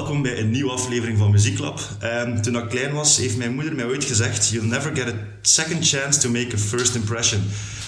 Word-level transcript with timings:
welkom 0.00 0.22
bij 0.22 0.38
een 0.38 0.50
nieuwe 0.50 0.70
aflevering 0.70 1.18
van 1.18 1.30
Muzieklab. 1.30 1.80
Um, 2.02 2.42
toen 2.42 2.56
ik 2.56 2.68
klein 2.68 2.92
was, 2.92 3.16
heeft 3.16 3.36
mijn 3.36 3.54
moeder 3.54 3.74
mij 3.74 3.84
ooit 3.84 4.04
gezegd: 4.04 4.48
You'll 4.48 4.66
never 4.66 4.96
get 4.96 5.06
a 5.06 5.16
second 5.42 5.88
chance 5.88 6.20
to 6.20 6.30
make 6.30 6.54
a 6.54 6.58
first 6.58 6.94
impression. 6.94 7.42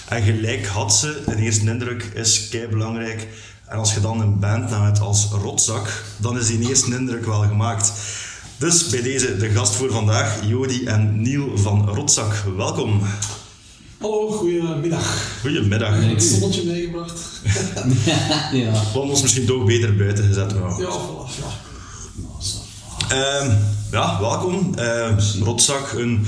En 0.09 0.23
gelijk 0.23 0.65
had 0.65 0.95
ze, 0.95 1.21
een 1.25 1.37
eerste 1.37 1.69
indruk 1.69 2.03
is 2.13 2.47
kei 2.49 2.67
belangrijk. 2.67 3.27
En 3.65 3.77
als 3.77 3.93
je 3.93 3.99
dan 3.99 4.21
een 4.21 4.39
band 4.39 4.69
hebt 4.69 4.99
als 4.99 5.27
rotzak, 5.31 6.03
dan 6.17 6.37
is 6.37 6.47
die 6.47 6.67
eerste 6.67 6.95
indruk 6.95 7.25
wel 7.25 7.41
gemaakt. 7.41 7.91
Dus 8.57 8.87
bij 8.87 9.01
deze 9.01 9.37
de 9.37 9.49
gast 9.49 9.75
voor 9.75 9.91
vandaag, 9.91 10.47
Jody 10.47 10.85
en 10.85 11.21
Niel 11.21 11.57
van 11.57 11.89
Rotzak. 11.89 12.43
Welkom. 12.57 13.01
Hallo, 13.97 14.31
goedemiddag. 14.31 15.39
Goedemiddag. 15.41 15.93
Heb 15.93 16.03
ik 16.03 16.11
een 16.11 16.21
zonnetje 16.21 16.63
meegebracht? 16.65 17.19
ja. 18.51 18.71
We 18.71 18.77
hadden 18.77 19.09
ons 19.09 19.21
misschien 19.21 19.45
toch 19.45 19.65
beter 19.65 19.95
buiten 19.95 20.25
gezet. 20.25 20.59
Maar... 20.59 20.79
Ja, 20.79 20.89
voilà, 20.89 21.35
ja. 21.37 21.71
Uh, 23.13 23.55
ja, 23.91 24.19
welkom. 24.19 24.73
Uh, 24.77 25.17
rotzak, 25.39 25.91
een, 25.91 26.25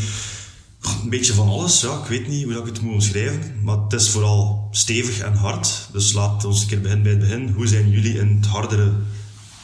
een 1.03 1.09
beetje 1.09 1.33
van 1.33 1.47
alles. 1.47 1.81
Ja, 1.81 1.97
ik 1.97 2.05
weet 2.05 2.27
niet 2.27 2.43
hoe 2.43 2.53
ik 2.53 2.65
het 2.65 2.81
moet 2.81 2.93
omschrijven, 2.93 3.59
maar 3.63 3.77
het 3.77 3.93
is 3.93 4.09
vooral 4.09 4.67
stevig 4.71 5.19
en 5.19 5.33
hard. 5.33 5.87
Dus 5.91 6.13
laten 6.13 6.41
we 6.41 6.47
ons 6.47 6.61
een 6.61 6.67
keer 6.67 6.81
beginnen 6.81 7.03
bij 7.03 7.11
het 7.11 7.21
begin. 7.21 7.49
Hoe 7.49 7.67
zijn 7.67 7.89
jullie 7.89 8.17
in 8.17 8.37
het 8.41 8.45
hardere 8.45 8.91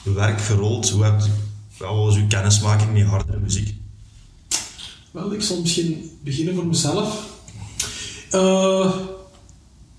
werk 0.04 0.42
gerold? 0.42 0.90
Hoe 0.90 1.04
hebt, 1.04 1.30
wat 1.78 1.96
was 1.96 2.16
uw 2.16 2.28
kennismaking 2.28 2.94
met 2.94 3.06
hardere 3.06 3.40
muziek? 3.40 3.76
Wel, 5.12 5.34
ik 5.34 5.42
zal 5.42 5.62
misschien 5.62 6.18
beginnen 6.24 6.56
voor 6.56 6.68
mezelf. 6.68 7.26
Uh, 8.32 8.96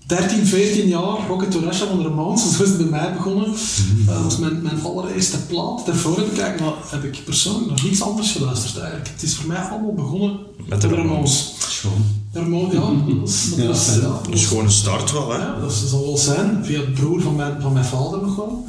13, 0.05 0.45
14 0.45 0.87
jaar, 0.87 1.27
Rocket 1.27 1.53
Russia 1.53 1.87
van 1.87 1.97
de 1.97 2.03
Ramones, 2.03 2.41
zo 2.57 2.63
is 2.63 2.69
het 2.69 2.77
bij 2.77 2.85
mij 2.99 3.13
begonnen. 3.13 3.47
Uh, 3.47 4.07
dat 4.07 4.23
was 4.23 4.37
mijn, 4.37 4.61
mijn 4.61 4.83
allereerste 4.83 5.37
plaat. 5.37 5.85
Daarvoor 5.85 6.17
heb 6.17 6.31
ik, 6.31 6.37
eigenlijk, 6.37 6.75
heb 6.89 7.03
ik 7.03 7.23
persoonlijk 7.23 7.69
nog 7.69 7.83
niets 7.83 8.01
anders 8.01 8.31
geluisterd 8.31 8.77
eigenlijk. 8.77 9.09
Het 9.13 9.23
is 9.23 9.35
voor 9.35 9.47
mij 9.47 9.57
allemaal 9.57 9.93
begonnen 9.93 10.37
met 10.65 10.81
de 10.81 10.87
Ramones. 10.87 11.53
Schoon. 11.57 12.05
De 12.31 12.39
Ramones, 12.39 12.73
ja. 12.73 13.19
Dat 13.19 13.29
is, 13.29 13.49
dat 13.49 13.57
ja, 13.57 13.67
was, 13.67 13.85
ja, 13.85 14.01
dat 14.01 14.33
is 14.33 14.45
gewoon 14.45 14.63
een 14.63 14.71
start 14.71 15.11
wel, 15.11 15.31
hè? 15.31 15.37
Ja, 15.37 15.59
dat 15.59 15.73
zal 15.73 16.05
wel 16.05 16.17
zijn, 16.17 16.65
via 16.65 16.79
het 16.79 16.93
broer 16.93 17.21
van 17.21 17.35
mijn, 17.35 17.61
van 17.61 17.73
mijn 17.73 17.85
vader 17.85 18.21
nog 18.21 18.35
wel. 18.35 18.67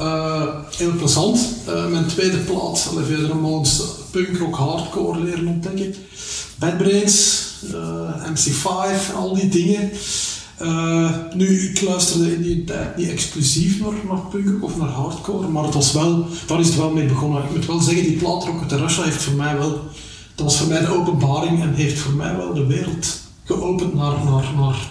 Uh, 0.00 0.42
heel 0.76 0.92
plezant. 0.92 1.48
Uh, 1.68 1.86
mijn 1.86 2.06
tweede 2.06 2.38
plaat, 2.38 2.90
via 3.06 3.16
de 3.16 3.26
Ramones, 3.26 3.82
punk 4.10 4.38
rock, 4.38 4.54
hardcore 4.56 5.20
leren 5.20 5.46
ontdekken. 5.46 5.94
Bad 6.58 6.76
Brains, 6.76 7.42
uh, 7.74 8.30
MC5 8.32 9.08
en 9.10 9.14
al 9.16 9.34
die 9.34 9.48
dingen. 9.48 9.90
Uh, 10.62 11.10
nu, 11.34 11.68
ik 11.68 11.80
luisterde 11.80 12.34
in 12.34 12.42
die 12.42 12.64
tijd 12.64 12.96
niet 12.96 13.08
exclusief 13.08 13.80
naar, 13.80 13.92
naar 14.08 14.20
punk 14.30 14.64
of 14.64 14.76
naar 14.76 14.88
hardcore, 14.88 15.48
maar 15.48 15.64
het 15.64 15.74
was 15.74 15.92
wel, 15.92 16.26
daar 16.46 16.60
is 16.60 16.66
het 16.66 16.76
wel 16.76 16.90
mee 16.90 17.06
begonnen. 17.06 17.42
Ik 17.44 17.50
moet 17.54 17.66
wel 17.66 17.80
zeggen, 17.80 18.04
die 18.04 18.16
plaat 18.16 18.44
Rocket 18.44 18.68
de 18.68 18.76
Russia 18.76 19.02
heeft 19.02 19.22
voor 19.22 19.34
mij 19.34 19.58
wel, 19.58 19.70
dat 20.34 20.44
was 20.44 20.56
voor 20.56 20.68
mij 20.68 20.80
de 20.80 20.94
openbaring 20.94 21.62
en 21.62 21.74
heeft 21.74 21.98
voor 21.98 22.12
mij 22.12 22.36
wel 22.36 22.54
de 22.54 22.66
wereld 22.66 23.20
geopend 23.44 23.94
naar, 23.94 24.24
naar, 24.24 24.52
naar, 24.56 24.90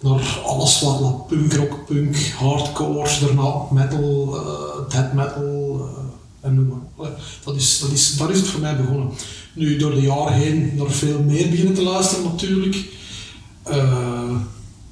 naar 0.00 0.40
alles 0.44 0.80
wat, 0.80 1.00
wat 1.00 1.26
punk, 1.26 1.52
rock, 1.52 1.86
punk, 1.86 2.16
hardcore, 2.16 3.10
daarna 3.20 3.52
metal, 3.70 4.36
uh, 4.36 4.90
death 4.90 5.12
metal 5.12 5.80
uh, 5.80 6.04
en 6.40 6.54
noem 6.54 6.82
maar. 6.96 7.10
Dat 7.44 7.56
is, 7.56 7.78
dat 7.78 7.90
is, 7.90 8.16
daar 8.16 8.30
is 8.30 8.38
het 8.38 8.48
voor 8.48 8.60
mij 8.60 8.76
begonnen. 8.76 9.10
Nu, 9.54 9.76
door 9.76 9.94
de 9.94 10.00
jaren 10.00 10.32
heen 10.32 10.72
nog 10.74 10.94
veel 10.94 11.22
meer 11.22 11.48
beginnen 11.48 11.74
te 11.74 11.82
luisteren 11.82 12.24
natuurlijk. 12.24 12.92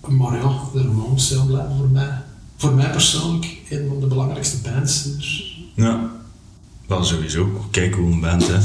Maar 0.08 0.36
ja, 0.36 0.61
de 0.72 0.78
Ramones 0.78 1.29
zijn 1.29 1.46
blijven 1.46 1.77
voor 1.77 1.89
mij, 1.89 2.23
voor 2.57 2.73
mij 2.73 2.90
persoonlijk, 2.90 3.57
een 3.70 3.89
van 3.89 4.01
de 4.01 4.07
belangrijkste 4.07 4.57
bands. 4.57 5.08
Ja, 5.74 6.11
wel 6.86 7.05
sowieso. 7.05 7.67
Kijk 7.70 7.95
hoe 7.95 8.12
een 8.12 8.20
band, 8.20 8.46
hè. 8.46 8.58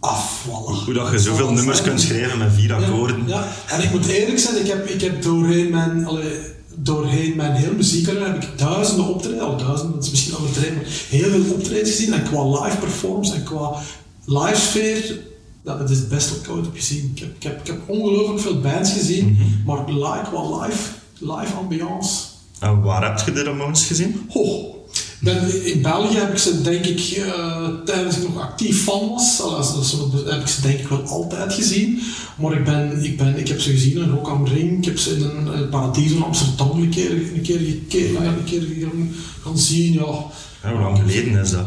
Af, 0.00 0.46
voilà. 0.46 0.84
Hoe 0.84 0.94
dat 0.94 1.10
je 1.10 1.18
zoveel 1.18 1.52
nummers 1.52 1.82
kunt 1.82 2.00
schrijven 2.00 2.38
met 2.38 2.52
vier 2.52 2.74
akkoorden. 2.74 3.26
Ja, 3.26 3.46
ja, 3.68 3.74
en 3.74 3.82
ik 3.82 3.90
moet 3.90 4.06
eerlijk 4.06 4.38
zijn, 4.38 4.60
ik 4.60 4.66
heb, 4.66 4.86
ik 4.86 5.00
heb 5.00 5.22
doorheen 5.22 5.70
mijn... 5.70 6.06
Allee, 6.06 6.58
doorheen 6.74 7.36
mijn 7.36 7.52
hele 7.52 7.74
muziekcarrière 7.74 8.32
heb 8.32 8.42
ik 8.42 8.58
duizenden 8.58 9.06
optreden, 9.06 9.40
al 9.40 9.56
duizenden, 9.56 9.94
dat 9.94 10.04
is 10.04 10.10
misschien 10.10 10.36
overdreven, 10.36 10.74
maar 10.74 10.84
heel 11.08 11.30
veel 11.30 11.54
optredens 11.54 11.90
gezien. 11.90 12.12
En 12.12 12.22
qua 12.22 12.64
live 12.64 12.76
performance 12.76 13.34
en 13.34 13.42
qua 13.42 13.82
live 14.24 14.60
sfeer, 14.60 15.18
dat, 15.62 15.90
is 15.90 15.98
het 15.98 16.08
beste 16.08 16.34
wat 16.34 16.44
ik 16.44 16.50
ooit 16.50 16.64
heb 16.64 16.74
gezien. 16.74 17.12
Ik 17.14 17.20
heb, 17.20 17.36
ik 17.36 17.42
heb, 17.42 17.60
ik 17.60 17.66
heb 17.66 17.80
ongelooflijk 17.86 18.40
veel 18.40 18.60
bands 18.60 18.92
gezien, 18.92 19.28
mm 19.28 19.36
-hmm. 19.36 19.62
maar 19.66 19.84
live, 19.86 20.30
qua 20.30 20.62
live, 20.62 20.90
live 21.18 21.54
ambiance. 21.54 22.24
En 22.60 22.80
waar 22.80 23.08
heb 23.08 23.26
je 23.26 23.32
de 23.32 23.42
Ramones 23.42 23.86
gezien? 23.86 24.26
Oh, 24.28 24.74
ben, 25.20 25.64
in 25.64 25.82
België 25.82 26.16
heb 26.16 26.32
ik 26.32 26.38
ze 26.38 26.62
denk 26.62 26.84
ik, 26.84 27.16
uh, 27.18 27.68
tijdens 27.84 28.16
ik 28.16 28.22
nog 28.22 28.40
actief 28.40 28.82
fan 28.82 29.08
was, 29.08 29.40
also, 29.40 30.10
heb 30.26 30.40
ik 30.40 30.46
ze 30.46 30.60
denk 30.60 30.78
ik 30.78 30.88
wel 30.88 31.02
altijd 31.02 31.52
gezien. 31.52 32.00
Maar 32.38 32.52
ik, 32.52 32.64
ben, 32.64 33.04
ik, 33.04 33.16
ben, 33.16 33.38
ik 33.38 33.48
heb 33.48 33.60
ze 33.60 33.70
gezien 33.70 33.96
in 33.96 34.10
Rock 34.10 34.28
am 34.28 34.46
Ring, 34.46 34.78
ik 34.78 34.84
heb 34.84 34.98
ze 34.98 35.16
in 35.16 35.22
een, 35.22 35.46
een 35.46 35.68
Paradiso 35.68 36.16
in 36.16 36.22
Amsterdam 36.22 36.70
een 36.70 36.90
keer, 36.90 37.10
een 37.10 37.42
keer, 37.42 37.56
een 37.56 37.86
keer, 37.88 38.16
een 38.16 38.44
keer 38.44 38.66
gaan, 38.82 39.14
gaan 39.42 39.58
zien. 39.58 39.92
Ja. 39.92 40.24
Ja, 40.62 40.72
hoe 40.72 40.80
lang 40.80 40.98
geleden 40.98 41.42
is 41.42 41.50
dat, 41.50 41.66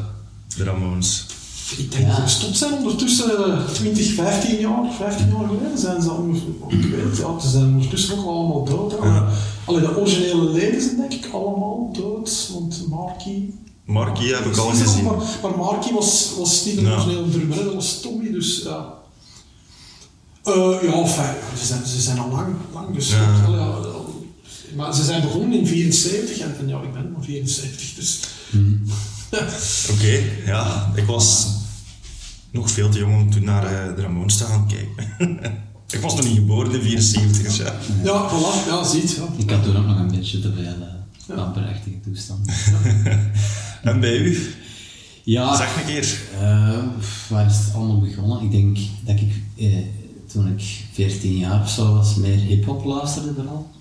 de 0.57 0.63
Ramones? 0.63 1.25
Ik 1.77 1.91
denk 1.91 2.03
ja. 2.03 2.09
dat 2.09 2.15
ze 2.15 2.21
gestopt 2.21 2.57
zijn 2.57 2.73
ondertussen 2.73 3.65
20, 3.73 4.13
15 4.13 4.59
jaar, 4.59 4.93
15 4.97 5.27
jaar 5.27 5.47
geleden 5.47 5.77
zijn 5.77 6.01
ze 6.01 6.11
ongeveer, 6.11 6.49
ik 6.67 6.85
weet 6.85 7.17
ja, 7.17 7.39
ze 7.39 7.49
zijn 7.49 7.65
ondertussen 7.65 8.17
ook 8.17 8.25
allemaal 8.25 8.63
dood. 8.65 8.91
Ja. 9.03 9.29
Allee, 9.65 9.81
de 9.81 9.97
originele 9.99 10.49
leden 10.49 10.81
zijn 10.81 10.97
denk 10.97 11.13
ik 11.13 11.29
allemaal 11.33 11.89
dood, 11.91 12.49
want 12.53 12.87
Marky... 12.89 13.49
Marky 13.85 14.27
heb 14.27 14.45
ik 14.45 14.57
al 14.57 14.69
gezien. 14.69 15.03
Maar, 15.03 15.15
maar 15.41 15.57
Marky 15.57 15.93
was, 15.93 16.31
was 16.37 16.65
niet 16.65 16.75
de 16.75 16.81
ja. 16.81 16.91
originele 16.91 17.29
drummer, 17.29 17.63
dat 17.63 17.73
was 17.73 18.01
Tommy, 18.01 18.31
dus 18.31 18.61
ja. 18.63 18.93
Uh, 20.45 20.81
ja, 20.81 20.93
enfin, 20.93 21.35
ze, 21.57 21.65
zijn, 21.65 21.85
ze 21.85 22.01
zijn 22.01 22.19
al 22.19 22.29
lang, 22.29 22.55
lang 22.73 22.95
gestopt. 22.95 23.21
Ja. 23.21 23.45
Allee, 23.45 23.91
maar 24.75 24.95
ze 24.95 25.03
zijn 25.03 25.21
begonnen 25.21 25.53
in 25.59 25.67
74 25.67 26.39
en, 26.39 26.55
en 26.59 26.67
ja, 26.67 26.81
ik 26.81 26.93
ben 26.93 27.11
maar 27.11 27.23
74, 27.23 27.93
dus... 27.95 28.19
Mm. 28.51 28.83
Oké, 29.33 29.43
okay, 29.93 30.43
ja, 30.45 30.91
ik 30.95 31.05
was 31.05 31.47
nog 32.53 32.71
veel 32.71 32.89
te 32.89 32.99
jong 32.99 33.21
om 33.21 33.31
toen 33.31 33.43
naar 33.43 33.63
uh, 33.63 33.95
de 33.95 34.01
Ramones 34.01 34.37
te 34.37 34.43
gaan 34.43 34.67
kijken. 34.67 35.39
ik 35.95 35.99
was 35.99 36.15
nog 36.15 36.25
niet 36.25 36.35
geboren 36.35 36.73
in 36.73 36.81
74, 36.81 37.43
dus 37.43 37.57
ja. 37.57 37.73
Ja, 38.03 38.29
voilà, 38.29 38.67
ja, 38.67 38.83
ziet. 38.83 39.11
Ja. 39.11 39.27
Ik 39.37 39.49
had 39.49 39.63
toen 39.63 39.77
ook 39.77 39.85
nog 39.85 39.99
een 39.99 40.11
beetje 40.11 40.39
te 40.39 40.53
veel 40.53 41.35
uh, 41.35 41.43
amperachtige 41.43 41.99
toestand. 41.99 42.49
en 43.83 43.99
bij 43.99 44.17
u? 44.17 44.53
Ja, 45.23 45.55
zeg 45.55 45.77
een 45.77 45.85
keer. 45.85 46.19
Uh, 46.33 46.83
waar 47.29 47.45
is 47.45 47.57
het 47.57 47.73
allemaal 47.73 47.99
begonnen? 47.99 48.41
Ik 48.41 48.51
denk 48.51 48.77
dat 49.05 49.19
ik 49.19 49.31
toen 50.27 50.47
ik 50.47 50.83
14 50.91 51.37
jaar 51.37 51.61
of 51.61 51.69
zo 51.69 51.93
was, 51.93 52.15
meer 52.15 52.37
hip-hop 52.37 52.83
luisterde 52.83 53.33
vooral. 53.33 53.71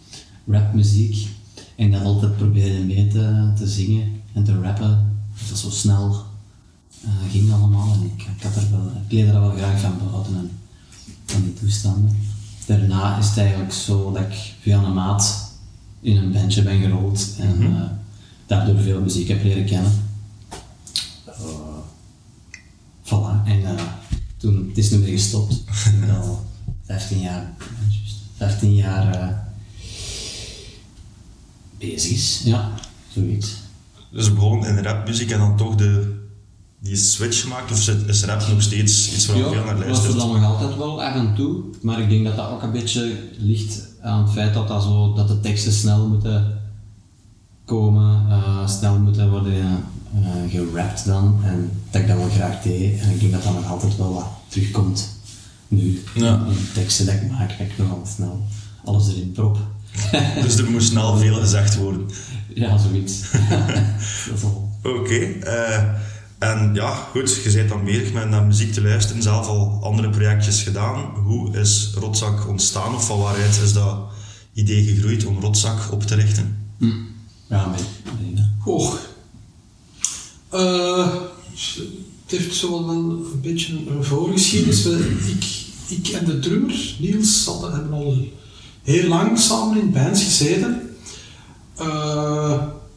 Rapmuziek. 0.46 1.26
En 1.76 1.90
dat 1.90 2.02
altijd 2.02 2.36
probeerde 2.36 2.84
mee 2.84 3.08
te, 3.08 3.52
te 3.56 3.66
zingen 3.66 4.22
en 4.32 4.44
te 4.44 4.60
rappen. 4.60 5.16
Dat 5.38 5.50
was 5.50 5.60
zo 5.60 5.70
snel 5.70 6.24
uh, 7.04 7.30
ging 7.30 7.52
allemaal 7.52 7.92
en 7.92 8.02
ik, 8.02 8.22
ik, 8.36 8.42
had 8.42 8.56
er 8.56 8.70
wel, 8.70 8.92
ik 9.06 9.12
leerde 9.12 9.32
er 9.32 9.40
wel 9.40 9.56
graag 9.56 9.80
van 9.80 9.98
behouden 9.98 10.36
en 10.36 10.50
van 11.24 11.42
die 11.42 11.54
toestanden. 11.54 12.16
Daarna 12.66 13.18
is 13.18 13.26
het 13.26 13.38
eigenlijk 13.38 13.72
zo 13.72 14.12
dat 14.12 14.22
ik 14.22 14.54
via 14.60 14.82
een 14.82 14.94
maat 14.94 15.52
in 16.00 16.16
een 16.16 16.32
bandje 16.32 16.62
ben 16.62 16.80
gerold 16.80 17.34
en 17.38 17.56
mm 17.56 17.62
-hmm. 17.62 17.76
uh, 17.76 17.82
daardoor 18.46 18.78
veel 18.80 19.00
muziek 19.00 19.28
heb 19.28 19.42
leren 19.42 19.64
kennen. 19.64 19.92
Uh, 21.28 21.34
voilà, 23.02 23.44
en 23.44 23.78
toen, 24.36 24.66
het 24.68 24.78
is 24.78 24.90
nu 24.90 24.98
weer 24.98 25.12
gestopt. 25.12 25.52
Ik 25.52 26.10
al 26.10 26.46
15 26.86 27.20
jaar, 27.20 27.52
15 28.36 28.74
jaar 28.74 29.42
bezig 31.78 32.10
is, 32.10 32.42
ja, 32.44 32.74
zoiets. 33.08 33.56
Dus 34.10 34.32
begon 34.32 34.66
in 34.66 34.78
rapmuziek 34.78 35.30
en 35.30 35.38
dan 35.38 35.56
toch 35.56 35.74
de, 35.74 36.21
die 36.82 36.96
switch 36.96 37.40
gemaakt? 37.40 37.70
Of 37.70 37.88
is 38.06 38.24
rap 38.24 38.48
nog 38.48 38.62
steeds 38.62 39.14
iets 39.14 39.26
waar 39.26 39.36
ja, 39.36 39.48
veel 39.50 39.64
naar 39.64 39.78
luistert? 39.78 40.12
Ja, 40.12 40.18
dat 40.18 40.32
nog 40.32 40.44
altijd 40.44 40.76
wel 40.76 41.02
af 41.02 41.14
en 41.14 41.34
toe. 41.34 41.62
Maar 41.82 42.00
ik 42.00 42.08
denk 42.08 42.24
dat 42.24 42.36
dat 42.36 42.50
ook 42.50 42.62
een 42.62 42.72
beetje 42.72 43.18
ligt 43.38 43.88
aan 44.00 44.22
het 44.22 44.32
feit 44.32 44.54
dat, 44.54 44.68
dat, 44.68 44.82
zo, 44.82 45.14
dat 45.14 45.28
de 45.28 45.40
teksten 45.40 45.72
snel 45.72 46.08
moeten 46.08 46.60
komen, 47.64 48.26
uh, 48.28 48.68
snel 48.68 48.98
moeten 48.98 49.30
worden 49.30 49.84
uh, 50.14 50.50
gerapt 50.50 51.04
dan. 51.04 51.40
En 51.44 51.70
dat 51.90 52.00
ik 52.00 52.08
dat 52.08 52.16
wel 52.16 52.28
graag 52.28 52.62
deed. 52.62 53.00
En 53.00 53.10
ik 53.10 53.20
denk 53.20 53.32
dat 53.32 53.42
dat 53.42 53.54
nog 53.54 53.70
altijd 53.70 53.96
wel 53.96 54.14
wat 54.14 54.28
terugkomt 54.48 55.08
nu. 55.68 56.02
Ja. 56.14 56.34
In 56.34 56.54
de 56.54 56.72
teksten 56.74 57.06
dat 57.06 57.14
ik 57.14 57.30
maak, 57.30 57.48
dat 57.48 57.66
ik 57.66 57.78
nog 57.78 57.90
altijd 57.90 58.14
snel 58.14 58.46
alles 58.84 59.08
erin 59.08 59.32
prop. 59.32 59.58
dus 60.42 60.56
er 60.56 60.70
moest 60.70 60.88
snel 60.88 61.16
veel 61.16 61.34
gezegd 61.34 61.76
worden? 61.76 62.06
Ja, 62.54 62.78
zoiets. 62.78 63.20
dat 64.28 64.36
is 64.36 64.44
al. 64.44 64.70
Oké. 64.82 64.98
Okay, 64.98 65.36
uh, 65.42 65.84
en 66.42 66.74
ja, 66.74 66.90
goed, 67.10 67.40
je 67.44 67.50
bent 67.52 67.68
dan 67.68 67.84
bezig 67.84 68.12
met 68.12 68.28
naar 68.30 68.44
muziek 68.44 68.72
te 68.72 68.82
luisteren, 68.82 69.22
zelf 69.22 69.46
al 69.46 69.78
andere 69.82 70.10
projectjes 70.10 70.62
gedaan. 70.62 71.04
Hoe 71.24 71.56
is 71.56 71.90
Rotzak 71.94 72.48
ontstaan 72.48 72.94
of 72.94 73.06
van 73.06 73.18
waaruit 73.18 73.60
is 73.64 73.72
dat 73.72 73.96
idee 74.54 74.84
gegroeid 74.84 75.24
om 75.24 75.40
Rotzak 75.40 75.92
op 75.92 76.02
te 76.02 76.14
richten? 76.14 76.66
Hm. 76.78 76.90
Ja, 77.46 77.66
met 77.66 77.84
Goh. 78.60 78.92
Eh, 80.48 81.14
het 82.22 82.30
heeft 82.40 82.54
zo 82.54 82.70
wel 82.70 82.88
een 82.94 83.40
beetje 83.42 83.72
een 83.88 84.04
voorgeschiedenis. 84.04 84.82
We- 84.82 85.20
Ik, 85.26 85.44
ik 85.98 86.08
en 86.08 86.24
de 86.24 86.38
drummer, 86.38 86.94
Niels, 86.98 87.44
hadden, 87.44 87.72
hebben 87.72 87.92
al 87.92 88.16
heel 88.82 89.08
lang 89.08 89.38
samen 89.38 89.80
in 89.80 89.92
bands 89.92 90.22
gezeten. 90.24 90.96
Eh, 91.76 92.52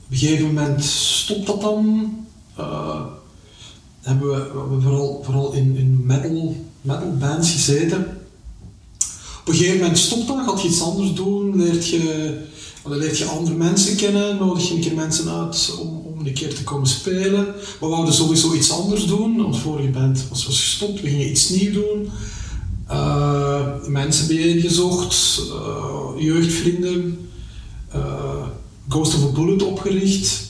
op 0.06 0.12
een 0.12 0.18
gegeven 0.18 0.46
moment 0.46 0.84
stopt 0.84 1.48
dat 1.48 1.62
dan. 1.62 2.14
Eh, 2.58 3.02
hebben 4.06 4.30
we, 4.30 4.81
vooral, 4.81 5.22
vooral 5.24 5.54
in, 5.54 5.75
in 5.75 6.06
metal, 6.06 6.56
bands 7.19 7.52
gezeten. 7.52 8.18
Op 9.40 9.48
een 9.48 9.54
gegeven 9.54 9.80
moment 9.80 9.98
stopt 9.98 10.28
dat, 10.28 10.46
gaat 10.46 10.62
je 10.62 10.68
iets 10.68 10.81
anders 10.81 11.13
doen, 11.13 11.56
leert 11.56 11.88
je, 11.88 12.38
leert 12.86 13.18
je 13.18 13.25
andere 13.25 13.56
mensen 13.56 13.96
kennen, 13.96 14.38
nodig 14.38 14.68
je 14.68 14.74
een 14.74 14.81
keer 14.81 14.96
mensen 14.96 15.30
uit 15.30 15.78
om, 15.80 16.04
een 16.25 16.34
keer 16.34 16.56
te 16.56 16.63
komen 16.63 16.88
spelen. 16.88 17.46
We 17.80 17.88
wouden 17.88 18.13
sowieso 18.13 18.54
iets 18.54 18.72
anders 18.72 19.06
doen, 19.06 19.46
onze 19.46 19.60
vorige 19.60 19.90
band 19.90 20.25
was, 20.30 20.46
was 20.46 20.60
gestopt, 20.60 21.01
we 21.01 21.10
gingen 21.10 21.30
iets 21.30 21.50
nieuws 21.50 21.74
doen. 21.74 22.10
Eh, 22.88 23.68
mensen 23.88 24.28
bijeengezocht, 24.28 25.42
eh 25.51 26.24
jeugdvrienden, 26.24 27.30
eh, 27.92 28.48
Ghost 28.90 29.16
of 29.16 29.24
a 29.24 29.31
Bullet 29.31 29.63
opgericht. 29.63 30.45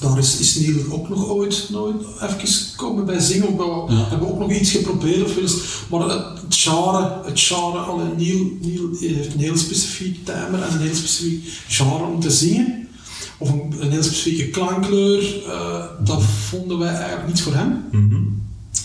Daar 0.00 0.18
is, 0.18 0.38
is 0.38 0.54
Neil 0.56 0.76
ook 0.90 1.08
nog 1.08 1.28
ooit 1.28 1.68
nooit 1.70 1.96
even 2.20 2.76
komen 2.76 3.04
bij 3.04 3.18
zingen. 3.18 3.56
We 3.56 3.62
Ja. 3.88 4.08
hebben 4.08 4.28
ook 4.28 4.38
nog 4.38 4.50
iets 4.52 4.70
geprobeerd 4.70 5.24
of 5.24 5.36
eens. 5.36 5.54
Maar 5.90 6.00
het 6.00 6.38
genre, 6.48 7.20
het 7.24 7.40
genre 7.40 7.78
alleen 7.78 8.14
Neil, 8.16 8.50
Neil 8.60 8.88
heeft 8.98 9.34
een 9.34 9.40
heel 9.40 9.56
specifiek 9.56 10.24
timer 10.24 10.62
en 10.62 10.72
een 10.72 10.80
heel 10.80 10.94
specifiek 10.94 11.44
genre 11.68 12.04
om 12.04 12.20
te 12.20 12.30
zingen. 12.30 12.88
Of 13.38 13.50
een, 13.50 13.74
een 13.78 13.90
heel 13.90 14.02
specifieke 14.02 14.48
klankkleur. 14.48 15.44
eh, 15.46 15.84
dat 16.04 16.22
vonden 16.48 16.78
wij 16.78 16.94
eigenlijk 16.94 17.26
niet 17.28 17.42
voor 17.42 17.54
hem. 17.54 17.84
Mhm. 17.92 18.22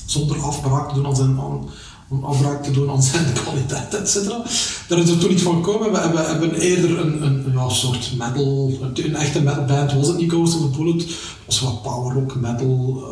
Zonder 0.06 0.38
afbraak 0.42 0.90
te 0.90 0.96
doen 0.96 1.06
aan 1.06 1.16
zijn, 1.16 1.40
aan, 1.40 1.70
om 2.10 2.24
afbraak 2.24 2.64
te 2.64 2.72
doen 2.72 2.90
aan 2.90 3.04
zijn 3.04 3.34
kwaliteit, 3.44 3.94
et 3.94 4.10
cetera. 4.10 4.44
Daar 4.88 5.00
is 5.00 5.10
er 5.10 5.18
toen 5.18 5.30
niet 5.30 5.42
van 5.42 5.56
gekomen. 5.56 5.92
We 5.92 5.98
hebben, 5.98 6.26
hebben 6.26 6.54
eerder 6.54 7.00
een, 7.00 7.26
een 7.26 7.52
ja, 7.54 7.70
soort 7.70 8.12
metal, 8.18 8.72
een 8.94 9.16
echte 9.16 9.42
metalband 9.42 9.94
was 9.94 10.08
het 10.08 10.18
niet 10.18 10.32
Ghost 10.32 10.56
of 10.56 10.74
a 10.74 10.78
Bullet. 10.78 11.02
Het 11.02 11.16
was 11.46 11.60
wat 11.60 11.82
power 11.82 12.14
rock, 12.14 12.36
metal, 12.36 13.04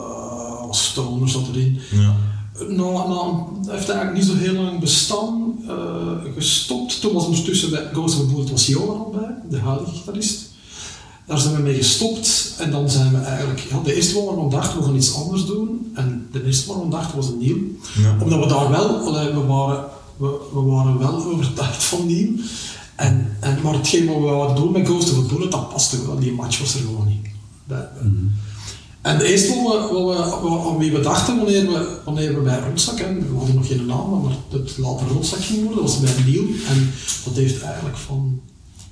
was 0.67 0.85
stoner 0.85 1.29
zat 1.29 1.47
erin. 1.47 1.79
Ja. 1.91 2.15
Nou, 2.67 3.09
nou, 3.09 3.35
heeft 3.67 3.89
eigenlijk 3.89 4.13
niet 4.13 4.25
zo 4.25 4.35
heel 4.35 4.53
lang 4.53 4.79
bestaan, 4.79 5.55
eh, 5.67 6.33
gestopt. 6.35 7.01
Toen 7.01 7.13
was 7.13 7.25
ondertussen 7.25 7.69
bij 7.69 7.89
Ghost 7.93 8.19
of 8.19 8.29
a 8.29 8.33
Bullet 8.33 8.49
was 8.49 8.67
Johan 8.67 8.97
al 8.97 9.09
bij, 9.09 9.35
de 9.49 9.59
huidige 9.59 9.95
gitarist. 9.95 10.51
Daar 11.27 11.39
zijn 11.39 11.55
we 11.55 11.61
mee 11.61 11.75
gestopt 11.75 12.53
en 12.59 12.71
dan 12.71 12.89
zijn 12.89 13.11
we 13.11 13.17
eigenlijk, 13.17 13.59
ja, 13.69 13.79
de 13.83 13.95
eerste 13.95 14.23
waar 14.25 14.43
we 14.43 14.49
dachten 14.49 14.79
we 14.79 14.85
gaan 14.85 14.95
iets 14.95 15.15
anders 15.15 15.45
doen 15.45 15.91
en 15.95 16.27
de 16.31 16.45
eerste 16.45 16.67
waar 16.73 16.83
we 16.83 16.89
dachten 16.89 17.15
was 17.15 17.27
een 17.27 17.37
nieuw. 17.37 17.57
Ja. 17.95 18.17
Omdat 18.23 18.39
we 18.39 18.47
daar 18.47 18.69
wel, 18.69 19.03
we 19.33 19.45
waren, 19.45 19.83
we, 20.17 20.27
we 20.53 20.61
waren 20.61 20.97
wel 20.99 21.25
overtuigd 21.25 21.83
van 21.83 22.05
nieuw. 22.07 22.29
En, 22.95 23.37
en, 23.39 23.59
maar 23.63 23.73
hetgeen 23.73 24.05
wat 24.05 24.15
we 24.15 24.21
wouden 24.21 24.55
doen 24.55 24.71
met 24.71 24.87
Ghost 24.87 25.11
of 25.17 25.27
Bullet, 25.27 25.51
dat 25.51 25.69
paste 25.69 26.05
wel, 26.05 26.19
die 26.19 26.31
match 26.33 26.59
was 26.59 26.73
er 26.73 26.79
gewoon 26.79 27.07
niet. 27.07 27.31
Dat- 27.67 27.87
en 29.01 29.17
de 29.17 29.23
eerste 29.31 29.61
wat 29.63 29.89
we, 29.89 29.97
wat 29.97 30.41
we, 30.41 30.69
aan 30.69 30.77
wie 30.77 30.91
we 30.91 30.99
dachten 30.99 31.35
wanneer 31.37 31.67
we, 31.67 31.97
wanneer 32.05 32.33
we 32.35 32.39
bij 32.41 32.59
Rotzak, 32.59 32.99
en 32.99 33.29
we 33.31 33.37
hadden 33.37 33.55
nog 33.55 33.67
geen 33.67 33.85
naam, 33.85 34.21
maar 34.21 34.31
het 34.49 34.77
later 34.77 35.07
Rotzak 35.07 35.39
ging 35.43 35.63
worden, 35.65 35.83
was 35.83 35.99
bij 35.99 36.11
Neil. 36.25 36.43
En 36.67 36.91
dat 37.23 37.33
heeft 37.35 37.61
eigenlijk 37.61 37.97
van, 37.97 38.39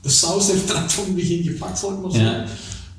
de 0.01 0.09
saus 0.09 0.47
heeft 0.47 0.67
direct 0.67 0.93
van 0.93 1.03
het 1.05 1.15
begin 1.15 1.43
gepakt, 1.43 1.79
zal 1.79 1.91
ik 1.93 2.01
maar 2.01 2.11
zeggen. 2.11 2.31
Ja. 2.41 2.45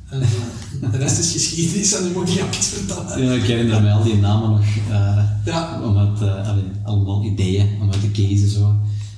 En 0.09 0.23
eh, 0.23 0.91
de 0.93 0.97
rest 0.99 1.19
is 1.19 1.33
geschiedenis 1.33 1.93
en 1.95 2.05
nu 2.05 2.13
moet 2.13 2.33
je 2.33 2.43
ook 2.43 2.55
iets 2.55 2.69
vertellen. 2.69 3.25
Ja, 3.25 3.33
ik 3.33 3.43
herinner 3.43 3.83
mij 3.83 3.93
al 3.93 4.03
die 4.03 4.17
namen 4.17 4.51
nog. 4.51 4.61
eh 4.91 5.25
Ja. 5.45 5.81
Om 5.83 5.97
het, 5.97 6.21
eh, 6.21 6.49
allee, 6.49 6.65
allemaal 6.85 7.25
ideeën 7.25 7.69
om 7.81 7.91
uit 7.93 8.01
te 8.01 8.09
kiezen. 8.11 8.49
Zo. 8.49 8.75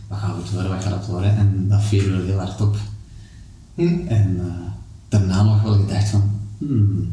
Wat 0.09 0.19
gaat 0.19 0.37
het 0.37 0.51
worden, 0.53 0.71
wat 0.71 0.83
gaat 0.83 0.93
het 0.93 1.07
worden? 1.07 1.37
En 1.37 1.69
dat 1.69 1.83
viel 1.83 2.13
er 2.13 2.25
heel 2.25 2.39
hard 2.39 2.61
op. 2.61 2.77
Hm. 3.75 4.07
En 4.07 4.41
eh, 4.41 4.47
daarna 5.09 5.43
nog 5.43 5.63
wel 5.63 5.73
gedacht 5.75 6.09
van, 6.09 6.41
hmm. 6.59 7.13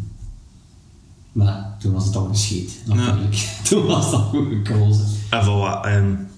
Maar 1.32 1.76
toen 1.80 1.92
was 1.94 2.06
het 2.06 2.16
al 2.16 2.26
geschied, 2.28 2.72
natuurlijk. 2.86 3.48
Toen 3.70 3.86
was 3.86 4.12
dat 4.12 4.22
goed 4.22 4.48
gekozen. 4.48 5.06
En 5.30 5.44
van 5.44 5.58
wat, 5.58 5.86
en 5.86 6.30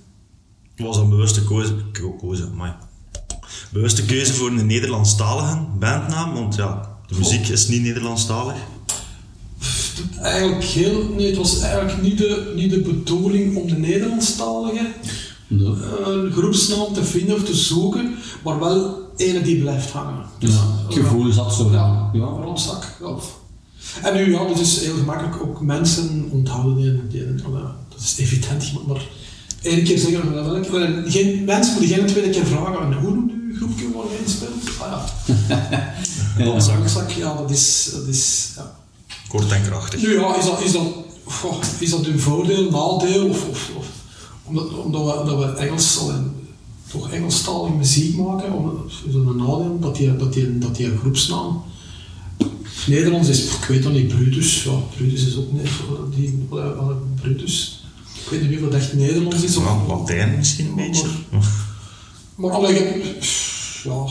was 0.78 0.98
een 0.98 1.10
bewuste 1.10 1.44
keuze, 1.44 1.76
ko- 2.02 2.12
keuze 2.22 2.46
amai. 2.54 2.72
Bewuste 3.74 4.06
keuze 4.06 4.34
voor 4.34 4.48
een 4.48 4.66
Nederlandstalige 4.66 5.58
bandnaam? 5.80 6.34
Want 6.34 6.56
ja, 6.56 6.98
de 7.08 7.16
muziek 7.18 7.48
is 7.48 7.68
niet 7.68 7.82
Nederlandstalig. 7.82 8.56
Eigenlijk 10.22 10.64
heel, 10.64 11.10
nee, 11.18 11.26
het 11.28 11.38
was 11.38 11.60
eigenlijk 11.60 12.02
niet 12.02 12.18
de, 12.18 12.52
niet 12.56 12.70
de 12.70 12.80
bedoeling 12.80 13.56
om 13.58 13.68
de 13.68 13.78
Nederlandstalige 13.78 14.88
Nee. 15.48 15.66
eh, 15.68 16.08
een 16.14 16.32
groepsnaam 16.32 16.94
te 16.94 17.04
vinden 17.04 17.36
of 17.36 17.44
te 17.44 17.56
zoeken, 17.56 18.16
maar 18.44 18.60
wel 18.60 19.10
ene 19.18 19.42
die 19.42 19.62
blijft 19.62 19.90
hangen. 19.92 20.26
Dus, 20.40 20.50
Ja, 20.54 20.84
het 20.86 20.94
gevoel 20.94 21.32
zat 21.32 21.54
zo 21.54 21.70
Ja, 21.72 22.10
ja. 22.14 22.20
rondzak. 22.26 22.98
Ja. 23.02 23.16
En 24.04 24.14
nu, 24.14 24.32
ja, 24.32 24.46
dit 24.48 24.60
is 24.60 24.80
heel 24.82 24.96
gemakkelijk. 24.96 25.42
Ook 25.42 25.62
mensen 25.62 26.28
onthouden 26.32 26.76
die, 26.78 27.08
die 27.26 27.36
dat 27.90 28.00
is 28.02 28.16
evident. 28.18 28.66
Je 28.68 28.74
moet 28.74 28.88
maar 28.88 29.06
één 29.62 29.84
keer 29.84 29.98
zeggen 29.98 30.34
welke. 30.34 30.70
allee, 30.70 31.12
Geen, 31.12 31.44
mensen 31.44 31.74
moeten 31.74 31.96
geen 31.96 32.06
tweede 32.06 32.30
keer 32.30 32.46
vragen 32.46 32.80
en 32.86 32.94
hoe 33.00 33.32
u 33.64 33.74
groepje 33.74 33.92
waar 33.98 34.06
je 34.12 34.30
speelt? 34.30 34.80
Ah 34.82 35.04
ja, 35.48 35.94
Rondzak. 36.46 36.76
rondzak, 36.78 37.10
ja, 37.12 37.34
dat 37.36 37.52
is... 37.52 37.90
Dat 37.94 38.08
is 38.08 38.52
ja. 38.56 38.76
Kort 39.28 39.52
en 39.52 39.62
krachtig. 39.64 40.02
Nu 40.02 40.20
ja, 40.20 40.36
is 40.38 40.46
dat, 40.46 40.62
is 40.62 40.72
dat, 40.72 40.82
goh, 41.24 41.56
is 41.80 41.90
dat 41.90 42.06
een 42.06 42.20
voordeel, 42.20 42.70
nadeel? 42.72 43.30
Of, 43.30 43.50
of, 43.50 43.72
of, 43.78 43.86
omdat, 44.44 44.70
omdat 44.74 45.02
we, 45.06 45.30
dat 45.30 45.38
we 45.40 45.46
Engels, 45.60 46.00
alleen, 46.00 46.32
toch 46.92 47.12
Engelstalige 47.12 47.74
muziek 47.76 48.18
maken, 48.18 48.52
omdat, 48.54 48.74
is 49.08 49.14
dat 49.14 49.26
een 49.26 49.36
nadeel 49.36 49.78
dat 49.80 49.96
die, 49.96 50.16
dat 50.18 50.34
die, 50.34 50.58
dat 50.58 50.76
die 50.76 50.86
een 50.92 50.98
groepsnaam. 50.98 51.64
Nederlands 52.88 53.28
is, 53.30 53.44
ik 53.46 53.66
weet 53.68 53.84
dat 53.84 53.92
niet, 53.92 54.08
Brutus. 54.08 54.64
Ja, 54.64 54.72
Brutus 54.96 55.26
is 55.28 55.36
ook 55.38 55.52
niet, 55.52 55.70
die, 56.16 56.48
eh, 56.52 56.58
eh, 56.66 56.88
Brutus. 57.22 57.84
Ik 58.24 58.30
weet 58.30 58.50
niet 58.50 58.60
of 58.60 58.64
dat 58.70 58.74
echt 58.74 58.94
Nederlands 58.94 59.44
is. 59.44 59.58
Of, 59.58 59.66
Latijn 59.88 60.36
misschien 60.38 60.68
een 60.68 60.76
beetje. 60.76 61.08
maar 62.36 62.52
alleen, 62.52 62.76
ik- 62.96 63.24
ja, 63.84 64.06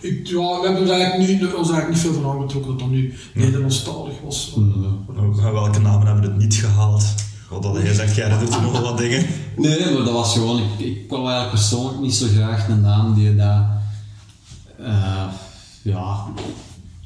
ik, 0.00 0.26
ja, 0.26 0.60
we 0.60 0.66
hebben 0.66 0.88
er 0.88 1.00
eigenlijk 1.00 1.30
niet, 1.30 1.54
ons 1.54 1.70
eigenlijk 1.70 1.88
niet 1.88 1.98
veel 1.98 2.12
van 2.12 2.30
aangetrokken 2.30 2.70
dat 2.70 2.78
dat 2.78 2.88
nu 2.88 3.14
Nederlandstalig 3.34 4.14
was. 4.24 4.52
En 4.56 5.52
welke 5.52 5.80
namen 5.80 6.06
hebben 6.06 6.24
het 6.24 6.36
niet 6.36 6.54
gehaald? 6.54 7.04
Wat 7.48 7.64
had 7.64 7.82
jij 7.82 7.94
zegt, 7.94 8.14
jij 8.14 8.38
doet 8.38 8.50
nog 8.50 8.72
wel 8.72 8.82
wat 8.82 8.98
dingen. 8.98 9.26
Nee, 9.56 9.94
maar 9.94 10.04
dat 10.04 10.12
was 10.12 10.32
gewoon, 10.32 10.58
ik, 10.58 10.86
ik 10.86 11.08
kwam 11.08 11.20
eigenlijk 11.20 11.50
persoonlijk 11.50 12.00
niet 12.00 12.14
zo 12.14 12.26
graag 12.26 12.68
een 12.68 12.80
naam 12.80 13.14
die 13.14 13.36
dat, 13.36 13.62
eh, 14.78 15.26
ja, 15.82 16.26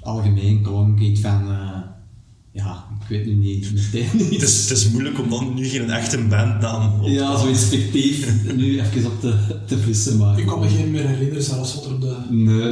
algemeen 0.00 0.62
klonk. 0.62 1.00
Iets 1.00 1.20
van, 1.20 1.50
eh, 1.50 1.91
ja, 2.52 2.86
ik 3.02 3.08
weet 3.08 3.26
nu 3.26 3.34
niet 3.34 3.72
meteen 3.74 4.08
Het 4.08 4.30
iets. 4.30 4.44
is, 4.44 4.60
het 4.68 4.78
is 4.78 4.88
moeilijk 4.90 5.18
om 5.18 5.30
dan 5.30 5.54
nu 5.54 5.68
geen 5.68 5.90
echte 5.90 6.18
bandnaam 6.18 7.00
op 7.00 7.04
te 7.06 7.10
Ja, 7.10 7.36
zoiets 7.38 7.62
fictief 7.64 8.44
nu 8.54 8.80
even 8.80 9.06
op 9.06 9.20
te, 9.20 9.58
te 9.66 9.78
vissen, 9.78 10.16
maar... 10.16 10.38
Ik 10.38 10.46
kan 10.46 10.60
me 10.60 10.68
geen 10.68 10.90
meer 10.90 11.06
herinneren, 11.06 11.42
zelfs 11.42 11.74
wat 11.74 11.84
er 11.84 11.92
op 11.94 12.00
de 12.00 12.16
Nee. 12.30 12.70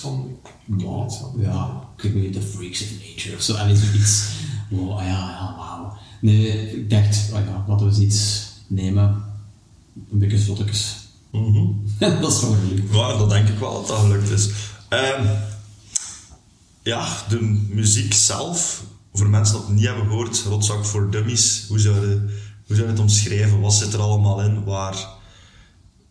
kan 0.00 0.34
Ja, 0.78 1.02
het 1.02 1.12
zo. 1.12 1.34
ja, 1.40 1.80
ik 1.96 2.02
weet 2.02 2.14
niet, 2.22 2.32
The 2.32 2.40
Freaks 2.40 2.82
of 2.82 2.88
Nature 3.06 3.36
of 3.36 3.42
zo, 3.42 3.54
en 3.54 3.76
zoiets. 3.76 4.24
Oh, 4.70 5.00
ja, 5.00 5.06
ja, 5.06 5.54
wauw. 5.58 5.96
Nee, 6.20 6.70
ik 6.76 6.90
dacht, 6.90 7.30
oh 7.32 7.38
ja, 7.46 7.64
laten 7.68 7.86
we 7.86 7.92
eens 7.92 8.00
iets 8.02 8.46
nemen. 8.66 9.24
Een 10.12 10.18
beetje 10.18 10.38
zottekes. 10.38 10.96
Mhm. 11.32 11.66
dat 12.20 12.32
is 12.32 12.40
wel 12.40 12.56
gelukt. 12.68 12.92
Ja, 12.94 13.16
dat 13.18 13.30
denk 13.30 13.48
ik 13.48 13.58
wel 13.58 13.72
dat 13.72 13.86
dat 13.86 13.98
gelukt 13.98 14.30
is. 14.30 14.48
Ehm, 14.88 15.26
ja, 16.82 17.08
de 17.28 17.40
muziek 17.70 18.14
zelf, 18.14 18.84
voor 19.18 19.28
mensen 19.28 19.54
dat 19.54 19.66
het 19.66 19.74
niet 19.74 19.86
hebben 19.86 20.06
gehoord, 20.06 20.44
Rotzak 20.48 20.84
voor 20.84 21.10
Dummies, 21.10 21.64
hoe 21.68 21.78
zou, 21.78 22.08
je, 22.08 22.20
hoe 22.66 22.76
zou 22.76 22.82
je 22.82 22.92
het 22.92 23.00
omschrijven? 23.00 23.60
Wat 23.60 23.74
zit 23.74 23.92
er 23.92 24.00
allemaal 24.00 24.42
in? 24.42 24.64
Waar, 24.64 25.08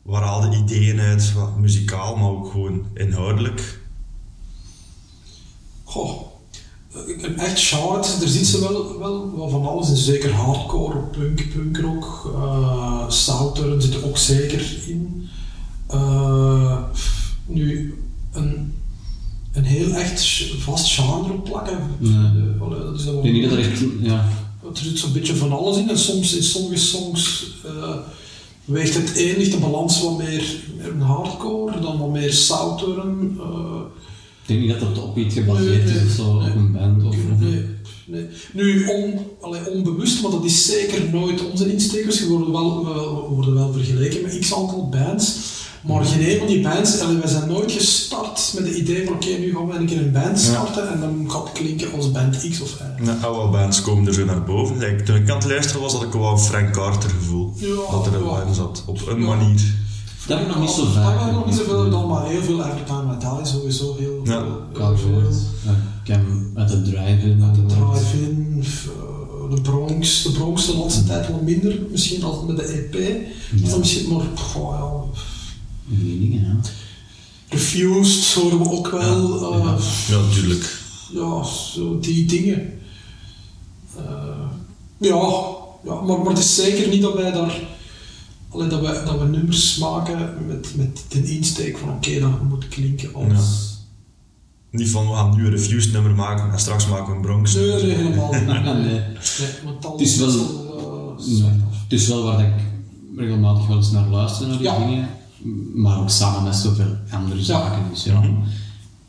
waar 0.01 0.23
haal 0.23 0.51
je 0.51 0.57
ideeën 0.57 0.99
uit? 0.99 1.33
Wat, 1.33 1.57
muzikaal, 1.57 2.15
maar 2.15 2.29
ook 2.29 2.51
gewoon 2.51 2.85
inhoudelijk. 2.93 3.79
Goh, 5.83 6.21
een 7.07 7.39
echt 7.39 7.59
genre, 7.59 7.97
er 7.97 8.27
zit 8.27 8.45
ze 8.47 8.59
wel, 8.59 8.99
wel, 8.99 9.49
van 9.49 9.65
alles 9.65 9.89
in. 9.89 9.95
Zeker 9.95 10.31
hardcore, 10.31 10.99
punk, 10.99 11.53
punkrock, 11.53 12.31
uh, 12.35 13.09
southern 13.09 13.81
zit 13.81 13.93
er 13.93 14.05
ook 14.05 14.17
zeker 14.17 14.83
in. 14.87 15.29
Eh, 15.87 16.77
nu, 17.45 17.93
een, 18.31 18.73
een 19.55 19.63
heel 19.63 19.91
echt 19.93 20.43
vast 20.59 20.87
genre 20.93 21.33
op 21.33 21.43
plakken. 21.43 21.77
Nee. 21.97 22.13
eh, 22.13 22.61
allee, 22.61 22.79
dat 22.79 22.99
is 22.99 23.05
wel- 23.05 23.25
Ik 23.25 23.33
denk 23.33 23.49
dat 23.49 23.59
echt, 23.59 23.79
ja, 24.01 24.29
Er 24.63 24.81
zit 24.81 24.99
zo'n 24.99 25.13
beetje 25.13 25.35
van 25.35 25.51
alles 25.51 25.77
in 25.77 25.89
en 25.89 25.97
soms 25.99 26.35
in 26.35 26.43
sommige 26.43 26.77
songs 26.81 27.45
eh, 27.65 27.95
weegt 28.65 28.93
het 28.93 29.11
een 29.17 29.37
ligt 29.37 29.51
de 29.51 29.57
balans 29.57 30.01
wat 30.01 30.17
meer, 30.17 30.43
meer 30.77 30.87
een 30.91 31.01
hardcore, 31.01 31.79
dan 31.79 31.97
wat 31.99 32.11
meer 32.11 32.33
southern. 32.33 33.37
eh, 33.39 33.81
Ik 34.41 34.47
denk 34.47 34.59
niet 34.59 34.69
dat 34.79 34.89
het 34.89 35.01
op 35.03 35.17
iets 35.17 35.33
gebaseerd 35.33 35.85
Nee, 35.85 35.93
is 35.95 36.03
of 36.03 36.11
zo, 36.11 36.35
op 36.37 36.55
een 36.55 36.71
band 36.71 37.03
of... 37.03 37.15
Nee, 37.39 37.63
nee. 38.05 38.25
Nu, 38.53 38.87
on, 38.87 39.19
allee, 39.41 39.69
onbewust, 39.69 40.21
maar 40.21 40.31
dat 40.31 40.45
is 40.45 40.65
zeker 40.65 41.09
nooit 41.11 41.49
onze 41.51 41.71
insteekers. 41.73 42.19
We 42.19 42.27
worden 42.27 42.51
wel, 42.51 42.85
we 42.85 43.33
worden 43.35 43.53
wel 43.53 43.71
vergeleken 43.73 44.21
met 44.21 44.39
x 44.39 44.53
aantal 44.53 44.89
bands. 44.89 45.35
Maar 45.87 46.05
geen 46.05 46.29
een 46.31 46.37
van 46.37 46.47
die 46.47 46.61
bands, 46.61 46.97
wij 46.97 47.27
zijn 47.29 47.47
nooit 47.49 47.71
gestart 47.71 48.51
met 48.55 48.67
het 48.67 48.75
idee 48.77 49.05
van 49.05 49.13
oké, 49.13 49.27
nu 49.27 49.53
gaan 49.55 49.67
we 49.67 49.73
een 49.73 49.85
keer 49.85 49.97
een 50.01 50.11
band 50.11 50.39
starten 50.39 50.89
en 50.93 50.99
dan 50.99 51.31
gaat 51.31 51.43
het 51.43 51.51
klinken 51.51 51.91
als 51.93 52.11
band 52.11 52.37
X 52.49 52.61
of 52.61 52.71
Y. 52.99 53.03
Ja, 53.05 53.17
oude 53.21 53.51
bands 53.51 53.81
komen 53.81 54.07
er 54.07 54.13
zo 54.13 54.25
naar 54.25 54.43
boven. 54.43 54.77
Like, 54.77 55.03
toen 55.03 55.15
ik 55.15 55.29
aan 55.29 55.37
het 55.37 55.47
luisteren 55.47 55.81
was, 55.81 55.93
had 55.93 56.03
ik 56.03 56.11
wel 56.11 56.31
een 56.31 56.39
Frank 56.39 56.73
Carter 56.73 57.09
gevoel. 57.09 57.53
Ja, 57.55 57.67
dat 57.91 58.05
er 58.05 58.11
ja. 58.11 58.19
wel 58.19 58.41
in 58.47 58.53
zat, 58.53 58.83
op 58.85 59.07
een 59.07 59.19
Ja. 59.19 59.25
manier. 59.35 59.73
Dat 60.27 60.37
heb 60.37 60.47
ik 60.47 60.53
nog 60.53 60.63
niet 60.63 60.69
zo 60.75 60.83
Dat 60.83 60.93
vaak. 60.93 61.05
hebben 61.07 61.27
we 61.27 61.33
nog 61.33 61.45
niet 61.45 61.55
zoveel 61.55 61.83
gedaan, 61.83 62.07
maar 62.07 62.25
heel 62.25 62.41
veel 62.41 62.63
Evertime 62.65 63.13
I 63.13 63.17
Die 63.37 63.45
sowieso 63.45 63.95
heel 63.99 64.19
Ja. 64.23 64.31
veel. 64.31 64.61
Ik 64.71 65.33
Ik 66.03 66.11
heb 66.11 66.21
hem 66.25 66.51
uit 66.55 66.69
de 66.69 66.81
drive-in 66.81 67.39
De 67.39 67.73
gehoord. 67.73 67.97
drive-in, 67.99 68.63
eh, 68.63 69.55
de 69.55 69.61
Bronx, 69.61 70.23
de 70.23 70.31
Bronx 70.31 70.65
de 70.65 70.77
laatste 70.77 71.03
tijd 71.03 71.29
wat 71.31 71.41
minder, 71.41 71.79
misschien 71.91 72.23
als 72.23 72.35
met 72.47 72.57
de 72.57 72.63
EP. 72.63 72.93
Ja. 72.93 73.63
Is 73.63 73.69
dat 73.69 73.79
misschien, 73.79 74.13
maar 74.13 74.25
goh, 74.35 74.71
ja, 74.77 75.19
Die 75.85 76.19
dingen, 76.19 76.41
ja. 76.45 76.69
Refused 77.49 78.33
horen 78.33 78.59
we 78.59 78.69
ook 78.71 78.87
wel. 78.89 79.51
eh, 79.53 79.59
Ja. 79.63 79.77
Ja, 80.15 80.21
natuurlijk. 80.21 80.79
ja, 81.13 81.43
zo 81.43 81.99
die 81.99 82.25
dingen. 82.25 82.79
Eh, 83.97 84.49
ja, 84.97 85.15
ja 85.83 86.01
maar, 86.01 86.17
maar 86.19 86.29
het 86.29 86.37
is 86.37 86.55
zeker 86.55 86.87
niet 86.89 87.01
dat 87.01 87.13
wij 87.13 87.31
daar. 87.31 87.59
Allee, 88.49 88.67
dat, 88.67 88.79
we, 88.79 89.01
dat 89.05 89.19
we 89.19 89.25
nummers 89.25 89.77
maken 89.77 90.33
met, 90.47 90.73
met 90.75 91.05
de 91.09 91.23
insteek 91.35 91.77
van 91.77 91.89
oké, 91.89 92.19
dat 92.19 92.41
moet 92.43 92.67
klinken 92.67 93.13
als. 93.13 93.73
Niet 94.71 94.89
van, 94.89 95.07
we 95.09 95.13
gaan 95.15 95.35
nu 95.35 95.45
een 95.45 95.51
refused 95.51 95.91
nummer 95.93 96.11
maken 96.15 96.51
en 96.51 96.59
straks 96.59 96.87
maken 96.87 97.09
we 97.09 97.15
een 97.15 97.21
Bronx. 97.21 97.53
Nee, 97.53 97.65
nee, 97.71 97.81
helemaal 97.95 98.33
niet. 98.33 98.45
Nee, 98.47 98.73
Nee. 98.73 98.83
nee, 98.83 99.03
want 99.63 99.81
dan 99.81 99.91
Het 99.91 100.01
is 100.01 100.17
wel- 100.17 100.29
eh, 100.29 101.25
Ja. 101.37 101.45
Het 101.83 101.93
is 101.93 102.07
wel 102.07 102.23
waar 102.23 102.39
ik 102.47 102.53
regelmatig 103.17 103.67
wel 103.67 103.77
eens 103.77 103.91
naar 103.91 104.07
luister, 104.07 104.47
naar 104.47 104.57
die 104.57 104.65
Ja. 104.67 104.77
dingen. 104.85 105.09
Maar 105.75 105.99
ook 105.99 106.09
samen 106.09 106.43
met 106.43 106.55
zoveel 106.55 106.95
andere 107.11 107.43
zaken. 107.43 107.81
Dus 107.91 108.03
ja, 108.03 108.19
Mhm. 108.19 108.31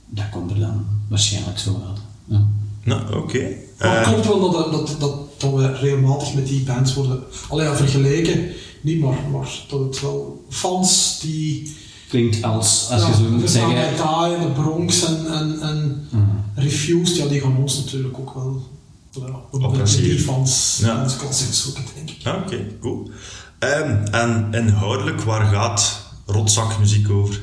dat 0.08 0.28
komt 0.30 0.50
er 0.50 0.58
dan 0.58 0.86
waarschijnlijk 1.08 1.58
zo 1.58 1.82
uit. 1.88 1.98
Ja. 2.24 2.46
Nou, 2.84 3.16
oké. 3.16 3.48
Maar 3.78 3.96
het 3.98 4.06
Eh, 4.06 4.12
klopt 4.12 4.26
wel 4.26 4.50
dat, 4.50 4.72
dat, 4.72 4.96
dat, 5.00 5.40
dat 5.40 5.52
we 5.54 5.72
regelmatig 5.72 6.34
met 6.34 6.46
die 6.46 6.62
bands 6.62 6.94
worden 6.94 7.22
allee, 7.48 7.68
vergeleken. 7.74 8.48
Niet 8.80 9.00
maar, 9.00 9.18
maar 9.32 9.48
dat 9.68 9.80
het 9.80 10.00
wel 10.00 10.44
fans 10.48 11.18
die. 11.20 11.76
Klinkt 12.08 12.42
als, 12.42 12.88
als 12.90 13.02
ja, 13.02 13.08
je 13.08 13.14
zo 13.14 13.20
moet 13.30 13.40
de 13.40 13.48
zeggen... 13.48 14.40
De 14.40 14.50
Bronx 14.54 15.04
en, 15.04 15.26
en, 15.32 15.60
en 15.60 16.06
Mhm. 16.10 16.24
Refused, 16.54 17.16
ja, 17.16 17.26
die 17.26 17.40
gaan 17.40 17.56
ons 17.56 17.76
natuurlijk 17.76 18.18
ook 18.18 18.34
wel. 18.34 18.62
Ja, 19.10 19.84
die 19.84 20.18
fans 20.18 20.78
Ja. 20.82 21.06
klassiek 21.18 21.52
zoeken, 21.54 21.84
denk 21.94 22.10
ik. 22.10 22.26
Oké, 22.44 22.66
cool. 22.80 23.10
Ehm, 23.58 24.04
en 24.10 24.48
inhoudelijk, 24.52 25.20
waar 25.20 25.46
gaat 25.46 26.05
rotzakmuziek 26.26 27.10
over? 27.10 27.40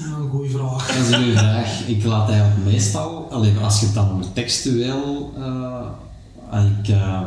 Ja, 0.00 0.16
een 0.16 0.30
goede 0.30 0.50
vraag. 0.50 0.86
Dat 0.86 0.96
is 0.96 1.10
een 1.10 1.22
goede 1.22 1.38
vraag. 1.38 1.86
Ik 1.86 2.04
laat 2.04 2.28
eigenlijk 2.28 2.64
meestal, 2.64 3.30
alleen 3.30 3.58
als 3.58 3.80
je 3.80 3.86
het 3.86 3.94
dan 3.94 4.10
over 4.10 4.32
textueel, 4.32 5.32
eh, 5.36 6.64
ik 6.80 6.88
eh, 6.88 7.22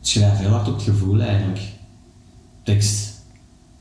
schrijf 0.00 0.38
heel 0.38 0.50
hard 0.50 0.68
op 0.68 0.74
het 0.74 0.82
gevoel 0.82 1.20
eigenlijk. 1.20 1.60
Tekst. 2.62 3.16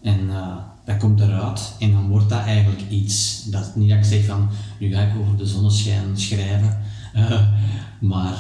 En 0.02 0.30
eh, 0.30 0.56
dat 0.86 0.98
komt 0.98 1.20
eruit 1.20 1.74
en 1.80 1.92
dan 1.92 2.10
wordt 2.10 2.30
dat 2.30 2.44
eigenlijk 2.44 2.82
iets. 2.90 3.44
Dat 3.44 3.62
is 3.62 3.76
niet 3.76 3.90
dat 3.90 3.98
ik 3.98 4.04
zeg 4.04 4.26
van, 4.26 4.50
nu 4.80 4.94
ga 4.94 5.02
ik 5.02 5.20
over 5.20 5.38
de 5.38 5.46
zonneschijn 5.46 6.20
schrijven. 6.20 6.80
Eh, 7.14 7.42
maar 8.12 8.36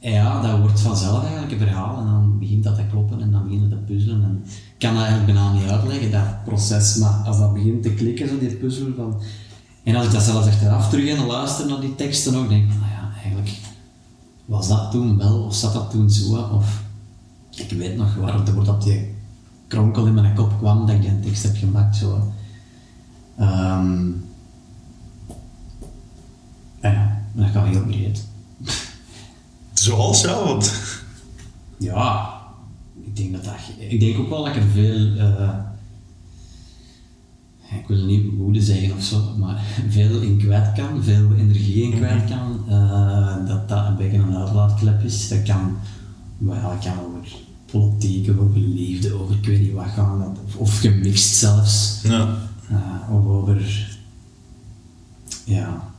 ja, 0.00 0.42
dat 0.42 0.58
wordt 0.58 0.80
vanzelf 0.80 1.22
eigenlijk 1.22 1.52
een 1.52 1.58
verhaal 1.58 1.98
en 1.98 2.06
dan 2.06 2.38
begint 2.38 2.64
dat 2.64 2.74
te 2.74 2.86
kloppen 2.90 3.20
en 3.20 3.30
dan 3.30 3.44
begint 3.44 3.60
het 3.60 3.70
te 3.70 3.76
puzzelen. 3.76 4.22
En 4.22 4.42
ik 4.44 4.78
kan 4.78 4.94
dat 4.94 5.02
eigenlijk 5.02 5.32
bijna 5.32 5.52
niet 5.52 5.70
uitleggen, 5.70 6.10
dat 6.10 6.44
proces, 6.44 6.96
maar 6.96 7.10
als 7.10 7.38
dat 7.38 7.54
begint 7.54 7.82
te 7.82 7.94
klikken, 7.94 8.28
zo 8.28 8.38
die 8.38 8.56
puzzel 8.56 8.92
van... 8.96 9.20
En 9.82 9.96
als 9.96 10.06
ik 10.06 10.12
dat 10.12 10.22
zelfs 10.22 10.46
achteraf 10.46 10.88
terug 10.88 11.08
en 11.08 11.26
luister 11.26 11.66
naar 11.66 11.80
die 11.80 11.94
teksten 11.94 12.34
ook, 12.34 12.48
denk 12.48 12.62
ik, 12.62 12.78
nou 12.78 12.90
ja, 12.90 13.10
eigenlijk 13.22 13.50
was 14.44 14.68
dat 14.68 14.90
toen 14.90 15.18
wel, 15.18 15.42
of 15.42 15.54
zat 15.54 15.72
dat 15.72 15.90
toen 15.90 16.10
zo, 16.10 16.36
of... 16.36 16.82
Ik 17.50 17.70
weet 17.70 17.96
nog 17.96 18.14
waar 18.14 18.34
het 18.34 18.64
dat 18.64 18.82
die 18.82 19.14
kronkel 19.66 20.06
in 20.06 20.14
mijn 20.14 20.34
kop 20.34 20.58
kwam, 20.58 20.86
dat 20.86 20.96
ik 20.96 21.02
die 21.02 21.20
tekst 21.20 21.42
heb 21.42 21.56
gemaakt, 21.56 21.96
zo 21.96 22.32
ja, 26.80 27.22
dat 27.32 27.48
gaat 27.52 27.66
heel 27.66 27.84
breed. 27.84 28.24
Ja, 30.22 30.44
want... 30.44 30.72
Ja, 31.78 32.38
ik 33.04 33.16
denk 33.16 33.32
dat 33.32 33.44
dat... 33.44 33.54
Ik 33.78 34.00
denk 34.00 34.18
ook 34.18 34.28
wel 34.28 34.44
dat 34.44 34.56
ik 34.56 34.62
er 34.62 34.68
veel... 34.68 35.16
eh, 35.16 35.58
ik 37.78 37.86
wil 37.86 38.04
niet 38.04 38.34
woede 38.36 38.62
zeggen 38.62 38.96
of 38.96 39.02
zo, 39.02 39.36
maar 39.38 39.62
veel 39.88 40.20
in 40.20 40.38
kwijt 40.38 40.72
kan, 40.72 41.02
veel 41.02 41.34
energie 41.34 41.82
in 41.82 41.96
kwijt 41.96 42.24
kan. 42.24 42.64
eh, 42.68 43.46
dat 43.46 43.68
dat 43.68 43.86
een 43.86 43.96
beetje 43.96 44.18
een 44.18 44.36
uitlaatklep 44.36 45.02
is. 45.02 45.28
Dat 45.28 45.42
kan, 45.42 45.76
dat 46.38 46.78
kan 46.84 46.92
over 47.00 47.36
politiek, 47.70 48.30
over 48.40 48.58
liefde, 48.60 49.14
over 49.14 49.34
ik 49.34 49.46
weet 49.46 49.60
niet 49.60 49.72
wat 49.72 49.86
gaan, 49.86 50.36
of, 50.56 50.78
gemixt 50.78 51.34
zelfs. 51.34 52.00
Ja. 52.02 52.36
Eh, 52.68 53.14
of 53.14 53.26
over... 53.26 53.88
Ja... 55.44 55.89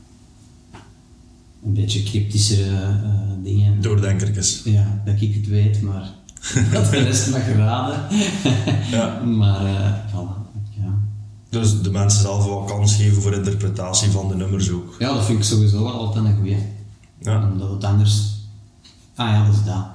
Een 1.64 1.72
beetje 1.74 2.02
cryptischere 2.02 2.76
eh, 2.76 3.10
dingen. 3.42 3.80
Doordenkertjes. 3.80 4.60
Ja, 4.64 5.02
dat 5.04 5.20
ik 5.20 5.34
het 5.34 5.46
weet, 5.46 5.82
maar 5.82 6.10
dat 6.72 6.90
de 6.90 6.98
rest 6.98 7.30
mag 7.30 7.46
raden. 7.56 8.00
Ja. 8.90 9.20
Maar, 9.20 9.64
eh 9.66 9.92
voilà, 10.10 10.60
ja. 10.70 10.98
Dus 11.50 11.82
de 11.82 11.90
mensen 11.90 12.20
zelf 12.20 12.44
wel 12.44 12.62
kans 12.64 12.94
geven 12.94 13.22
voor 13.22 13.34
interpretatie 13.34 14.10
van 14.10 14.28
de 14.28 14.34
nummers 14.34 14.70
ook. 14.70 14.96
ja, 14.98 15.14
dat 15.14 15.24
vind 15.24 15.38
ik 15.38 15.44
sowieso 15.44 15.86
altijd 15.86 16.24
een 16.24 16.36
goeie. 16.36 16.56
Ja. 17.18 17.50
Omdat 17.52 17.70
het 17.70 17.84
anders... 17.84 18.40
Ah 19.14 19.28
ja, 19.28 19.44
dat 19.46 19.54
is 19.54 19.64
dat. 19.64 19.86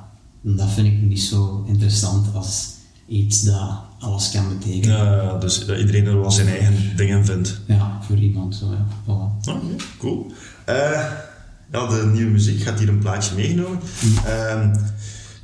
En 0.43 0.55
dat 0.55 0.69
vind 0.69 0.87
ik 0.87 1.01
niet 1.01 1.21
zo 1.21 1.63
interessant 1.67 2.35
als 2.35 2.69
iets 3.07 3.41
dat 3.43 3.69
alles 3.99 4.31
kan 4.31 4.57
betekenen. 4.57 4.97
Ja, 4.97 5.37
dus 5.37 5.65
dat 5.65 5.77
iedereen 5.77 6.05
er 6.05 6.21
wel 6.21 6.31
zijn 6.31 6.47
eigen 6.47 6.95
dingen 6.95 7.25
vindt. 7.25 7.59
Ja, 7.65 7.99
voor 8.01 8.17
iemand 8.17 8.55
zo, 8.55 8.65
ja. 8.71 8.85
Voilà. 9.03 9.45
Ja, 9.45 9.59
cool. 9.97 10.31
Eh, 10.65 11.01
ja, 11.71 11.87
de 11.87 12.05
nieuwe 12.05 12.31
muziek 12.31 12.61
gaat 12.61 12.79
hier 12.79 12.89
een 12.89 12.99
plaatje 12.99 13.35
meegenomen. 13.35 13.79
Ehm, 14.25 14.75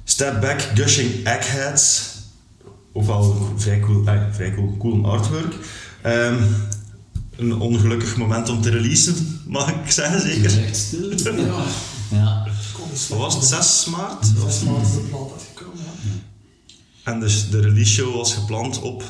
Step 0.03 0.41
Back 0.41 0.61
Gushing 0.61 1.25
Eggheads. 1.25 2.11
Ook 2.93 3.05
vrij 3.55 3.79
cool, 3.79 4.07
eh, 4.07 4.21
vrij 4.31 4.53
cool, 4.53 4.77
cool 4.77 5.11
artwork. 5.11 5.55
Ehm, 6.01 6.43
een 7.35 7.59
ongelukkig 7.59 8.17
moment 8.17 8.49
om 8.49 8.61
te 8.61 8.69
releasen, 8.69 9.41
mag 9.47 9.69
ik 9.69 9.91
zeggen, 9.91 10.21
zeker. 10.21 10.63
Echt 10.63 10.75
stil. 10.75 11.11
Ja, 11.23 11.63
Ja. 12.09 12.47
Wat 13.09 13.17
was 13.17 13.35
het, 13.35 13.43
6 13.43 13.85
maart? 13.85 14.25
Zes 14.25 14.63
maanden 14.63 14.83
is 14.83 14.91
de 14.91 14.99
plaat 14.99 15.31
uitgekomen, 15.31 15.77
ja. 15.83 17.11
En 17.11 17.19
dus 17.19 17.49
de 17.49 17.59
release 17.59 17.91
show 17.91 18.15
was 18.15 18.33
gepland 18.33 18.81
op... 18.81 19.03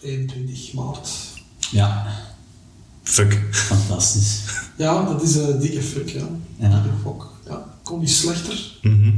21 0.00 0.72
maart. 0.72 1.08
ja, 1.70 2.06
Fuck. 3.08 3.40
fantastisch. 3.50 4.40
Ja, 4.76 5.04
dat 5.04 5.22
is 5.22 5.34
een 5.34 5.58
dikke 5.60 5.82
fuck, 5.82 6.08
ja. 6.08 6.28
Ja. 6.56 6.68
Dikke 6.68 6.96
fok. 7.02 7.32
Ja, 7.48 7.64
kon 7.82 7.98
niet 8.00 8.10
slechter. 8.10 8.78
Mhm. 8.82 9.10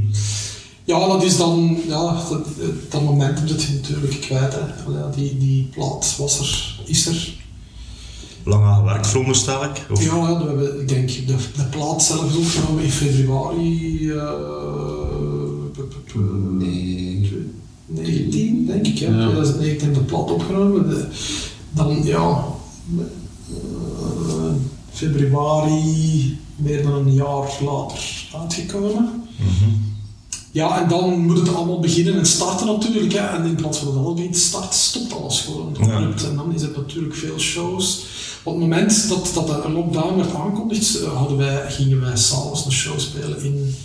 Ja, 0.83 1.07
dat 1.07 1.23
is 1.23 1.37
dan, 1.37 1.77
ja, 1.87 2.13
dat, 2.29 2.45
dat 2.89 3.03
momentum 3.03 3.47
zit 3.47 3.63
je 3.63 3.73
natuurlijk 3.73 4.21
kwijt. 4.21 4.53
Hè. 4.53 4.59
Allee, 4.85 5.09
die, 5.15 5.37
die 5.37 5.69
plaat 5.73 6.15
was 6.17 6.39
er, 6.39 6.79
is 6.85 7.05
er. 7.05 7.37
Lang 8.43 8.63
aan 8.63 8.77
gewerkt, 8.79 9.07
veronderstel 9.07 9.63
ik. 9.63 9.85
Of, 9.91 10.03
Ja, 10.03 10.15
ja, 10.15 10.37
we 10.39 10.47
hebben, 10.47 10.81
ik 10.81 10.87
denk, 10.87 11.07
de, 11.09 11.35
de 11.55 11.63
plaat 11.71 12.03
zelf 12.03 12.35
opgenomen 12.37 12.83
in 12.83 12.89
februari 12.91 14.09
eh, 14.11 14.17
p- 15.71 15.89
p- 15.89 16.05
p- 16.05 16.15
Nee. 16.59 17.51
19, 17.85 18.65
denk 18.65 18.87
ik. 18.87 18.97
Ja. 18.97 19.07
Ja. 19.09 19.23
2019 19.29 19.79
hebben 19.85 20.05
de 20.05 20.09
plaat 20.13 20.31
opgenomen. 20.31 20.89
De- 20.89 21.07
dan, 21.71 22.03
ja, 22.03 22.45
eh, 22.97 23.03
februari, 24.91 26.37
meer 26.55 26.83
dan 26.83 26.93
een 26.93 27.13
jaar 27.13 27.57
later 27.61 28.27
uitgekomen. 28.41 29.23
Mhm. 29.37 29.69
Ja, 30.51 30.81
en 30.81 30.89
dan 30.89 31.19
moet 31.19 31.37
het 31.37 31.55
allemaal 31.55 31.79
beginnen 31.79 32.17
en 32.17 32.25
starten 32.25 32.67
natuurlijk. 32.67 33.13
Hè. 33.13 33.19
En 33.19 33.45
in 33.45 33.55
plaats 33.55 33.77
van 33.77 33.87
dat 33.87 34.03
alles 34.03 34.13
begint 34.13 34.33
te 34.33 34.39
starten, 34.39 34.79
stopt 34.79 35.13
alles 35.13 35.41
gewoon. 35.41 35.75
Ja. 35.79 35.99
En 36.29 36.35
dan 36.35 36.53
is 36.53 36.61
het 36.61 36.75
natuurlijk 36.75 37.15
veel 37.15 37.39
shows. 37.39 37.99
Op 38.43 38.53
het 38.53 38.61
moment 38.61 39.09
dat, 39.09 39.31
dat 39.33 39.47
de 39.47 39.69
lockdown 39.71 40.15
werd 40.15 40.35
aangekondigd, 40.35 40.99
eh, 40.99 41.15
hadden 41.17 41.37
wij, 41.37 41.71
gingen 41.71 42.01
wij 42.01 42.17
s'avonds 42.17 42.65
een 42.65 42.71
show 42.71 42.99
spelen 42.99 43.43
in, 43.43 43.75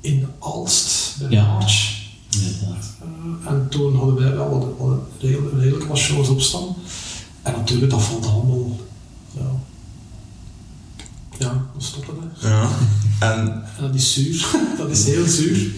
in 0.00 0.26
Alst, 0.38 1.16
bij 1.18 1.30
Ja. 1.30 1.52
March. 1.52 1.98
Inderdaad. 2.30 2.84
Eh, 3.00 3.50
en 3.50 3.66
toen 3.70 3.96
hadden 3.96 4.14
wij 4.14 4.34
wel 4.34 4.50
wat, 4.50 4.88
wat 4.88 4.98
redelijk, 5.18 5.54
redelijk 5.58 5.84
wat 5.84 5.98
shows 5.98 6.28
op 6.28 6.40
staan. 6.40 6.76
En 7.42 7.52
natuurlijk, 7.52 7.90
dat 7.90 8.02
valt 8.02 8.26
allemaal. 8.26 8.76
Ja, 9.30 9.50
ja 11.38 11.66
stopt 11.78 12.04
stoppen 12.04 12.32
hè. 12.34 12.48
Ja. 12.48 12.68
En... 13.20 13.62
dat 13.80 13.94
is 13.94 14.12
zuur. 14.12 14.46
dat 14.78 14.90
is 14.90 15.04
heel 15.04 15.26
zuur. 15.26 15.72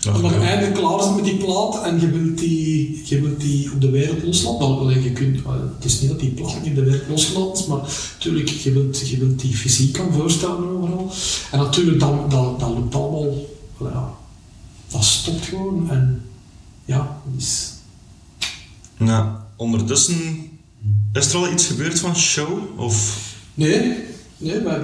Ja, 0.00 0.14
Omdat 0.14 0.30
je 0.30 0.38
ja. 0.38 0.46
eindelijk 0.46 0.74
klaar 0.74 1.02
zijn 1.02 1.14
met 1.14 1.24
die 1.24 1.36
plaat 1.36 1.82
en 1.82 2.00
je 2.00 2.10
wilt 2.10 2.38
die, 2.38 3.02
je 3.04 3.20
wilt 3.20 3.40
die 3.40 3.72
op 3.72 3.80
de 3.80 3.90
wereld 3.90 4.22
loslaten. 4.22 5.02
Je 5.02 5.12
kunt, 5.12 5.40
het 5.76 5.84
is 5.84 6.00
niet 6.00 6.10
dat 6.10 6.20
die 6.20 6.30
plaat 6.30 6.62
niet 6.62 6.70
op 6.70 6.74
de 6.74 6.84
wereld 6.84 7.08
losgelaten 7.08 7.62
is, 7.62 7.66
maar 7.66 7.80
natuurlijk, 8.14 8.48
je 8.48 8.72
wilt, 8.72 9.08
je 9.08 9.18
wilt 9.18 9.40
die 9.40 9.56
fysiek 9.56 9.92
kan 9.92 10.12
voorstellen 10.12 10.68
overal. 10.68 11.12
En 11.50 11.58
natuurlijk, 11.58 12.00
dan 12.00 12.28
dat, 12.28 12.60
dat 12.60 12.68
loopt 12.68 12.94
allemaal. 12.94 13.46
Ja, 13.80 14.14
dat 14.90 15.04
stopt 15.04 15.44
gewoon 15.44 15.90
en 15.90 16.22
ja, 16.84 17.20
dat 17.24 17.42
is... 17.42 17.72
Nou, 18.96 19.28
ondertussen 19.56 20.53
is 21.12 21.28
er 21.32 21.36
al 21.36 21.52
iets 21.52 21.66
gebeurd 21.66 21.98
van 22.00 22.16
show? 22.16 22.58
Of, 22.80 23.22
Nee, 23.54 23.92
nee 24.36 24.60
wij, 24.60 24.80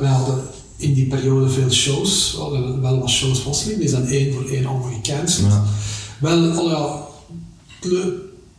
wij 0.00 0.08
hadden, 0.08 0.42
in 0.76 0.94
die 0.94 1.06
periode 1.06 1.48
veel 1.48 1.70
shows. 1.70 2.32
We 2.34 2.40
hadden 2.40 2.80
wel 2.80 2.98
wat 3.00 3.10
shows 3.10 3.38
vastliggen, 3.38 3.80
die 3.80 3.88
zijn 3.88 4.06
één 4.06 4.32
voor 4.34 4.44
één 4.48 4.66
allemaal 4.66 4.90
gecanceld. 5.02 5.46
ja. 5.52 5.64
Wel, 6.20 6.50
al 6.50 6.68
ja, 6.70 7.06
het 7.80 8.12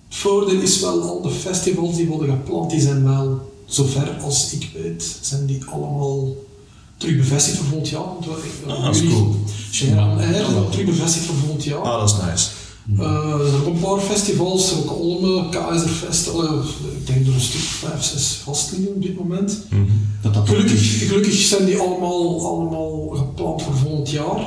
voordeel 0.10 0.62
is 0.62 0.80
wel, 0.80 1.02
al 1.02 1.22
de 1.22 1.30
festivals 1.30 1.96
die 1.96 2.08
worden 2.08 2.30
gepland, 2.30 2.70
die 2.72 2.82
zijn 2.82 3.04
wel, 3.04 3.52
zover 3.66 4.18
als 4.22 4.52
ik 4.54 4.70
weet, 4.74 5.18
zijn 5.22 5.46
die 5.46 5.64
allemaal 5.66 6.36
terug 6.98 7.18
bevestigd 7.18 7.58
voor 7.58 7.66
volgend 7.66 7.90
jaar. 7.90 8.02
Want 8.04 8.26
we- 8.26 8.72
Ah, 8.72 8.86
dat 8.86 8.96
is 8.96 9.02
jullie- 9.02 9.16
cool. 9.16 9.36
Sharon 9.72 9.96
Ja, 10.20 10.26
Air 10.26 10.36
ja. 10.36 10.64
terug 10.72 10.86
bevestigd 10.86 11.26
voor 11.26 11.36
volgend 11.36 11.64
jaar. 11.64 11.80
Ah, 11.82 12.00
dat 12.00 12.10
is 12.10 12.16
nice. 12.30 12.48
Eh, 12.98 13.40
er 13.40 13.48
zijn 13.50 13.62
ook 13.62 13.66
een 13.66 13.80
paar 13.80 14.00
festivals, 14.00 14.74
ook 14.78 15.00
Olme, 15.00 15.50
Keizerfest, 15.50 16.28
ik 16.28 17.08
denk 17.08 17.28
er 17.28 17.34
een 17.34 17.40
stuk 17.40 17.62
vijf, 17.62 18.04
zes 18.04 18.42
vast 18.44 18.72
liggen 18.72 18.96
op 18.96 19.02
dit 19.02 19.20
moment. 19.20 19.64
Mhm. 19.70 19.82
Dat 20.22 20.34
dat 20.34 20.48
Gelukkig, 20.50 21.08
gelukkig 21.08 21.34
zijn 21.34 21.66
die 21.66 21.78
allemaal, 21.78 22.48
allemaal 22.48 23.08
gepland 23.08 23.62
voor 23.62 23.74
volgend 23.76 24.10
jaar. 24.10 24.46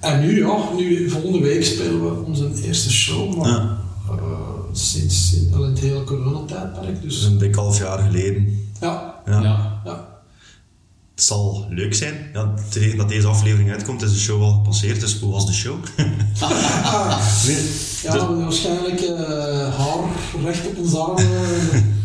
En 0.00 0.20
nu, 0.20 0.38
ja, 0.38 0.56
nu, 0.76 1.10
volgende 1.10 1.38
week 1.40 1.64
spelen 1.64 2.02
we 2.04 2.24
onze 2.26 2.50
eerste 2.66 2.90
show, 2.90 3.36
maar 3.36 3.48
Ja. 3.48 3.78
eh, 4.08 4.16
sinds, 4.72 5.28
sinds 5.28 5.56
het 5.56 5.78
hele 5.78 6.04
coronatijdperk. 6.04 6.94
Dat 7.02 7.10
is 7.10 7.14
Dus 7.18 7.24
een 7.24 7.38
dik 7.38 7.54
half 7.54 7.78
jaar 7.78 7.98
geleden. 7.98 8.68
ja, 8.80 9.14
Ja. 9.26 9.42
Ja. 9.42 9.80
ja. 9.84 10.08
Het 11.20 11.28
zal 11.28 11.66
leuk 11.70 11.94
zijn. 11.94 12.30
Ja, 12.32 12.54
tegen 12.68 12.96
dat 12.98 13.08
deze 13.08 13.26
aflevering 13.26 13.70
uitkomt, 13.70 14.02
is 14.02 14.12
de 14.12 14.18
show 14.18 14.42
al 14.42 14.52
gepasseerd. 14.52 15.00
Dus 15.00 15.18
hoe 15.18 15.32
was 15.32 15.46
de 15.46 15.52
show? 15.52 15.74
nee, 17.46 17.70
ja 18.02 18.34
waarschijnlijk 18.34 19.00
eh, 19.00 19.18
haar 19.78 19.98
recht 20.44 20.66
op 20.66 20.78
ons 20.78 20.94
arm. 20.94 21.16
eh, 21.16 21.24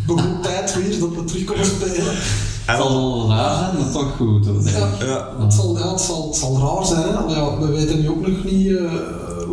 begon 0.07 0.41
tijd 0.41 0.73
weer 0.75 0.99
dat 0.99 1.09
we 1.15 1.23
terug 1.23 1.43
komen 1.43 1.65
spelen. 1.65 1.95
en 1.95 2.05
Het 2.65 2.77
zal 2.77 3.29
raar 3.29 3.59
zijn, 3.59 3.77
maar 3.83 3.91
toch 3.91 4.15
goed. 4.17 4.45
hoor. 4.45 4.63
Ja. 4.69 4.89
ja, 5.05 5.29
Het 5.43 5.53
zal, 5.53 5.77
ja, 5.77 5.91
het, 5.91 6.01
zal, 6.01 6.27
het 6.27 6.35
zal 6.37 6.57
raar 6.59 6.85
zijn, 6.85 7.01
hè? 7.01 7.13
Allee, 7.17 7.35
ja, 7.35 7.59
we 7.59 7.67
weten 7.67 7.99
nu 8.01 8.09
ook 8.09 8.27
nog 8.27 8.43
niet 8.43 8.67
eh, 8.67 8.81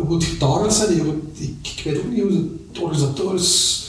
hoe 0.01 0.13
het 0.15 0.23
getarget 0.23 0.73
zijn. 0.73 0.89
Die- 0.93 1.57
Ik, 1.63 1.73
ik 1.77 1.83
weet 1.83 1.97
ook 1.97 2.11
niet 2.11 2.21
hoe 2.21 2.31
het 2.71 2.81
organisatorisch... 2.81 3.81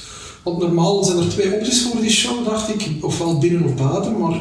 Want 0.42 0.58
normaal 0.58 1.04
zijn 1.04 1.18
er 1.18 1.28
twee 1.28 1.54
opties 1.54 1.82
voor 1.82 2.00
die 2.00 2.10
show, 2.10 2.44
dacht 2.44 2.68
ik. 2.68 2.90
Ofwel 3.00 3.38
binnen 3.38 3.64
of 3.64 3.74
buiten, 3.74 4.18
maar... 4.18 4.40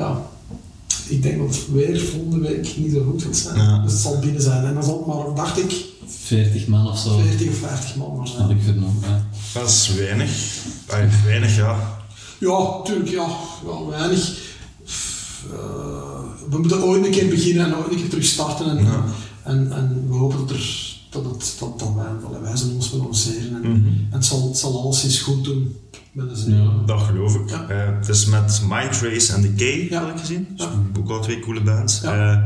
Ja, 0.00 0.22
ik 1.08 1.22
denk 1.22 1.38
dat 1.38 1.54
het 1.54 1.72
weer 1.72 2.00
volgende 2.00 2.48
week 2.48 2.76
niet 2.76 2.92
zo 2.92 3.04
goed 3.10 3.22
gaat 3.22 3.36
zijn. 3.36 3.56
Ja. 3.56 3.82
Dus 3.82 3.92
het 3.92 4.00
zal 4.00 4.18
binnen 4.18 4.42
zijn. 4.42 4.64
En 4.64 4.74
dan 4.74 4.84
zal 4.84 4.96
het 4.98 5.06
maar, 5.06 5.34
dacht 5.34 5.58
ik, 5.58 5.84
40 6.06 6.66
man 6.66 6.88
of 6.88 6.98
zo. 6.98 7.18
40 7.18 7.48
of 7.48 7.54
50 7.54 7.96
man 7.96 8.08
maar 8.16 8.26
Had 8.26 8.36
zijn. 8.36 8.50
ik 8.50 8.62
vernomen. 8.62 9.02
Ja. 9.02 9.26
dat 9.60 9.68
is 9.68 9.90
weinig. 9.96 10.30
Ay, 10.86 11.08
weinig, 11.24 11.56
ja. 11.56 11.98
Ja, 12.40 12.80
tuurlijk, 12.84 13.08
ja. 13.08 13.26
Wel 13.64 13.88
weinig. 13.88 14.38
Eh, 15.52 16.20
we 16.50 16.58
moeten 16.58 16.82
ooit 16.82 17.04
een 17.04 17.10
keer 17.10 17.28
beginnen 17.28 17.66
en 17.66 17.76
ooit 17.76 17.90
een 17.90 17.96
keer 17.96 18.08
terug 18.08 18.24
starten. 18.24 18.78
En, 18.78 18.84
Ja. 18.84 19.04
en, 19.44 19.72
en 19.72 20.04
we 20.08 20.14
hopen 20.14 20.38
dat, 20.38 20.50
er, 20.50 20.96
dat, 21.10 21.24
het, 21.24 21.54
dat, 21.58 21.78
dat 21.78 21.94
wij, 21.94 22.04
allee, 22.28 22.40
wij 22.40 22.56
zullen 22.56 22.74
ons 22.74 22.90
wel 22.90 23.00
lanceren. 23.02 23.54
En, 23.54 23.70
Mhm. 23.70 23.86
en 23.86 24.08
het, 24.10 24.24
zal, 24.24 24.48
het 24.48 24.58
zal 24.58 24.80
alleszins 24.82 25.18
goed 25.20 25.44
doen 25.44 25.76
zin. 26.32 26.62
Ja. 26.62 26.70
Dat 26.86 27.00
geloof 27.00 27.34
ik. 27.34 27.50
Ja. 27.50 27.68
Eh, 27.68 27.96
het 27.98 28.08
is 28.08 28.24
met 28.26 28.62
Mindtrace 28.68 29.32
en 29.32 29.42
Decay, 29.42 29.86
Ja. 29.90 30.00
had 30.00 30.08
ik 30.10 30.18
gezien. 30.18 30.46
Dus 30.56 30.66
ook 30.98 31.10
al 31.10 31.20
twee 31.20 31.40
coole 31.40 31.62
bands. 31.62 32.02
Eh, 32.02 32.36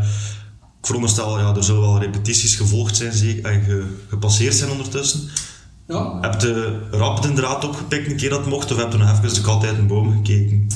ik 0.80 0.86
veronderstel, 0.86 1.38
ja, 1.38 1.54
er 1.56 1.64
zullen 1.64 1.80
wel 1.80 1.98
repetities 2.00 2.56
gevolgd 2.56 2.96
zijn, 2.96 3.12
zeker, 3.12 3.44
en 3.52 3.62
ge- 3.62 3.86
gepasseerd 4.08 4.54
zijn 4.54 4.70
ondertussen. 4.70 5.20
Ja. 5.88 6.18
Heb 6.20 6.40
je 6.40 6.78
rap 6.90 7.22
de 7.22 7.32
draad 7.32 7.64
opgepikt 7.64 8.10
een 8.10 8.16
keer 8.16 8.30
dat 8.30 8.46
mocht, 8.46 8.72
of 8.72 8.78
heb 8.78 8.92
je 8.92 8.98
nog 8.98 9.10
even 9.22 9.34
de 9.34 9.40
kat 9.40 9.64
uit 9.64 9.78
een 9.78 9.86
boom 9.86 10.12
gekeken? 10.12 10.66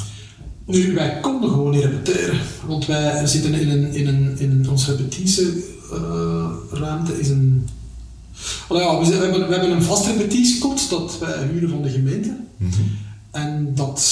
Nu, 0.66 0.94
wij 0.94 1.18
konden 1.20 1.50
gewoon 1.50 1.70
niet 1.70 1.84
repeteren. 1.84 2.38
Want 2.66 2.86
wij 2.86 3.26
zitten 3.26 3.54
in 3.54 3.68
een, 3.70 3.92
in 3.94 4.06
een, 4.06 4.38
in 4.38 4.68
onze 4.70 4.96
repetitieruimte 4.96 7.20
is 7.20 7.28
een... 7.28 7.68
Allee, 8.68 8.82
ja, 8.82 8.98
we, 8.98 9.06
we, 9.06 9.14
hebben, 9.14 9.48
we 9.48 9.54
hebben 9.54 9.70
een 9.70 9.82
vast 9.82 10.06
repetitiekot 10.06 10.90
dat 10.90 11.18
wij 11.18 11.46
huren 11.52 11.68
van 11.68 11.82
de 11.82 11.90
gemeente. 11.90 12.36
En 13.30 13.72
dat, 13.74 14.02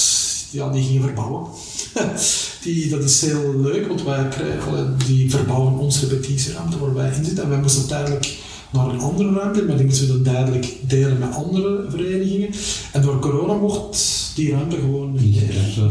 ja, 0.51 0.69
die 0.69 0.83
gingen 0.83 1.01
verbouwen. 1.01 1.47
die, 2.63 2.89
dat 2.89 3.03
is 3.03 3.21
heel 3.21 3.59
leuk, 3.61 3.87
want 3.87 4.03
wij 4.03 4.27
krijgen, 4.27 4.97
die 5.05 5.29
verbouwen 5.29 5.77
onze 5.77 6.07
repetitieruimte 6.07 6.79
waar 6.79 6.93
wij 6.93 7.11
in 7.17 7.25
zitten. 7.25 7.43
En 7.43 7.49
wij 7.49 7.59
moesten 7.59 7.79
uiteindelijk 7.79 8.37
naar 8.71 8.87
een 8.89 8.99
andere 8.99 9.33
ruimte, 9.33 9.63
maar 9.63 9.77
die 9.77 9.85
moesten 9.85 10.07
we 10.07 10.13
dan 10.13 10.33
duidelijk 10.33 10.75
delen 10.81 11.19
met 11.19 11.35
andere 11.35 11.85
verenigingen. 11.89 12.49
En 12.91 13.01
door 13.01 13.19
corona 13.19 13.53
mocht 13.53 14.31
die 14.35 14.51
ruimte 14.51 14.75
gewoon 14.75 15.13
niet 15.19 15.37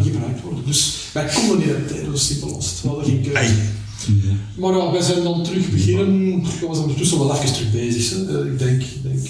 gebruikt 0.03 0.43
worden. 0.43 0.65
Dus 0.67 0.95
wij 1.13 1.31
konden 1.35 1.59
niet 1.59 1.67
repeteren, 1.67 2.19
simpel 2.19 2.55
was 2.55 2.71
het. 2.71 2.83
We 2.83 2.89
hadden 2.89 3.07
geen 3.07 3.23
keuze. 3.23 3.55
Maar 4.57 4.73
ja, 4.77 4.93
wij 4.93 5.01
zijn 5.01 5.23
dan 5.23 5.43
terug 5.43 5.71
beginnen. 5.71 6.43
We 6.43 6.49
zijn 6.61 6.83
ondertussen 6.83 7.19
wel 7.19 7.35
even 7.35 7.53
terug 7.53 7.73
bezig. 7.73 8.11
Hè. 8.11 8.41
Eh, 8.41 8.53
Ik 8.53 8.59
denk, 8.59 8.83
ik 8.83 9.03
denk 9.03 9.29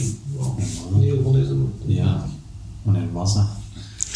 wanneer, 0.90 1.22
wanneer 1.22 1.42
is 1.42 1.48
het? 1.48 1.58
Ja. 1.86 2.26
Wanneer 2.82 3.12
was 3.12 3.34
dat? 3.34 3.46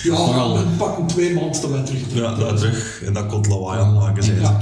Ja, 0.02 0.16
Vooral. 0.16 0.56
we 0.58 0.64
pakken 0.78 1.06
twee 1.06 1.34
maanden 1.34 1.60
dat 1.60 1.70
wij 1.70 1.82
terug 1.84 2.00
Ja, 2.14 2.34
daar 2.34 2.56
terug 2.56 3.02
in 3.06 3.12
dat 3.12 3.26
kot 3.26 3.46
lawaai 3.46 3.80
aan 3.80 3.94
maken 3.94 4.22
zijn. 4.22 4.40
Ja. 4.40 4.60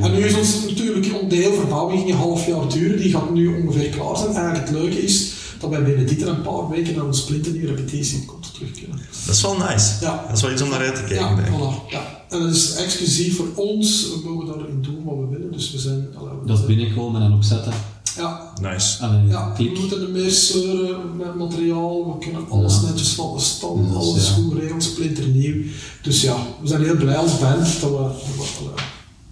En 0.00 0.12
nu 0.12 0.18
is 0.18 0.34
ons 0.36 0.64
natuurlijk 0.66 1.30
de 1.30 1.36
hele 1.36 1.54
verbouwing 1.54 1.98
ging 2.00 2.10
een 2.12 2.16
half 2.16 2.46
jaar 2.46 2.68
duren, 2.68 2.98
die 3.00 3.10
gaat 3.10 3.34
nu 3.34 3.62
ongeveer 3.62 3.88
klaar 3.88 4.16
zijn. 4.16 4.34
Eigenlijk 4.34 4.68
het 4.68 4.76
leuke 4.78 5.02
is 5.02 5.32
dat 5.60 5.70
wij 5.70 5.82
binnen 5.84 6.06
dit 6.06 6.22
en 6.22 6.28
een 6.28 6.42
paar 6.42 6.68
weken 6.68 6.94
naar 6.96 7.04
een 7.04 7.14
splinternieuwe 7.14 7.74
repetitie 7.74 8.24
komt 8.24 8.37
terug 8.58 8.72
kunnen. 8.72 8.98
Dat 9.26 9.34
is 9.34 9.42
wel 9.42 9.56
nice. 9.56 10.04
Ja. 10.04 10.24
Dat 10.28 10.36
is 10.36 10.42
wel 10.42 10.52
iets 10.52 10.62
om 10.62 10.68
naar 10.68 10.80
uit 10.80 10.94
te 10.94 11.02
kijken. 11.02 11.36
Ja, 11.36 11.48
voilà. 11.48 11.90
Ja. 11.90 12.00
En 12.28 12.40
dat 12.40 12.54
is 12.54 12.74
exclusief 12.74 13.36
voor 13.36 13.48
ons, 13.54 14.08
we 14.08 14.20
mogen 14.30 14.46
daarin 14.46 14.82
doen 14.82 15.04
wat 15.04 15.14
we 15.18 15.26
willen, 15.36 15.52
dus 15.52 15.72
we 15.72 15.78
zijn... 15.78 16.08
allee, 16.16 16.32
we 16.40 16.46
Dat 16.46 16.66
binnenkomen 16.66 17.22
en 17.22 17.32
opzetten. 17.32 17.72
Ja, 18.16 18.52
Nice. 18.60 19.02
Allee, 19.04 19.26
ja, 19.26 19.54
we 19.56 19.72
moeten 19.80 20.02
er 20.02 20.08
meer 20.08 20.30
sleuren 20.30 21.16
met 21.16 21.34
materiaal, 21.34 22.06
we 22.12 22.24
kunnen 22.24 22.50
alles 22.50 22.74
Ja. 22.80 22.88
netjes 22.88 23.16
laten 23.16 23.40
staan, 23.40 23.86
Dus, 23.86 23.94
alles 23.96 24.28
ja. 24.28 24.32
goed 24.34 24.82
splinternieuw. 24.82 25.62
Dus 26.02 26.22
ja, 26.22 26.36
we 26.60 26.68
zijn 26.68 26.82
heel 26.84 26.96
blij 26.96 27.16
als 27.16 27.38
band 27.38 27.80
dat 27.80 27.90
we, 27.90 27.96
dat 27.96 28.12
we, 28.58 28.70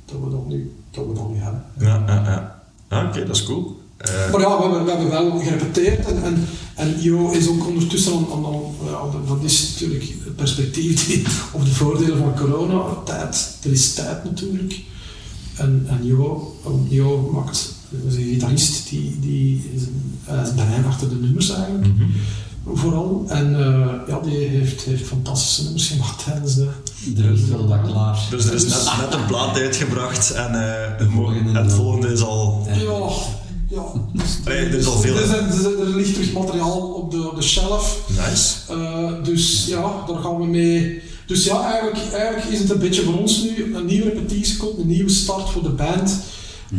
dat 0.06 0.20
we 0.24 0.30
dat 0.30 0.46
nu, 0.48 0.72
dat 0.90 1.06
we 1.06 1.14
dat 1.14 1.28
nu 1.30 1.36
hebben. 1.38 1.64
Ja, 1.78 2.02
ja, 2.06 2.14
ja. 2.24 2.60
Ah, 2.88 3.08
Oké, 3.08 3.24
dat 3.26 3.36
is 3.36 3.44
cool. 3.44 3.80
Eh, 3.96 4.32
Maar 4.32 4.40
ja, 4.40 4.56
we 4.56 4.62
hebben, 4.62 4.84
we 4.84 4.90
hebben 4.90 5.10
wel 5.10 5.38
gerepeteerd 5.38 6.06
en, 6.06 6.22
en, 6.22 6.46
en 6.74 7.00
Jo 7.00 7.30
is 7.30 7.48
ook 7.48 7.66
ondertussen 7.66 8.12
aan, 8.12 8.26
aan, 8.32 8.46
aan- 8.46 8.62
ja, 8.84 9.18
dat 9.28 9.42
is 9.42 9.70
natuurlijk 9.72 10.04
het 10.24 10.36
perspectief 10.36 11.06
die, 11.06 11.22
of 11.52 11.64
de 11.64 11.70
voordelen 11.70 12.18
van 12.18 12.34
corona, 12.36 12.82
tijd, 13.04 13.56
er 13.62 13.72
is 13.72 13.94
tijd 13.94 14.24
natuurlijk. 14.24 14.80
En, 15.56 15.86
en 15.88 16.06
Jo, 16.06 16.56
Jo 16.88 17.30
maakt, 17.34 17.72
dat 17.88 18.12
is 18.12 18.18
een 18.18 18.24
gitarist, 18.24 18.88
die, 18.88 19.16
die 19.20 19.70
is 19.74 19.82
een, 19.82 20.18
hij 20.24 20.42
is 20.42 20.52
brein 20.54 20.84
achter 20.86 21.08
de 21.08 21.14
nummers 21.14 21.50
eigenlijk, 21.54 21.86
mhm. 21.86 22.76
vooral. 22.76 23.24
En 23.28 23.54
eh, 23.54 24.08
ja, 24.08 24.20
die 24.20 24.36
heeft, 24.36 24.82
heeft 24.82 25.06
fantastische 25.06 25.62
nummers 25.62 25.86
gemaakt 25.88 26.24
tijdens 26.24 26.54
de... 26.54 26.68
Er 27.16 27.32
is 27.32 27.44
wel 27.44 27.68
wat 27.68 27.80
klaar. 27.90 28.18
Dus 28.30 28.46
er 28.46 28.54
is 28.54 28.66
net, 28.66 28.92
net 29.00 29.14
een 29.14 29.26
plaat 29.26 29.56
uitgebracht 29.56 30.30
en 30.32 30.54
eh, 30.54 30.98
het, 31.54 31.72
volgende 31.72 32.12
is 32.12 32.20
al... 32.20 32.66
Ja. 32.74 33.08
Ja. 33.68 33.84
Dus, 34.12 34.38
er 34.44 34.74
is 34.74 34.86
al 34.86 34.98
veel, 34.98 35.16
Er, 35.16 35.26
zijn- 35.26 35.78
er, 35.80 35.86
ligt 35.86 36.14
terug 36.14 36.32
materiaal 36.32 36.80
op 36.80 37.10
de, 37.10 37.30
op 37.30 37.36
de 37.36 37.42
shelf. 37.42 38.00
Nice. 38.08 38.54
Uh, 38.70 39.24
dus 39.24 39.66
ja, 39.66 40.04
daar 40.06 40.16
gaan 40.16 40.36
we 40.40 40.46
mee. 40.46 41.02
Dus 41.26 41.44
ja, 41.44 41.72
eigenlijk, 41.72 42.12
eigenlijk 42.12 42.46
is 42.46 42.58
het 42.58 42.70
een 42.70 42.78
beetje 42.78 43.02
voor 43.02 43.18
ons 43.18 43.42
nu 43.42 43.74
een 43.74 43.86
nieuwe 43.86 44.10
repetitie 44.10 44.56
komt, 44.56 44.78
een 44.78 44.86
nieuwe 44.86 45.10
start 45.10 45.50
voor 45.50 45.62
de 45.62 45.68
band. 45.68 46.16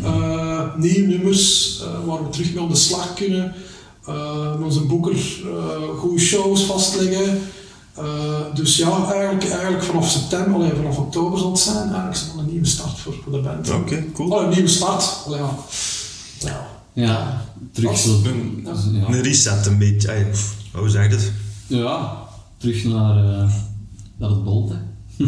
Uh, 0.04 0.76
nieuwe 0.76 1.08
nummers 1.08 1.80
uh, 1.82 2.06
waar 2.06 2.23
we 2.23 2.30
terug 2.30 2.54
mee 2.54 2.63
aan 2.63 2.69
de 2.69 2.76
slag 2.76 3.13
kunnen. 3.13 3.54
Uh, 4.10 4.52
met 4.56 4.63
onze 4.63 4.82
boeker 4.82 5.13
uh, 5.45 6.00
goede 6.00 6.19
shows 6.19 6.62
vastleggen. 6.63 7.41
Uh, 8.00 8.06
dus 8.54 8.78
ja, 8.78 9.12
eigenlijk, 9.13 9.50
eigenlijk 9.50 9.84
vanaf 9.84 10.10
september, 10.10 10.54
allee, 10.54 10.71
vanaf 10.76 10.97
oktober 10.97 11.39
zal 11.39 11.50
het 11.52 11.60
zijn. 11.60 11.78
Eigenlijk 11.78 12.13
is 12.13 12.19
het 12.21 12.32
een 12.38 12.45
nieuwe 12.52 12.65
start 12.65 13.00
voor, 13.00 13.13
voor 13.23 13.32
de 13.32 13.39
band. 13.39 13.69
Oké, 13.71 14.06
cool. 14.13 14.30
Oh, 14.30 14.41
een 14.43 14.50
nieuwe 14.50 14.67
start. 14.67 15.17
Allee, 15.26 15.39
ja. 15.39 15.56
Ja. 16.39 16.67
Ja, 17.05 17.41
terug 17.71 17.97
zo. 17.97 18.21
Een, 18.25 18.67
Ja. 18.93 19.07
een 19.07 19.21
reset 19.21 19.65
een 19.65 19.77
beetje. 19.77 20.10
Ay, 20.10 20.27
hoe 20.73 20.89
zeg 20.89 21.10
je 21.10 21.15
het? 21.15 21.31
Ja, 21.67 22.17
terug 22.57 22.83
naar, 22.83 23.17
eh, 23.17 23.51
naar 24.17 24.29
het 24.29 24.43
bolte. 24.43 24.75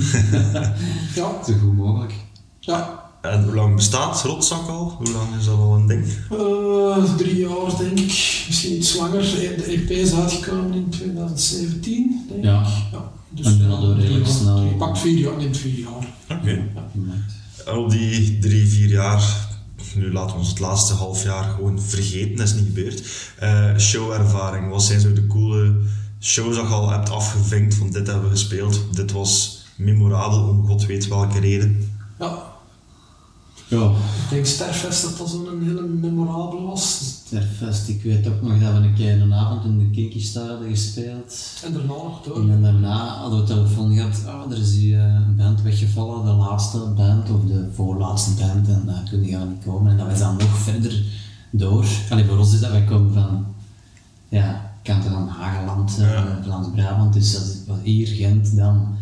ja. 1.16 1.44
Zo 1.46 1.54
goed 1.62 1.76
mogelijk. 1.76 2.14
Ja, 2.60 2.98
En 3.22 3.44
hoe 3.44 3.56
lang 3.56 3.76
bestaat 3.76 4.22
Rotzak 4.24 4.68
al? 4.68 4.94
Hoe 4.98 5.12
lang 5.12 5.28
is 5.40 5.46
dat 5.46 5.58
al 5.58 5.76
een 5.76 5.88
ding? 5.88 6.06
Eh, 6.32 7.16
drie 7.18 7.36
jaar 7.38 7.78
denk 7.78 8.00
ik, 8.00 8.44
misschien 8.48 8.76
iets 8.76 8.96
langer. 8.98 9.22
De 9.22 9.64
EP 9.68 9.90
is 9.90 10.14
uitgekomen 10.14 10.74
in 10.74 10.90
2017, 10.90 12.26
denk 12.30 12.44
Ja. 12.44 12.62
ik. 12.62 12.68
Ja, 12.92 13.12
dus 13.30 13.46
En 13.46 13.60
dan 13.70 13.94
redelijk 14.00 14.26
jaar. 14.26 14.36
snel. 14.36 14.62
Je 14.64 14.72
pakt 14.76 15.00
vier 15.00 15.18
jaar, 15.18 15.38
neemt 15.38 15.58
vier 15.58 15.80
jaar. 15.80 16.38
Oké. 16.40 16.64
Gemaakt. 16.92 17.34
En 17.66 17.76
op 17.78 17.90
die 17.90 18.40
drie, 18.40 18.68
vier 18.68 18.90
jaar, 18.90 19.48
nu 19.96 20.12
laten 20.12 20.32
we 20.32 20.40
ons 20.40 20.50
het 20.50 20.60
laatste 20.60 20.94
half 20.94 21.24
jaar 21.24 21.44
gewoon 21.44 21.82
vergeten, 21.82 22.36
dat 22.36 22.48
is 22.48 22.54
niet 22.54 22.66
gebeurd. 22.66 23.04
Eh, 23.40 23.78
showervaring, 23.78 24.70
wat 24.70 24.84
zijn 24.84 25.00
zo 25.00 25.14
de 25.14 25.28
coole 25.28 25.76
shows 26.20 26.56
dat 26.56 26.68
je 26.68 26.74
al 26.74 26.90
hebt 26.90 27.10
afgevinkt 27.10 27.76
van 27.76 27.90
dit 27.92 28.08
hebben 28.08 28.24
we 28.24 28.30
gespeeld, 28.30 28.96
dit 28.96 29.12
was 29.12 29.64
memorabel 29.76 30.48
om 30.48 30.68
god 30.68 30.86
weet 30.86 31.08
welke 31.08 31.40
reden. 31.40 31.92
Ja, 32.20 32.49
Ja, 33.70 33.90
ik 34.24 34.30
denk 34.30 34.46
Sterfest 34.46 35.02
dat 35.02 35.18
dat 35.18 35.30
zo'n 35.30 35.62
hele 35.64 35.82
memorabele 35.82 36.62
was. 36.62 37.14
Terfest, 37.30 37.88
ik 37.88 38.04
weet 38.04 38.28
ook 38.28 38.42
nog 38.42 38.60
dat 38.60 38.72
we 38.72 38.78
een 38.78 38.94
keer 38.94 39.22
een 39.22 39.34
avond 39.34 39.66
in 39.66 39.78
de 39.78 39.90
Kinky 39.90 40.22
Star 40.22 40.48
hadden 40.50 40.70
gespeeld. 40.70 41.60
En 41.66 41.74
daarna 41.74 41.88
nog 41.94 42.22
door. 42.22 42.50
En 42.50 42.62
daarna 42.62 43.08
hadden 43.08 43.40
we 43.40 43.46
telefoon 43.46 43.94
gehad, 43.94 44.26
ah, 44.26 44.52
er 44.52 44.58
is 44.58 44.76
hier 44.76 45.00
eh, 45.00 45.14
een 45.14 45.36
band 45.36 45.62
weggevallen, 45.62 46.26
de 46.26 46.32
laatste 46.32 46.78
band 46.96 47.30
of 47.30 47.42
de 47.48 47.70
voorlaatste 47.74 48.34
band 48.34 48.68
en 48.68 48.84
daar 48.86 49.08
kun 49.10 49.24
je 49.24 49.38
niet 49.38 49.64
komen. 49.66 49.92
En 49.92 49.98
dat 49.98 50.08
was 50.08 50.20
dan 50.20 50.38
nog 50.38 50.58
verder 50.58 51.04
door. 51.52 51.86
Allee, 52.10 52.26
voor 52.26 52.38
ons 52.38 52.54
is 52.54 52.60
dat, 52.60 52.72
wij 52.72 52.84
komen 52.84 53.14
van, 53.14 53.46
ja, 54.30 54.74
kanten 54.84 55.12
van 55.12 55.28
Hageland, 55.28 55.98
eh, 56.00 56.12
Ja. 56.12 56.40
Vlaams-Brabant, 56.44 57.14
dus 57.14 57.32
dat 57.32 57.42
is 57.84 57.92
hier 57.92 58.08
Gent, 58.08 58.56
dan 58.56 58.98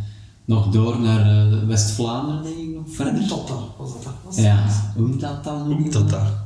nog 0.46 0.70
door 0.70 1.00
naar 1.00 1.52
eh, 1.52 1.64
West-Vlaanderen, 1.68 2.44
denk 2.44 2.58
ik 2.58 2.67
verder. 2.98 3.28
Dan 3.28 3.70
was 3.78 3.94
dat. 4.04 4.14
Was. 4.24 4.36
Ja, 4.36 4.66
dat 5.90 6.10
daar? 6.10 6.32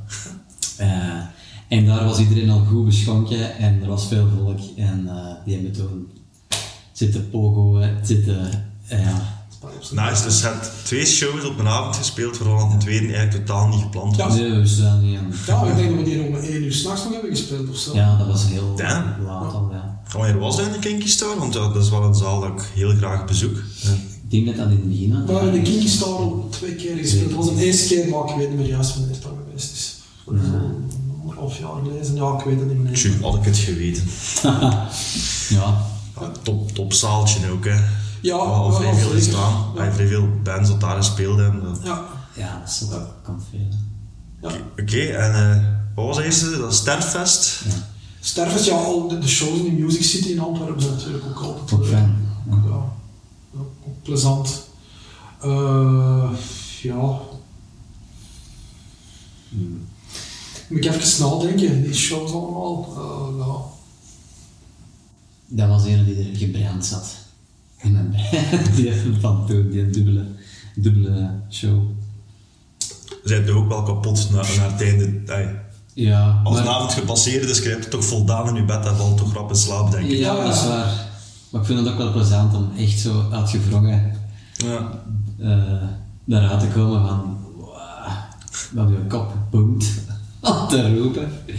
Eh, 0.77 0.87
en 1.67 1.85
daar 1.85 2.05
was 2.05 2.19
iedereen 2.19 2.49
al 2.49 2.65
goed 2.65 2.85
beschonken 2.85 3.57
en 3.57 3.81
er 3.81 3.87
was 3.87 4.07
veel 4.07 4.27
volk 4.37 4.59
en 4.77 5.07
eh, 5.07 5.33
die 5.45 5.53
hebben 5.53 5.71
toen 5.73 6.11
zitten 6.91 7.29
pogoen, 7.29 7.89
zitten, 8.03 8.65
eh, 8.87 9.03
ja, 9.03 9.41
Nice, 9.91 10.23
dus 10.23 10.41
je 10.41 10.47
hebt 10.47 10.71
twee 10.83 11.05
shows 11.05 11.45
op 11.45 11.59
een 11.59 11.67
avond 11.67 11.95
gespeeld, 11.95 12.37
waarvan 12.37 12.69
de 12.69 12.77
tweede 12.77 13.13
eigenlijk 13.13 13.45
totaal 13.45 13.67
niet 13.67 13.81
gepland 13.81 14.17
was. 14.17 14.35
Ja. 14.35 14.41
nee, 14.41 14.59
we 14.59 14.67
staan 14.67 15.01
niet 15.01 15.17
aan. 15.17 15.33
Ja, 15.47 15.63
ik 15.63 15.75
denk 15.75 15.89
dat 15.89 15.97
we 15.97 16.03
die 16.03 16.21
om 16.21 16.35
één 16.35 16.63
uur 16.63 16.73
s'nachts 16.73 17.03
nog 17.03 17.11
hebben 17.11 17.29
gespeeld 17.29 17.69
of 17.69 17.75
zo. 17.75 17.93
Ja, 17.93 18.17
dat 18.17 18.27
was 18.27 18.47
heel 18.47 18.75
Damn. 18.75 19.23
laat 19.25 19.53
al, 19.53 19.69
ja. 19.71 20.01
Wanneer 20.11 20.39
was 20.39 20.57
dat 20.57 20.65
in 20.65 20.71
de 20.71 20.79
Kinky 20.79 21.07
Star? 21.07 21.37
Want 21.37 21.53
ja, 21.53 21.59
dat 21.59 21.83
is 21.83 21.89
wel 21.89 22.03
een 22.03 22.15
zaal 22.15 22.39
dat 22.39 22.49
ik 22.49 22.69
heel 22.73 22.95
graag 22.95 23.25
bezoek. 23.25 23.55
Ja. 23.81 23.91
Ik 24.31 24.45
denk 24.45 24.45
dat 24.45 24.55
dat 24.55 24.65
in 24.65 24.71
het 24.81 24.89
begin 24.89 25.11
was. 25.11 25.25
We 25.25 25.33
hebben 25.33 25.63
de 25.63 25.87
Star 25.87 26.07
al 26.07 26.47
twee 26.49 26.75
keer 26.75 26.97
gespeeld. 26.97 27.23
Het 27.25 27.35
was 27.35 27.47
een 27.47 27.57
eerste 27.57 27.87
keer, 27.93 28.09
maar 28.09 28.29
ik 28.29 28.35
weet 28.35 28.49
niet 28.49 28.57
meer 28.57 28.67
juist 28.67 28.93
wanneer 28.95 29.15
het 29.15 29.25
geweest 29.45 29.71
is. 29.71 29.95
Dat 30.25 30.35
al 30.35 31.29
een 31.31 31.37
half 31.37 31.59
jaar 31.59 31.69
geleden. 31.83 32.15
Ja, 32.15 32.37
ik 32.37 32.43
weet 32.45 32.59
het 32.59 32.67
niet 32.67 32.83
meer. 32.83 32.93
Tju, 32.93 33.21
had 33.21 33.35
ik 33.35 33.43
het 33.43 33.57
geweten. 33.57 34.03
Ja, 35.49 35.77
Ja, 36.19 36.31
top, 36.41 36.71
top 36.71 36.93
zaaltje 36.93 37.49
ook, 37.51 37.65
hè. 37.65 37.79
Ja, 38.21 38.35
Al 38.35 38.69
wel 38.69 38.77
vrij 38.79 38.93
veel 38.95 39.09
gestaan. 39.09 39.65
Ja. 39.75 39.83
Ja. 39.85 39.93
Vrij 39.93 40.07
veel 40.07 40.27
bands 40.43 40.69
dat 40.69 40.79
daar 40.81 40.95
dat- 40.95 41.79
Ja, 41.83 42.05
ja, 42.35 42.59
dat 42.59 42.69
is 42.69 42.83
ook 42.93 43.07
kan 43.23 43.41
veel. 43.49 43.67
hè. 44.41 44.47
ja. 44.47 44.55
Oké, 44.81 44.99
en 44.99 45.33
eh, 45.51 45.63
wat 45.95 46.05
was 46.05 46.15
het 46.17 46.25
eerste? 46.25 46.57
Dat 46.57 46.71
is 46.71 46.77
Sterfest. 46.77 47.61
Ja, 47.65 47.87
Sterfest, 48.19 48.65
ja, 48.65 48.75
al 48.75 49.07
de, 49.07 49.17
de 49.19 49.27
shows 49.27 49.57
in 49.59 49.63
de 49.75 49.81
Music 49.83 50.03
City 50.03 50.29
in 50.29 50.39
Antwerpen 50.39 50.81
zijn 50.81 50.93
natuurlijk 50.93 51.25
ook 51.25 51.39
altijd 51.43 51.87
fijn. 51.89 52.15
Ja. 52.49 52.93
Plezant. 54.03 54.67
Eh, 55.41 56.29
ja. 56.81 57.19
Moet 60.69 60.85
ik 60.85 60.85
even 60.85 61.29
nadenken, 61.29 61.83
die 61.83 61.93
shows 61.93 62.31
allemaal. 62.31 62.93
Eh, 62.97 63.37
ja. 63.37 63.69
Dat 65.47 65.67
was 65.69 65.83
een 65.85 66.05
die 66.05 66.29
er 66.29 66.35
gebrand 66.37 66.85
zat. 66.85 67.15
In 67.81 67.91
mijn 67.91 68.09
brein. 68.09 68.59
Die 68.75 68.93
van 69.19 69.45
toen, 69.47 69.69
die 69.69 69.89
dubbele, 69.89 70.25
dubbele 70.75 71.39
show. 71.49 71.79
Zijn 73.23 73.47
er 73.47 73.55
ook 73.55 73.67
wel 73.67 73.83
kapot 73.83 74.29
na, 74.31 74.35
naar 74.57 74.71
het 74.71 74.81
einde. 74.81 75.59
Ja, 75.93 76.41
als 76.43 76.53
maar- 76.53 76.65
een 76.65 76.71
avond 76.71 76.93
gepasseerd 76.93 77.49
is, 77.49 77.61
krijg 77.61 77.83
je 77.83 77.89
toch 77.89 78.05
voldaan 78.05 78.47
in 78.47 78.55
je 78.55 78.65
bed 78.65 78.85
en 78.85 78.95
valt 78.97 79.17
toch 79.17 79.33
rap 79.33 79.49
in 79.49 79.55
slaap, 79.55 79.91
denk 79.91 80.09
ik. 80.09 80.17
Ja, 80.17 80.43
dat 80.45 80.55
is 80.55 80.67
waar. 80.67 81.10
Maar 81.51 81.61
ik 81.61 81.67
vind 81.67 81.79
het 81.79 81.87
ook 81.89 81.97
wel 81.97 82.11
plezant 82.11 82.55
om 82.55 82.71
echt 82.77 82.99
zo 82.99 83.29
uitgevrongen 83.31 84.11
Ja. 84.57 85.03
daaruit 86.25 86.59
te 86.59 86.67
komen 86.67 87.07
van 87.07 87.37
wow, 87.55 88.07
dat 88.71 88.89
je 88.89 89.05
kop 89.07 89.33
boomt 89.49 89.91
om 90.41 90.67
te 90.67 90.97
roepen. 90.97 91.31
Ik 91.45 91.57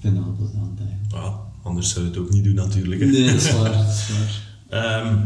vind 0.00 0.14
dat 0.16 0.24
wel 0.24 0.34
plezant 0.38 0.80
eigenlijk. 0.80 1.36
Anders 1.62 1.90
zou 1.90 2.04
je 2.04 2.10
het 2.10 2.20
ook 2.20 2.30
niet 2.30 2.44
doen 2.44 2.54
natuurlijk. 2.54 3.00
hè. 3.00 3.06
Nee, 3.06 3.24
dat 3.26 3.34
is 3.34 3.52
waar. 3.52 3.72
Dat 3.72 3.86
is 3.88 4.08
waar. 4.08 4.42
Ehm, 5.04 5.16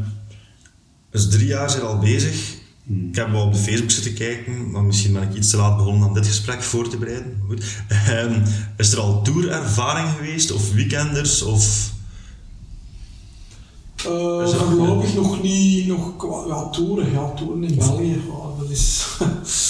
dus 1.11 1.29
drie 1.29 1.47
jaar 1.47 1.71
zijn 1.71 1.83
al 1.83 1.99
bezig. 1.99 2.57
Hmm. 2.87 3.09
Ik 3.09 3.15
heb 3.17 3.31
wel 3.31 3.43
op 3.47 3.53
de 3.53 3.59
Facebook 3.59 3.91
zitten 3.91 4.15
kijken, 4.15 4.71
maar 4.71 4.83
misschien 4.83 5.13
ben 5.13 5.23
ik 5.23 5.35
iets 5.35 5.51
te 5.51 5.57
laat 5.57 5.77
begonnen 5.77 6.09
om 6.09 6.15
dit 6.15 6.27
gesprek 6.27 6.63
voor 6.63 6.89
te 6.89 6.97
bereiden. 6.97 7.43
Goed. 7.47 7.65
Ehm, 7.89 8.41
is 8.77 8.93
er 8.93 8.99
al 8.99 9.23
tourervaring 9.23 10.09
geweest, 10.09 10.53
of 10.53 10.73
weekenders, 10.73 11.43
of... 11.43 11.93
Is 14.45 14.51
dat 14.51 14.61
voorlopig 14.61 15.15
nog 15.15 15.43
niet, 15.43 15.87
nog 15.87 16.17
qua 16.17 16.45
ja, 16.47 16.69
toeren, 16.69 17.13
ja, 17.13 17.33
toeren 17.37 17.65
in 17.65 17.75
België, 17.77 18.13
ja, 18.13 18.61
dat 18.61 18.71
is... 18.71 19.07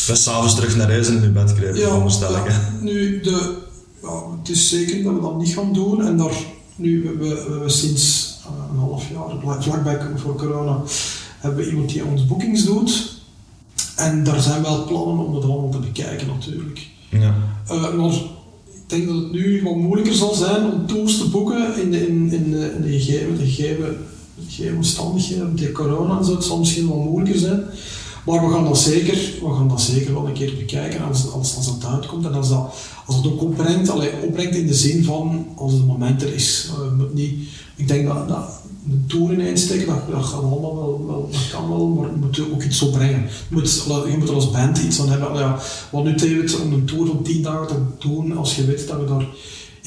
Best 0.09 0.23
s'avonds 0.23 0.55
terug 0.55 0.77
naar 0.77 0.91
huis 0.91 1.09
en 1.09 1.23
in 1.23 1.33
bed 1.33 1.55
krijgen, 1.55 1.81
ja, 1.81 2.03
ja, 2.49 2.79
nu, 2.81 3.21
de, 3.21 3.57
ja, 4.03 4.23
het 4.39 4.49
is 4.49 4.69
zeker 4.69 5.03
dat 5.03 5.15
we 5.15 5.21
dat 5.21 5.39
niet 5.39 5.55
gaan 5.55 5.73
doen 5.73 6.05
en 6.05 6.17
daar, 6.17 6.37
nu, 6.77 7.03
we, 7.03 7.17
we, 7.17 7.59
we 7.63 7.69
sinds 7.69 8.37
eh, 8.45 8.51
een 8.73 8.79
half 8.79 9.09
jaar, 9.11 9.41
vla- 9.41 9.63
vlakbij 9.63 9.99
voor 10.17 10.35
corona, 10.37 10.83
hebben 11.39 11.65
we 11.65 11.71
iemand 11.71 11.89
die 11.89 12.05
ons 12.05 12.27
boekings 12.27 12.65
doet. 12.65 13.17
En 13.97 14.25
daar 14.25 14.41
zijn 14.41 14.63
wel 14.63 14.85
plannen 14.85 15.27
om 15.27 15.33
dat 15.35 15.43
allemaal 15.43 15.71
te 15.71 15.79
bekijken 15.79 16.27
natuurlijk. 16.27 16.87
Ja. 17.09 17.35
Eh, 17.69 17.95
maar 17.95 18.13
ik 18.13 18.87
denk 18.87 19.07
dat 19.07 19.17
het 19.17 19.33
nu 19.33 19.63
wat 19.63 19.77
moeilijker 19.77 20.15
zal 20.15 20.35
zijn 20.35 20.73
om 20.73 20.87
tours 20.87 21.19
te 21.19 21.29
boeken 21.29 21.83
in 21.83 21.91
de, 21.91 22.09
in, 22.09 22.33
in 22.33 22.51
de, 22.51 22.73
in 22.77 22.83
de 22.83 22.89
gegeven, 22.89 23.39
de 23.39 23.45
gegeven 23.45 23.97
omstandigheden, 24.77 25.57
de 25.57 25.73
corona 25.73 26.19
en 26.19 26.25
zo. 26.25 26.35
Het 26.35 26.45
zal 26.45 26.59
misschien 26.59 26.89
wat 26.89 26.97
moeilijker 26.97 27.41
zijn. 27.41 27.63
Maar 28.27 28.47
we 28.47 28.53
gaan 28.53 28.65
dat 28.65 28.79
zeker, 28.79 29.15
we 29.15 29.55
gaan 29.57 29.69
dat 29.69 29.81
zeker 29.81 30.15
wel 30.15 30.27
een 30.27 30.33
keer 30.33 30.55
bekijken 30.59 31.05
als, 31.05 31.33
als, 31.33 31.67
dat 31.67 31.91
uitkomt. 31.91 32.25
En 32.25 32.35
als 32.35 32.49
dat, 32.49 32.75
als 33.07 33.17
het 33.17 33.27
ook 33.27 33.43
opbrengt, 33.43 33.91
allee, 33.91 34.11
opbrengt 34.25 34.57
in 34.57 34.67
de 34.67 34.75
zin 34.75 35.05
van 35.05 35.47
als 35.57 35.73
het 35.73 35.87
moment 35.87 36.23
er 36.23 36.35
is. 36.35 36.71
Moet 36.97 37.15
niet, 37.15 37.49
ik 37.77 37.89
denk 37.89 38.07
dat, 38.07 38.29
dat 38.29 38.61
een 38.91 39.05
tour 39.07 39.33
ineensteken, 39.33 39.87
dat, 39.87 40.11
dat 40.11 40.25
gaat 40.25 40.43
allemaal 40.43 40.77
wel, 40.77 41.05
wel, 41.07 41.29
dat 41.33 41.51
kan 41.53 41.69
wel, 41.69 41.87
maar 41.89 42.11
je 42.11 42.17
moet 42.17 42.53
ook 42.53 42.63
iets 42.63 42.83
opbrengen. 42.83 43.23
Je 43.23 43.55
moet, 43.55 43.85
je 43.87 44.17
moet 44.19 44.29
er 44.29 44.35
als 44.35 44.51
band 44.51 44.79
iets 44.79 45.01
aan 45.01 45.09
hebben. 45.09 45.29
Allee, 45.29 45.43
Ja, 45.43 45.59
wat 45.91 46.05
nu 46.05 46.43
het 46.43 46.61
om 46.61 46.73
een 46.73 46.85
tour 46.85 47.07
van 47.07 47.23
10 47.23 47.43
dagen 47.43 47.67
te 47.67 48.09
doen, 48.09 48.37
als 48.37 48.57
je 48.57 48.65
weet 48.65 48.89
dat 48.89 48.99
we 48.99 49.07
daar 49.07 49.27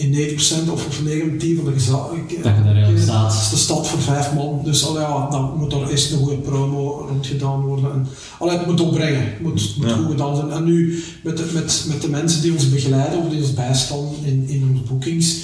in 0.02 0.38
9% 0.68 0.72
of, 0.72 0.88
of 0.88 1.02
9 1.04 1.38
10 1.38 1.56
van 1.56 1.66
de 1.66 1.72
gezag. 1.72 2.10
Dat 2.10 2.18
je 2.30 2.42
daar 2.42 2.66
eigenlijk 2.66 3.04
staat. 3.04 3.32
Dat 3.32 3.42
is 3.42 3.50
de 3.50 3.56
stad 3.58 3.88
voor 3.88 4.00
vijf 4.02 4.34
man. 4.34 4.62
Dus 4.64 4.86
allee, 4.86 5.02
ja, 5.02 5.30
dan 5.30 5.54
moet 5.58 5.74
er 5.74 5.90
eerst 5.90 6.12
een 6.12 6.18
goede 6.20 6.38
promo 6.38 7.06
rond 7.10 7.28
gedaan 7.28 7.62
worden. 7.62 7.92
En, 7.92 8.08
allee, 8.40 8.58
het 8.58 8.68
moet 8.68 8.82
opbrengen. 8.82 9.22
Het 9.22 9.42
moet, 9.42 9.62
het 9.62 9.78
moet 9.78 9.90
Ja. 9.90 9.96
goed 9.96 10.12
gedaan 10.12 10.36
zijn. 10.36 10.52
En 10.52 10.64
nu 10.64 11.04
met 11.24 11.38
de, 11.38 11.50
met, 11.54 11.86
met 11.88 12.02
de 12.02 12.10
mensen 12.10 12.42
die 12.42 12.54
ons 12.54 12.70
begeleiden 12.70 13.20
of 13.20 13.30
die 13.30 13.40
ons 13.42 13.54
bijstaan 13.54 14.08
in, 14.24 14.46
in 14.48 14.70
onze 14.72 14.84
boekings. 14.84 15.36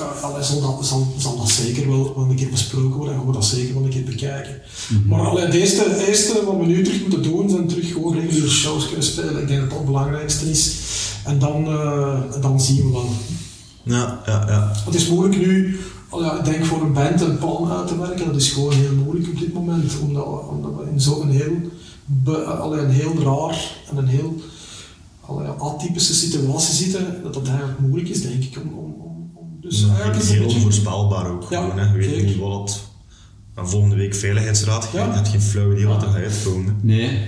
Uh, 0.00 0.22
allee, 0.22 0.42
zal, 0.44 0.60
dat, 0.60 0.86
zal, 0.86 1.14
zal 1.18 1.36
dat 1.36 1.50
zeker 1.50 1.88
wel, 1.88 2.12
wel 2.16 2.24
een 2.30 2.36
keer 2.36 2.48
besproken 2.50 2.96
worden 2.96 3.12
en 3.14 3.18
gaan 3.20 3.26
we 3.28 3.32
dat 3.32 3.44
zeker 3.44 3.74
wel 3.74 3.82
een 3.82 3.88
keer 3.90 4.04
bekijken. 4.04 4.60
Maar 5.06 5.20
allee, 5.20 5.44
het 5.44 5.54
eerste, 5.54 6.06
eerste 6.08 6.44
wat 6.44 6.56
we 6.56 6.66
nu 6.66 6.82
terug 6.84 7.00
moeten 7.00 7.22
doen, 7.22 7.50
zijn 7.50 7.68
terug 7.68 7.92
gewoon 7.92 8.14
reguliere 8.14 8.48
shows 8.48 8.86
kunnen 8.86 9.04
spelen. 9.04 9.40
Ik 9.40 9.48
denk 9.48 9.60
dat 9.60 9.68
dat 9.68 9.78
het 9.78 9.86
belangrijkste 9.86 10.50
is. 10.50 10.72
En 11.28 11.38
dan, 11.38 11.66
eh, 11.66 12.20
dan 12.40 12.60
zien 12.60 12.76
we 12.86 12.92
wel. 12.92 13.08
Ja, 13.82 14.20
ja, 14.26 14.44
ja. 14.48 14.72
Het 14.84 14.94
is 14.94 15.08
moeilijk 15.08 15.40
nu, 15.46 15.78
al 16.08 16.22
ja, 16.24 16.38
ik 16.38 16.44
denk 16.44 16.64
voor 16.64 16.82
een 16.82 16.92
band 16.92 17.20
een 17.20 17.38
plan 17.38 17.70
uit 17.70 17.88
te 17.88 17.98
werken, 17.98 18.26
dat 18.26 18.36
is 18.36 18.50
gewoon 18.52 18.72
heel 18.72 18.94
moeilijk 19.04 19.28
op 19.28 19.38
dit 19.38 19.52
moment, 19.52 19.98
omdat 20.00 20.24
we, 20.24 20.30
omdat 20.48 20.70
we 20.76 20.90
in 20.92 21.00
zo'n 21.00 21.30
heel, 21.30 21.52
be- 22.04 22.44
allee, 22.44 22.80
een 22.80 22.90
heel 22.90 23.14
raar 23.22 23.72
en 23.90 23.96
een 23.96 24.06
heel 24.06 24.34
allee, 25.20 25.48
atypische 25.48 26.14
situatie 26.14 26.74
zitten, 26.74 27.22
dat 27.22 27.34
dat 27.34 27.48
eigenlijk 27.48 27.78
moeilijk 27.78 28.08
is, 28.08 28.22
denk 28.22 28.42
ik. 28.44 28.58
Om, 28.62 28.72
om, 28.74 29.30
dus 29.60 29.82
eigenlijk 29.88 30.16
is 30.16 30.22
het 30.22 30.28
heel 30.30 30.38
een 30.38 30.44
beetje- 30.46 30.56
onvoorspelbaar 30.56 31.30
ook. 31.30 31.46
Ja, 31.50 31.60
gewoon, 31.62 31.78
hè. 31.78 31.92
Je 31.92 31.98
weet 31.98 32.08
zeker. 32.10 32.24
niet 32.26 32.38
wat 32.38 32.60
het... 32.60 32.80
En 33.54 33.68
volgende 33.68 33.96
week 33.96 34.14
Veiligheidsraad, 34.14 34.88
je 34.92 34.98
Ja. 34.98 35.12
hebt 35.12 35.28
geen 35.28 35.40
flauw 35.42 35.72
idee 35.72 35.86
wat 35.86 36.02
er 36.02 36.08
gaat 36.08 36.16
uitkomen. 36.16 36.76
Nee, 36.82 37.18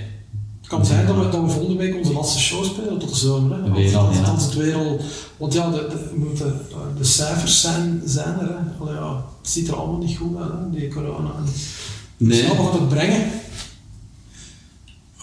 kan 0.71 0.85
zijn 0.85 1.05
dat 1.05 1.15
we, 1.15 1.29
dat 1.29 1.41
we 1.41 1.49
volgende 1.49 1.77
week 1.77 1.95
onze 1.95 2.13
laatste 2.13 2.39
show 2.39 2.65
spelen 2.65 2.99
tot 2.99 3.09
de 3.09 3.15
zomer. 3.15 3.63
Hè. 3.63 3.71
Weer 3.71 3.97
al, 3.97 4.11
ja. 4.11 4.35
het 4.35 4.53
weer 4.53 4.75
al, 4.75 4.99
want 5.37 5.53
ja, 5.53 5.69
de, 5.69 5.87
de, 5.89 6.11
moeten- 6.15 6.61
de 6.97 7.03
cijfers 7.03 7.61
zijn, 7.61 8.01
zijn 8.05 8.39
er. 8.39 8.47
Hè. 8.47 8.79
Allee, 8.79 8.93
ja, 8.93 9.25
het 9.41 9.49
ziet 9.49 9.67
er 9.67 9.75
allemaal 9.75 9.99
niet 9.99 10.17
goed 10.17 10.37
uit, 10.37 10.51
hè, 10.51 10.69
die 10.79 10.87
corona. 10.87 11.31
En, 11.37 11.43
nee. 12.17 12.41
Dus 12.41 12.51
gaan 12.51 12.71
het 12.71 12.89
brengen. 12.89 13.31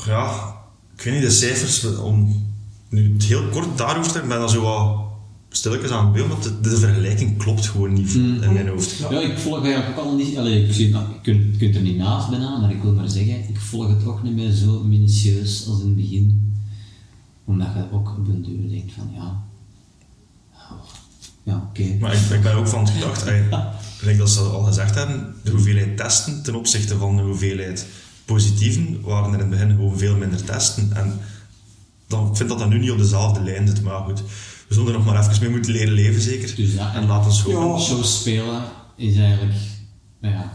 Ja, 0.07 0.55
ik 0.97 1.03
weet 1.03 1.15
niet, 1.15 1.23
de 1.23 1.31
cijfers, 1.31 1.85
om 1.99 2.47
nu 2.89 3.13
het 3.13 3.25
heel 3.25 3.49
kort 3.49 3.79
daarover 3.79 4.13
te 4.13 4.19
hebben, 4.19 4.29
ben 4.29 4.39
dan 4.39 4.51
zo 4.51 4.61
wat 4.63 4.97
stilletjes 5.59 5.91
aan 5.91 6.05
het 6.05 6.13
beeld, 6.13 6.29
want 6.29 6.43
de, 6.43 6.61
de 6.61 6.77
vergelijking 6.79 7.39
klopt 7.39 7.67
gewoon 7.67 7.93
niet 7.93 8.15
Mm. 8.15 8.43
in 8.43 8.53
mijn 8.53 8.69
hoofd. 8.69 8.99
Ja, 8.99 9.21
ik 9.21 9.39
volg 9.39 9.65
eigenlijk 9.65 9.99
ook 9.99 10.05
al 10.05 10.15
niet, 10.17 10.37
allee, 10.39 10.67
ik 10.67 10.73
zie, 10.73 10.91
nou, 10.91 11.07
je, 11.23 11.51
kunt, 11.59 11.75
er 11.75 11.81
niet 11.81 11.97
naast 11.97 12.31
bijna, 12.31 12.59
maar 12.59 12.71
ik 12.71 12.83
wil 12.83 12.93
maar 12.93 13.09
zeggen, 13.09 13.49
ik 13.49 13.61
volg 13.61 13.89
het 13.89 14.07
ook 14.07 14.23
niet 14.23 14.35
meer 14.35 14.53
zo 14.53 14.83
minutieus 14.85 15.67
als 15.69 15.81
in 15.81 15.87
het 15.87 15.97
begin. 15.97 16.55
Omdat 17.45 17.69
je 17.75 17.97
ook 17.97 18.09
op 18.19 18.29
een 18.29 18.43
duur 18.43 18.69
denkt 18.69 18.93
van, 18.93 19.11
ja, 19.15 19.45
ja, 21.43 21.69
oké. 21.71 21.97
Maar 22.01 22.13
ik, 22.13 22.21
ik 22.21 22.43
ben 22.43 22.55
ook 22.55 22.69
van 22.69 22.81
het 22.81 22.91
gedacht, 22.91 23.25
ey, 23.27 23.49
gelijk 23.99 24.19
dat 24.19 24.31
ze 24.31 24.41
al 24.41 24.63
gezegd 24.63 24.95
hebben, 24.95 25.35
de 25.45 25.51
hoeveelheid 25.51 25.97
testen 25.97 26.43
ten 26.43 26.55
opzichte 26.55 26.97
van 26.97 27.17
de 27.17 27.23
hoeveelheid 27.23 27.87
positieven 28.25 29.01
waren 29.03 29.29
er 29.29 29.35
in 29.35 29.41
het 29.41 29.51
begin 29.51 29.71
gewoon 29.71 29.99
veel 29.99 30.17
minder 30.17 30.45
testen. 30.45 30.91
En 30.95 31.19
dan, 32.07 32.29
ik 32.31 32.37
vind 32.37 32.49
dat 32.49 32.59
dat 32.59 32.69
nu 32.69 32.79
niet 32.79 32.91
op 32.91 32.99
dezelfde 32.99 33.41
lijn 33.43 33.69
zit, 33.69 33.83
maar 33.83 34.01
goed. 34.01 34.23
We 34.69 34.75
zullen 34.75 34.89
er 34.93 34.99
nog 34.99 35.05
maar 35.05 35.21
even 35.29 35.41
mee 35.43 35.51
moeten 35.51 35.73
leren 35.73 35.93
leven, 35.93 36.21
zeker. 36.23 36.55
Dus 36.57 36.73
ja, 36.75 36.95
en 36.95 37.07
laten 37.07 37.31
we. 37.45 37.51
Ja. 37.51 37.79
Shows 37.79 38.19
spelen 38.21 38.63
is 38.97 39.17
eigenlijk, 39.17 39.55
nou 40.21 40.35
ja, 40.35 40.53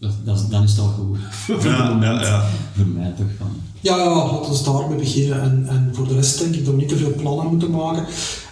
dat, 0.00 0.12
dat, 0.24 0.38
is- 0.40 0.48
dan 0.48 0.62
is 0.62 0.70
het 0.70 0.80
al 0.80 0.88
goed. 0.88 1.18
voor 1.46 1.64
Ja, 1.64 1.82
het 1.82 1.92
moment. 1.92 2.20
ja, 2.20 2.26
ja. 2.26 2.48
Voor 2.76 2.86
mij 2.86 3.12
toch 3.16 3.26
van. 3.38 3.50
Ja, 3.80 3.96
ja, 3.96 4.14
laten 4.14 4.52
we 4.52 4.62
daarmee 4.64 4.98
beginnen. 4.98 5.40
En, 5.42 5.66
en 5.68 5.90
voor 5.92 6.08
de 6.08 6.14
rest 6.14 6.38
denk 6.38 6.54
ik 6.54 6.64
dat 6.64 6.74
we 6.74 6.80
niet 6.80 6.88
te 6.88 6.96
veel 6.96 7.14
plannen 7.14 7.46
moeten 7.46 7.70
maken. 7.70 8.06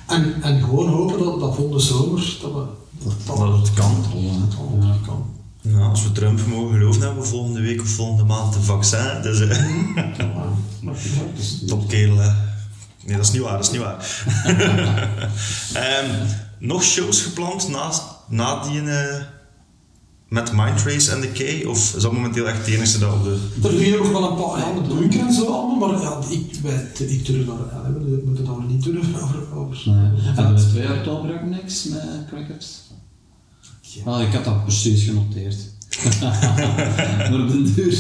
En, 0.08 0.34
en 0.42 0.62
gewoon 0.62 0.88
hopen 0.88 1.18
dat, 1.18 1.40
dat 1.40 1.54
volgende 1.54 1.80
zomer 1.82 2.36
dat 2.42 2.52
we 2.52 2.64
dat, 3.04 3.36
Dat 3.36 3.58
het 3.58 3.72
kan. 3.74 3.94
dat 4.12 4.88
het 4.88 5.00
kan. 5.06 5.24
Nou, 5.62 5.90
als 5.90 6.02
we 6.02 6.12
Trump 6.12 6.46
mogen 6.46 6.74
geloven, 6.78 7.02
hebben 7.02 7.22
we 7.22 7.28
volgende 7.28 7.60
week 7.60 7.80
of 7.80 7.88
volgende 7.88 8.24
maand 8.24 8.54
een 8.54 8.62
vaccin. 8.62 9.22
Dus 9.22 9.40
eh, 9.40 9.64
top 11.66 11.88
kerel, 11.88 12.16
hè. 12.16 12.30
Nee, 13.06 13.16
dat 13.16 13.24
is 13.24 13.32
niet 13.32 13.42
waar, 13.42 13.56
dat 13.56 13.64
is 13.64 13.70
niet 13.70 13.80
waar. 13.80 14.24
Ehm, 15.82 16.26
nog 16.58 16.82
shows 16.82 17.22
gepland 17.22 17.68
na, 17.68 17.92
na 18.28 18.62
die 18.62 18.80
eh, 18.80 19.22
met 20.28 20.52
Mindrace 20.52 21.10
en 21.10 21.20
The 21.20 21.28
K? 21.28 21.68
Of 21.68 21.94
is 21.96 22.02
dat 22.02 22.12
momenteel 22.12 22.48
echt 22.48 22.58
het 22.58 22.66
enige 22.66 22.98
dat 22.98 23.12
op 23.12 23.24
de... 23.24 23.48
Er 23.62 23.72
liggen 23.72 23.98
nog 23.98 24.10
wel 24.10 24.30
een 24.30 24.36
paar 24.36 24.58
ja, 24.58 24.80
de 24.80 24.94
bunker 24.94 25.20
en 25.20 25.32
zo 25.32 25.44
allemaal, 25.44 25.88
maar 25.88 26.00
ja, 26.00 26.20
ik, 26.28 26.54
wij, 26.62 27.06
ik 27.06 27.26
durf 27.26 27.46
daar, 27.46 27.56
ja, 27.56 27.92
we 27.92 28.22
moeten 28.24 28.44
daar 28.44 28.64
niet 28.68 28.82
durven 28.82 29.22
over. 29.22 29.54
over, 29.54 29.82
Nee. 29.84 30.32
Hadden 30.34 30.54
we 30.54 30.70
2 30.70 30.92
oktober 30.98 31.34
ook 31.34 31.44
niks 31.44 31.84
met 31.84 32.02
Crackers? 32.28 32.80
Ah, 34.04 34.20
ik 34.20 34.32
had 34.32 34.44
dat 34.44 34.64
precies 34.64 35.04
genoteerd. 35.04 35.56
maar 37.30 37.40
op 37.42 37.48
den 37.48 37.74
duur 37.74 37.98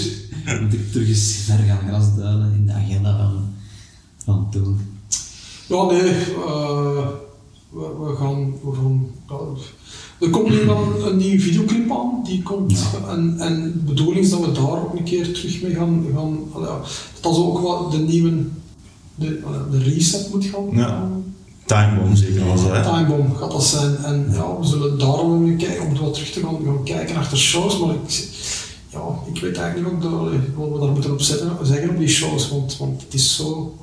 moet 0.60 0.72
ik 0.72 0.92
terug 0.92 1.08
eens 1.08 1.42
ver 1.44 1.58
gaan 1.58 1.88
grasduinen 1.88 2.54
in 2.54 2.66
de 2.66 2.72
agenda 2.72 3.16
van, 3.16 3.54
van 4.24 4.50
toen. 4.50 4.80
Ja, 5.72 5.84
nee, 5.84 6.10
eh, 6.46 7.06
we, 7.68 7.86
we 7.98 8.16
gaan. 8.18 8.54
We 8.64 8.72
gaan 8.74 9.10
er 10.20 10.30
komt 10.30 10.48
nu 10.48 10.64
wel 10.64 11.06
een 11.06 11.16
nieuwe 11.16 11.40
videoclip 11.40 11.92
aan, 11.92 12.20
die 12.24 12.42
komt. 12.42 12.84
En, 13.08 13.34
en 13.38 13.72
de 13.72 13.78
bedoeling 13.92 14.24
is 14.24 14.30
dat 14.30 14.40
we 14.40 14.52
daar 14.52 14.82
ook 14.84 14.94
een 14.94 15.04
keer 15.04 15.32
terug 15.32 15.62
mee 15.62 15.74
gaan. 15.74 16.06
gaan 16.14 16.38
ja, 16.54 16.80
dat 17.20 17.34
dat 17.34 17.36
ook 17.36 17.60
wel 17.60 17.90
de 17.90 17.98
nieuwe. 17.98 18.44
De, 19.14 19.40
de 19.70 19.78
reset 19.78 20.28
moet 20.32 20.44
gaan. 20.44 20.68
Ja. 20.72 21.08
Time 21.64 22.00
Bomb 22.00 22.16
zeker 22.16 22.46
was 22.46 22.68
dat? 22.68 22.82
Timebomb 22.84 23.36
gaat 23.36 23.50
dat 23.50 23.64
zijn. 23.64 23.96
En 23.96 24.26
ja, 24.32 24.58
we 24.60 24.66
zullen 24.66 24.98
daarom 24.98 25.44
weer 25.44 25.56
kijken, 25.56 25.86
om 25.86 25.96
wat 25.96 26.14
terug 26.14 26.30
te 26.30 26.40
gaan, 26.40 26.58
gaan 26.64 26.84
kijken 26.84 27.16
achter 27.16 27.38
shows. 27.38 27.78
Maar 27.78 27.94
ik, 27.94 28.28
ja, 28.88 29.00
ik 29.32 29.40
weet 29.40 29.56
eigenlijk 29.56 29.94
niet 29.94 30.10
wat, 30.10 30.30
wat 30.54 30.72
we 30.72 30.78
daar 30.78 30.92
moeten 30.92 31.12
op 31.12 31.20
zetten, 31.20 31.56
zeggen 31.62 31.90
op 31.90 31.98
die 31.98 32.08
shows. 32.08 32.50
Want, 32.50 32.76
want 32.76 33.02
het 33.02 33.14
is 33.14 33.36
zo 33.36 33.74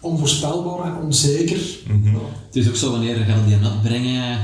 onvoorspelbaar 0.00 0.86
en 0.86 1.02
onzeker. 1.02 1.60
Mhm. 1.86 2.14
Het 2.46 2.56
is 2.56 2.68
ook 2.68 2.76
zo 2.76 2.90
wanneer 2.90 3.18
je 3.18 3.44
die 3.46 3.56
uitbrengen 3.64 4.38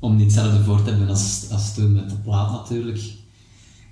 om 0.00 0.16
niet 0.16 0.24
hetzelfde 0.24 0.64
voor 0.64 0.82
te 0.82 0.90
hebben 0.90 1.08
als, 1.08 1.46
als 1.50 1.74
toen 1.74 1.92
met 1.92 2.10
de 2.10 2.16
plaat 2.16 2.50
natuurlijk. 2.50 3.00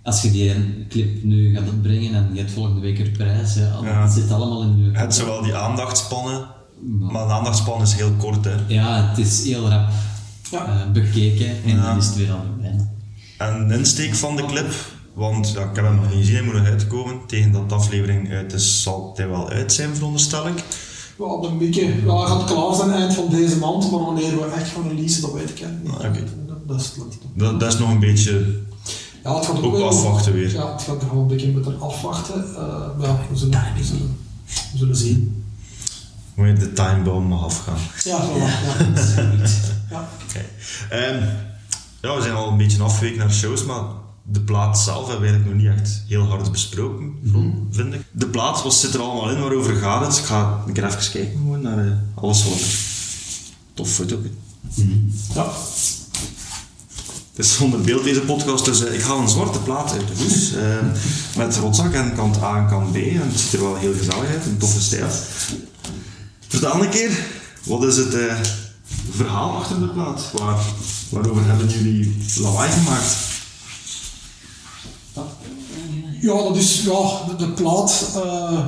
Als 0.03 0.23
je 0.23 0.31
die 0.31 0.87
clip 0.89 1.25
nu 1.25 1.55
gaat 1.55 1.69
opbrengen 1.69 2.15
en 2.15 2.31
je 2.33 2.39
hebt 2.39 2.51
volgende 2.53 2.81
week 2.81 2.99
er 2.99 3.11
prijs, 3.11 3.55
ja, 3.55 3.79
Ja. 3.83 4.03
dat 4.05 4.13
zit 4.13 4.31
allemaal 4.31 4.63
in 4.63 4.79
je 4.85 4.99
Het 4.99 5.15
zowel 5.15 5.43
die 5.43 5.55
aandachtspannen, 5.55 6.47
maar 6.99 7.27
de 7.27 7.33
aandachtspan 7.33 7.83
is 7.83 7.95
heel 7.95 8.13
kort, 8.19 8.45
hè. 8.45 8.55
Ja, 8.69 9.09
het 9.09 9.19
is 9.19 9.45
heel 9.45 9.69
rap 9.69 9.89
Ja. 10.51 10.67
eh, 10.67 10.91
bekeken 10.93 11.63
en 11.65 11.77
Ja. 11.77 11.83
dan 11.87 11.97
is 11.99 12.07
het 12.07 12.17
weer 12.17 12.31
al 12.33 12.41
voorbij. 12.47 12.89
En 13.39 13.69
de 13.69 13.75
insteek 13.77 14.15
van 14.15 14.37
de 14.37 14.45
clip, 14.45 14.73
want 15.17 15.53
ja, 15.53 15.61
ik 15.61 15.77
heb 15.77 15.85
hem 15.85 15.95
nog 15.95 16.09
niet 16.09 16.19
gezien, 16.19 16.35
hij 16.35 16.45
moet 16.45 16.55
nog 16.55 16.65
uitkomen. 16.67 17.21
Tegen 17.27 17.53
dat 17.53 17.69
de 17.69 17.75
aflevering 17.75 18.31
uit 18.33 18.53
is, 18.53 18.83
zal 18.83 19.13
hij 19.17 19.29
wel 19.29 19.49
uit 19.49 19.73
zijn, 19.73 19.95
veronderstel 19.95 20.47
ik. 20.49 20.65
Ja, 21.19 21.41
de 21.41 21.51
Mieke, 21.59 21.81
ja, 22.05 22.17
hij 22.19 22.27
gaat 22.27 22.45
klaar 22.45 22.75
zijn 22.75 22.91
eind 22.91 23.15
van 23.15 23.29
deze 23.31 23.57
maand, 23.57 23.91
maar 23.91 24.01
wanneer 24.01 24.37
we 24.37 24.45
echt 24.57 24.69
gaan 24.71 24.89
releasen, 24.89 25.23
dat 25.23 25.33
weet 25.33 25.51
ik 25.51 25.65
niet. 25.83 25.93
Ah, 25.93 25.95
oké. 25.99 26.25
Dat, 26.47 26.69
dat 26.69 26.81
is 26.81 26.87
het. 26.87 27.19
Dat, 27.35 27.61
dat 27.61 27.73
is 27.73 27.79
nog 27.79 27.91
een 27.91 27.99
beetje 28.01 28.63
Ja, 29.25 29.35
het 29.37 29.47
gaat 29.47 29.57
ook, 29.59 29.65
ook 29.65 29.73
wel- 29.77 29.89
afwachten 29.89 30.33
weer. 30.33 30.53
Ja, 30.53 30.73
het 30.73 30.83
gaat 30.83 31.03
gewoon 31.09 31.23
een 31.23 31.27
beetje 31.27 31.49
moeten 31.51 31.81
afwachten. 31.81 32.55
Eh, 32.55 32.99
maar 32.99 33.07
ja, 33.09 33.19
we 33.31 33.37
zullen, 33.37 33.61
we, 33.77 33.85
zullen, 33.85 34.17
we 34.73 34.79
zullen 34.79 34.97
zien. 34.97 35.45
wanneer 36.35 36.59
de 36.59 36.73
timebomb 36.73 37.29
mag 37.29 37.45
afgaan. 37.45 37.79
Ja, 38.05 38.21
voilà, 38.29 38.37
ja. 38.37 39.19
ja. 39.91 40.09
Oké. 40.29 40.45
Ehm, 40.91 41.25
ja, 42.03 42.17
we 42.17 42.23
zijn 42.23 42.35
al 42.35 42.49
een 42.49 42.57
beetje 42.57 42.83
afgeweken 42.83 43.19
naar 43.19 43.33
shows, 43.33 43.65
maar 43.65 43.83
de 44.29 44.41
plaat 44.41 44.79
zelf 44.79 45.09
hebben 45.09 45.21
we 45.21 45.27
eigenlijk 45.33 45.63
nog 45.63 45.73
niet 45.73 45.81
echt 45.81 46.03
heel 46.09 46.23
hard 46.27 46.53
besproken, 46.53 47.15
vind 47.71 47.95
ik. 47.95 48.01
De 48.13 48.27
plaat, 48.27 48.63
wat 48.63 48.75
zit 48.75 48.95
er 48.95 49.01
allemaal 49.01 49.31
in, 49.31 49.41
waarover 49.41 49.75
gaat 49.77 50.07
het? 50.07 50.17
Ik 50.19 50.25
ga 50.25 50.63
een 50.67 50.73
keer 50.73 50.85
even 50.85 51.11
kijken 51.13 51.37
gewoon 51.37 51.61
naar 51.61 51.79
eh, 51.87 51.93
alles 52.15 52.45
wat 52.45 52.53
er 52.61 52.79
tof 53.75 53.91
foto. 53.91 54.19
ja. 55.35 55.53
Het 57.35 57.45
is 57.45 57.57
zonder 57.57 57.81
beeld 57.81 58.05
deze 58.05 58.21
podcast, 58.21 58.65
dus 58.65 58.85
eh, 58.85 58.95
ik 58.95 59.01
haal 59.03 59.19
een 59.19 59.29
zwarte 59.29 59.59
plaat 59.59 59.93
uit 59.93 60.09
de 60.09 60.23
hoes. 60.23 60.53
eh, 60.55 61.37
met 61.39 61.57
rotzak 61.57 61.93
en 61.93 62.15
kant 62.15 62.43
A 62.43 62.57
en 62.59 62.69
kant 62.69 62.93
B. 62.93 62.97
En 62.97 63.29
het 63.29 63.41
ziet 63.41 63.53
er 63.53 63.61
wel 63.61 63.77
heel 63.77 63.93
gezellig 63.93 64.29
uit, 64.29 64.47
een 64.47 64.59
toffe 64.59 64.81
stijl. 64.81 65.09
Vertel 66.49 66.83
een 66.83 66.91
keer, 66.91 67.27
wat 67.63 67.85
is 67.85 67.97
het 67.97 68.15
eh, 68.15 68.35
verhaal 69.11 69.57
achter 69.57 69.81
de 69.81 69.87
plaat? 69.89 70.31
Waar, 70.33 70.59
waarover 71.09 71.45
hebben 71.47 71.69
jullie 71.69 72.17
lawaai 72.41 72.71
gemaakt? 72.71 73.17
Ja, 76.27 76.43
dat 76.43 76.57
is 76.57 76.83
ja, 76.83 77.25
de, 77.29 77.37
de 77.37 77.49
plaat. 77.49 78.11
eh 78.15 78.67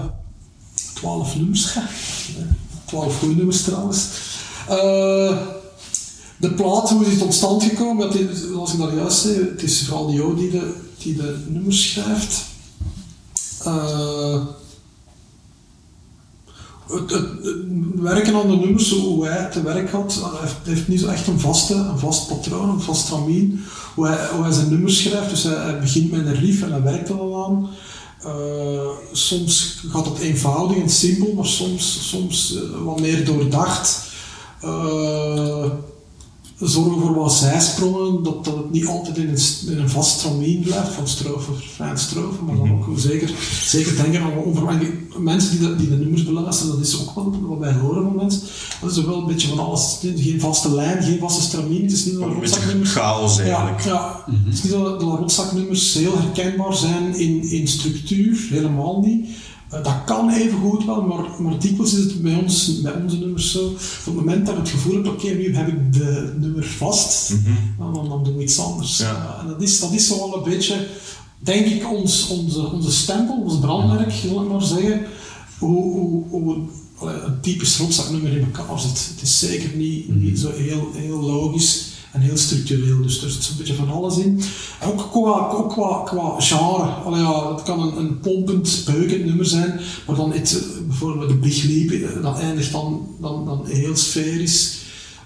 12 0.94 1.36
nummers. 1.36 1.74
hè. 1.74 1.80
12 2.84 3.18
goede 3.18 3.34
nummers 3.34 3.62
trouwens. 3.62 4.06
Eh, 4.68 5.36
de 6.36 6.50
plaat, 6.56 6.90
hoe 6.90 7.04
is 7.04 7.10
het 7.10 7.18
tot 7.18 7.34
stand 7.34 7.62
gekomen? 7.62 8.06
Dat 8.08 8.14
is, 8.18 8.52
als 8.56 8.72
ik 8.72 8.78
dat 8.78 8.92
juist 8.92 9.18
zei, 9.18 9.34
het 9.34 9.62
is 9.62 9.84
vooral 9.86 10.10
Jo 10.10 10.34
die 10.34 10.50
de, 10.50 10.74
die 10.98 11.16
de 11.16 11.44
nummers 11.48 11.90
schrijft. 11.90 12.44
Eh, 13.64 14.40
het, 16.88 17.22
werken 17.94 18.34
aan 18.34 18.50
de 18.50 18.56
nummers, 18.56 18.90
hoe 18.90 19.26
hij 19.26 19.50
te 19.50 19.62
werk 19.62 19.90
had, 19.90 20.20
hij 20.22 20.40
heeft, 20.40 20.56
heeft 20.62 20.88
niet 20.88 21.00
zo 21.00 21.08
echt 21.08 21.26
een, 21.26 21.40
vaste, 21.40 21.74
een 21.74 21.98
vast 21.98 22.28
patroon, 22.28 22.68
een 22.68 22.80
vast 22.80 23.04
stramien. 23.04 23.64
Hoe 23.94 24.06
hij, 24.06 24.28
hoe 24.34 24.42
hij 24.42 24.52
zijn 24.52 24.68
nummers 24.68 25.02
schrijft, 25.02 25.30
dus 25.30 25.42
hij, 25.42 25.78
begint 25.80 26.10
met 26.10 26.26
een 26.26 26.40
riff 26.40 26.62
en 26.62 26.70
hij 26.70 26.82
werkt 26.82 27.08
er 27.08 27.18
al 27.18 27.44
aan. 27.44 27.68
Eh, 28.22 28.88
soms 29.12 29.82
gaat 29.88 30.04
het 30.04 30.18
eenvoudig 30.18 30.76
en 30.76 30.90
simpel, 30.90 31.32
maar 31.34 31.46
soms, 31.46 32.08
soms 32.08 32.56
eh, 32.56 32.84
wat 32.84 33.00
meer 33.00 33.24
doordacht. 33.24 34.02
Eh, 34.60 35.64
zorgen 36.60 37.00
voor 37.00 37.14
wat 37.14 37.32
zijsprongen, 37.32 38.22
dat, 38.22 38.44
dat 38.44 38.56
het 38.56 38.70
niet 38.70 38.86
altijd 38.86 39.16
in 39.16 39.28
een, 39.28 39.38
s- 39.38 39.64
in 39.64 39.78
een 39.78 39.88
vast 39.90 40.18
stramien 40.18 40.60
blijft, 40.60 40.92
van 40.92 41.08
strofe, 41.08 41.50
refrein, 41.60 41.98
strofe, 41.98 42.42
maar 42.42 42.56
dan 42.56 42.70
ook 42.70 42.98
zeker, 42.98 43.30
zeker 43.64 43.96
denken 43.96 44.20
aan 44.22 44.36
onverwachte 44.44 44.90
mensen 45.18 45.50
die 45.58 45.68
de, 45.68 45.76
die 45.76 45.88
de 45.88 45.96
nummers 45.96 46.24
beluisteren, 46.24 46.76
dat 46.76 46.86
is 46.86 47.00
ook 47.00 47.14
wel 47.14 47.34
wat 47.48 47.58
wij 47.58 47.72
horen 47.72 48.02
van 48.02 48.16
mensen. 48.16 48.40
Dat 48.80 48.90
is 48.90 48.98
ook 48.98 49.06
wel 49.06 49.18
een 49.18 49.26
beetje 49.26 49.48
van 49.48 49.58
alles, 49.58 49.98
geen 50.16 50.40
vaste 50.40 50.74
lijn, 50.74 51.02
geen 51.02 51.18
vaste 51.18 51.42
stramien, 51.42 51.82
het 51.82 51.92
is 51.92 52.04
niet 52.04 52.18
dat 52.18 52.28
rotzaknummers... 52.40 52.92
chaos 52.92 53.38
eigenlijk. 53.38 53.84
Ja, 53.84 53.92
ja. 54.26 54.32
het 54.44 54.54
is 54.54 54.62
niet 54.62 54.72
dat 54.72 55.02
rotzaknummers 55.02 55.94
heel 55.94 56.18
herkenbaar 56.18 56.74
zijn 56.74 57.14
in, 57.18 57.42
in 57.50 57.68
structuur, 57.68 58.46
helemaal 58.50 59.00
niet. 59.00 59.26
Eh, 59.70 59.84
dat 59.84 60.04
kan 60.04 60.30
even 60.30 60.58
goed 60.58 60.84
wel, 60.84 61.02
maar, 61.02 61.42
maar 61.42 61.58
dikwijls 61.58 61.94
is 61.94 62.04
het 62.04 62.22
bij, 62.22 62.34
ons, 62.34 62.80
bij 62.80 62.92
onze 62.92 63.18
nummers 63.18 63.52
zo. 63.52 63.66
Op 63.66 64.04
het 64.04 64.14
moment 64.14 64.46
dat 64.46 64.54
ik 64.54 64.60
het 64.60 64.70
gevoel 64.70 64.94
heb, 64.94 65.06
oké, 65.06 65.28
nu 65.28 65.56
heb 65.56 65.68
ik 65.68 65.92
de 65.92 66.34
nummer 66.38 66.64
vast, 66.64 67.34
dan, 67.78 67.94
dan, 67.94 68.08
dan 68.08 68.24
doen 68.24 68.36
we 68.36 68.42
iets 68.42 68.58
anders. 68.58 68.98
Ja. 68.98 69.34
Eh, 69.34 69.42
en 69.42 69.48
dat 69.48 69.62
is, 69.62 69.80
dat 69.80 69.92
is 69.92 70.06
zo 70.06 70.16
wel 70.16 70.36
een 70.36 70.50
beetje, 70.50 70.86
denk 71.38 71.66
ik, 71.66 71.92
ons, 71.92 72.28
onze, 72.28 72.72
onze 72.72 72.92
stempel, 72.92 73.42
ons 73.42 73.58
brandmerk, 73.58 74.12
zal 74.12 74.42
ik 74.42 74.50
maar 74.50 74.62
zeggen. 74.62 75.06
Hoe, 75.58 75.92
hoe, 75.92 76.24
hoe 76.30 76.56
een 77.00 77.40
typisch 77.40 77.78
rotzaknummer 77.78 78.36
in 78.36 78.48
elkaar 78.54 78.80
zit. 78.80 79.08
Het 79.10 79.22
is 79.22 79.38
zeker 79.38 79.76
niet, 79.76 80.08
niet 80.08 80.38
zo 80.38 80.50
heel, 80.50 80.90
heel 80.94 81.20
logisch 81.20 81.87
en 82.12 82.20
heel 82.20 82.36
structureel. 82.36 83.02
Dus 83.02 83.22
er 83.22 83.30
zit 83.30 83.48
een 83.48 83.56
beetje 83.56 83.74
van 83.74 83.90
alles 83.90 84.18
in. 84.18 84.42
Ook 84.84 85.10
qua, 85.10 85.48
ook 85.48 85.70
qua, 85.70 86.02
qua 86.04 86.40
genre. 86.40 86.84
Allee, 86.84 87.20
ja, 87.20 87.54
het 87.54 87.62
kan 87.62 87.80
een, 87.80 87.98
een 87.98 88.20
pompend, 88.20 88.82
beukend 88.86 89.24
nummer 89.24 89.46
zijn, 89.46 89.80
maar 90.06 90.16
dan 90.16 90.32
het, 90.32 90.62
bijvoorbeeld 90.86 91.28
de 91.28 91.36
Bligliep, 91.36 92.22
dat 92.22 92.38
eindigt 92.38 92.72
dan, 92.72 93.06
dan, 93.20 93.44
dan 93.44 93.66
heel 93.66 93.96
sferisch. 93.96 94.76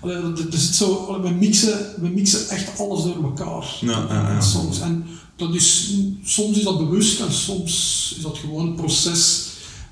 Allee, 0.01 0.17
er 0.17 0.47
zit 0.51 0.75
zo, 0.75 1.21
we, 1.23 1.31
mixen, 1.31 1.79
we 2.01 2.09
mixen 2.09 2.49
echt 2.49 2.81
alles 2.81 3.03
door 3.03 3.23
elkaar. 3.23 3.77
Ja, 3.81 4.07
ja, 4.09 4.33
ja. 4.33 4.41
Soms. 4.41 4.81
En 4.81 5.07
dat 5.37 5.55
is, 5.55 5.95
soms 6.25 6.57
is 6.57 6.65
dat 6.65 6.79
bewust 6.79 7.21
en 7.21 7.33
soms 7.33 7.73
is 8.17 8.23
dat 8.23 8.39
gewoon 8.39 8.67
een 8.67 8.75
proces 8.75 9.51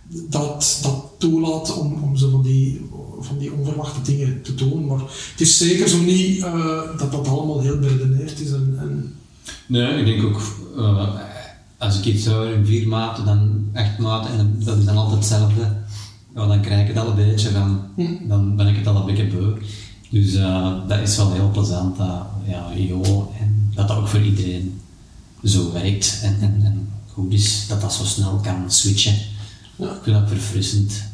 dat, 0.09 0.79
dat 0.83 1.05
toelaat 1.19 1.77
om, 1.77 2.03
om 2.03 2.17
zo 2.17 2.31
van 2.31 2.43
die, 2.43 2.81
van 3.21 3.39
die 3.39 3.53
onverwachte 3.53 4.13
dingen 4.13 4.43
te 4.43 4.55
doen. 4.55 4.87
Maar 4.87 5.01
het 5.01 5.41
is 5.41 5.59
zeker 5.59 5.89
zo 5.89 5.99
niet 6.03 6.43
eh, 6.43 6.99
dat 6.99 7.13
dat 7.13 7.29
allemaal 7.29 7.61
heel 7.61 7.79
beredeneerd 7.79 8.41
is. 8.41 8.53
En, 8.53 8.77
en 8.79 9.15
Nee, 9.67 9.99
ik 9.99 10.05
denk 10.05 10.25
ook, 10.25 10.43
eh, 10.77 11.09
als 11.79 11.99
ik 11.99 12.05
iets 12.05 12.25
zou 12.25 12.53
in 12.53 12.67
vier 12.67 12.89
maten, 12.89 13.25
dan 13.25 13.71
acht 13.75 13.99
maten, 13.99 14.39
en 14.39 14.57
dat 14.65 14.79
is 14.79 14.85
dan 14.85 14.97
altijd 14.97 15.19
hetzelfde, 15.19 15.77
ja, 16.35 16.47
dan 16.47 16.61
krijg 16.61 16.81
ik 16.81 16.95
het 16.95 17.05
al 17.05 17.09
een 17.09 17.17
beetje 17.17 17.51
van, 17.51 17.81
dan 18.29 18.57
ben 18.57 18.67
ik 18.67 18.77
het 18.77 18.87
al 18.87 18.97
een 18.97 19.07
beetje 19.07 19.27
beu. 19.27 19.53
Dus 20.11 20.35
eh, 20.35 20.89
dat 20.89 20.99
is 20.99 21.17
wel 21.17 21.33
heel 21.33 21.51
plezant, 21.51 21.97
dat, 21.97 22.27
ja, 22.47 22.73
joh, 22.77 23.41
en 23.41 23.71
dat 23.75 23.89
dat 23.89 23.97
ook 23.97 24.09
voor 24.09 24.23
iedereen 24.23 24.81
zo 25.45 25.73
werkt 25.73 26.21
en, 26.23 26.37
en, 26.41 26.61
en 26.65 26.89
goed 27.13 27.33
is, 27.33 27.67
dat 27.69 27.81
dat 27.81 27.93
zo 27.93 28.05
snel 28.05 28.41
kan 28.43 28.65
switchen. 28.67 29.15
Ja. 29.77 29.87
Ik 29.87 30.01
vind 30.03 30.17
dat 30.17 30.29
verfrissend. 30.29 31.09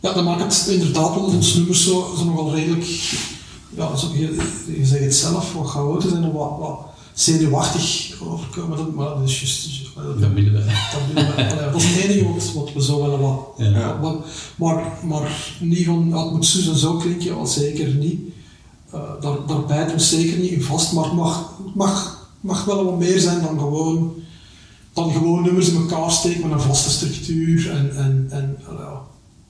Ja, 0.00 0.12
dat 0.12 0.24
maakt 0.24 0.58
het 0.60 0.68
inderdaad 0.68 1.14
wel 1.14 1.24
ons 1.24 1.54
nummers 1.54 1.84
zo, 1.84 2.14
zo 2.18 2.24
nogal 2.24 2.54
redelijk, 2.54 2.84
ja, 3.76 3.96
zo, 3.96 4.06
je, 4.14 4.36
je 4.78 4.86
zegt 4.86 5.04
het 5.04 5.14
zelf, 5.14 5.52
wat 5.54 5.66
chaotisch 5.66 6.12
en 6.12 6.32
wat, 6.32 6.58
wat 6.58 6.78
zenuwachtig 7.14 8.12
overkomen. 8.22 8.76
Dat, 8.76 8.94
maar 8.94 9.08
dat 9.08 9.22
is 9.28 9.40
juist... 9.40 9.84
dat- 9.94 10.32
dat 10.92 11.00
we. 11.36 11.48
Dat, 11.72 11.82
is 11.82 11.84
het 11.94 12.04
enige 12.04 12.32
wat, 12.32 12.52
wat 12.54 12.72
we 12.72 12.82
zo 12.82 13.02
willen 13.02 13.20
wat. 13.20 13.38
Ja. 13.56 14.00
wat- 14.00 14.24
maar, 14.56 14.92
maar 15.02 15.52
niet 15.60 15.84
van, 15.86 16.08
ja, 16.08 16.22
het 16.24 16.32
moet 16.32 16.46
zus 16.46 16.68
en 16.68 16.76
zo 16.76 16.96
klinken, 16.96 17.34
wel 17.36 17.46
zeker 17.46 17.94
niet. 17.94 18.20
Eh, 18.90 19.00
daar, 19.20 19.36
daar 19.46 19.64
bijten 19.64 19.96
we 19.96 20.02
zeker 20.02 20.38
niet 20.38 20.50
in 20.50 20.62
vast, 20.62 20.92
maar 20.92 21.04
het 21.04 21.12
mag, 21.12 21.52
mag, 21.74 22.28
mag 22.40 22.64
wel 22.64 22.84
wat 22.84 22.98
meer 22.98 23.20
zijn 23.20 23.40
dan 23.42 23.58
gewoon, 23.58 24.14
dan 24.92 25.12
gewoon 25.12 25.42
nummers 25.42 25.68
in 25.68 25.76
elkaar 25.76 26.10
steken 26.10 26.40
met 26.48 26.52
een 26.52 26.60
vaste 26.66 26.90
structuur. 26.90 27.70
En, 27.70 27.96
en, 27.96 28.26
en. 28.30 28.56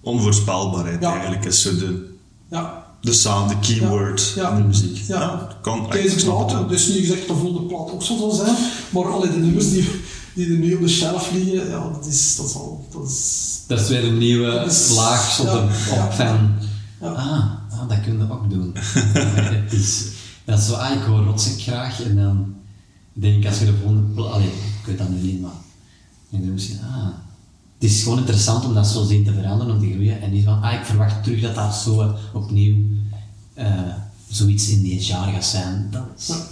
Onvoorspelbaarheid 0.07 1.01
Ja. 1.03 1.13
eigenlijk 1.13 1.45
is 1.45 1.63
zo 1.63 1.77
de, 1.77 2.15
ja, 2.51 2.85
de 3.01 3.13
sound, 3.13 3.49
de 3.51 3.57
keyword 3.61 4.33
Ja. 4.37 4.51
in 4.51 4.57
de 4.57 4.63
muziek. 4.63 4.97
Ja. 5.07 5.49
kan. 5.63 5.87
Ik 5.95 6.11
het 6.11 6.25
plaat, 6.25 6.53
wel. 6.53 6.67
dus 6.67 6.89
niet 6.89 6.99
gezegd 6.99 7.27
de 7.29 7.35
volgende 7.35 7.63
plaat 7.69 7.91
ook 7.93 8.03
zo 8.03 8.17
zal 8.17 8.31
zijn, 8.31 8.57
maar 8.91 9.13
alle 9.13 9.31
de 9.31 9.37
nummers 9.37 9.71
die, 9.71 9.89
die 10.35 10.47
er 10.53 10.59
nu 10.59 10.75
op 10.75 10.81
de 10.81 10.89
shelf 10.89 11.31
liggen, 11.33 11.69
ja, 11.69 11.89
dat 11.93 12.07
is, 12.07 12.37
dat 12.37 12.47
is 12.47 12.55
al, 12.55 12.87
dat 12.93 13.09
is, 13.11 13.59
Dat 13.67 13.81
is 13.81 13.89
weer 13.89 14.05
een 14.05 14.19
nieuwe 14.19 14.65
is- 14.67 14.91
laag 14.95 15.41
op, 15.41 15.47
ja, 15.47 15.53
de, 15.53 15.91
ja. 15.95 16.05
op 16.07 16.13
van, 16.13 16.51
Ja. 17.01 17.09
ah, 17.09 17.81
ah, 17.81 17.89
dat 17.89 18.01
kun 18.01 18.19
je 18.19 18.31
ook 18.33 18.51
doen. 18.51 18.71
het 18.75 19.73
is, 19.83 20.05
dat 20.45 20.59
is 20.59 20.67
zo, 20.67 20.73
ah, 20.75 20.93
ik 20.95 21.03
hoor 21.03 21.25
rotzek 21.25 21.61
graag 21.61 22.03
en 22.03 22.17
dan 22.17 22.55
denk 23.13 23.37
ik 23.43 23.47
als 23.49 23.59
je 23.59 23.65
de 23.65 23.75
volgende, 23.83 24.03
pla- 24.15 24.25
allee, 24.25 24.47
ik 24.47 24.87
weet 24.87 24.99
dat 24.99 25.09
nu 25.09 25.21
niet, 25.21 25.41
maar 25.41 25.51
en 26.33 26.41
dan 26.41 26.53
misschien, 26.53 26.79
ah, 26.95 27.07
het 27.79 27.91
is 27.91 28.03
gewoon 28.03 28.19
interessant 28.19 28.65
om 28.65 28.75
dat 28.75 28.87
zo 28.87 29.05
zien 29.05 29.25
te 29.25 29.33
veranderen, 29.33 29.75
om 29.75 29.81
te 29.81 29.93
groeien 29.93 30.21
en 30.21 30.33
niet 30.33 30.45
van, 30.45 30.63
ah, 30.63 30.73
ik 30.73 30.85
verwacht 30.85 31.25
terug 31.25 31.41
dat 31.41 31.55
dat 31.55 31.75
zo 31.75 32.01
eh, 32.01 32.09
opnieuw 32.35 32.77
eh, 33.55 33.71
zoiets 34.29 34.69
in 34.69 34.83
die 34.83 35.01
jaar 35.01 35.33
gaat 35.33 35.45
zijn. 35.45 35.89
Dat 35.91 36.03
is, 36.19 36.27
Ja. 36.27 36.47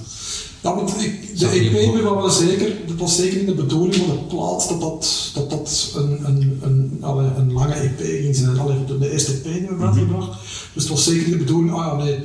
Ja, 0.63 0.75
want 0.75 1.03
ik, 1.03 1.39
de 1.39 1.47
ook- 1.87 2.03
was 2.03 2.39
wel 2.39 2.49
zeker, 2.49 2.73
dat 2.87 2.97
was 2.97 3.17
zeker 3.17 3.37
niet 3.39 3.47
de 3.47 3.55
bedoeling 3.55 3.95
van 3.95 4.07
de 4.07 4.23
plaat 4.35 4.69
dat 4.69 4.81
dat, 4.81 5.31
dat, 5.35 5.51
dat 5.51 5.93
een, 5.97 6.27
een, 6.27 6.59
een, 6.63 6.99
een 7.37 7.53
lange 7.53 7.75
EP 7.75 7.99
ging 8.01 8.37
zijn. 8.37 8.59
Allee, 8.59 8.85
de, 8.85 8.99
de 8.99 9.13
eerste 9.13 9.33
EP 9.33 9.43
die 9.43 9.53
we 9.53 9.67
hebben 9.67 9.87
uitgebracht. 9.87 10.39
Dus 10.73 10.83
het 10.83 10.93
was 10.93 11.05
zeker 11.05 11.31
de 11.31 11.37
bedoeling, 11.37 11.73
ah 11.73 11.87
ja 11.87 12.05
nee, 12.05 12.19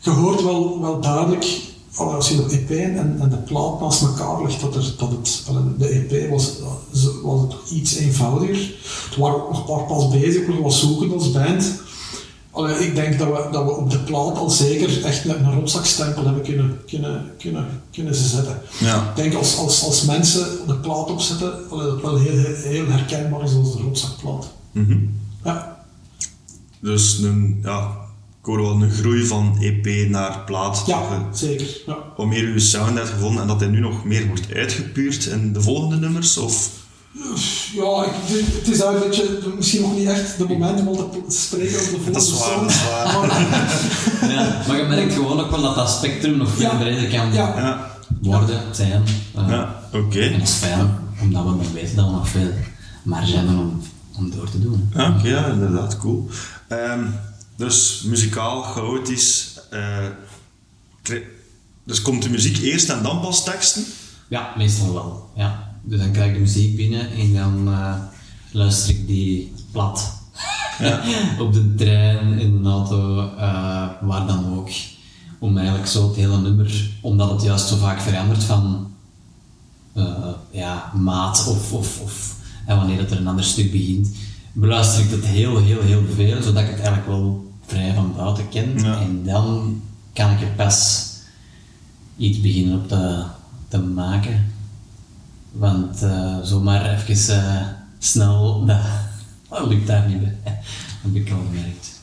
je 0.00 0.10
hoort 0.10 0.42
wel, 0.42 0.80
wel 0.80 1.00
duidelijk, 1.00 1.60
als 1.94 2.28
je 2.28 2.36
de 2.36 2.42
EP 2.42 2.70
en, 2.70 3.16
en 3.20 3.28
de 3.28 3.36
plaat 3.36 3.80
naast 3.80 4.02
elkaar 4.02 4.42
legt, 4.42 4.60
dat, 4.60 4.74
er, 4.74 4.94
dat 4.98 5.10
het, 5.10 5.42
de 5.78 5.88
EP 5.88 6.30
was, 6.30 6.52
was 7.22 7.40
het 7.40 7.70
iets 7.70 7.94
eenvoudiger. 7.94 8.74
Toen 9.10 9.22
waren 9.22 9.38
we 9.38 9.44
ook 9.44 9.50
nog 9.50 9.58
een 9.58 9.76
paar 9.76 9.86
pas 9.86 10.08
bezig, 10.08 10.46
nog 10.46 10.58
wat 10.58 10.72
zoeken 10.72 11.12
als 11.12 11.30
band. 11.30 11.80
Allee, 12.50 12.86
ik 12.86 12.94
denk 12.94 13.18
dat 13.18 13.28
we, 13.28 13.48
dat 13.52 13.64
we 13.64 13.70
op 13.70 13.90
de 13.90 13.98
plaat 13.98 14.38
al 14.38 14.50
zeker 14.50 15.04
echt 15.04 15.24
een, 15.24 15.44
een 15.44 15.54
rotzakstempel 15.54 16.24
hebben 16.24 16.42
kunnen, 16.42 16.78
kunnen, 16.86 17.30
kunnen, 17.38 17.82
kunnen 17.90 18.14
ze 18.14 18.28
zetten. 18.28 18.60
Ja. 18.78 19.08
Ik 19.08 19.16
denk 19.16 19.34
als, 19.34 19.56
als, 19.56 19.84
als 19.84 20.04
mensen 20.04 20.46
de 20.66 20.74
plaat 20.74 21.10
opzetten, 21.10 21.70
allee, 21.70 21.84
dat 21.84 21.92
het 21.92 22.02
wel 22.02 22.18
heel, 22.18 22.38
heel, 22.38 22.54
heel 22.54 22.86
herkenbaar 22.86 23.42
is 23.42 23.54
als 23.54 23.76
de 23.76 23.82
rotzakplaat. 23.82 24.50
Mhm. 24.72 24.98
Ja, 25.44 25.84
Dus 26.80 27.18
een, 27.18 27.60
ja, 27.62 27.96
ik 28.42 28.48
hoor 28.48 28.62
wel 28.62 28.82
een 28.82 28.90
groei 28.90 29.26
van 29.26 29.56
EP 29.60 30.08
naar 30.10 30.38
plaat. 30.46 30.82
ja 30.86 31.00
Dat 31.28 31.38
je 31.40 31.46
zeker. 31.46 31.66
Ja. 31.86 31.96
Wat 32.16 32.26
meer 32.26 32.42
uw 32.44 32.58
sound 32.58 32.96
hebt 32.98 33.08
gevonden 33.08 33.42
en 33.42 33.48
dat 33.48 33.60
hij 33.60 33.68
nu 33.68 33.80
nog 33.80 34.04
meer 34.04 34.26
wordt 34.26 34.54
uitgepuurd 34.54 35.24
in 35.26 35.52
de 35.52 35.60
volgende 35.62 35.96
nummers? 35.96 36.38
Of? 36.38 36.70
Ja, 37.74 38.04
ik, 38.04 38.10
het 38.28 38.68
is 38.68 38.80
eigenlijk 38.80 39.18
een 39.18 39.28
beetje, 39.34 39.52
misschien 39.56 39.80
nog 39.80 39.96
niet 39.96 40.08
echt 40.08 40.38
de 40.38 40.44
moment 40.48 40.86
om 40.86 41.28
te 41.28 41.36
spreken 41.36 41.80
over 41.80 41.90
de 41.92 42.00
volgende 42.00 42.12
Dat 42.12 42.22
is 42.22 42.38
waar, 42.38 42.60
dat 42.60 42.70
is 42.70 42.84
waar. 42.84 43.28
Maar, 43.28 44.30
Ja, 44.34 44.62
maar 44.68 44.76
je 44.76 44.84
merkt 44.88 45.12
gewoon 45.12 45.40
ook 45.40 45.50
wel 45.50 45.62
dat 45.62 45.74
dat 45.74 45.90
spectrum 45.90 46.36
nog 46.36 46.48
veel 46.50 46.70
Ja. 46.70 46.76
breder 46.76 47.08
kan 47.18 47.32
Ja. 47.32 47.54
Ja, 47.56 47.90
worden, 48.30 48.60
zijn. 48.72 49.02
eh, 49.34 49.48
ja 49.48 49.80
oké. 49.92 50.20
En 50.20 50.32
dat 50.38 50.48
is 50.48 50.54
fijn, 50.54 50.94
omdat 51.20 51.42
we 51.44 51.50
nog 51.50 51.72
weten 51.72 51.96
dat 51.96 52.04
we 52.06 52.10
nog 52.12 52.28
veel 52.28 52.50
marge 53.02 53.36
hebben 53.36 53.58
om, 53.58 53.80
om 54.16 54.30
door 54.30 54.50
te 54.50 54.60
doen. 54.60 54.90
Ja, 54.94 55.14
oké, 55.18 55.28
ja, 55.28 55.46
inderdaad, 55.46 55.98
cool. 55.98 56.28
Ehm, 56.68 57.00
dus 57.62 58.02
muzikaal, 58.02 58.62
chaotisch. 58.62 59.58
eh, 59.70 60.06
dus 61.84 62.02
komt 62.02 62.22
de 62.22 62.30
muziek 62.30 62.58
eerst 62.58 62.88
en 62.88 63.02
dan 63.02 63.20
pas 63.20 63.44
teksten? 63.44 63.84
Ja, 64.28 64.52
meestal 64.56 64.92
wel. 64.92 65.30
Ja. 65.36 65.76
Dus 65.82 65.98
dan 65.98 66.12
krijg 66.12 66.28
ik 66.28 66.34
de 66.34 66.40
muziek 66.40 66.76
binnen 66.76 67.10
en 67.10 67.34
dan 67.34 67.68
eh, 67.68 67.94
luister 68.50 68.94
ik 68.94 69.06
die 69.06 69.52
plat. 69.72 70.12
Op 71.38 71.52
de 71.52 71.74
trein, 71.74 72.38
in 72.38 72.62
de 72.62 72.68
auto, 72.68 73.18
eh, 73.36 73.88
waar 74.00 74.26
dan 74.26 74.56
ook. 74.56 74.70
Om 75.38 75.56
eigenlijk 75.56 75.88
zo 75.88 76.08
het 76.08 76.16
hele 76.16 76.40
nummer, 76.40 76.90
omdat 77.00 77.30
het 77.30 77.42
juist 77.42 77.68
zo 77.68 77.76
vaak 77.76 78.00
verandert 78.00 78.44
van 78.44 78.90
ja, 80.50 80.92
maat 80.94 81.46
of, 81.46 81.72
of, 81.72 82.00
of 82.00 82.34
en 82.66 82.76
wanneer 82.76 82.98
het 82.98 83.10
er 83.10 83.18
een 83.18 83.26
ander 83.26 83.44
stuk 83.44 83.72
begint, 83.72 84.08
beluister 84.52 85.04
ik 85.04 85.10
het 85.10 85.24
heel, 85.24 85.58
heel, 85.58 85.80
heel 85.80 86.02
veel, 86.14 86.42
zodat 86.42 86.62
ik 86.62 86.68
het 86.68 86.80
eigenlijk 86.80 87.06
wel 87.06 87.51
vrij 87.72 87.94
van 87.94 88.14
buiten 88.16 88.48
ken. 88.48 88.78
Ja. 88.78 89.00
En 89.00 89.24
dan 89.24 89.80
kan 90.12 90.30
ik 90.30 90.40
er 90.40 90.46
pas 90.56 91.06
iets 92.16 92.40
beginnen 92.40 92.78
op 92.78 92.88
te, 92.88 93.24
te 93.68 93.78
maken. 93.78 94.52
Want 95.52 96.02
eh, 96.02 96.38
zomaar 96.42 96.94
even 96.98 97.36
eh, 97.36 97.66
snel, 97.98 98.64
dat, 98.66 98.80
dat 99.50 99.66
lukt 99.66 99.86
daar 99.86 100.08
niet 100.08 100.20
bij. 100.20 100.38
Dat 100.44 100.52
heb 101.02 101.14
ik 101.14 101.32
al 101.32 101.42
gemerkt. 101.52 102.00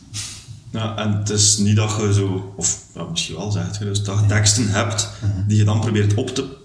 Ja, 0.72 0.98
en 0.98 1.18
het 1.18 1.30
is 1.30 1.58
niet 1.58 1.76
dat 1.76 1.96
je 2.00 2.14
zo, 2.14 2.54
of 2.58 2.84
ja, 2.96 3.04
misschien 3.04 3.36
wel 3.36 3.52
zegt 3.52 3.78
je, 3.78 3.84
dus 3.86 4.04
dat 4.04 4.20
je 4.20 4.26
teksten 4.26 4.70
hebt 4.70 5.10
die 5.48 5.58
je 5.58 5.64
dan 5.64 5.80
probeert 5.80 6.14
op 6.14 6.30
te 6.36 6.58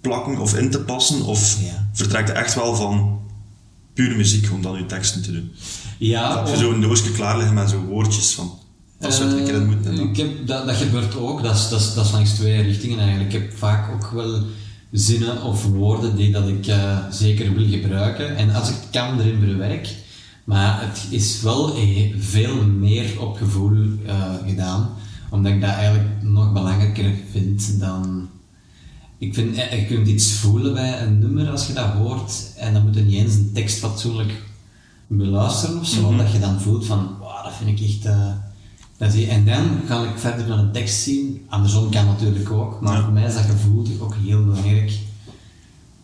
plakken 0.00 0.38
of 0.38 0.54
in 0.56 0.70
te 0.70 0.80
passen, 0.80 1.22
of 1.22 1.60
Ja. 1.60 1.88
vertrekt 1.92 2.30
echt 2.30 2.54
wel 2.54 2.76
van 2.76 3.20
pure 3.94 4.16
muziek 4.16 4.52
om 4.52 4.62
dan 4.62 4.78
je 4.78 4.86
teksten 4.86 5.22
te 5.22 5.32
doen? 5.32 5.52
Ja, 5.98 6.36
heb 6.44 6.48
je 6.54 6.56
zo'n 6.56 6.80
doosje 6.80 7.10
klaar 7.12 7.36
liggen 7.36 7.54
met 7.54 7.70
zo 7.70 7.80
woordjes 7.80 8.34
van, 8.34 8.50
dat 8.98 9.12
en 9.20 9.28
dan- 9.28 9.38
Eh, 9.86 10.00
ik 10.10 10.16
heb, 10.16 10.46
dat, 10.46 10.66
dat 10.66 10.76
gebeurt 10.76 11.16
ook, 11.16 11.42
dat 11.42 11.54
is, 11.54 11.68
dat, 11.68 11.80
is, 11.80 11.94
dat 11.94 12.04
is 12.04 12.12
langs 12.12 12.32
twee 12.34 12.62
richtingen 12.62 12.98
eigenlijk. 12.98 13.32
Ik 13.32 13.40
heb 13.40 13.52
vaak 13.56 13.92
ook 13.94 14.10
wel 14.10 14.42
zinnen 14.92 15.42
of 15.42 15.64
woorden 15.64 16.16
die 16.16 16.32
dat 16.32 16.48
ik 16.48 16.66
eh, 16.66 16.98
zeker 17.10 17.54
wil 17.54 17.68
gebruiken. 17.68 18.36
En 18.36 18.54
als 18.54 18.68
ik 18.68 18.74
het 18.74 18.90
kan, 18.90 19.20
erin 19.20 19.40
verwerk. 19.40 19.94
Maar 20.44 20.80
het 20.80 21.06
is 21.10 21.40
wel 21.42 21.76
eh, 21.76 22.14
veel 22.18 22.64
meer 22.66 23.20
op 23.20 23.36
gevoel 23.36 23.86
gedaan, 24.46 24.88
omdat 25.30 25.52
ik 25.52 25.60
dat 25.60 25.70
eigenlijk 25.70 26.08
nog 26.22 26.52
belangrijker 26.52 27.14
vind 27.30 27.80
dan... 27.80 28.28
Ik 29.18 29.34
vind, 29.34 29.56
je 29.56 29.84
kunt 29.88 30.08
iets 30.08 30.32
voelen 30.32 30.74
bij 30.74 31.02
een 31.02 31.18
nummer 31.18 31.50
als 31.50 31.66
je 31.66 31.72
dat 31.72 31.84
hoort, 31.92 32.32
en 32.56 32.72
dan 32.72 32.82
moet 32.82 32.94
je 32.94 33.00
niet 33.02 33.14
eens 33.14 33.34
een 33.34 33.50
tekst 33.54 33.78
fatsoenlijk 33.78 34.32
beluisteren 35.06 35.80
of 35.80 35.86
zo, 35.86 36.16
dat 36.16 36.32
je 36.32 36.38
dan 36.38 36.60
voelt 36.60 36.86
van, 36.86 37.16
wauw, 37.20 37.42
dat 37.42 37.52
vind 37.62 37.80
ik 37.80 37.86
echt... 37.88 38.04
eh, 38.04 38.30
dat 38.98 39.12
is, 39.14 39.28
en 39.28 39.44
dan 39.44 39.80
ga 39.86 40.02
ik 40.02 40.18
verder 40.18 40.46
naar 40.46 40.58
een 40.58 40.72
tekst 40.72 41.00
zien. 41.02 41.46
Andersom 41.48 41.90
kan 41.90 42.04
natuurlijk 42.06 42.50
ook, 42.50 42.80
maar 42.80 42.96
Ja. 42.96 43.02
voor 43.04 43.12
mij 43.12 43.26
is 43.26 43.34
dat 43.34 43.44
gevoel 43.44 43.82
toch 43.82 44.00
ook 44.00 44.14
heel 44.24 44.44
belangrijk. 44.44 44.90
Ik 44.90 44.98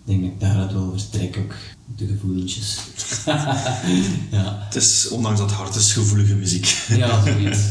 denk 0.04 0.20
dat 0.22 0.30
ik 0.30 0.40
daaruit 0.40 0.72
wel 0.72 0.92
vertrek 0.96 1.38
ook, 1.38 1.54
de 1.96 2.06
gevoelentjes. 2.06 2.78
ja. 4.30 4.58
Het 4.64 4.74
is, 4.74 5.08
ondanks 5.08 5.40
dat 5.40 5.52
hart, 5.52 5.74
is 5.74 5.92
gevoelige 5.92 6.34
muziek. 6.34 6.66
ja, 6.88 7.22
zoiets. 7.24 7.60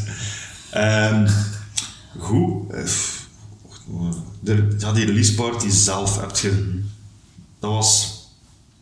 Ehm, 0.71 1.27
Goed. 2.17 2.71
Eh. 2.71 2.83
De, 4.39 4.75
ja, 4.79 4.91
die 4.91 5.05
release 5.05 5.33
party 5.35 5.69
zelf 5.69 6.19
heb 6.19 6.35
je... 6.37 6.81
Dat 7.59 7.71
was 7.71 8.19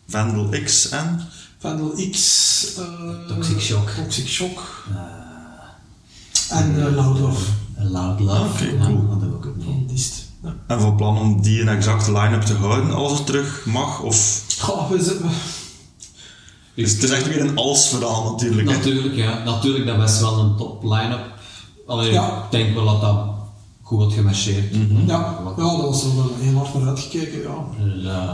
Vandal 0.08 0.50
X 0.64 0.90
en... 0.90 1.22
Vandal 1.60 1.92
X, 2.12 2.76
eh, 2.78 2.84
Toxic 3.28 3.60
Shock. 3.60 3.90
Toxic 3.90 4.28
Shock. 4.28 4.86
en 6.50 6.76
uh, 6.76 6.96
Loud 6.96 7.20
Love 7.20 7.52
Loud 7.78 8.20
Love. 8.20 8.42
Oké, 8.44 8.64
ja, 8.64 8.86
cool. 8.86 9.08
dat 9.10 9.22
heb 9.22 9.30
ik 9.30 9.46
ook. 9.46 9.56
Ja. 10.44 10.54
En 10.68 10.80
van 10.82 10.96
plan 10.96 11.18
om 11.18 11.42
die 11.42 11.62
een 11.62 11.68
exacte 11.68 12.12
line-up 12.12 12.42
te 12.42 12.54
houden 12.54 12.94
als 12.94 13.12
het 13.12 13.26
terug 13.26 13.66
mag? 13.66 14.02
Of... 14.02 14.44
Goh, 14.60 14.90
we 14.90 15.04
zitten... 15.04 15.30
Dus 16.74 16.92
het 16.92 17.04
is 17.04 17.10
echt 17.10 17.28
weer 17.28 17.42
een 17.42 17.58
alles-verhaal 17.58 18.32
natuurlijk. 18.32 18.70
hè? 18.70 18.76
Natuurlijk, 18.76 19.16
ja. 19.16 19.44
Natuurlijk, 19.44 19.86
dat 19.86 19.98
was 19.98 20.20
wel 20.20 20.40
een 20.40 20.56
top 20.56 20.84
line-up. 20.84 21.34
Alleen, 21.88 22.12
Ja. 22.14 22.38
ik 22.44 22.52
denk 22.52 22.74
wel 22.76 22.86
dat 22.86 23.02
dat 23.02 23.26
goed 23.82 23.98
wordt 23.98 24.14
gemarcheerd. 24.14 24.74
Mhm. 24.74 25.08
Ja, 25.08 25.40
ja, 25.58 25.78
dat 25.78 25.82
was 25.82 26.04
er 26.04 26.16
wel 26.16 26.32
heel 26.40 26.58
hard 26.58 26.74
naar 26.74 26.88
uitgekeken, 26.88 27.42
ja. 27.42 27.66
Dus, 27.84 28.06
eh, 28.06 28.34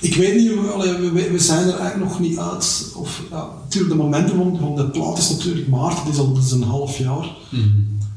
Ik 0.00 0.14
weet 0.14 0.36
niet, 0.36 0.48
we, 0.48 0.70
allee, 0.74 0.92
we, 1.10 1.30
we 1.30 1.38
zijn 1.38 1.68
er 1.68 1.78
eigenlijk 1.78 2.10
nog 2.10 2.20
niet 2.20 2.38
uit. 2.38 2.92
Of, 2.96 3.22
ja, 3.30 3.48
natuurlijk, 3.62 3.92
de 3.92 3.98
momentum 4.02 4.36
van, 4.36 4.56
van 4.60 4.76
de 4.76 4.90
plaat 4.90 5.18
is 5.18 5.30
natuurlijk 5.30 5.68
maart, 5.68 5.98
het 6.04 6.12
is 6.12 6.18
al 6.18 6.36
is 6.38 6.50
een 6.50 6.62
half 6.62 6.98
jaar. 6.98 7.26
mhm. 7.50 7.68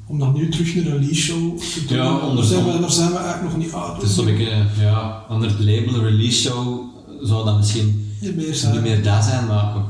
Om 0.08 0.20
dan 0.20 0.34
nu 0.34 0.50
terug 0.50 0.76
een 0.76 0.84
release 0.84 1.14
show 1.22 1.58
te 1.58 1.86
doen, 1.88 1.98
Ja, 1.98 2.04
daar, 2.04 2.28
onder- 2.30 2.44
zijn 2.46 2.66
we, 2.66 2.80
daar 2.80 2.92
zijn 2.92 3.10
we 3.12 3.18
eigenlijk 3.18 3.54
nog 3.56 3.64
niet 3.66 3.74
uit. 3.74 4.02
Is 4.04 4.16
zo'n 4.16 4.26
beetje, 4.26 4.66
ja, 4.80 5.26
onder 5.30 5.50
het 5.50 5.60
label 5.60 5.94
een 5.94 6.04
release 6.04 6.42
show 6.42 6.80
zou 7.22 7.46
dat 7.46 7.58
misschien 7.58 8.12
niet 8.22 8.36
meer 8.36 8.56
zijn. 8.56 8.74
niet 8.74 8.82
meer 8.82 9.04
daar 9.04 9.24
zijn, 9.24 9.46
maar 9.48 9.74
we, 9.74 9.82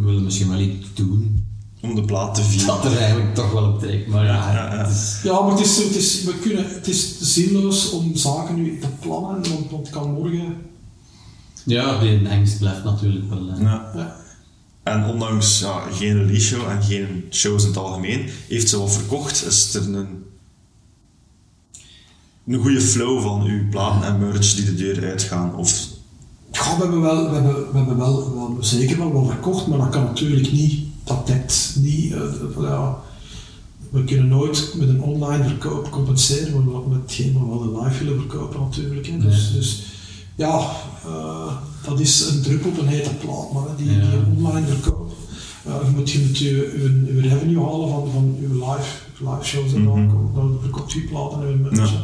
we 0.00 0.04
willen 0.06 0.24
misschien 0.24 0.48
wel 0.50 0.58
iets 0.58 0.86
doen 0.94 1.44
Om 1.82 1.94
de 1.94 2.02
plaat 2.02 2.34
te 2.34 2.42
vieren. 2.42 2.66
dat 2.66 2.84
er 2.84 2.96
eigenlijk 2.98 3.34
toch 3.34 3.52
wel 3.52 3.64
op 3.64 3.78
trekt. 3.78 4.06
Maar 4.08 4.24
ja, 4.24 4.52
Ja, 4.52 4.52
ja. 4.74 4.78
het 4.84 4.90
is... 4.96 5.20
Ja, 5.22 5.40
maar 5.40 5.50
het 5.50 5.60
is, 5.60 5.76
het, 5.76 5.94
is, 5.96 6.22
we 6.24 6.34
kunnen, 6.42 6.64
het 6.68 6.88
is 6.88 7.18
zinloos 7.20 7.90
om 7.90 8.16
zaken 8.16 8.54
nu 8.54 8.78
te 8.80 8.86
plannen, 9.00 9.30
want, 9.50 9.70
want 9.70 9.86
het 9.86 9.90
kan 9.90 10.12
morgen... 10.12 10.54
Ja, 11.64 12.00
die 12.00 12.28
angst 12.28 12.58
blijft 12.58 12.84
natuurlijk 12.84 13.28
wel. 13.28 13.48
eh. 13.50 13.60
Ja. 13.60 13.90
Ja, 13.94 14.16
En 14.82 15.04
ondanks 15.04 15.58
ja, 15.60 15.80
geen 15.90 16.16
release 16.18 16.46
show 16.46 16.68
en 16.70 16.82
geen 16.82 17.24
shows 17.30 17.62
in 17.62 17.68
het 17.68 17.76
algemeen, 17.76 18.28
heeft 18.48 18.68
ze 18.68 18.78
wat 18.78 18.92
verkocht. 18.92 19.46
Is 19.46 19.74
er 19.74 19.82
een, 19.94 20.24
een 22.46 22.60
goede 22.60 22.80
flow 22.80 23.22
van 23.22 23.42
uw 23.44 23.68
platen 23.68 24.08
en 24.08 24.18
merch 24.18 24.54
die 24.54 24.64
de 24.64 24.74
deur 24.74 25.04
uitgaan? 25.10 25.54
Of, 25.56 25.86
Ja, 26.52 26.76
we 26.76 26.82
hebben 26.82 27.00
wel, 27.00 27.28
we 27.28 27.34
hebben, 27.34 27.54
we 27.72 27.76
hebben 27.78 27.96
wel, 27.96 28.34
wel 28.34 28.56
zeker 28.60 28.98
wel 28.98 29.12
wat 29.12 29.26
verkocht, 29.26 29.66
maar 29.66 29.78
dat 29.78 29.88
kan 29.88 30.04
natuurlijk 30.04 30.52
niet. 30.52 30.82
Dat 31.04 31.26
dekt 31.26 31.74
niet. 31.78 32.12
eh, 32.12 32.20
ja, 32.60 32.96
we 33.90 34.04
kunnen 34.04 34.28
nooit 34.28 34.74
met 34.76 34.88
een 34.88 35.02
online 35.02 35.44
verkoop 35.44 35.90
compenseren, 35.90 36.64
maar 36.72 36.80
met 36.88 37.00
hetgeen 37.02 37.32
wat 37.48 37.60
we 37.60 37.70
wel 37.72 37.84
live 37.84 38.04
willen 38.04 38.20
verkopen 38.20 38.60
natuurlijk. 38.60 39.06
Hè. 39.06 39.18
Dus, 39.18 39.48
Nee. 39.50 39.58
dus 39.58 39.82
ja, 40.34 40.70
eh, 41.06 41.52
dat 41.84 42.00
is 42.00 42.26
een 42.28 42.42
druppel 42.42 42.70
op 42.70 42.78
een 42.78 42.86
hete 42.86 43.14
plaat, 43.14 43.52
maar 43.52 43.76
die, 43.76 43.90
Ja. 43.92 44.00
die 44.10 44.36
online 44.36 44.66
verkoop. 44.66 45.12
Ja, 45.66 45.80
je 45.84 45.90
moet, 45.96 46.10
je 46.10 46.18
moet 46.26 46.38
je, 46.38 46.44
je, 46.50 47.14
je 47.14 47.20
revenue 47.28 47.64
halen 47.64 47.88
van, 47.88 48.10
van 48.12 48.36
je 48.40 48.48
live, 48.48 48.90
live 49.18 49.42
shows 49.44 49.72
en 49.72 49.84
dan, 49.84 50.04
Mhm. 50.06 50.34
dan 50.34 50.58
verkoopt 50.60 50.92
je 50.92 51.00
platen 51.00 51.38
en 51.46 51.68
je. 51.70 51.76
Ja. 51.76 51.86
hè. 51.86 51.98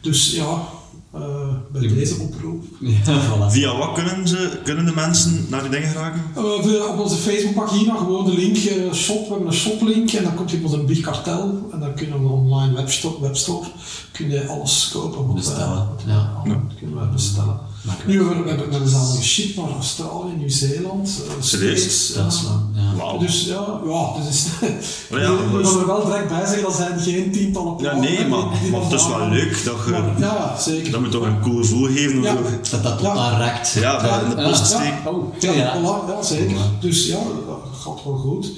Dus 0.00 0.34
ja, 0.34 0.68
eh, 1.12 1.48
bij 1.72 1.80
deze 1.88 2.14
oproep. 2.20 2.64
Ja, 2.80 2.96
voilà. 3.04 3.52
via 3.52 3.76
wat 3.76 3.92
kunnen, 3.92 4.28
ze, 4.28 4.60
kunnen 4.64 4.84
de 4.84 4.92
mensen 4.94 5.46
naar 5.50 5.60
die 5.62 5.70
dingen 5.70 5.88
geraken? 5.88 6.22
Uh, 6.36 6.62
via- 6.62 6.86
op 6.86 6.98
onze 6.98 7.16
Facebookpagina 7.16 7.96
gewoon 7.96 8.24
de 8.24 8.34
link 8.34 8.56
eh, 8.56 8.92
shop. 8.92 9.22
We 9.22 9.28
hebben 9.28 9.46
een 9.46 9.52
shoplink 9.52 10.10
en 10.12 10.22
dan 10.24 10.34
komt 10.34 10.50
je 10.50 10.56
op 10.56 10.64
onze 10.64 10.78
Big 10.78 11.00
Kartel 11.00 11.68
en 11.72 11.80
dan 11.80 11.94
kunnen 11.94 12.22
we 12.22 12.28
online 12.28 12.72
webstore, 12.74 13.20
webstore 13.20 13.66
kun 14.12 14.30
je 14.30 14.46
alles 14.48 14.90
kopen. 14.92 15.26
wat, 15.26 15.34
Bestellen, 15.34 15.88
eh, 15.98 16.06
ja. 16.06 16.42
eh, 16.44 16.52
kunnen 16.78 16.98
we 17.00 17.06
bestellen. 17.12 17.60
Nu, 18.06 18.24
hebben- 18.26 18.44
we 18.44 18.50
hebben 18.70 18.88
ze 18.88 18.96
al 18.96 19.06
geshipped 19.06 19.56
naar 19.56 19.74
Australië, 19.74 20.32
Nieuw-Zeeland, 20.38 21.20
eh? 21.26 21.32
States, 21.42 21.84
is 21.84 22.12
ja. 22.16 22.28
ja. 22.74 22.96
Wauw. 22.96 23.18
Dus 23.18 23.44
ja, 23.44 23.80
ja 23.86 24.12
dus 24.18 24.28
is, 24.28 24.46
Maar 25.10 25.20
ja, 25.20 25.36
we 25.36 25.42
moeten 25.50 25.70
is- 25.70 25.76
er 25.76 25.86
wel 25.86 26.04
direct 26.04 26.28
bij 26.28 26.38
zeggen, 26.46 26.62
dat 26.62 26.74
zijn 26.74 26.98
geen 27.00 27.32
tientallen 27.32 27.74
Ja, 27.82 27.94
nee, 27.96 28.16
die- 28.16 28.26
maar, 28.26 28.44
die 28.62 28.70
maar 28.70 28.80
het 28.82 28.92
is 28.92 29.06
wel 29.08 29.28
leuk 29.28 29.64
dat 29.64 29.76
je... 29.84 29.90
Maar, 29.90 30.18
ja, 30.20 30.56
zeker. 30.58 30.90
Dat 30.92 31.00
moet 31.00 31.10
toch 31.10 31.24
een 31.24 31.40
cool 31.40 31.56
gevoel 31.56 31.86
geven? 31.86 32.22
Ja. 32.22 32.34
Of. 32.34 32.68
Dat 32.70 32.82
dat 32.82 32.92
tot 32.98 33.06
Ja. 33.06 33.12
aan 33.14 33.38
raakt. 33.40 33.72
Ja, 33.72 33.92
dat 34.02 34.22
in 34.22 34.30
de 34.36 34.42
Ja. 34.42 34.48
post 34.48 34.58
Ja, 34.58 34.64
steken. 34.78 35.14
Oh, 35.14 35.34
Ja, 35.40 35.52
ja. 35.52 35.76
voilà, 35.80 36.08
ja, 36.08 36.22
zeker. 36.22 36.50
Ja. 36.56 36.62
Dus 36.80 37.06
ja, 37.06 37.18
dat 37.46 37.58
gaat 37.80 38.04
wel 38.04 38.16
goed. 38.16 38.50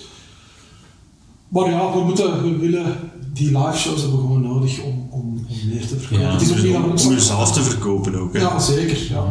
Maar 1.49 1.70
ja, 1.70 1.93
we, 1.93 2.01
moeten, 2.01 2.43
we 2.43 2.57
willen 2.57 2.97
die 3.33 3.47
live 3.47 3.76
shows 3.78 4.01
hebben 4.01 4.18
we 4.18 4.26
gewoon 4.26 4.43
nodig 4.43 4.81
om, 4.83 5.09
om, 5.11 5.30
om 5.63 5.69
meer 5.69 5.87
te 5.87 5.97
verkopen. 5.99 6.21
Ja, 6.27 6.33
het 6.33 6.43
is 6.43 6.51
ook 6.51 6.63
niet 6.63 6.75
Om 6.75 6.91
ons- 6.91 7.05
jezelf 7.05 7.53
te 7.53 7.63
verkopen 7.63 8.15
ook. 8.15 8.33
Hè. 8.33 8.41
Ja, 8.41 8.59
zeker. 8.61 8.99
Ja. 9.11 9.25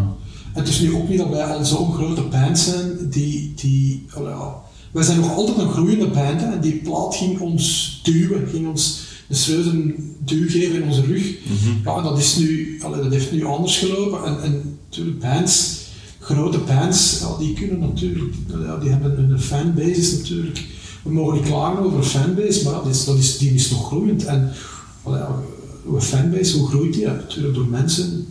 En 0.53 0.59
het 0.61 0.67
is 0.67 0.79
nu 0.79 0.93
ook 0.95 1.09
niet 1.09 1.17
dat 1.17 1.29
wij 1.29 1.43
al 1.43 1.65
zo'n 1.65 1.93
grote 1.93 2.21
band 2.21 2.59
zijn 2.59 3.09
die. 3.09 3.53
die 3.55 4.05
oh 4.15 4.23
ja, 4.23 4.53
wij 4.91 5.03
zijn 5.03 5.19
nog 5.19 5.35
altijd 5.35 5.57
een 5.57 5.71
groeiende 5.71 6.07
band 6.07 6.41
hè, 6.41 6.47
en 6.51 6.61
die 6.61 6.75
plaat 6.75 7.15
ging 7.15 7.39
ons 7.39 7.99
duwen, 8.03 8.47
ging 8.47 8.67
ons 8.67 8.99
een 9.29 9.35
serieuze 9.35 9.95
duw 10.19 10.49
geven 10.49 10.75
in 10.75 10.87
onze 10.87 11.01
rug. 11.01 11.35
Ja, 11.85 11.97
en 11.97 12.03
dat, 12.03 12.17
is 12.17 12.35
nu, 12.35 12.79
allee, 12.83 13.01
dat 13.01 13.11
heeft 13.11 13.31
nu 13.31 13.45
anders 13.45 13.77
gelopen. 13.77 14.23
En, 14.25 14.41
en 14.43 14.77
natuurlijk, 14.89 15.19
bands, 15.19 15.77
grote 16.19 16.57
bands, 16.57 17.19
ja, 17.19 17.37
die 17.37 17.53
kunnen 17.53 17.79
natuurlijk, 17.79 18.33
ja, 18.65 18.77
die 18.77 18.89
hebben 18.89 19.31
een 19.31 19.39
fanbase 19.41 19.89
is 19.89 20.11
natuurlijk. 20.11 20.65
We 21.03 21.11
mogen 21.11 21.33
niet 21.33 21.45
klagen 21.45 21.83
over 21.83 21.97
een 21.97 22.03
fanbase, 22.03 22.63
maar 22.63 22.73
dat 22.73 22.87
is, 22.87 23.05
dat 23.05 23.17
is, 23.17 23.37
die 23.37 23.53
is 23.53 23.69
nog 23.69 23.87
groeiend. 23.87 24.25
En 24.25 24.51
allee, 25.03 25.21
uw 25.85 25.99
fanbase, 26.01 26.57
hoe 26.57 26.67
groeit 26.67 26.93
die? 26.93 27.05
Natuurlijk 27.05 27.55
door 27.55 27.67
mensen 27.67 28.27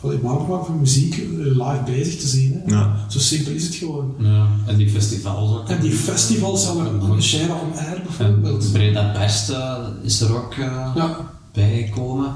allee, 0.00 0.18
warm 0.18 0.46
waren 0.46 0.64
van 0.66 0.78
muziek 0.78 1.14
eh, 1.18 1.26
live 1.36 1.82
bezig 1.84 2.20
te 2.20 2.26
zien. 2.26 2.52
Hè. 2.64 2.70
Ja. 2.74 2.96
Zo 3.08 3.18
simpel 3.18 3.52
is 3.52 3.64
het 3.64 3.74
gewoon. 3.74 4.14
Ja, 4.18 4.46
en 4.66 4.76
die 4.76 4.90
festivals 4.90 5.50
ook. 5.50 5.68
En 5.68 5.80
die 5.80 5.92
festivals, 5.92 6.68
aan 6.68 7.10
de 7.16 7.22
Shera 7.22 7.54
on 7.54 7.78
Air 7.78 8.02
bijvoorbeeld. 8.06 8.64
En 8.64 8.72
Breda 8.72 9.12
Best 9.12 9.50
eh, 9.50 9.78
is 10.02 10.20
er 10.20 10.36
ook 10.36 10.52
eh, 10.52 10.92
Ja, 10.94 11.16
bijgekomen. 11.52 12.34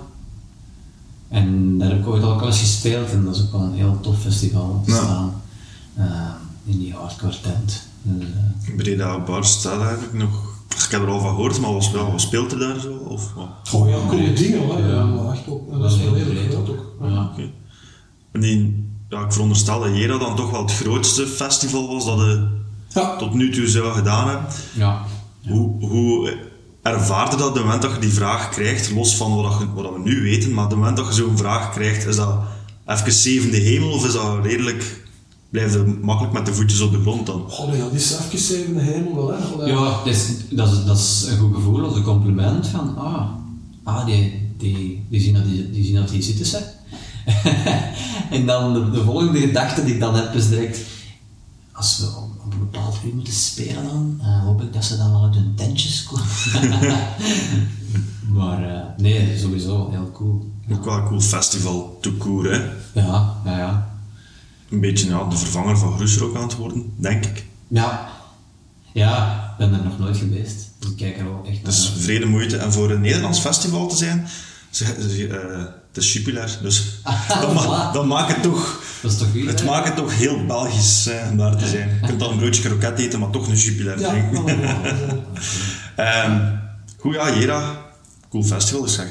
En 1.29 1.79
daar 1.79 1.89
heb 1.89 1.99
ik 1.99 2.07
ooit 2.07 2.23
ook 2.23 2.41
al 2.41 2.47
eens 2.47 2.59
gespeeld 2.59 3.11
en 3.11 3.25
dat 3.25 3.35
is 3.37 3.43
ook 3.43 3.53
wel 3.53 3.61
een 3.61 3.75
heel 3.75 3.99
tof 4.01 4.21
festival 4.21 4.63
om 4.71 4.85
te 4.85 4.91
Ja. 4.91 4.97
staan. 4.97 5.33
in 6.65 6.79
die 6.79 6.93
hardcore 6.93 7.41
tent. 7.43 7.83
Dus, 8.03 8.27
eh, 8.69 8.77
Breda 8.77 9.21
Bar 9.21 9.45
staat 9.45 9.81
eigenlijk 9.83 10.13
nog... 10.13 10.58
Ik 10.69 10.91
heb 10.91 11.03
er 11.03 11.09
al 11.09 11.21
van 11.21 11.29
gehoord, 11.35 11.61
maar 11.61 11.73
was 11.73 11.91
wel, 11.91 12.11
wat 12.11 12.21
speelt 12.21 12.53
er 12.53 12.59
daar 12.59 12.81
zo? 12.81 12.93
Of, 12.93 13.33
wat? 13.35 13.49
oh 13.73 13.89
ja, 13.89 13.97
coole 14.09 14.33
dingen 14.33 14.69
hè. 14.69 14.79
Ja. 14.79 14.87
Ja. 15.05 15.33
Echt 15.33 15.49
ook. 15.49 15.73
En 15.73 15.79
dat 15.79 15.91
is 15.93 15.99
wel 16.03 16.15
heel 16.15 16.27
breed 16.27 16.51
groot 16.53 16.69
ook. 16.69 16.93
Ja. 17.03 17.31
En 18.33 18.41
die, 18.41 18.87
ja, 19.09 19.21
ik 19.25 19.33
veronderstel 19.33 19.81
dat 19.81 19.97
Jera 19.97 20.19
dan 20.19 20.37
toch 20.37 20.51
wel 20.51 20.61
het 20.63 20.73
grootste 20.75 21.27
festival 21.27 21.89
was 21.89 22.05
dat 22.05 22.19
je 22.19 22.49
Ja, 22.89 23.17
tot 23.17 23.35
nu 23.35 23.51
toe 23.51 23.69
zou 23.69 23.93
gedaan 23.93 24.29
hebben. 24.29 24.47
ja. 24.75 25.05
Hoe, 25.49 25.87
hoe 25.89 26.37
ervaarde 26.83 27.37
dat 27.37 27.55
de 27.55 27.61
moment 27.61 27.83
dat 27.83 27.93
je 27.95 27.99
die 28.01 28.13
vraag 28.13 28.49
krijgt, 28.49 28.91
los 28.91 29.17
van 29.17 29.35
wat, 29.37 29.59
je- 29.59 29.73
wat 29.83 29.93
we 29.93 29.99
nu 30.05 30.23
weten, 30.23 30.55
maar 30.55 30.69
de 30.69 30.75
moment 30.77 30.97
dat 30.97 31.07
je 31.07 31.13
zo'n 31.13 31.37
vraag 31.37 31.71
krijgt, 31.73 32.07
is 32.07 32.17
dat 32.17 32.39
even 32.87 33.13
zevende 33.13 33.57
hemel 33.57 33.91
of 33.91 34.07
is 34.07 34.13
dat 34.13 34.45
redelijk, 34.45 35.08
blijf 35.51 35.73
je 35.73 35.99
makkelijk 36.03 36.35
met 36.35 36.47
de 36.47 36.55
voetjes 36.55 36.81
op 36.81 36.93
de 36.93 37.01
grond 37.01 37.27
dan? 37.27 37.47
oh, 37.51 37.77
ja, 37.77 37.89
die 37.89 37.99
is 37.99 38.13
even 38.13 38.39
zevende 38.39 38.81
hemel 38.81 39.15
wel. 39.15 39.29
Hè. 39.29 39.65
Ja, 39.65 40.05
dat 40.05 40.07
is, 40.07 40.27
dat, 40.51 40.73
is, 40.73 40.85
dat 40.85 40.97
is 40.97 41.27
een 41.31 41.39
goed 41.39 41.55
gevoel, 41.55 41.81
dat 41.81 41.91
is 41.91 41.97
een 41.97 42.03
compliment 42.03 42.67
van, 42.67 42.97
ah, 42.97 43.29
ah 43.85 44.07
die, 44.07 44.53
die, 44.57 45.05
die, 45.09 45.21
zien 45.21 45.35
dat 45.35 45.45
die, 45.45 45.71
die 45.71 45.85
zien 45.85 45.95
dat 45.95 46.09
die 46.09 46.23
zitten, 46.23 46.47
zeg. 46.47 46.63
en 48.31 48.47
dan 48.47 48.73
de, 48.73 48.91
de 48.91 49.05
volgende 49.05 49.41
gedachte 49.41 49.85
die 49.85 49.95
ik 49.95 50.01
dan 50.01 50.15
heb 50.15 50.35
is 50.35 50.49
direct, 50.49 50.81
als 51.73 51.99
we 51.99 52.07
op, 52.07 52.31
op 52.45 52.53
een 52.53 52.59
bepaald 52.59 52.99
uur 53.05 53.15
moeten 53.15 53.33
spelen 53.33 53.85
dan, 53.85 54.19
eh, 54.23 54.43
hoop 54.43 54.63
ik 54.63 54.73
dat 54.73 54.85
ze 54.85 54.97
dan 54.97 55.11
wel 55.11 55.25
uit 55.25 55.35
hun 55.35 55.55
tentjes 55.57 56.05
komen. 56.05 56.27
maar 58.39 58.75
eh, 58.75 58.83
nee, 58.97 59.39
sowieso, 59.39 59.91
heel 59.91 60.11
cool. 60.13 60.51
Ook 60.73 60.85
wel 60.85 60.95
een 60.95 61.05
cool 61.05 61.21
festival, 61.21 61.99
to 62.01 62.11
court, 62.19 62.51
hè? 62.51 62.57
Ja, 63.01 63.37
ja, 63.45 63.59
ja. 63.59 63.98
Een 64.71 64.81
beetje 64.81 65.09
ja, 65.09 65.25
de 65.25 65.37
vervanger 65.37 65.79
van 65.79 65.97
Groesrock 65.97 66.37
aan 66.37 66.43
het 66.43 66.57
worden, 66.57 66.93
denk 66.97 67.25
ik. 67.25 67.45
Ja, 67.69 68.09
ja, 68.93 69.45
ik 69.51 69.57
ben 69.69 69.79
er 69.79 69.85
nog 69.85 69.99
nooit 69.99 70.17
geweest. 70.17 70.69
Dus 70.79 70.91
ik 70.91 70.97
kijk 70.97 71.19
er 71.19 71.29
ook 71.29 71.47
echt 71.47 71.55
naar 71.63 71.65
Dus 71.65 71.91
uit. 71.95 72.03
vrede 72.03 72.27
moeite. 72.27 72.57
En 72.57 72.73
voor 72.73 72.91
een 72.91 73.01
Nederlands 73.01 73.39
festival 73.41 73.87
te 73.89 73.97
zijn, 73.97 74.29
eh, 74.81 75.37
het 75.89 75.97
is 76.05 76.13
Jupiler, 76.13 76.59
dus 76.63 77.01
dat, 77.41 77.55
ma- 77.55 77.93
dat 77.93 78.07
maakt 78.07 78.33
het 78.35 78.43
toch... 78.43 78.83
Dat 79.03 79.11
is 79.13 79.19
toch 79.19 79.29
goed, 79.33 79.47
Het 79.47 79.61
hè? 79.61 79.67
maakt 79.67 79.87
het 79.87 79.97
toch 79.97 80.17
heel 80.17 80.47
Belgisch 80.47 81.07
eh, 81.07 81.31
om 81.31 81.37
daar 81.37 81.57
te 81.57 81.69
zijn. 81.69 81.89
Je 82.01 82.07
kunt 82.07 82.21
dan 82.21 82.31
een 82.33 82.39
broodje 82.39 82.63
kroket 82.63 82.99
eten, 82.99 83.19
maar 83.21 83.31
toch 83.31 83.49
een 83.49 83.57
Jupiler 83.57 84.01
Ja, 84.01 84.09
drinken. 84.11 84.59
Ehm, 85.97 86.41
goed, 86.99 87.15
ja, 87.15 87.35
Jera, 87.39 87.79
cool 88.31 88.45
festival. 88.45 88.83
Dus 88.83 88.95
zeg, 88.95 89.09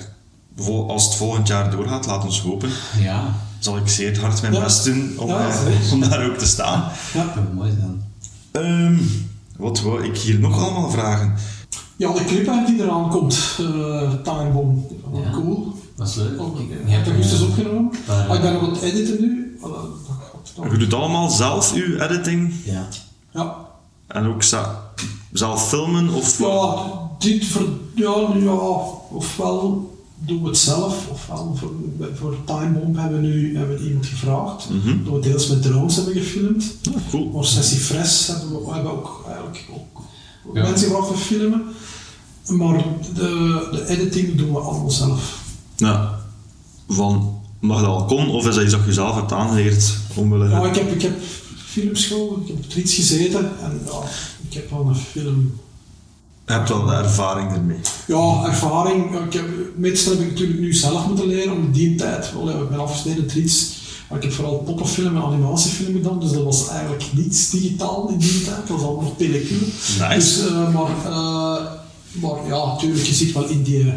als 0.88 1.06
het 1.06 1.16
volgend 1.16 1.48
jaar 1.48 1.72
doorgaat, 1.72 2.06
laat 2.06 2.24
ons 2.24 2.42
hopen. 2.42 2.70
Ja, 3.00 3.36
Zal 3.60 3.78
ik 3.78 3.88
zeer 3.88 4.20
hard 4.22 4.42
mijn 4.42 4.54
Ja. 4.54 4.60
best 4.64 4.84
doen 4.84 5.14
om, 5.18 5.28
Ja, 5.28 5.50
eh, 5.50 5.92
om 5.94 6.00
daar 6.00 6.26
ook 6.30 6.38
te 6.38 6.46
staan. 6.48 6.92
Ja. 7.14 7.34
dat 7.36 7.54
mooi 7.54 7.72
zijn. 7.80 8.04
Ehm, 8.52 8.98
wat 9.58 9.82
wou 9.82 10.04
ik 10.04 10.18
hier 10.18 10.40
nog 10.40 10.64
allemaal 10.64 10.90
vragen? 10.90 11.34
Ja, 11.96 12.14
de 12.14 12.24
clip 12.26 12.52
die 12.66 12.84
eraan 12.84 13.10
komt, 13.10 13.58
uh, 13.60 14.12
Time 14.24 14.50
Bomb. 14.52 14.92
Ja. 15.14 15.32
Cool. 15.32 15.74
Dat 15.96 16.08
is 16.08 16.16
leuk. 16.16 16.42
Oh, 16.42 16.60
Ik- 16.60 16.70
heb 16.86 17.06
het 17.06 17.16
dus 17.22 17.34
eh, 17.34 17.42
opgenomen. 17.42 17.92
Ah, 18.08 18.36
ik 18.36 18.42
ben 18.42 18.54
eh, 18.54 18.54
nog 18.54 18.62
aan 18.64 18.74
het 18.74 18.82
editen 18.82 19.22
nu. 19.22 19.58
Dat-. 19.62 20.72
Je 20.72 20.78
doet 20.78 20.94
allemaal 20.94 21.30
zelf 21.30 21.74
uw 21.74 21.98
editing 22.00 22.54
Ja. 22.64 22.88
Ja. 23.32 23.56
en 24.08 24.26
ook 24.28 24.44
za- 24.44 24.82
zelf 25.32 25.68
filmen 25.68 26.10
of 26.10 26.40
Ja, 26.40 26.84
dit 27.20 27.46
voor, 27.48 27.68
ja, 27.96 28.16
ja, 28.40 28.52
ofwel 29.12 29.97
doen 30.20 30.42
we 30.42 30.48
het 30.48 30.58
zelf, 30.58 31.08
ofwel 31.12 31.56
voor, 31.56 31.72
voor 32.16 32.36
Time 32.46 32.80
Bomb 32.80 32.98
hebben 32.98 33.22
we 33.22 33.28
nu 33.28 33.58
hebben 33.58 33.78
we 33.78 33.88
iemand 33.88 34.06
gevraagd. 34.06 34.70
Mhm. 34.70 35.04
Dat 35.04 35.14
we 35.14 35.20
deels 35.20 35.48
met 35.48 35.62
drones 35.62 35.96
hebben 35.96 36.14
gefilmd. 36.14 36.64
Ja, 36.82 36.92
cool. 37.10 37.32
Voor 37.32 37.46
Sessie 37.46 37.78
Fresh 37.78 38.28
hebben 38.28 38.50
we, 38.52 38.66
we 38.66 38.74
hebben 38.74 38.92
ook 38.92 39.24
eigenlijk 39.28 39.66
ook 39.74 40.02
Ja. 40.54 40.62
mensen 40.64 40.88
gevraagd 40.88 41.12
te 41.12 41.18
filmen. 41.18 41.64
Maar 42.48 42.84
de, 43.14 43.68
de 43.72 43.88
editing 43.88 44.36
doen 44.38 44.52
we 44.52 44.60
allemaal 44.60 44.92
zelf. 44.92 45.42
Ja. 45.76 46.20
Van, 46.88 47.40
mag 47.60 47.80
dat 47.82 47.90
al 47.90 48.06
kon 48.06 48.30
of 48.30 48.48
is 48.48 48.56
dat 48.56 48.64
iets 48.64 48.74
dat 48.74 48.86
je 48.86 48.94
zelf 48.94 49.16
hebt 49.16 49.32
aangeleerd 49.32 49.98
omwille 50.16 50.50
Ja, 50.50 50.66
ik 50.66 50.76
heb, 50.76 50.92
ik 50.92 51.02
heb 51.02 51.20
filmschool, 51.66 52.40
ik 52.42 52.48
heb 52.48 52.58
op 52.58 52.74
iets 52.76 52.94
gezeten 52.94 53.52
en 53.62 53.82
ja, 53.86 54.02
ik 54.50 54.54
heb 54.54 54.70
wel 54.70 54.88
een 54.88 54.96
film 54.96 55.60
hebt 56.54 56.70
wel 56.70 56.86
de 56.86 56.94
ervaring 56.94 57.52
ermee. 57.52 57.78
Ja, 58.08 58.46
ervaring. 58.46 59.20
Ik 59.26 59.34
heb, 59.34 59.46
meestal 59.76 60.12
heb 60.12 60.22
ik 60.22 60.30
natuurlijk 60.30 60.60
nu 60.60 60.74
zelf 60.74 61.08
moeten 61.08 61.28
leren 61.28 61.54
om 61.54 61.72
die 61.72 61.96
tijd. 61.96 62.34
Wel, 62.34 62.62
ik 62.62 62.70
ben 62.70 62.80
afgesneden 62.80 63.22
in 63.22 63.30
Triets. 63.30 63.76
Maar 64.10 64.18
ik 64.18 64.24
heb 64.24 64.34
vooral 64.34 64.58
poppenfilm 64.58 65.16
en 65.16 65.22
animatiefilm 65.22 65.94
gedaan, 65.94 66.20
dus 66.20 66.32
dat 66.32 66.44
was 66.44 66.68
eigenlijk 66.68 67.06
niets 67.12 67.50
digitaal 67.50 68.10
in 68.10 68.18
die 68.18 68.44
tijd. 68.44 68.68
Dat 68.68 68.78
was 68.78 68.82
allemaal 68.82 69.04
nog 69.04 69.18
pellicule. 69.18 69.66
Nice. 70.00 70.16
Dus, 70.16 70.48
eh, 70.48 70.74
maar, 70.74 70.90
eh, 71.06 71.64
maar 72.12 72.48
ja, 72.48 72.66
natuurlijk, 72.66 73.06
je 73.06 73.14
zit 73.14 73.34
wel 73.34 73.48
in 73.48 73.64
die, 73.64 73.94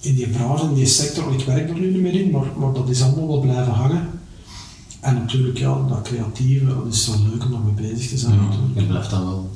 in 0.00 0.14
die 0.14 0.28
branche, 0.28 0.64
in 0.64 0.74
die 0.74 0.86
sector. 0.86 1.32
Ik 1.32 1.44
werk 1.44 1.70
er 1.70 1.78
nu 1.78 1.90
niet 1.90 2.02
meer 2.02 2.14
in, 2.14 2.30
maar, 2.30 2.46
maar 2.56 2.72
dat 2.72 2.88
is 2.88 3.02
allemaal 3.02 3.26
wel 3.26 3.40
blijven 3.40 3.72
hangen. 3.72 4.08
En 5.00 5.14
natuurlijk, 5.14 5.58
ja, 5.58 5.86
dat 5.88 6.02
creatieve, 6.02 6.66
dat 6.66 6.86
is 6.90 7.04
zo 7.04 7.12
leuk 7.30 7.44
om 7.44 7.50
daarmee 7.50 7.92
bezig 7.92 8.08
te 8.08 8.18
zijn. 8.18 8.34
Ja, 8.34 8.40
natuurlijk. 8.40 8.80
ik 8.80 8.88
blijf 8.88 9.06
dan 9.06 9.24
wel. 9.24 9.50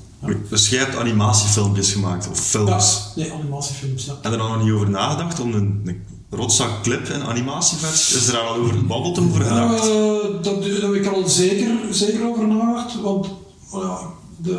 Dus 0.50 0.68
jij 0.68 0.78
hebt 0.78 0.96
animatiefilmpjes 0.96 1.92
gemaakt, 1.92 2.28
of 2.30 2.36
Ja, 2.36 2.42
films. 2.42 3.00
nee, 3.16 3.32
animatiefilms, 3.32 4.04
ja. 4.04 4.12
Heb 4.12 4.22
je 4.24 4.28
er 4.30 4.38
dan 4.38 4.52
nog 4.52 4.62
niet 4.64 4.72
over 4.72 4.90
nagedacht 4.90 5.40
om 5.40 5.54
een, 5.54 5.80
een 5.84 6.02
rotzak 6.30 6.82
clip 6.82 7.08
in 7.08 7.22
animatieversie? 7.22 8.16
Is 8.16 8.28
er 8.28 8.38
al 8.38 8.54
over 8.54 8.74
gebabbeld 8.74 9.18
over 9.18 9.42
gedacht? 9.42 9.80
Eh, 9.80 10.42
dat, 10.42 10.62
daar 10.62 10.80
heb 10.80 10.92
ik 10.94 11.06
er 11.06 11.12
al 11.14 11.28
zeker, 11.28 11.70
zeker 11.90 12.28
over 12.28 12.46
nagedacht, 12.46 13.00
want 13.00 13.26
oh 13.70 13.82
ja, 13.82 13.98
de, 14.36 14.50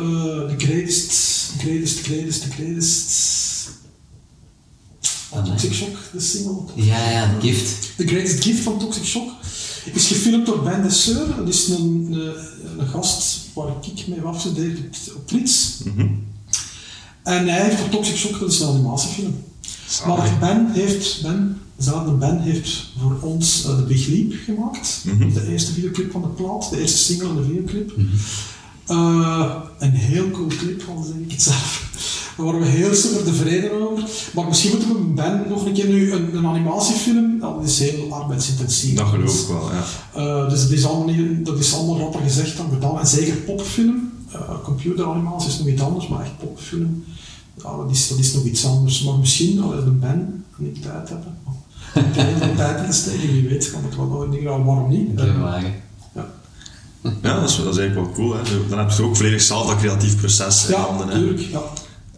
de 0.56 0.64
greatest, 0.66 1.52
greatest, 1.58 2.00
greatest, 2.00 2.44
greatest... 2.54 3.24
Ah. 5.30 5.44
Toxic 5.44 5.72
Shock, 5.72 5.96
de 6.12 6.20
single. 6.20 6.62
Ja, 6.74 7.10
ja, 7.10 7.26
de 7.34 7.46
gift. 7.46 7.92
The 7.96 8.06
Greatest 8.06 8.42
Gift 8.44 8.62
van 8.62 8.78
Toxic 8.78 9.04
Shock 9.04 9.30
is 9.94 10.06
gefilmd 10.06 10.46
door 10.46 10.62
Ben 10.62 10.82
Desseur. 10.82 11.36
Dat 11.36 11.48
is 11.48 11.68
een, 11.68 12.08
een, 12.12 12.34
een 12.78 12.86
gast 12.88 13.38
waar 13.54 13.68
ik 13.82 14.06
mee 14.06 14.20
afgestudeerd 14.20 14.78
op- 15.16 15.26
Trits. 15.26 15.80
Mhm. 15.84 16.06
En 17.22 17.48
hij 17.48 17.62
heeft 17.64 17.76
voor 17.80 17.88
Toxic 17.88 18.16
Shock, 18.16 18.40
dat 18.40 18.52
is 18.52 18.60
een 18.60 18.68
animatiefilm. 18.68 19.44
Maar 20.06 20.36
Ben 20.40 20.70
heeft, 20.72 21.22
Ben, 21.22 21.60
dezelfde 21.76 22.12
Ben 22.12 22.40
heeft 22.40 22.84
voor 23.00 23.18
ons 23.20 23.64
eh, 23.64 23.76
de 23.76 23.82
Big 23.82 24.06
Leap 24.06 24.32
gemaakt. 24.44 25.02
Mhm. 25.04 25.32
De 25.32 25.46
eerste 25.48 25.72
videoclip 25.72 26.10
van 26.12 26.22
de 26.22 26.28
plaat, 26.28 26.70
de 26.70 26.80
eerste 26.80 26.96
single 26.98 27.34
de 27.34 27.42
videoclip. 27.44 27.92
Eh, 28.86 29.54
een 29.78 29.90
heel 29.90 30.30
cool 30.30 30.46
clip, 30.46 30.82
al 30.88 31.02
zeg 31.02 31.16
ik 31.16 31.30
het 31.30 31.42
zelf. 31.42 32.25
Daar 32.36 32.46
waren 32.46 32.60
we 32.60 32.66
heel 32.66 32.94
super 32.94 33.24
tevreden 33.24 33.90
over. 33.90 34.08
Maar 34.34 34.46
misschien 34.46 34.70
moeten 34.70 34.88
we 34.88 34.94
Ben 35.14 35.44
nog 35.48 35.66
een 35.66 35.72
keer 35.72 35.86
nu 35.88 36.12
een, 36.12 36.36
een 36.36 36.46
animatiefilm. 36.46 37.38
Dat 37.40 37.60
is 37.64 37.78
heel 37.78 38.12
arbeidsintensief. 38.12 38.94
Dat 38.96 39.06
geloof 39.06 39.40
ik 39.42 39.48
wel, 39.48 39.70
ja. 39.72 39.82
Eh, 40.44 40.50
dus 40.50 40.62
dat 40.62 40.70
is, 40.70 40.84
allemaal 40.86 41.06
niet, 41.14 41.46
dat 41.46 41.58
is 41.58 41.74
allemaal 41.74 41.98
rapper 41.98 42.20
gezegd 42.20 42.56
dan 42.56 42.70
gedaan. 42.72 42.98
En 42.98 43.06
zeker 43.06 43.34
popfilm. 43.36 44.12
Eh, 44.32 44.40
computeranimatie 44.64 45.48
is 45.48 45.58
nog 45.58 45.66
iets 45.66 45.82
anders, 45.82 46.08
maar 46.08 46.20
echt 46.20 46.38
popfilm. 46.38 47.04
Ja, 47.62 47.76
dat, 47.76 47.90
is, 47.90 48.08
dat 48.08 48.18
is 48.18 48.32
nog 48.34 48.44
iets 48.44 48.66
anders. 48.66 49.02
Maar 49.02 49.18
misschien, 49.18 49.62
als 49.62 49.74
we 49.74 49.80
een 49.80 49.98
Ben 49.98 50.44
niet 50.56 50.82
tijd 50.82 51.08
hebben. 51.08 51.34
veel 52.12 52.54
tijd 52.56 52.80
in 52.84 52.90
te 52.90 52.96
steken, 52.96 53.32
wie 53.32 53.48
weet, 53.48 53.70
kan 53.70 53.84
het 53.84 53.96
wel 53.96 54.06
nooit 54.06 54.30
niet 54.30 54.40
gaan. 54.44 54.64
Waarom 54.64 54.88
niet? 54.88 55.08
Een 55.20 55.28
Eh, 55.28 55.42
wagen. 55.42 55.74
ja. 56.14 56.26
Ja, 57.22 57.40
dat 57.40 57.50
is, 57.50 57.56
dat 57.56 57.72
is 57.74 57.78
eigenlijk 57.78 57.94
wel 57.94 58.14
cool. 58.16 58.36
Hè. 58.36 58.68
Dan 58.68 58.78
heb 58.78 58.90
je 58.90 59.02
ook 59.02 59.16
volledig 59.16 59.42
zelf 59.42 59.66
dat 59.66 59.76
creatief 59.76 60.16
proces 60.16 60.66
in 60.66 60.74
ja, 60.74 60.80
handen. 60.80 61.08
Hè. 61.08 61.14
natuurlijk. 61.14 61.40
Ja. 61.40 61.60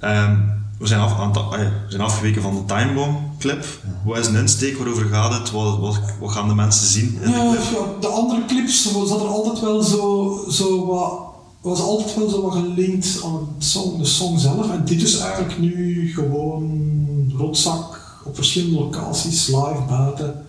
Ehm, 0.01 0.37
we, 0.79 0.87
zijn 0.87 1.01
af, 1.01 1.19
aan 1.19 1.29
het- 1.29 1.37
ja, 1.37 1.59
we 1.59 1.71
zijn 1.89 2.03
afgeweken 2.03 2.43
van 2.43 2.55
de 2.55 2.65
Time 2.65 2.95
Bomb 2.95 3.19
clip. 3.39 3.65
Wat 4.05 4.19
is 4.19 4.27
een 4.27 4.35
insteek? 4.35 4.77
Waarover 4.77 5.07
gaat 5.07 5.33
het? 5.33 5.51
Wat, 5.51 5.79
wat, 5.79 6.01
wat 6.21 6.31
gaan 6.31 6.49
de 6.49 6.55
mensen 6.55 6.87
zien 6.87 7.19
in 7.23 7.31
de 7.31 7.49
clip? 7.51 7.63
ja, 7.81 8.01
de 8.01 8.07
andere 8.07 8.45
clips 8.45 8.83
zat 9.07 9.21
er 9.21 9.27
altijd 9.27 9.61
wel 9.61 9.83
zo, 9.83 10.39
zo 10.51 10.87
wat, 10.87 11.13
was 11.61 11.81
altijd 11.81 12.15
wel 12.17 12.29
zo 12.29 12.43
wat 12.43 12.53
gelinkt 12.53 13.21
aan 13.25 13.49
het 13.55 13.65
song, 13.65 13.99
de 13.99 14.05
song 14.05 14.39
zelf. 14.39 14.71
En 14.71 14.85
dit 14.85 15.03
is 15.03 15.19
eigenlijk 15.19 15.59
nu 15.59 16.11
gewoon 16.15 17.33
rotzak 17.37 18.01
op 18.25 18.35
verschillende 18.35 18.79
locaties, 18.79 19.47
live, 19.47 19.83
buiten, 19.89 20.45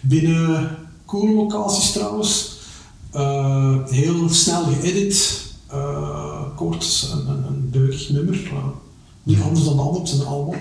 binnen 0.00 0.76
coole 1.06 1.32
locaties 1.34 1.92
trouwens. 1.92 2.50
Eh, 3.10 3.76
heel 3.86 4.28
snel 4.28 4.64
geëdit, 4.64 5.42
eh, 5.66 6.40
kort, 6.56 7.08
een, 7.12 7.28
een, 7.28 7.70
nummer. 8.08 8.40
Eh, 9.24 9.32
niet 9.32 9.40
anders 9.42 9.64
dan 9.64 9.74
de 9.76 9.80
anderen, 9.82 10.00
het 10.00 10.08
zijn 10.08 10.20
er 10.20 10.26
allemaal. 10.26 10.56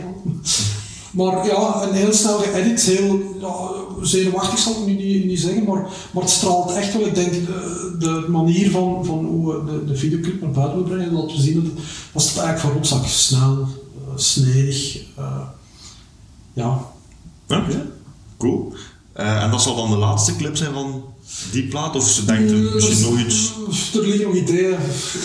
Maar 1.12 1.46
ja, 1.46 1.84
een 1.88 1.94
heel 1.94 2.14
snel 2.14 2.38
geëdit, 2.38 2.82
heel 2.82 3.20
ja, 3.42 3.56
zenuwachtig 4.02 4.60
zal 4.60 4.72
ik 4.72 4.86
nu 4.86 4.94
niet, 4.94 5.26
niet 5.26 5.40
zeggen, 5.40 5.64
maar, 5.64 5.82
maar 6.12 6.24
het 6.24 6.32
straalt 6.32 6.72
echt 6.72 6.94
wel, 6.94 7.06
ik 7.06 7.16
denk, 7.16 7.32
de, 7.32 7.96
de 8.00 8.26
manier 8.30 8.72
van, 8.72 9.06
van 9.06 9.26
hoe 9.26 9.54
we 9.56 9.72
de, 9.72 9.86
de 9.86 9.96
videoclip 9.98 10.42
naar 10.42 10.52
buiten 10.52 10.84
brengen, 10.84 11.14
dat 11.14 11.32
we 11.32 11.42
zien 11.42 11.54
dat 11.54 11.64
het, 11.64 11.84
was 12.14 12.30
het 12.30 12.38
eigenlijk 12.38 12.60
voor 12.60 12.74
rotzak 12.74 13.06
snel, 13.06 13.62
eh, 13.62 14.14
snedig, 14.16 14.98
eh, 15.18 15.42
ja. 16.54 16.86
Oké, 17.50 17.92
cool. 18.38 18.74
Eh, 19.14 19.44
en 19.44 19.52
dat 19.52 19.62
zal 19.62 19.76
dan 19.76 19.90
de 19.90 19.98
laatste 19.98 20.36
clip 20.36 20.58
zijn 20.58 20.74
van 20.74 21.04
die 21.52 21.68
plaat? 21.68 21.96
Of 21.96 22.10
ze 22.10 22.26
denkt 22.26 22.52
er 22.52 22.58
misschien 22.58 23.02
nog 23.12 23.20
iets... 23.20 23.52
Er 23.94 24.08
liggen 24.08 24.26
nog 24.28 24.36
ideeën, 24.36 24.76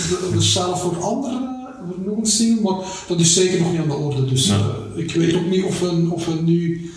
de- 0.09 0.31
de 0.33 0.43
zelf 0.43 0.81
voor 0.81 1.03
andere, 1.03 1.56
voor 1.89 2.05
nog 2.07 2.19
een 2.19 2.27
single, 2.27 2.63
maar 2.63 2.85
dat 3.09 3.21
is 3.21 3.35
zeker 3.35 3.61
nog 3.61 3.71
niet 3.71 3.81
aan 3.81 3.89
de 3.89 3.95
orde. 3.95 4.25
Dus 4.25 4.47
Ja. 4.47 4.59
eh, 4.95 5.03
ik 5.03 5.15
weet 5.15 5.35
ook 5.35 5.47
niet 5.47 5.65
of 5.65 5.81
we, 5.81 6.09
of 6.11 6.27
we 6.27 6.33
nu, 6.35 6.91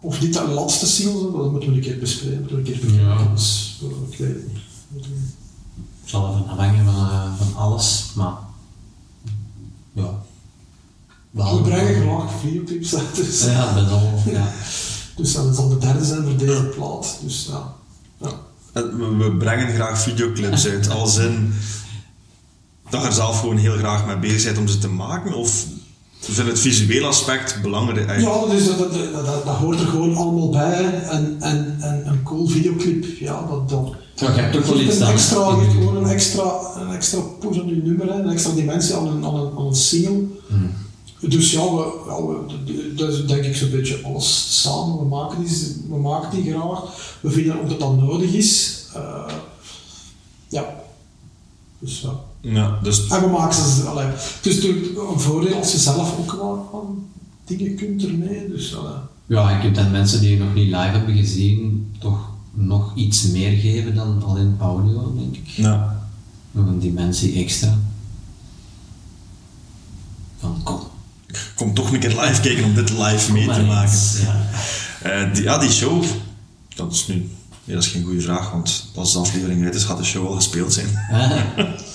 of 0.00 0.18
dit 0.18 0.32
de 0.32 0.48
laatste 0.48 0.86
single 0.86 1.18
zijn, 1.20 1.32
dat 1.32 1.50
moeten 1.50 1.70
we 1.70 1.74
een 1.76 1.80
keer 1.82 1.98
bespreken, 1.98 2.38
moeten 2.38 2.56
we 2.62 2.62
een 2.62 2.72
keer 2.72 2.86
bekijken. 2.86 3.24
Ja. 3.24 3.30
Dus, 3.34 3.78
eh, 3.82 4.12
ik 4.12 4.18
weet 4.18 4.28
het 4.34 4.46
niet. 4.52 4.62
Het 6.00 6.10
zal 6.10 6.30
even 6.30 6.48
afhangen 6.48 6.84
van, 6.84 6.94
eh, 6.94 7.32
van 7.38 7.54
alles, 7.56 8.04
maar... 8.14 8.34
Ja. 9.92 10.22
We 11.30 11.60
brengen 11.62 12.02
graag 12.02 12.32
videoclips 12.40 12.94
uit, 12.94 13.14
dus, 13.14 13.44
Ja, 13.44 13.74
dat 13.74 13.84
is 13.86 13.90
al... 13.90 14.22
Ja. 14.26 14.52
dus 15.16 15.32
dat 15.32 15.54
zal 15.56 15.68
de 15.68 15.78
derde 15.78 16.04
zijn 16.04 16.22
voor 16.22 16.36
deze 16.36 16.62
plaat. 16.62 17.18
Dus 17.22 17.48
ja. 17.50 17.74
we 19.18 19.34
brengen 19.38 19.74
graag 19.74 20.00
videoclips 20.00 20.66
uit, 20.66 20.88
als 20.90 21.16
in 21.16 21.52
dat 22.90 23.00
je 23.00 23.06
er 23.06 23.12
zelf 23.12 23.40
gewoon 23.40 23.56
heel 23.56 23.76
graag 23.76 24.06
mee 24.06 24.18
bezig 24.18 24.44
bent 24.44 24.58
om 24.58 24.68
ze 24.68 24.78
te 24.78 24.88
maken? 24.88 25.34
Of 25.34 25.66
vind 26.20 26.48
het 26.48 26.58
visuele 26.58 27.06
aspect 27.06 27.62
belangrijk? 27.62 28.08
Eh, 28.08 28.20
Ja, 28.20 28.46
dus 28.46 28.66
dat, 28.66 28.78
dat, 28.78 28.92
dat, 29.12 29.44
dat 29.44 29.54
hoort 29.54 29.80
er 29.80 29.86
gewoon 29.86 30.16
allemaal 30.16 30.50
bij. 30.50 31.02
En, 31.02 31.36
en, 31.40 31.76
en 31.80 32.06
een 32.06 32.22
cool 32.22 32.46
videoclip, 32.46 33.04
ja, 33.18 33.46
dat, 33.48 33.68
dat, 33.68 33.94
Ja, 34.14 34.34
je 34.34 34.40
hebt 34.40 34.56
ook 34.56 34.64
wel 34.64 34.80
iets 34.80 35.00
aan, 35.00 35.12
extra, 35.12 35.54
gewoon 35.54 35.96
een 35.96 36.06
extra, 36.06 36.60
een 36.76 36.92
extra 36.94 37.20
push 37.20 37.58
aan 37.58 37.68
je 37.68 37.74
nummer, 37.74 38.12
hè, 38.12 38.22
een 38.22 38.30
extra 38.30 38.52
dimensie 38.54 38.94
aan 38.94 39.06
een, 39.06 39.24
aan 39.24 39.34
een, 39.34 39.56
aan 39.58 39.66
een 39.66 39.74
single. 39.74 40.24
Hmm. 40.48 40.70
Dus 41.20 41.52
ja, 41.52 41.60
we, 41.60 42.02
ja 42.06 42.26
we, 42.26 42.94
dat 42.94 43.12
is 43.12 43.26
denk 43.26 43.44
ik 43.44 43.56
zo'n 43.56 43.70
beetje 43.70 44.02
alles 44.02 44.60
samen. 44.62 44.98
We 44.98 45.04
maken, 45.04 45.44
die, 45.44 45.82
we 45.88 45.96
maken 45.96 46.30
die 46.30 46.52
graag. 46.52 46.82
We 47.20 47.30
vinden 47.30 47.60
ook 47.60 47.68
dat 47.68 47.80
dat 47.80 47.96
nodig 47.96 48.32
is. 48.32 48.82
Eh, 48.94 49.34
ja. 50.48 50.74
Dus 51.78 52.00
ja. 52.00 52.20
Ja, 52.44 52.78
dus 52.82 53.06
En 53.08 53.20
we 53.20 53.26
maken 53.26 53.54
ze, 53.54 53.82
allee, 53.82 54.06
het 54.06 54.46
is 54.46 54.54
natuurlijk 54.54 54.98
een 55.12 55.20
voordeel 55.20 55.56
als 55.56 55.72
je 55.72 55.78
zelf 55.78 56.18
ook 56.18 56.32
wel 56.32 56.70
aan 56.74 57.06
dingen 57.44 57.74
kunt 57.74 58.04
ermee. 58.04 58.48
Dus, 58.48 58.76
allee. 58.76 58.98
Ja, 59.26 59.50
je 59.50 59.60
kunt 59.60 59.78
aan 59.78 59.90
mensen 59.90 60.20
die 60.20 60.30
je 60.30 60.38
nog 60.38 60.54
niet 60.54 60.66
live 60.66 60.76
hebben 60.76 61.16
gezien 61.16 61.92
toch 61.98 62.28
nog 62.52 62.92
iets 62.94 63.22
meer 63.22 63.58
geven 63.58 63.94
dan 63.94 64.22
alleen 64.24 64.56
audio, 64.60 65.14
denk 65.16 65.36
ik. 65.36 65.46
ja. 65.46 66.08
Nog 66.50 66.66
een 66.66 66.78
dimensie 66.78 67.44
extra. 67.44 67.78
Van 70.38 70.60
kom. 70.62 70.80
kom 71.56 71.74
toch 71.74 71.92
een 71.92 72.00
keer 72.00 72.20
live 72.20 72.40
kijken 72.40 72.64
om 72.64 72.74
dit 72.74 72.90
live 72.90 73.32
mee 73.32 73.48
te 73.48 73.62
maken. 73.62 73.92
eens. 73.92 74.20
Ja. 74.20 74.46
Eh, 75.02 75.34
die, 75.34 75.42
ja, 75.42 75.58
die 75.58 75.70
show, 75.70 76.04
dat 76.74 76.92
is 76.92 77.06
nu... 77.06 77.14
Nee, 77.64 77.76
dat 77.76 77.84
is 77.84 77.90
geen 77.90 78.04
goede 78.04 78.20
vraag, 78.20 78.50
want 78.50 78.86
als 78.94 79.12
de 79.12 79.18
aflevering 79.18 79.64
uit 79.64 79.74
is, 79.74 79.84
gaat 79.84 79.98
de 79.98 80.04
show 80.04 80.26
al 80.26 80.34
gespeeld 80.34 80.72
zijn. 80.72 80.88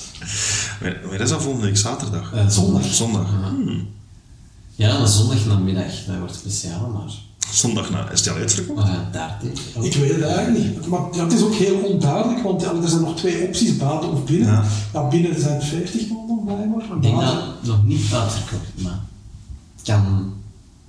Wanneer 0.79 0.99
wanneer 1.01 1.21
is 1.21 1.29
dat 1.29 1.41
volgende 1.41 1.65
week? 1.65 1.77
Zaterdag? 1.77 2.33
eh, 2.33 2.47
zondag. 2.47 2.85
Zondag. 2.85 3.29
Hmm. 3.29 3.87
Ja, 4.75 4.95
een 4.99 5.07
zondag 5.07 5.45
namiddag, 5.45 5.85
dat 6.07 6.17
wordt 6.17 6.35
speciaal, 6.35 6.87
maar... 6.89 7.11
Zondag 7.51 7.89
na, 7.89 8.09
is 8.09 8.21
die 8.21 8.31
al 8.31 8.37
uitverkocht? 8.37 8.83
Oh 8.83 8.89
ja, 8.93 9.09
daar 9.11 9.39
denk 9.41 9.57
ik. 9.85 9.93
Weet 9.93 10.11
het 10.11 10.21
eigenlijk 10.21 10.65
niet. 10.65 10.87
Maar 10.87 11.01
ja, 11.11 11.23
het 11.23 11.33
is 11.33 11.41
ook 11.41 11.53
heel 11.53 11.75
onduidelijk, 11.77 12.43
want 12.43 12.61
ja, 12.61 12.73
er 12.81 12.87
zijn 12.89 13.01
nog 13.01 13.15
twee 13.15 13.47
opties, 13.47 13.77
buiten 13.77 14.11
of 14.11 14.23
binnen. 14.25 14.47
Ja. 14.53 14.63
Ja, 14.93 15.07
binnen 15.07 15.41
zijn 15.41 15.53
het 15.55 15.63
50 15.63 16.07
man 16.09 16.41
blijkbaar. 16.45 16.87
maar 16.87 16.95
Ik 16.97 17.01
denk 17.01 17.15
buiten- 17.15 17.37
dat 17.39 17.55
het 17.59 17.65
nog 17.65 17.83
niet 17.85 18.13
uitverkocht 18.13 18.63
is, 18.75 18.83
maar 18.83 18.99
het 19.75 19.85
kan 19.85 20.33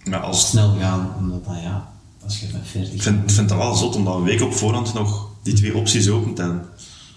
Maar 0.05 0.21
als, 0.21 0.49
snel 0.49 0.75
gaan, 0.79 1.11
omdat 1.19 1.45
dat 1.45 1.55
ja, 1.63 1.89
als 2.25 2.41
je 2.41 2.47
met 2.53 2.63
40 2.65 2.93
ik 2.95 3.03
vind, 3.03 3.23
ik 3.23 3.31
vind 3.31 3.49
dat 3.49 3.59
wel 3.59 3.75
zot 3.75 3.97
om 3.97 4.05
dat 4.05 4.15
een 4.15 4.23
week 4.23 4.41
op 4.43 4.55
voorhand 4.55 4.95
nog 4.95 5.29
die 5.43 5.55
twee 5.55 5.77
opties 5.77 6.09
open 6.09 6.35
te 6.35 6.43
hebben. 6.43 6.65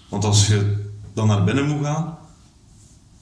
Want 0.08 0.24
als 0.24 0.46
je 0.46 0.83
dan 1.14 1.26
naar 1.26 1.44
binnen 1.44 1.66
moet 1.66 1.84
gaan, 1.84 2.16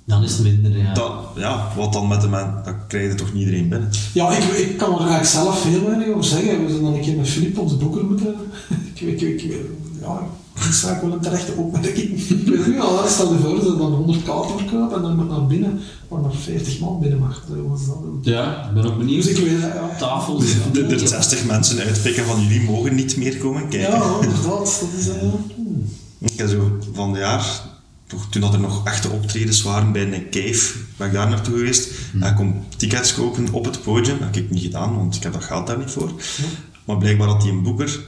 dan 0.04 0.22
is 0.22 0.32
het 0.32 0.42
minder, 0.42 0.78
ja. 0.78 0.94
dat, 0.94 1.12
ja, 1.36 1.68
wat 1.76 1.92
dan 1.92 2.08
met 2.08 2.20
de 2.20 2.28
man, 2.28 2.54
dan 2.64 2.74
krijg 2.86 3.10
je 3.10 3.14
toch 3.14 3.32
niet 3.32 3.44
iedereen 3.44 3.68
binnen. 3.68 3.90
Ja, 4.12 4.30
ik, 4.36 4.42
ik 4.42 4.76
kan 4.76 4.92
er 4.92 4.98
eigenlijk 4.98 5.28
zelf 5.28 5.64
heel 5.64 5.84
weinig 5.84 6.08
over 6.08 6.24
zeggen. 6.24 6.64
We 6.64 6.70
zijn 6.70 6.82
dan 6.82 6.94
een 6.94 7.00
keer 7.00 7.16
met 7.16 7.28
Filip 7.28 7.58
onze 7.58 7.76
boeker 7.76 8.04
moeten... 8.04 8.34
ik, 8.94 9.20
ik, 9.20 9.20
ik, 9.20 9.56
ja, 10.00 10.20
dat 10.54 10.64
is 10.68 10.84
eigenlijk 10.84 11.02
wel 11.02 11.12
een 11.12 11.20
terechte 11.20 11.52
opmerking. 11.52 12.10
ik 12.28 12.46
weet 12.46 12.66
niet, 12.66 12.80
al, 12.80 13.06
stel 13.06 13.32
je 13.32 13.38
voor 13.38 13.54
dat 13.54 13.64
je 13.64 13.76
dan 13.76 13.92
100 13.92 14.22
kaarten 14.22 14.58
verkoopt 14.58 14.92
en 14.94 15.02
dan 15.02 15.16
moet 15.16 15.28
naar 15.28 15.46
binnen, 15.46 15.80
waar 16.08 16.20
maar 16.20 16.32
40 16.32 16.78
man 16.78 17.00
binnen 17.00 17.18
mag. 17.18 17.44
Dat? 17.48 17.88
Ja, 18.22 18.68
ik 18.68 18.74
ben 18.74 18.84
ook 18.84 18.98
benieuwd. 18.98 19.24
Dus 19.24 19.38
ik 19.38 19.44
weet 19.44 19.60
dat, 19.60 19.72
ja. 19.72 19.96
Tafels. 19.98 20.44
De, 20.72 20.84
er 20.84 21.08
60 21.08 21.44
mensen 21.44 21.78
uitpikken 21.78 22.24
van 22.24 22.42
jullie 22.42 22.70
mogen 22.70 22.94
niet 22.94 23.16
meer 23.16 23.36
komen 23.36 23.68
kijken. 23.68 23.98
Ja, 23.98 24.14
inderdaad. 24.20 24.80
Dat 24.80 24.88
is... 24.98 25.08
hmm. 25.54 25.84
Ik 26.18 26.32
heb 26.36 26.48
zo 26.48 26.78
van 26.92 27.12
de 27.12 27.18
jaar, 27.18 27.62
toch, 28.16 28.26
toen 28.30 28.40
dat 28.40 28.52
er 28.52 28.60
nog 28.60 28.86
echte 28.86 29.08
optredens 29.10 29.62
waren 29.62 29.92
bij 29.92 30.02
een 30.12 30.30
cave, 30.30 30.72
ben 30.96 31.06
ik 31.06 31.12
daar 31.12 31.28
naartoe 31.28 31.56
geweest. 31.56 31.88
En 32.20 32.28
ik 32.28 32.34
kon 32.36 32.64
tickets 32.76 33.14
kopen 33.14 33.52
op 33.52 33.64
het 33.64 33.82
podium. 33.82 34.18
Dat 34.18 34.34
heb 34.34 34.44
ik 34.44 34.50
niet 34.50 34.62
gedaan, 34.62 34.96
want 34.96 35.14
ik 35.16 35.22
heb 35.22 35.32
dat 35.32 35.44
geld 35.44 35.66
daar 35.66 35.78
niet 35.78 35.90
voor. 35.90 36.12
Maar 36.84 36.98
blijkbaar 36.98 37.28
had 37.28 37.40
die 37.42 37.50
een 37.50 37.62
boeker 37.62 38.00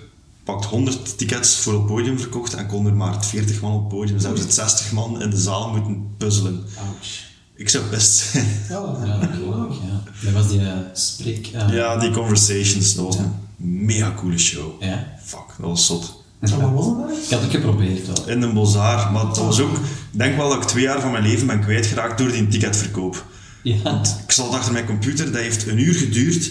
pakt 0.44 0.64
100 0.64 1.18
tickets 1.18 1.56
voor 1.56 1.72
het 1.72 1.86
podium 1.86 2.18
verkocht 2.18 2.54
en 2.54 2.66
kon 2.66 2.86
er 2.86 2.94
maar 2.94 3.24
40 3.24 3.60
man 3.60 3.72
op 3.72 3.80
het 3.80 3.88
podium. 3.88 4.14
Dus 4.14 4.22
hebben 4.22 4.40
ze 4.40 4.46
het 4.46 4.54
60 4.56 4.92
man 4.92 5.22
in 5.22 5.30
de 5.30 5.40
zaal 5.40 5.70
moeten 5.70 6.06
puzzelen. 6.16 6.54
Ouch. 6.78 7.22
Ik 7.56 7.68
zou 7.68 7.84
best. 7.90 8.32
Ja, 8.68 8.96
Ja, 9.04 9.18
dat 9.18 9.28
geloof 9.34 9.74
ik, 9.76 9.80
ja. 9.82 10.02
Dat 10.24 10.32
was 10.32 10.48
die 10.48 10.60
uh, 10.60 10.72
spreek... 10.92 11.46
eh, 11.46 11.68
Ja, 11.72 11.96
die 11.96 12.10
Conversations, 12.10 12.94
dat 12.94 13.04
was 13.04 13.16
een 13.16 13.32
mega 13.56 14.14
coole 14.16 14.38
show. 14.38 14.82
ja. 14.82 15.16
Fuck, 15.24 15.46
dat 15.58 15.66
was 15.70 15.86
zot. 15.86 16.23
En 16.52 16.60
wat 16.60 16.70
was 16.72 16.84
dat 16.84 16.96
eigenlijk? 16.96 17.24
Ik 17.24 17.30
had 17.30 17.42
het 17.42 17.50
geprobeerd 17.50 18.06
wel. 18.06 18.28
In 18.28 18.42
een 18.42 18.54
bozar, 18.54 19.12
maar 19.12 19.24
dat 19.24 19.38
was 19.38 19.60
ook... 19.60 19.76
Ik 19.76 20.20
denk 20.20 20.36
wel 20.36 20.48
dat 20.48 20.62
ik 20.62 20.68
twee 20.68 20.82
jaar 20.82 21.00
van 21.00 21.10
mijn 21.10 21.22
leven 21.22 21.46
ben 21.46 21.60
kwijtgeraakt 21.60 22.18
door 22.18 22.32
die 22.32 22.48
ticketverkoop. 22.48 23.24
Ja. 23.62 24.00
Ik 24.26 24.32
zat 24.32 24.50
achter 24.50 24.72
mijn 24.72 24.86
computer, 24.86 25.32
dat 25.32 25.40
heeft 25.40 25.66
een 25.66 25.78
uur 25.78 25.94
geduurd. 25.94 26.50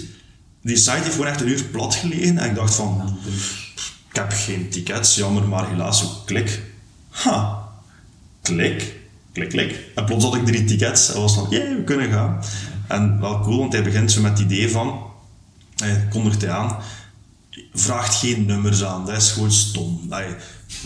Die 0.61 0.75
site 0.75 0.91
heeft 0.91 1.11
gewoon 1.11 1.27
echt 1.27 1.41
een 1.41 1.47
uur 1.47 1.63
plat 1.63 1.95
gelegen. 1.95 2.37
En 2.37 2.49
ik 2.49 2.55
dacht 2.55 2.75
van, 2.75 3.17
ik 4.09 4.15
heb 4.15 4.31
geen 4.31 4.69
tickets, 4.69 5.15
jammer, 5.15 5.47
maar 5.47 5.69
helaas 5.69 6.03
ook 6.03 6.25
klik. 6.25 6.61
Ha, 7.09 7.69
klik, 8.41 8.95
klik, 9.31 9.49
klik. 9.49 9.79
En 9.95 10.05
plots 10.05 10.23
had 10.23 10.35
ik 10.35 10.45
drie 10.45 10.63
tickets. 10.63 11.13
En 11.13 11.21
was 11.21 11.33
van, 11.33 11.47
jee, 11.49 11.75
we 11.75 11.83
kunnen 11.83 12.11
gaan. 12.11 12.39
En 12.87 13.19
wel 13.19 13.39
cool, 13.39 13.57
want 13.57 13.73
hij 13.73 13.83
begint 13.83 14.11
zo 14.11 14.21
met 14.21 14.31
het 14.31 14.51
idee 14.51 14.71
van, 14.71 15.01
hij 15.75 16.07
kondigt 16.09 16.41
hij 16.41 16.51
aan, 16.51 16.77
vraagt 17.74 18.15
geen 18.15 18.45
nummers 18.45 18.84
aan, 18.84 19.05
dat 19.05 19.15
is 19.15 19.32
gewoon 19.32 19.51
stom. 19.51 20.01
Allee, 20.09 20.36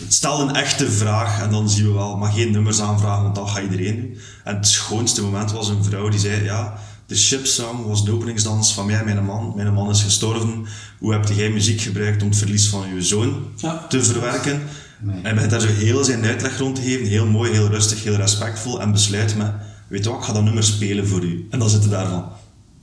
Stel 0.08 0.40
een 0.40 0.54
echte 0.54 0.90
vraag 0.90 1.42
en 1.42 1.50
dan 1.50 1.70
zien 1.70 1.86
we 1.86 1.92
wel, 1.92 2.16
maar 2.16 2.32
geen 2.32 2.50
nummers 2.50 2.80
aanvragen, 2.80 3.22
want 3.22 3.34
dat 3.34 3.50
gaat 3.50 3.62
iedereen 3.62 4.00
doen. 4.00 4.18
En 4.44 4.56
het 4.56 4.68
schoonste 4.68 5.22
moment 5.22 5.52
was 5.52 5.68
een 5.68 5.84
vrouw 5.84 6.08
die 6.08 6.20
zei, 6.20 6.44
ja, 6.44 6.78
de 7.06 7.16
Ship 7.16 7.46
Song 7.46 7.86
was 7.86 8.04
de 8.04 8.12
openingsdans 8.12 8.72
van 8.74 8.86
mij 8.86 8.98
en 8.98 9.04
mijn 9.04 9.24
man. 9.24 9.52
Mijn 9.56 9.72
man 9.72 9.90
is 9.90 10.02
gestorven. 10.02 10.66
Hoe 10.98 11.12
heb 11.12 11.28
jij 11.28 11.50
muziek 11.50 11.80
gebruikt 11.80 12.22
om 12.22 12.28
het 12.28 12.38
verlies 12.38 12.68
van 12.68 12.94
je 12.94 13.02
zoon 13.02 13.42
Ja. 13.56 13.86
te 13.88 14.02
verwerken? 14.04 14.62
Nee. 15.00 15.16
En 15.16 15.22
hij 15.22 15.34
begint 15.34 15.50
daar 15.50 15.60
zo 15.60 15.68
heel 15.68 16.04
zijn 16.04 16.24
uitleg 16.24 16.58
rond 16.58 16.74
te 16.74 16.82
geven, 16.82 17.06
heel 17.06 17.26
mooi, 17.26 17.52
heel 17.52 17.68
rustig, 17.68 18.02
heel 18.04 18.14
respectvol, 18.14 18.80
en 18.80 18.92
besluit 18.92 19.36
met, 19.36 19.52
weet 19.88 20.04
je 20.04 20.10
wat, 20.10 20.18
ik 20.18 20.24
ga 20.24 20.32
dat 20.32 20.42
nummer 20.44 20.64
spelen 20.64 21.08
voor 21.08 21.22
u. 21.22 21.46
En 21.50 21.58
dan 21.58 21.70
zit 21.70 21.80
hij 21.80 21.90
daar 21.90 22.06
van, 22.08 22.24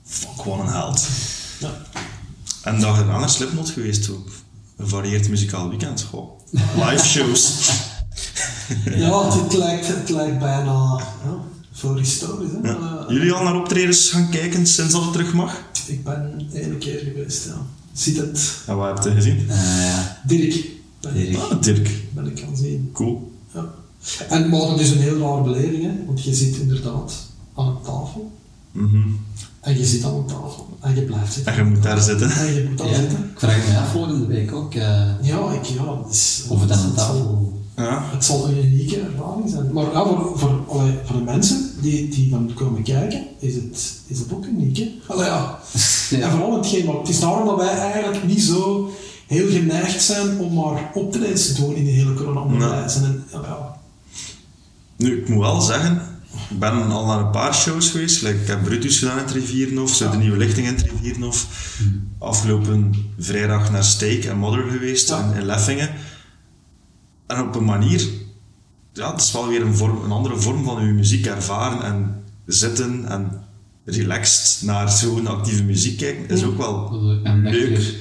fuck, 0.06 0.43
wat 0.43 0.60
een 0.60 0.68
held. 0.68 1.08
Ja. 1.60 1.70
En 2.66 2.80
dat 2.80 2.95
is 2.95 3.01
een 3.01 3.30
Slipknot 3.30 3.70
geweest, 3.70 4.09
ook. 4.09 4.28
een 4.78 4.88
varieerd 4.88 5.30
muzikaal 5.30 5.70
weekend. 5.70 6.01
Goh. 6.01 6.30
Live 6.76 7.05
shows. 7.05 7.49
Ja, 8.95 9.26
het, 9.26 9.34
het 9.41 9.53
lijkt, 9.53 9.88
het 9.88 10.09
lijkt 10.09 10.39
bijna 10.39 11.01
ja, 11.24 11.38
voorhistorisch. 11.72 12.49
Hè? 12.61 12.70
Ja. 12.70 12.76
Eh, 12.76 13.09
Jullie 13.16 13.32
al 13.32 13.43
naar 13.43 13.55
optredens 13.55 14.09
gaan 14.09 14.30
kijken 14.30 14.68
sinds 14.68 14.93
dat 14.93 15.03
het 15.03 15.11
terug 15.11 15.34
mag? 15.34 15.61
Ik 15.88 16.03
ben 16.03 16.49
één 16.53 16.78
keer 16.78 16.99
geweest, 16.99 17.45
ja. 17.45 17.61
Ziet 17.93 18.18
het. 18.18 18.51
En 18.68 18.76
wat 18.78 19.03
heb 19.03 19.03
je 19.03 19.11
gezien? 19.22 19.49
Eh, 19.49 19.86
ja. 19.86 20.22
Dirk. 20.28 20.66
Ben, 21.01 21.13
Dirk. 21.13 21.38
Ah, 21.38 21.61
Dirk. 21.61 21.89
ben 22.13 22.26
ik 22.26 22.39
gaan 22.39 22.57
zien. 22.57 22.89
Cool. 22.93 23.32
Ja. 23.53 23.66
En 24.30 24.49
maar 24.49 24.59
dat 24.59 24.80
is 24.80 24.89
een 24.91 24.97
heel 25.01 25.18
rare 25.20 25.41
beleving, 25.43 25.84
hè? 25.84 26.05
want 26.05 26.24
je 26.24 26.34
zit 26.36 26.55
inderdaad 26.55 27.13
aan 27.55 27.68
een 27.68 27.82
tafel. 27.84 28.32
Mhm. 28.72 29.07
En 29.66 29.78
je 29.78 29.86
zit 29.86 30.03
aan 30.03 30.13
een 30.16 30.26
tafel. 30.26 30.68
En 30.82 30.95
je 30.95 31.01
blijft 31.01 31.34
zitten. 31.34 31.53
En 31.53 31.63
je 31.66 31.70
moet 31.70 31.84
daar 31.84 32.01
zitten. 32.01 32.32
En 32.32 32.53
je 32.53 32.66
moet 32.70 32.78
daar 32.78 32.89
Ja, 32.89 32.95
zitten. 32.95 33.18
ik 33.34 33.39
vraag 33.39 33.68
me 33.68 33.78
af 33.78 33.91
volgende 33.91 34.26
week 34.26 34.53
ook 34.53 34.74
eh, 34.76 35.01
Ja, 35.22 35.51
ik, 35.51 35.63
ja, 35.63 35.84
of 36.49 36.61
het 36.61 36.72
aan 36.72 36.93
tafel... 36.95 37.53
Ja. 37.76 38.03
Het 38.11 38.26
zal 38.26 38.47
een 38.47 38.66
unieke 38.66 38.99
ervaring 38.99 39.49
zijn. 39.49 39.74
Maar 39.74 39.84
ja, 39.91 40.05
voor, 40.05 40.32
voor, 40.39 40.63
allee, 40.68 40.93
voor 41.05 41.16
de 41.16 41.24
mensen 41.24 41.70
die, 41.82 42.09
die 42.09 42.30
dan 42.30 42.51
komen 42.55 42.84
kijken, 42.84 43.24
is 43.39 43.55
het, 43.55 43.93
is 44.07 44.20
het 44.20 44.34
ook 44.34 44.45
uniek. 44.45 44.78
Hè? 44.78 44.91
Allee, 45.07 45.26
ja. 45.26 45.59
En 46.11 46.32
vooral 46.32 46.55
hetgeen, 46.57 46.86
maar 46.86 46.95
het 46.95 47.09
is 47.09 47.20
daarom 47.20 47.45
dat 47.45 47.57
wij 47.57 47.78
eigenlijk 47.78 48.24
niet 48.26 48.41
zo 48.41 48.89
heel 49.28 49.49
geneigd 49.49 50.03
zijn 50.03 50.39
om 50.39 50.53
maar 50.53 50.91
optredens 50.93 51.47
te 51.47 51.61
doen 51.61 51.76
in 51.76 51.86
de 51.86 51.91
hele 51.91 52.13
corona-onderwijs. 52.13 52.95
En 52.95 53.24
ja, 53.32 53.39
ja, 53.43 53.78
Nu, 54.95 55.22
ik 55.22 55.30
moet 55.30 55.39
wel 55.43 55.61
zeggen, 55.61 56.01
ik 56.49 56.59
ben 56.59 56.91
al 56.91 57.05
naar 57.05 57.19
een 57.19 57.29
paar 57.31 57.53
shows 57.53 57.89
geweest. 57.89 58.21
Like, 58.21 58.41
ik 58.41 58.47
heb 58.47 58.63
Brutus 58.63 58.99
gedaan 58.99 59.19
in 59.19 59.25
Trivierenhof, 59.25 59.95
zo 59.95 60.09
de 60.09 60.17
Nieuwe 60.17 60.38
Lichting 60.38 60.67
in 60.67 60.75
Trivierenhof. 60.75 61.47
Afgelopen 62.19 62.93
vrijdag 63.19 63.71
naar 63.71 63.83
Steak 63.83 64.23
en 64.23 64.38
Mother 64.38 64.63
geweest 64.71 65.09
Ja. 65.09 65.23
in, 65.23 65.39
in 65.39 65.45
Leffingen. 65.45 65.89
En 67.27 67.41
op 67.41 67.55
een 67.55 67.63
manier, 67.65 68.07
ja, 68.93 69.11
het 69.11 69.21
is 69.21 69.31
wel 69.31 69.47
weer 69.47 69.61
een, 69.61 69.75
vorm, 69.75 70.03
een 70.03 70.11
andere 70.11 70.38
vorm 70.38 70.63
van 70.63 70.86
je 70.86 70.93
muziek 70.93 71.25
ervaren 71.25 71.83
en 71.83 72.23
zitten 72.45 73.05
en 73.05 73.31
relaxed 73.86 74.61
naar 74.67 74.89
zo'n 74.89 75.27
actieve 75.27 75.63
muziek 75.63 75.97
kijken, 75.97 76.27
is 76.29 76.43
ook 76.43 76.57
wel 76.57 76.89
En 77.23 77.41
leuk. 77.43 77.93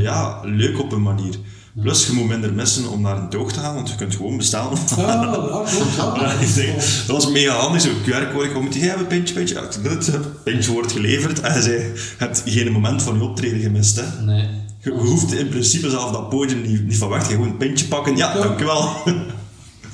Ja, 0.00 0.40
leuk 0.44 0.78
op 0.78 0.92
een 0.92 1.02
manier. 1.02 1.34
Plus, 1.80 2.06
je 2.06 2.12
moet 2.12 2.28
minder 2.28 2.52
missen 2.52 2.90
om 2.90 3.00
naar 3.00 3.18
een 3.18 3.28
toog 3.28 3.52
te 3.52 3.60
gaan, 3.60 3.74
want 3.74 3.88
je 3.88 3.94
kunt 3.96 4.14
gewoon 4.14 4.36
bestellen. 4.36 4.78
ja, 4.96 5.22
ja, 5.22 5.32
klopt. 5.32 5.96
Ja. 5.96 6.74
Dat 7.06 7.16
was 7.16 7.30
mega 7.30 7.54
handig, 7.54 7.80
zo'n 7.82 8.02
QR-code. 8.04 8.52
Kom, 8.52 8.64
moet 8.64 8.74
jij 8.74 8.88
hebben, 8.88 9.06
pintje, 9.06 9.34
pintje? 9.34 9.54
Ja, 9.54 9.60
het 9.88 10.42
pintje 10.42 10.72
wordt 10.72 10.92
geleverd 10.92 11.40
en 11.40 11.62
je 11.62 11.68
je 11.68 12.02
hebt 12.18 12.42
geen 12.46 12.72
moment 12.72 13.02
van 13.02 13.14
je 13.16 13.22
optreden 13.22 13.60
gemist. 13.60 13.96
Hè. 13.96 14.22
Nee. 14.24 14.48
Je 14.80 14.90
hoeft 14.90 15.32
in 15.32 15.48
principe 15.48 15.90
zelf 15.90 16.10
dat 16.10 16.28
podium 16.28 16.60
niet, 16.60 16.86
niet 16.86 16.98
van 16.98 17.08
weg 17.08 17.18
te 17.18 17.24
gaan. 17.24 17.34
Gewoon 17.34 17.50
een 17.50 17.56
pintje 17.56 17.86
pakken. 17.86 18.16
Ja, 18.16 18.34
Ja. 18.36 18.42
dankjewel. 18.42 18.90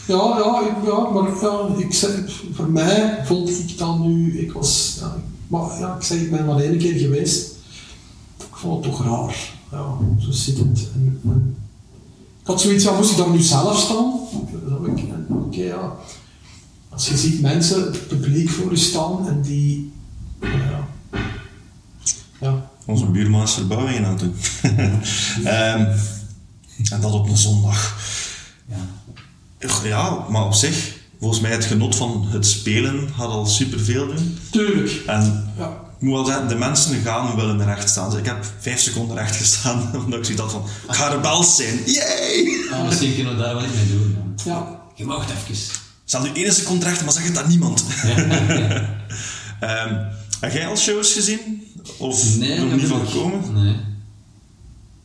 Ja, 0.07 0.39
ja, 0.39 0.61
ik, 0.61 0.87
ja, 0.87 1.11
maar 1.11 1.79
ik 1.79 1.95
zeg, 1.95 2.11
voor 2.53 2.71
mij 2.71 3.19
vond 3.25 3.49
ik 3.49 3.79
dan 3.79 4.07
nu, 4.07 4.39
ik 4.41 4.53
was, 4.53 4.97
ja, 5.01 5.17
maar 5.47 5.79
ja, 5.79 5.95
ik 5.97 6.03
zeg, 6.03 6.19
ik 6.21 6.31
ben 6.31 6.45
maar 6.47 6.59
één 6.59 6.79
keer 6.79 6.99
geweest. 6.99 7.53
Ik 8.39 8.57
vond 8.57 8.85
het 8.85 8.95
toch 8.95 9.05
raar. 9.05 9.37
Ja, 9.73 9.97
zo. 10.33 10.51
En, 10.63 11.21
en, 11.25 11.57
ik 12.45 12.51
had 12.51 12.61
zoiets, 12.61 12.85
ja, 12.85 12.93
moest 12.93 13.11
ik 13.11 13.17
daar 13.17 13.31
nu 13.31 13.41
zelf 13.41 13.79
staan? 13.81 14.13
En 14.93 15.27
Oké, 15.29 15.63
ja. 15.63 15.93
Als 16.89 17.09
je 17.09 17.17
ziet 17.17 17.41
mensen, 17.41 17.83
het 17.83 18.09
publiek 18.09 18.51
voor 18.51 18.71
je 18.71 18.77
staan 18.77 19.29
en 19.29 19.43
die, 19.43 19.93
ja, 20.41 20.89
ja, 22.41 22.71
Onze 22.85 23.07
buurman 23.07 23.43
is 23.43 23.53
verbouwingen 23.53 24.05
aan 24.05 24.11
het 24.11 24.21
doen. 24.21 24.35
Ehm, 25.45 25.97
en 26.91 27.01
dat 27.01 27.13
op 27.13 27.29
een 27.29 27.37
zondag. 27.37 27.97
Ja. 28.69 29.69
Ja, 29.85 30.27
maar 30.29 30.45
op 30.45 30.55
zich, 30.55 30.97
volgens 31.19 31.41
mij 31.41 31.51
het 31.51 31.65
genot 31.65 31.97
van 31.97 32.27
het 32.27 32.47
spelen 32.47 33.09
gaat 33.17 33.29
al 33.29 33.47
superveel 33.47 34.07
doen. 34.07 34.39
tuurlijk. 34.51 35.03
En 35.07 35.53
Ja, 35.59 35.84
moet 36.05 36.15
wel 36.15 36.25
zeggen, 36.25 36.49
de 36.49 36.55
mensen 36.55 37.01
gaan 37.03 37.37
willen 37.37 37.65
recht 37.65 37.89
staan. 37.91 38.11
Dus 38.11 38.19
ik 38.19 38.25
heb 38.27 38.45
vijf 38.59 38.81
seconden 38.81 39.17
recht 39.17 39.37
gestaan, 39.37 39.91
omdat 40.05 40.19
ik 40.19 40.25
zoiets 40.25 40.53
van, 40.53 40.63
ik 40.89 40.95
ga 40.95 41.09
rebels 41.09 41.57
zijn. 41.57 41.79
Yay! 41.87 42.57
Ah, 42.73 42.85
misschien 42.87 43.15
kunnen 43.15 43.37
we 43.37 43.43
daar 43.43 43.55
wat 43.55 43.63
mee 43.63 43.89
doen. 43.89 44.17
Ja. 44.45 44.53
ja. 44.53 44.81
Je 44.95 45.05
mag 45.05 45.27
het 45.27 45.35
even. 45.51 45.65
Stel 46.05 46.23
nu 46.23 46.31
één 46.35 46.53
seconde 46.53 46.85
recht, 46.85 47.05
maar 47.05 47.13
zeg 47.13 47.25
het 47.27 47.39
aan 47.39 47.49
niemand. 47.49 47.85
Ehm, 49.61 49.95
heb 50.41 50.53
jij 50.53 50.67
al 50.67 50.77
shows 50.77 51.13
gezien? 51.13 51.41
Of 51.99 52.37
Nee, 52.37 52.59
nog 52.61 52.73
niet 52.77 52.87
van 52.87 52.99
nog- 52.99 53.11
gekomen? 53.13 53.53
Nee. 53.63 53.77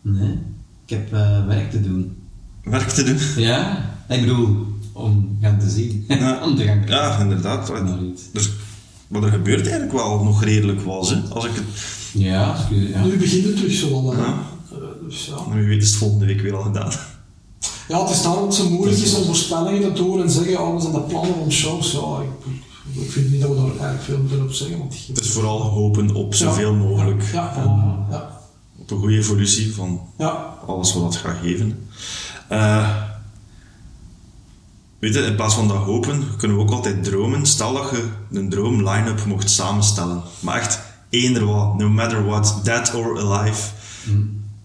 Nee. 0.01 0.37
Ik 0.85 0.89
heb 0.97 1.13
eh, 1.13 1.45
werk 1.47 1.71
te 1.71 1.81
doen. 1.81 2.17
Werk 2.63 2.89
te 2.89 3.03
doen? 3.03 3.19
Ja? 3.43 3.85
Ik 4.09 4.19
bedoel, 4.21 4.65
om 4.91 5.37
gaan 5.41 5.59
te 5.59 5.69
zien. 5.69 6.05
Ja. 6.07 6.39
om 6.45 6.55
te 6.55 6.63
gaan 6.63 6.77
kijken. 6.77 6.95
Ja, 6.95 7.19
inderdaad. 7.19 7.69
Naar 7.69 7.97
Dus 9.09 9.19
wat 9.19 9.23
er 9.23 9.35
gebeurt 9.35 9.61
eigenlijk 9.61 9.91
wel 9.91 10.23
nog 10.23 10.43
redelijk 10.43 10.81
was. 10.81 11.09
Hè? 11.09 11.15
Als 11.33 11.45
ik 11.45 11.51
het, 11.55 11.63
Ja, 12.13 12.55
ja. 12.69 13.03
Nu 13.03 13.17
begint 13.17 13.45
het 13.45 13.55
terug 13.55 13.71
zo 13.73 13.89
wel. 14.03 14.15
Ja. 14.15 14.25
Eh, 14.71 14.77
dus 15.07 15.25
ja. 15.25 15.53
wie 15.55 15.67
weet 15.67 15.81
is 15.81 15.89
het 15.89 15.97
volgende 15.97 16.25
week 16.25 16.41
weer 16.41 16.55
al 16.55 16.61
gedaan. 16.63 16.91
ja, 17.87 18.01
het 18.01 18.09
is 18.09 18.21
daarom 18.21 18.43
dat 18.49 18.57
het 18.57 18.65
zo 18.65 18.69
moeilijk 18.73 18.99
is 19.01 19.15
om 19.15 19.23
voorspellingen 19.25 19.81
te 19.93 20.03
doen 20.03 20.21
en 20.21 20.29
zeggen, 20.29 20.61
oh, 20.61 20.75
we 20.75 20.81
zijn 20.81 20.93
de 20.93 20.99
plannen 20.99 21.35
om 21.35 21.51
shows. 21.51 21.91
Ja, 21.91 21.99
ik, 22.21 23.01
ik 23.03 23.11
vind 23.11 23.31
niet 23.31 23.41
dat 23.41 23.49
we 23.49 23.55
daar 23.55 23.65
eigenlijk 23.65 24.01
veel 24.01 24.17
moeten 24.17 24.41
op 24.43 24.51
zeggen. 24.51 24.77
Want 24.77 24.95
Het 25.07 25.19
is 25.19 25.29
vooral 25.29 25.61
hopen 25.61 26.15
op 26.15 26.35
zoveel 26.35 26.71
Ja. 26.71 26.77
mogelijk. 26.77 27.23
Ja, 27.33 27.53
ja. 28.09 28.37
Op 28.79 28.91
een 28.91 28.97
goede 28.99 29.17
evolutie 29.17 29.73
van 29.73 30.01
ja. 30.17 30.57
alles 30.67 30.93
wat 30.93 31.03
dat 31.03 31.15
gaat 31.15 31.37
geven. 31.41 31.87
Eh, 32.47 32.89
weet 34.99 35.13
je, 35.13 35.19
in 35.19 35.35
plaats 35.35 35.55
van 35.55 35.67
dat 35.67 35.77
hopen, 35.77 36.23
kunnen 36.37 36.57
we 36.57 36.63
ook 36.63 36.71
altijd 36.71 37.03
dromen. 37.03 37.45
Stel 37.45 37.73
dat 37.73 37.89
je 37.89 38.09
een 38.31 38.49
droom 38.49 38.89
line-up 38.89 39.25
mocht 39.25 39.49
samenstellen. 39.49 40.21
Maar 40.39 40.59
echt 40.59 40.79
eender 41.09 41.45
wat, 41.45 41.77
no 41.77 41.89
matter 41.89 42.25
what, 42.25 42.59
dead 42.63 42.93
or 42.93 43.19
alive. 43.19 43.69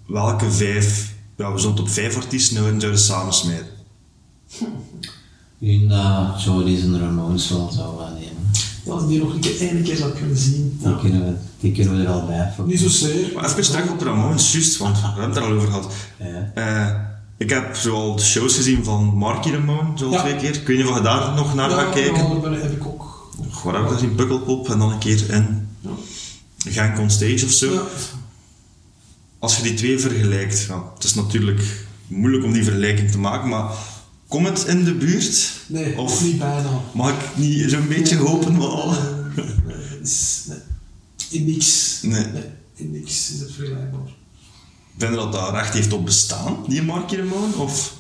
Welke 0.07 0.51
vijf, 0.51 1.14
ja, 1.37 1.53
we 1.53 1.59
zullen 1.59 1.74
het 1.74 1.85
op 1.85 1.91
vijf 1.91 2.16
artiesten 2.16 2.57
houden, 2.57 2.80
zouden 2.80 3.01
samensmijten. 3.01 3.72
Ik 5.59 5.68
denk 5.68 5.89
dat 5.91 6.43
Jody's 6.43 6.82
en 6.82 7.01
Ramones 7.01 7.49
wel 7.49 7.70
zou 7.72 8.01
eh, 8.01 8.12
nemen. 8.12 8.51
Ja, 8.85 8.93
als 8.93 9.03
ik 9.03 9.09
die 9.09 9.18
nog 9.18 9.35
een 9.35 9.41
keer, 9.41 9.61
één 9.61 9.82
keer 9.82 9.97
zou 9.97 10.12
kunnen 10.12 10.37
zien. 10.37 10.78
Die, 10.82 10.99
kunnen 10.99 11.24
we, 11.24 11.35
die 11.61 11.72
kunnen 11.72 11.97
we 11.97 12.03
er 12.03 12.12
al 12.12 12.26
bij. 12.26 12.53
Niet 12.66 12.80
zozeer. 12.80 13.30
Maar 13.35 13.45
even 13.45 13.62
terug 13.62 13.91
op 13.91 14.01
Ramones, 14.01 14.53
juist, 14.53 14.76
want 14.76 15.01
we 15.01 15.07
hebben 15.07 15.24
het 15.24 15.37
er 15.37 15.43
al 15.43 15.53
over 15.53 15.68
gehad. 15.68 15.93
Ja. 16.18 16.51
Eh, 16.55 17.13
ik 17.45 17.51
heb 17.51 17.76
zoal 17.76 18.16
de 18.16 18.22
shows 18.22 18.55
gezien 18.57 18.84
van 18.84 19.05
Marky 19.05 19.51
Ramone, 19.51 19.99
zo 19.99 20.11
Ja. 20.11 20.20
twee 20.20 20.36
keer. 20.36 20.55
Ik 20.55 20.66
weet 20.66 20.76
niet 20.76 20.86
of 20.86 20.97
je 20.97 21.03
daar 21.03 21.34
nog 21.34 21.55
naar 21.55 21.70
Ja, 21.70 21.76
gaat 21.76 21.95
kijken. 21.95 22.14
ja, 22.14 22.51
heb 22.61 22.72
ik 22.72 22.86
ook. 22.86 23.03
Waar 23.64 23.74
heb 23.74 23.90
ik 23.90 24.01
dat? 24.01 24.16
Pukkelpop 24.16 24.68
en 24.70 24.78
dan 24.78 24.92
een 24.92 24.99
keer 24.99 25.30
in 25.30 25.68
Ja. 25.80 25.90
Genk 26.70 26.99
on 26.99 27.11
stage 27.11 27.45
of 27.45 27.51
zo. 27.51 27.86
Als 29.38 29.57
je 29.57 29.62
die 29.62 29.74
twee 29.74 29.99
vergelijkt, 29.99 30.64
ja, 30.68 30.82
het 30.95 31.05
is 31.05 31.14
natuurlijk 31.14 31.86
moeilijk 32.07 32.45
om 32.45 32.53
die 32.53 32.64
vergelijking 32.64 33.11
te 33.11 33.18
maken, 33.18 33.49
maar 33.49 33.70
komt 34.28 34.47
het 34.49 34.64
in 34.66 34.84
de 34.84 34.95
buurt? 34.95 35.53
Nee, 35.66 35.99
Of 35.99 36.22
niet 36.22 36.38
bijna. 36.38 36.80
mag 36.95 37.11
ik 37.11 37.36
niet 37.36 37.70
zo'n 37.70 37.88
beetje 37.88 38.16
hopen? 38.16 38.57
Nee, 38.57 40.01
is- 40.03 40.45
nee. 40.49 40.59
In 41.30 41.45
niks. 41.45 41.99
Nee. 42.03 42.24
In 42.74 42.90
niks 42.90 43.30
is 43.32 43.40
het 43.40 43.53
vergelijkbaar. 43.53 44.01
Vind 44.97 45.11
je 45.11 45.16
dat 45.16 45.32
dat 45.32 45.51
recht 45.51 45.74
heeft 45.74 45.92
op 45.92 46.05
bestaan, 46.05 46.57
die 46.68 46.82
Marky 46.82 47.16
Ramone? 47.16 47.57
Of? 47.57 47.95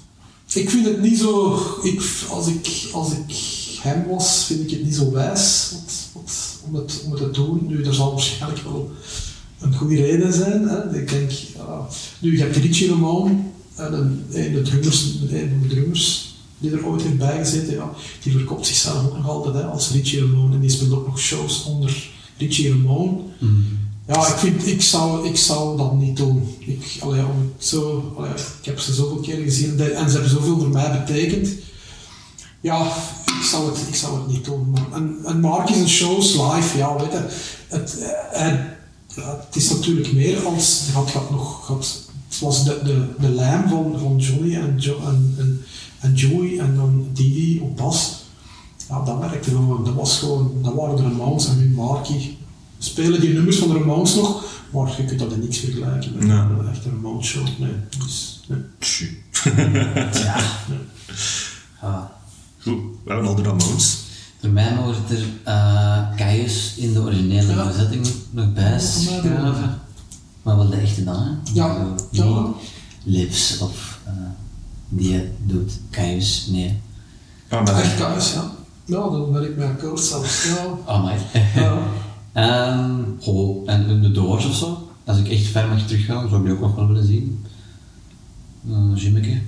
Ik 0.52 0.70
vind 0.70 0.86
het 0.86 1.02
niet 1.02 1.18
zo... 1.18 1.60
Ik, 1.82 2.02
als, 2.30 2.46
ik, 2.46 2.88
als 2.92 3.12
ik 3.12 3.36
hem 3.80 4.06
was, 4.08 4.44
vind 4.46 4.60
ik 4.60 4.70
het 4.70 4.84
niet 4.84 4.94
zo 4.94 5.10
wijs 5.10 5.70
wat, 5.72 5.92
wat, 6.12 6.32
om, 6.66 6.74
het, 6.74 7.02
om 7.04 7.12
het 7.12 7.20
te 7.20 7.30
doen. 7.30 7.66
Nu, 7.66 7.84
er 7.84 7.94
zal 7.94 8.12
waarschijnlijk 8.12 8.62
wel 8.62 8.92
een 9.60 9.74
goede 9.74 9.96
reden 9.96 10.32
zijn. 10.32 10.68
Hè. 10.68 11.00
Ik 11.00 11.08
denk... 11.08 11.30
ja, 11.30 11.86
nu, 12.18 12.36
je 12.36 12.42
hebt 12.42 12.56
Richie 12.56 12.88
Ramone, 12.88 13.36
en 13.74 13.92
een, 13.92 14.24
een, 14.30 14.52
de 14.52 14.62
drummers, 14.62 15.04
een 15.04 15.48
van 15.48 15.68
de 15.68 15.74
drummers 15.74 16.34
die 16.58 16.72
er 16.72 16.86
ooit 16.86 17.02
heeft 17.02 17.18
bijgezeten. 17.18 17.74
Ja, 17.74 17.90
die 18.22 18.32
verkoopt 18.32 18.66
zichzelf 18.66 19.04
ook 19.04 19.16
nog 19.16 19.28
altijd 19.28 19.54
hè, 19.54 19.64
als 19.64 19.90
Richie 19.90 20.20
Ramone. 20.20 20.54
En 20.54 20.60
die 20.60 20.70
speelt 20.70 20.92
ook 20.92 21.06
nog 21.06 21.18
shows 21.18 21.64
onder 21.64 22.10
Richie 22.38 22.70
Ramone. 22.70 23.20
Ja, 24.06 24.26
ik, 24.26 24.34
vind, 24.34 24.66
ik, 24.66 24.82
zou, 24.82 25.28
ik 25.28 25.36
zou 25.36 25.76
dat 25.76 25.94
niet 25.94 26.16
doen. 26.16 26.56
Ik, 26.58 26.98
allee, 27.00 27.20
het 27.20 27.64
zo, 27.64 28.12
allee, 28.16 28.30
ik 28.30 28.64
heb 28.64 28.78
ze 28.78 28.94
zoveel 28.94 29.20
keer 29.20 29.42
gezien 29.42 29.80
en 29.80 30.06
ze 30.10 30.12
hebben 30.12 30.30
zoveel 30.30 30.58
voor 30.58 30.68
mij 30.68 31.04
betekend. 31.04 31.48
Ja, 32.60 32.86
ik 33.26 33.44
zou 33.50 33.70
het, 33.70 33.88
ik 33.88 33.94
zou 33.94 34.18
het 34.18 34.26
niet 34.26 34.44
doen. 34.44 34.70
Maar, 34.70 34.92
en, 34.92 35.18
en 35.24 35.40
Mark 35.40 35.68
is 35.68 35.76
een 35.76 35.88
shows 35.88 36.32
live, 36.32 36.78
ja, 36.78 36.96
weet 36.96 37.12
je. 37.12 37.28
Het, 37.68 37.98
eh, 37.98 38.48
eh, 38.48 38.58
ja, 39.14 39.44
het 39.46 39.56
is 39.56 39.70
natuurlijk 39.70 40.12
meer 40.12 40.46
als. 40.46 40.80
Het 40.86 41.12
had, 41.12 41.30
nog, 41.30 41.68
het 42.28 42.40
was 42.40 42.64
de, 42.64 42.80
de, 42.84 43.06
de 43.18 43.28
lijm 43.28 43.68
van, 43.68 43.96
van 43.98 44.16
Johnny 44.16 44.54
en, 44.54 44.80
en, 45.38 45.64
en, 46.00 46.14
Joey 46.14 46.58
en 46.58 46.76
dan 46.76 47.06
Didi 47.12 47.60
op 47.60 47.76
bas. 47.76 48.24
Ja, 48.88 49.04
dat 49.04 49.18
werkte 49.18 49.50
gewoon. 49.50 49.84
Dat, 49.84 49.94
was 49.94 50.18
gewoon, 50.18 50.52
dat 50.62 50.74
waren 50.74 50.96
de 50.96 51.02
Ramones 51.02 51.46
en 51.46 51.58
nu 51.58 51.70
Marky. 51.70 52.36
Spelen 52.84 53.20
die 53.20 53.32
nummers 53.32 53.56
van 53.58 53.68
de 53.68 53.74
Ramones 53.74 54.14
nog, 54.14 54.44
maar 54.72 54.94
je 54.96 55.04
kunt 55.04 55.18
dat 55.18 55.32
in 55.32 55.40
niks 55.40 55.58
vergelijken 55.58 56.12
met 56.14 56.26
Ja. 56.28 56.48
een 56.58 56.68
echte 56.68 56.88
Ramones 56.88 57.26
show. 57.26 57.46
Nee, 57.58 57.72
dus, 57.98 58.40
nee. 58.48 59.22
Ja. 60.12 60.36
Ah. 61.80 62.02
Goed, 62.60 62.78
we 63.04 63.10
hebben 63.10 63.28
al 63.28 63.34
de 63.34 63.42
Ramones. 63.42 63.98
Voor 64.40 64.50
mij 64.50 64.74
mogen 64.74 65.02
er 65.08 65.24
uh, 65.52 66.16
Caius 66.16 66.74
in 66.76 66.92
de 66.92 67.00
originele 67.00 67.54
Ja. 67.54 67.66
bezetting 67.66 68.06
nog 68.30 68.52
bij. 68.52 68.80
Maar 70.42 70.56
wel 70.56 70.68
de 70.70 70.76
echte 70.76 71.04
dan, 71.04 71.22
hè? 71.22 71.52
Ja. 71.52 71.94
Ja. 72.10 72.46
Lives 73.02 73.58
of 73.58 73.98
uh, 74.06 74.12
die 74.88 75.22
doet 75.42 75.72
Caius, 75.90 76.46
nee. 76.50 76.80
Ah, 77.48 77.64
met 77.64 77.74
Echt 77.74 77.96
kaas, 77.96 78.32
ja. 78.32 78.50
Ja, 78.84 78.96
dan 79.10 79.32
ben 79.32 79.42
ik 79.44 79.56
mij 79.56 79.66
akkoord 79.66 80.00
zelfs. 80.00 80.44
Ja. 80.44 80.64
Oh 80.94 81.04
my. 81.04 81.12
Ja. 81.54 81.78
Ehm, 82.34 83.00
en 83.66 83.88
in 83.88 84.02
de 84.02 84.10
Doors 84.12 84.46
of 84.46 84.54
zo. 84.54 84.88
Als 85.04 85.18
ik 85.18 85.28
echt 85.28 85.46
ver 85.46 85.68
mag 85.68 85.86
teruggaan, 85.86 86.28
zou 86.28 86.40
ik 86.40 86.46
die 86.46 86.54
ook 86.54 86.60
nog 86.60 86.74
wel 86.74 86.86
willen 86.86 87.06
zien. 87.06 87.44
Uh, 88.68 88.76
Jimmeke. 88.94 89.40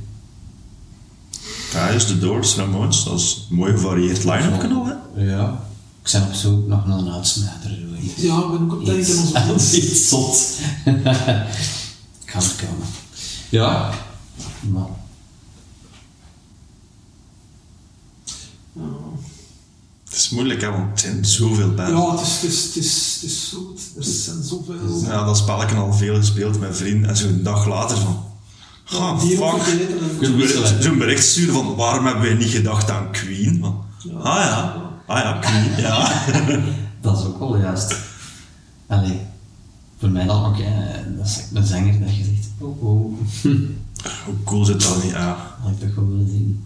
Ja, 1.73 1.93
dus 1.93 2.07
de 2.07 2.19
Doors, 2.19 2.57
Ramones, 2.57 3.05
dat 3.05 3.19
is 3.19 3.47
een 3.51 3.57
mooi 3.57 3.73
gevarieerd 3.73 4.25
line-up 4.25 4.71
al, 4.73 4.87
hè? 4.87 5.23
Ja. 5.25 5.65
Ik 6.03 6.13
ben 6.13 6.23
op 6.23 6.33
zoek 6.33 6.67
nog 6.67 6.87
naar 6.87 6.99
een 6.99 7.11
uitsmijter. 7.11 7.71
ja, 8.17 8.39
ik 8.39 8.51
ben 8.51 8.63
ook 8.63 8.73
op 8.73 8.85
denken 8.85 9.01
Iets, 9.01 9.35
aan 9.35 9.47
zo'n 9.61 9.79
iets 9.79 10.09
zot. 10.09 10.61
kan 12.31 12.43
er 12.43 12.67
komen. 12.67 12.87
Ja. 13.49 13.91
Maar, 14.61 14.87
is 20.17 20.31
moeilijk, 20.31 20.61
hè, 20.61 20.71
want 20.71 20.91
het 20.91 21.01
zijn 21.01 21.25
zoveel 21.25 21.75
bands. 21.75 21.93
Ja, 21.93 22.11
het 22.11 22.21
is, 22.21 22.35
het 22.35 22.45
is, 22.45 22.65
het 22.65 22.77
is, 22.77 23.19
het 23.21 23.31
is 23.31 23.49
zo, 23.49 23.75
er 23.97 24.05
zijn 24.05 24.43
zoveel... 24.43 25.03
Ja, 25.05 25.25
dat 25.25 25.37
spelletje 25.37 25.77
al 25.77 25.93
veel 25.93 26.17
gespeeld 26.17 26.61
met 26.61 26.77
vrienden 26.77 27.09
en 27.09 27.17
zo'n 27.17 27.43
dag 27.43 27.67
later 27.67 27.97
van... 27.97 28.25
Ah, 28.93 29.21
die 29.21 29.43
ook 29.43 29.63
fuck. 29.63 30.83
Zo'n 30.83 30.99
bericht, 30.99 31.25
sturen 31.25 31.55
van 31.55 31.77
waarom 31.77 32.05
hebben 32.05 32.23
wij 32.23 32.35
niet 32.35 32.51
gedacht 32.51 32.91
aan 32.91 33.11
Queen? 33.11 33.59
Van, 33.61 33.85
ah 34.19 34.41
ja, 34.41 34.83
ah 35.07 35.19
ja, 35.19 35.33
Queen, 35.33 35.77
ja. 35.77 36.23
dat 37.01 37.19
is 37.19 37.25
ook 37.25 37.39
wel 37.39 37.59
juist. 37.59 37.97
Allee. 38.87 39.21
Voor 39.99 40.11
mij 40.11 40.27
dan 40.27 40.45
ook, 40.45 40.57
hè, 40.59 41.17
dat 41.17 41.27
is 41.27 41.43
een 41.55 41.67
zanger 41.67 42.01
dat 42.01 42.17
je 42.17 42.25
zegt, 42.25 42.49
oh 42.59 42.83
oh. 42.83 43.19
Hoe 44.25 44.35
cool 44.45 44.65
zit 44.65 44.83
dat 44.83 45.03
niet? 45.03 45.13
Ja. 45.13 45.57
Had 45.63 45.71
ik 45.71 45.81
toch 45.81 45.95
wel 45.95 46.09
willen 46.09 46.29
zien. 46.29 46.65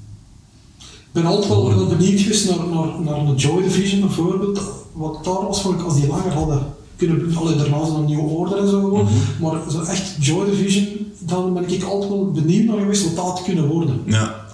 Ik 1.12 1.22
ben 1.22 1.24
altijd 1.24 1.48
wel, 1.48 1.74
wel 1.74 1.86
benieuwd 1.86 2.20
geweest 2.20 2.48
naar, 2.48 2.66
naar, 2.68 3.00
naar 3.00 3.18
een 3.18 3.34
Joy 3.34 3.62
Division 3.62 4.00
bijvoorbeeld. 4.00 4.60
Wat 4.92 5.24
daar 5.24 5.46
was, 5.46 5.62
vond 5.62 5.78
ik 5.78 5.84
als 5.84 5.94
die 5.94 6.06
langer 6.06 6.32
hadden 6.32 6.74
kunnen 6.96 7.36
Allee, 7.36 7.56
daarna 7.56 7.76
een 7.76 8.04
nieuwe 8.04 8.22
order 8.22 8.58
en 8.58 8.68
zo 8.68 8.80
gewoon. 8.80 9.08
Maar 9.40 9.70
zo 9.70 9.82
echt 9.82 10.24
Joy 10.24 10.44
Division, 10.50 11.12
dan 11.18 11.54
ben 11.54 11.68
ik 11.68 11.82
altijd 11.82 12.10
wel 12.10 12.30
benieuwd 12.30 12.64
naar 12.64 12.78
geweest 12.78 13.04
wat 13.04 13.16
dat 13.16 13.24
had 13.24 13.42
kunnen 13.42 13.66
worden. 13.66 14.02
ja. 14.06 14.48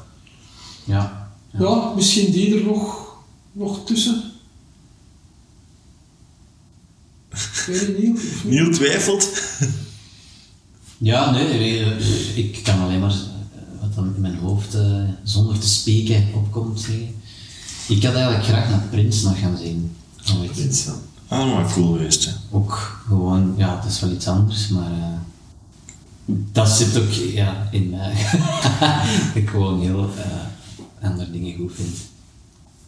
Ja. 0.84 1.30
Ja, 1.58 1.92
misschien 1.94 2.32
die 2.32 2.54
er 2.56 2.64
nog, 2.64 3.14
nog 3.52 3.84
tussen. 3.84 4.22
Ik 7.30 7.64
weet 7.66 7.80
het 7.80 7.98
niet. 7.98 8.16
of 8.16 8.44
niet. 8.44 8.52
Niel 8.52 8.72
twijfelt. 8.72 9.28
Ja, 10.98 11.30
nee, 11.30 11.84
ik 12.34 12.60
kan 12.62 12.80
alleen 12.80 13.00
maar 13.00 13.14
dan 13.96 14.14
in 14.14 14.20
mijn 14.20 14.38
hoofd 14.38 14.74
eh, 14.74 15.02
zonder 15.22 15.58
te 15.58 15.68
spreken 15.68 16.28
opkomt. 16.34 16.86
Ik 17.88 18.02
had 18.04 18.14
eigenlijk 18.14 18.44
graag 18.44 18.70
naar 18.70 18.86
Prins 18.90 19.22
nog 19.22 19.38
gaan 19.38 19.56
zien. 19.56 19.96
Iets, 20.56 20.84
ja. 20.84 20.92
Ah, 21.28 21.52
maar 21.52 21.72
cool 21.72 21.92
geweest, 21.92 22.24
hè. 22.24 22.30
Ook 22.50 23.02
gewoon, 23.06 23.54
ja, 23.56 23.76
het 23.80 23.92
is 23.92 24.00
wel 24.00 24.10
iets 24.10 24.28
anders, 24.28 24.68
maar 24.68 24.90
eh, 24.90 25.18
dat 26.52 26.68
zit 26.68 26.98
ook 26.98 27.10
ja, 27.10 27.68
in 27.70 27.90
mij. 27.90 28.14
dat 29.26 29.34
ik 29.34 29.48
gewoon 29.48 29.80
heel 29.80 30.10
eh, 30.16 31.08
andere 31.08 31.30
dingen 31.30 31.56
goed 31.56 31.72
vind. 31.74 31.96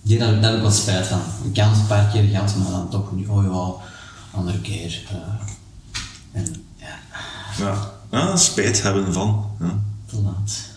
Die, 0.02 0.18
daar, 0.18 0.40
daar 0.40 0.50
heb 0.50 0.56
ik 0.56 0.62
wat 0.62 0.74
spijt 0.74 1.06
van. 1.06 1.20
Ik 1.44 1.52
kan 1.54 1.68
het 1.68 1.78
een 1.78 1.86
paar 1.86 2.11
keer 2.12 2.22
gehad, 2.22 2.56
maar 2.56 2.70
dan 2.70 2.88
toch 2.88 3.12
niet, 3.12 3.28
oh 3.28 3.44
ja, 3.44 3.86
andere 4.38 4.61
keer. 4.61 5.02
en 6.32 6.54
ja, 7.59 7.92
Ja. 8.11 8.36
Spijt 8.36 8.82
hebben 8.82 9.12
van. 9.12 9.46
Ja. 9.61 9.78
te 10.06 10.20
laat. 10.20 10.67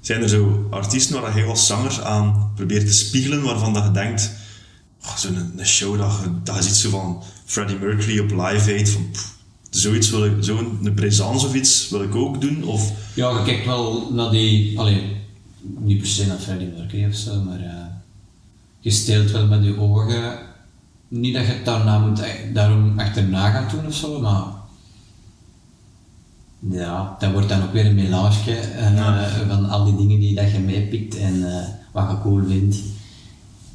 Zijn 0.00 0.22
er 0.22 0.28
zo 0.28 0.66
artiesten 0.70 1.20
waar 1.20 1.38
je 1.38 1.44
als 1.44 1.66
zanger 1.66 2.04
aan 2.04 2.52
probeert 2.54 2.86
te 2.86 2.92
spiegelen, 2.92 3.42
waarvan 3.42 3.74
dat 3.74 3.84
je 3.84 3.90
denkt, 3.90 4.30
zo'n 5.16 5.52
een 5.56 5.66
show 5.66 5.98
dat 5.98 6.12
je, 6.22 6.30
dat 6.42 6.64
zo 6.64 6.90
van 6.90 7.22
Freddie 7.44 7.78
Mercury 7.78 8.18
op 8.18 8.30
Live 8.30 8.72
Aid, 8.72 8.88
van 8.88 9.06
zoiets 9.70 10.10
wil 10.10 10.24
ik, 10.24 10.32
zo'n 10.40 10.92
présence 10.94 11.46
of 11.46 11.54
iets 11.54 11.88
wil 11.88 12.02
ik 12.02 12.14
ook 12.14 12.40
doen, 12.40 12.64
of 12.64 12.92
Ja, 13.14 13.30
je 13.38 13.44
kijkt 13.44 13.66
wel 13.66 14.10
naar 14.12 14.30
die, 14.30 14.78
alleen 14.78 15.16
niet 15.78 15.98
per 15.98 16.06
se 16.06 16.26
naar 16.26 16.38
Freddie 16.38 16.72
Mercury 16.76 17.04
of 17.04 17.14
zo, 17.14 17.40
maar 17.40 17.60
eh, 17.60 17.86
je 18.80 18.90
steelt 18.90 19.30
wel 19.30 19.46
met 19.46 19.64
je 19.64 19.78
ogen. 19.78 20.38
Niet 21.08 21.34
dat 21.34 21.46
je 21.46 21.52
het 21.52 21.64
daarna 21.64 21.98
moet, 21.98 22.20
eh, 22.20 22.30
daarom 22.52 22.98
achterna 22.98 23.50
gaat 23.50 23.70
doen 23.70 23.86
of 23.86 23.94
zo, 23.94 24.20
maar 24.20 24.44
ja, 26.70 27.16
dat 27.18 27.32
wordt 27.32 27.48
dan 27.48 27.62
ook 27.62 27.72
weer 27.72 27.86
een 27.86 27.94
melange 27.94 28.50
eh, 28.50 28.94
Ja. 28.94 29.28
van 29.48 29.68
al 29.68 29.84
die 29.84 29.96
dingen 29.96 30.20
die 30.20 30.34
dat 30.34 30.50
je 30.50 30.58
meepikt 30.58 31.16
en 31.16 31.56
eh, 31.58 31.64
wat 31.92 32.10
je 32.10 32.20
cool 32.22 32.42
vindt. 32.48 32.76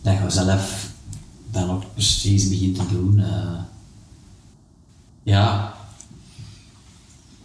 Dat 0.01 0.13
je 0.23 0.29
zelf 0.29 0.87
dan 1.51 1.69
ook 1.69 1.83
precies 1.93 2.49
begint 2.49 2.75
te 2.75 2.83
doen. 2.91 3.19
eh. 3.19 3.59
ja, 5.23 5.73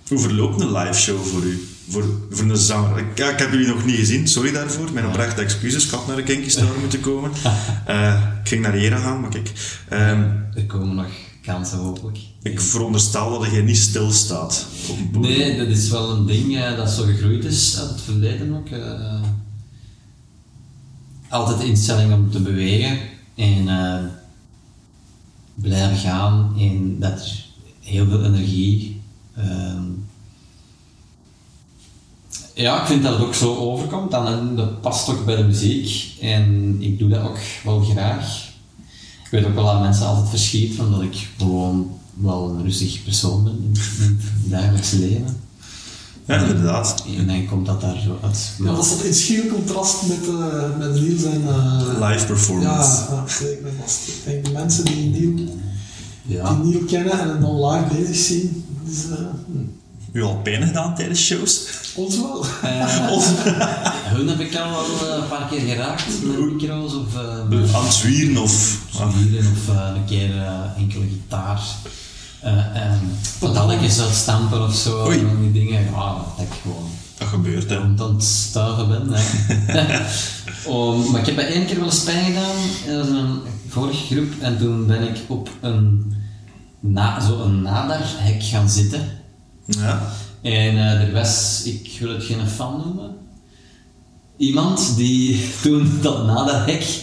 Hoe 0.09 0.19
verloopt 0.19 0.61
een 0.61 0.73
live 0.73 1.01
show 1.01 1.21
voor 1.25 1.43
u? 1.43 1.69
Voor, 1.89 2.05
voor 2.31 2.51
een 2.51 2.57
zanger? 2.57 2.99
Ik, 2.99 3.19
ik 3.19 3.39
heb 3.39 3.51
jullie 3.51 3.67
nog 3.67 3.85
niet 3.85 3.97
gezien, 3.97 4.29
sorry 4.29 4.53
daarvoor. 4.53 4.93
Mijn 4.93 5.07
oprechte 5.07 5.41
excuses, 5.41 5.85
ik 5.85 5.91
had 5.91 6.07
naar 6.07 6.17
de 6.17 6.23
Kinky 6.23 6.49
Star 6.49 6.79
moeten 6.81 7.01
komen. 7.01 7.31
Eh, 7.87 8.23
ik 8.43 8.49
ging 8.49 8.63
naar 8.63 8.79
Jera 8.79 8.97
gaan, 8.99 9.21
maar 9.21 9.31
kijk. 9.31 9.53
ehm, 9.89 10.31
er 10.55 10.67
komen 10.67 10.95
nog 10.95 11.07
kansen 11.45 11.79
hopelijk. 11.79 12.19
ik 12.43 12.61
veronderstel 12.61 13.39
dat 13.41 13.51
je 13.51 13.63
niet 13.63 13.77
stilstaat. 13.77 14.67
Nee, 15.13 15.57
dat 15.57 15.67
is 15.69 15.89
wel 15.91 16.11
een 16.11 16.27
ding 16.27 16.57
eh, 16.57 16.77
dat 16.77 16.91
zo 16.91 17.03
gegroeid 17.03 17.45
is 17.45 17.79
uit 17.81 17.91
het 17.91 18.01
verleden 18.01 18.57
ook. 18.57 18.69
eh. 18.69 19.23
altijd 21.29 21.63
instelling 21.63 22.13
om 22.13 22.31
te 22.31 22.41
bewegen 22.41 22.99
en 23.35 23.69
eh, 23.69 24.05
blijven 25.55 25.97
gaan 25.97 26.55
en 26.59 26.99
dat 26.99 27.21
er 27.21 27.45
heel 27.81 28.07
veel 28.07 28.25
energie. 28.25 29.01
ehm, 29.37 29.83
ja, 32.55 32.81
ik 32.81 32.87
vind 32.87 33.03
dat 33.03 33.13
het 33.19 33.27
ook 33.27 33.35
zo 33.35 33.57
overkomt 33.57 34.11
dan, 34.11 34.27
en 34.27 34.57
dat 34.57 34.81
past 34.81 35.09
ook 35.09 35.25
bij 35.25 35.37
de 35.37 35.45
muziek 35.45 36.15
en 36.21 36.77
ik 36.83 36.99
doe 36.99 37.09
dat 37.09 37.23
ook 37.23 37.39
wel 37.65 37.81
graag. 37.81 38.53
Ik 39.25 39.31
weet 39.31 39.45
ook 39.45 39.55
wel 39.55 39.65
dat 39.65 39.81
mensen 39.81 40.07
altijd 40.07 40.29
verschiet 40.29 40.75
van 40.75 40.91
dat 40.91 41.03
ik 41.03 41.29
gewoon 41.39 41.91
wel 42.15 42.49
een 42.51 42.63
rustig 42.63 43.05
persoon 43.05 43.45
ben 43.45 43.53
in, 43.53 43.73
in 44.05 44.19
het 44.21 44.51
dagelijkse 44.51 44.99
leven. 44.99 45.37
Ja, 46.27 46.37
inderdaad. 46.41 47.05
En 47.19 47.27
dan 47.27 47.47
komt 47.47 47.67
dat 47.67 47.81
daar 47.81 48.01
zo 48.01 48.19
uit. 48.23 48.51
Ja, 48.59 48.65
dat 48.75 48.85
staat 48.85 49.03
in 49.03 49.15
schil 49.15 49.47
contrast 49.47 50.03
met, 50.07 50.29
eh 50.29 50.79
met 50.79 50.97
en... 51.25 51.43
eh, 51.49 52.09
Live 52.11 52.27
performance. 52.27 53.03
Ja, 53.11 53.25
zeker. 53.29 53.67
Ik 53.67 54.25
denk 54.25 54.45
de 54.45 54.51
mensen 54.51 54.85
die 54.85 55.05
Niel, 55.11 55.49
Ja. 56.23 56.55
die 56.55 56.65
Niel 56.65 56.85
kennen 56.85 57.13
en 57.21 57.29
hem 57.29 57.41
dan 57.41 57.67
live 57.67 57.95
bezig 57.95 58.17
zien, 58.17 58.65
is 58.89 59.03
U 60.15 60.23
al 60.23 60.41
pijn 60.43 60.63
gedaan 60.67 60.95
tijdens 60.95 61.21
shows? 61.25 61.61
ons 61.95 62.17
wel. 62.21 62.45
Eh, 62.63 63.09
Of 63.13 63.43
hun 64.15 64.29
heb 64.29 64.41
ik 64.41 64.57
al 64.57 64.71
wel 64.71 65.09
eh, 65.11 65.17
een 65.23 65.29
paar 65.29 65.49
keer 65.51 65.61
geraakt 65.61 66.05
met 66.23 66.39
micro's 66.53 66.95
of 66.95 67.15
eh, 67.17 67.45
met 67.49 67.75
aan 67.75 67.85
het 67.85 67.93
zwieren 67.93 68.43
of... 68.43 68.79
zwieren 68.91 69.51
of 69.53 69.69
eh, 69.75 69.91
een 69.95 70.05
keer 70.05 70.37
eh, 70.37 70.61
enkele 70.77 71.05
gitaar. 71.09 71.61
eh 72.41 72.77
en 72.77 73.01
pedalletjes 73.39 74.01
uitstampen 74.01 74.63
of 74.63 74.75
zo. 74.75 75.05
Oei. 75.07 75.19
en 75.19 75.39
die 75.41 75.53
dingen. 75.65 75.83
Ja, 75.85 76.15
dat 76.37 76.47
ik 76.47 76.53
gewoon 76.63 76.91
dat 77.19 77.29
gebeurt, 77.29 77.71
hè. 77.71 77.79
aan 77.79 77.97
het 77.99 78.25
stuiven 78.25 78.89
ben. 78.89 79.09
Maar 81.11 81.21
ik 81.21 81.27
heb 81.27 81.35
bij 81.35 81.47
één 81.47 81.67
keer 81.67 81.77
wel 81.77 81.85
eens 81.85 82.03
pijn 82.03 82.25
gedaan. 82.25 82.57
Dat 82.97 83.07
is 83.07 83.13
een 83.13 83.41
vorige 83.69 84.15
groep. 84.15 84.33
En 84.41 84.59
toen 84.59 84.87
ben 84.87 85.03
ik 85.03 85.17
op 85.27 85.49
een, 85.61 86.13
na, 86.81 87.21
zo 87.21 87.43
een 87.43 87.63
naderhek 87.63 88.43
gaan 88.43 88.69
zitten. 88.71 89.23
Ja. 89.67 90.13
En 90.43 90.77
eh, 90.77 91.01
er 91.03 91.13
was, 91.13 91.63
ik 91.65 91.97
wil 92.01 92.13
het 92.13 92.25
geen 92.25 92.49
fan 92.49 92.83
noemen, 92.85 93.17
iemand 94.37 94.97
die 94.97 95.49
toen 95.63 95.99
dat 96.03 96.27
naderhek 96.27 97.03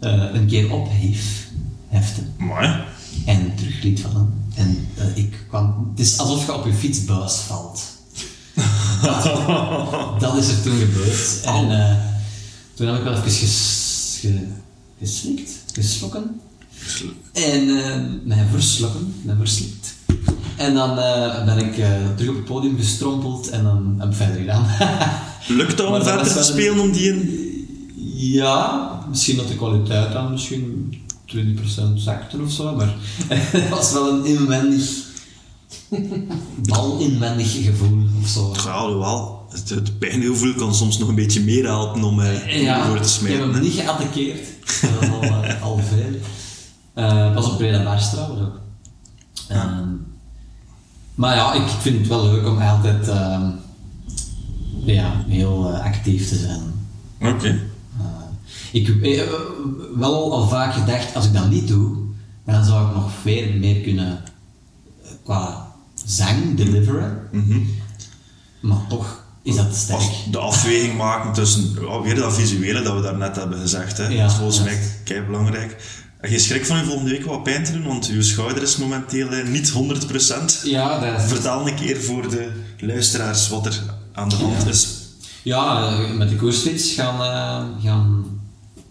eh 0.00 0.24
een 0.32 0.46
keer 0.46 0.72
ophief, 0.72 1.48
hefte, 1.88 2.20
Mooi. 2.38 2.74
en 3.26 3.52
terug 3.56 3.82
liet 3.82 4.00
vallen. 4.00 4.44
En 4.54 4.88
eh, 4.94 5.16
ik 5.16 5.44
kwam, 5.48 5.88
het 5.90 6.00
is 6.06 6.18
alsof 6.18 6.46
je 6.46 6.54
op 6.54 6.66
je 6.66 6.72
fietsbuis 6.74 7.32
valt. 7.34 7.82
Dat, 9.02 9.22
dat 10.20 10.36
is 10.36 10.48
er 10.48 10.62
toen 10.62 10.78
gebeurd. 10.78 11.40
En 11.44 11.70
eh, 11.88 11.96
toen 12.74 12.86
heb 12.86 12.96
ik 12.96 13.02
wel 13.04 13.12
even 13.12 13.30
ges, 13.30 14.18
ge- 14.20 14.46
geslikt, 14.98 15.50
geslokken. 15.72 16.40
En 17.32 17.66
mij 18.24 18.46
verslokken, 18.50 19.14
mij 19.22 19.34
verslikt. 19.36 19.85
En 20.56 20.74
dan 20.74 20.98
eh, 20.98 21.44
ben 21.44 21.58
ik 21.58 21.78
eh, 21.78 21.90
terug 22.16 22.30
op 22.30 22.36
het 22.36 22.44
podium 22.44 22.76
gestrompeld 22.78 23.48
en 23.48 23.62
dan 23.62 23.94
heb 23.98 24.08
ik 24.08 24.14
verder 24.16 24.36
gedaan. 24.36 24.66
Lukt 25.58 25.76
dat 25.76 25.86
om 25.86 26.02
verder 26.02 26.26
te 26.26 26.34
wel 26.34 26.42
spelen 26.42 26.78
om 26.78 26.92
die 26.92 27.08
in... 27.08 27.40
ja, 28.16 28.90
misschien 29.08 29.36
dat 29.36 29.48
de 29.48 29.56
kwaliteit 29.56 30.12
dan 30.12 30.30
misschien 30.32 30.94
20% 31.36 31.38
zakte 31.94 32.38
of 32.42 32.52
zo, 32.52 32.74
maar 32.74 32.94
het 33.28 33.68
was 33.68 33.92
wel 33.92 34.12
een 34.12 34.24
inwendig, 34.24 35.04
bal 36.66 36.98
inwendig 36.98 37.64
gevoel 37.64 38.02
of 38.22 38.28
zo. 38.28 38.52
Ja, 38.64 38.70
alhoewel, 38.70 39.46
het, 39.50 39.68
het 39.68 39.98
pijngevoel 39.98 40.54
kan 40.54 40.74
soms 40.74 40.98
nog 40.98 41.08
een 41.08 41.14
beetje 41.14 41.40
meer 41.40 41.64
helpen 41.64 42.04
om 42.04 42.20
eh 42.20 42.62
Ja, 42.62 42.76
door 42.86 42.86
te 42.86 42.92
ik 42.92 42.98
heb 42.98 43.08
smijten. 43.08 43.52
hem 43.52 43.62
niet 43.62 43.74
geattaqueerd. 43.74 44.46
Dat 44.82 45.02
is 45.02 45.08
al, 45.10 45.22
eh, 45.22 45.62
al 45.62 45.78
veel. 45.78 46.20
Eh, 46.94 47.34
pas 47.34 47.46
op 47.50 47.56
Breda 47.56 47.82
Bars 47.84 48.10
trouwens 48.10 48.40
ook. 48.40 48.60
Maar 51.16 51.36
ja, 51.36 51.52
ik 51.52 51.68
vind 51.68 51.98
het 51.98 52.08
wel 52.08 52.24
leuk 52.24 52.46
om 52.46 52.58
altijd 52.58 53.08
ehm, 53.08 53.50
ja, 54.84 55.24
heel 55.28 55.72
eh, 55.72 55.84
actief 55.84 56.28
te 56.28 56.36
zijn. 56.36 56.60
Oké. 57.34 57.48
Eh, 57.98 58.06
ik 58.72 58.86
heb 58.86 59.02
eh, 59.02 59.22
wel 59.96 60.32
al 60.32 60.48
vaak 60.48 60.74
gedacht, 60.74 61.14
als 61.14 61.26
ik 61.26 61.32
dat 61.32 61.50
niet 61.50 61.68
doe, 61.68 61.96
dan 62.44 62.64
zou 62.64 62.88
ik 62.88 62.94
nog 62.94 63.10
veel 63.22 63.52
meer 63.58 63.80
kunnen 63.80 64.18
qua 65.24 65.72
zang 66.04 66.56
deliveren. 66.56 67.28
Mhm. 67.32 67.60
Maar 68.60 68.86
toch 68.88 69.24
is 69.42 69.56
dat 69.56 69.74
sterk. 69.74 69.98
Als 69.98 70.24
de 70.30 70.38
afweging 70.38 70.96
maken 70.96 71.32
tussen 71.32 71.76
ja, 71.80 72.00
weer 72.00 72.14
dat 72.14 72.34
visuele 72.34 72.82
dat 72.82 72.94
we 72.94 73.02
daarnet 73.02 73.36
hebben 73.36 73.58
gezegd. 73.58 73.96
Hè. 73.96 74.06
Ja, 74.08 74.22
dat 74.22 74.30
is 74.30 74.36
volgens 74.36 74.62
mij 74.62 74.78
kei 75.04 75.22
belangrijk. 75.22 76.04
En 76.26 76.32
geen 76.32 76.40
schrik 76.40 76.66
van 76.66 76.78
u 76.78 76.84
volgende 76.84 77.10
week 77.10 77.24
wat 77.24 77.42
pijn 77.42 77.64
te 77.64 77.72
doen, 77.72 77.82
want 77.82 78.06
uw 78.06 78.22
schouder 78.22 78.62
is 78.62 78.76
momenteel 78.76 79.28
eh, 79.28 79.48
niet 79.48 79.72
100%. 79.72 79.74
Ja, 80.64 80.98
dat 80.98 81.22
Vertel 81.22 81.68
een 81.68 81.74
keer 81.74 82.02
voor 82.02 82.30
de 82.30 82.50
luisteraars 82.78 83.48
wat 83.48 83.66
er 83.66 83.82
aan 84.12 84.28
de 84.28 84.34
hand 84.34 84.66
is. 84.66 84.88
Ja, 85.42 85.88
eh, 85.88 86.12
met 86.12 86.28
de 86.28 86.36
koersfiets 86.36 86.92
gaan, 86.92 87.22
eh, 87.22 87.84
gaan 87.84 88.40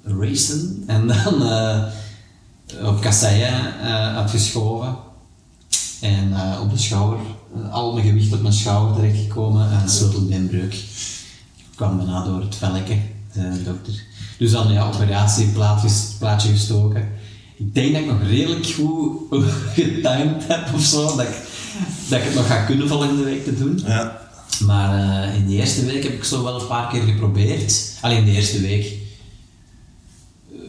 racen 0.03 0.83
en 0.87 1.07
dan 1.07 1.43
eh, 1.43 1.83
op 2.87 3.01
kasseien 3.01 3.81
eh 3.81 4.15
uitgeschoven 4.15 4.95
en 6.01 6.33
eh, 6.33 6.61
op 6.61 6.69
de 6.69 6.77
schouder, 6.77 7.19
al 7.71 7.93
mijn 7.93 8.05
gewicht 8.05 8.33
op 8.33 8.41
mijn 8.41 8.53
schouder 8.53 8.95
terechtgekomen 8.95 9.71
en 9.71 9.81
een 9.81 9.89
sleutelbeenbreuk. 9.89 10.73
Ik 10.73 11.75
kwam 11.75 11.97
bijna 11.97 12.23
door 12.23 12.41
het 12.41 12.55
zei 13.33 13.53
de 13.55 13.63
dokter. 13.63 14.03
Dus 14.37 14.51
dan 14.51 14.71
ja, 14.71 14.87
operatieplaatje 14.87 15.89
plaatje 16.19 16.49
gestoken. 16.49 17.14
Ik 17.57 17.73
denk 17.73 17.93
dat 17.93 18.01
ik 18.01 18.07
nog 18.07 18.21
redelijk 18.27 18.65
goed 18.65 19.17
getimed 19.73 20.47
heb 20.47 20.73
of 20.73 20.81
zo, 20.83 21.15
dat 21.15 21.21
ik, 21.21 21.35
dat 22.09 22.19
ik 22.19 22.25
het 22.25 22.33
nog 22.35 22.47
ga 22.47 22.63
kunnen 22.63 22.87
volgende 22.87 23.23
week 23.23 23.43
te 23.43 23.55
doen. 23.57 23.81
Ja. 23.85 24.21
Maar 24.65 25.23
eh, 25.23 25.35
in 25.35 25.47
de 25.47 25.53
eerste 25.53 25.85
week 25.85 26.03
heb 26.03 26.13
ik 26.13 26.23
zo 26.23 26.43
wel 26.43 26.61
een 26.61 26.67
paar 26.67 26.89
keer 26.91 27.01
geprobeerd. 27.01 27.97
Alleen 28.01 28.25
de 28.25 28.31
eerste 28.31 28.61
week. 28.61 28.85
eh, 30.51 30.59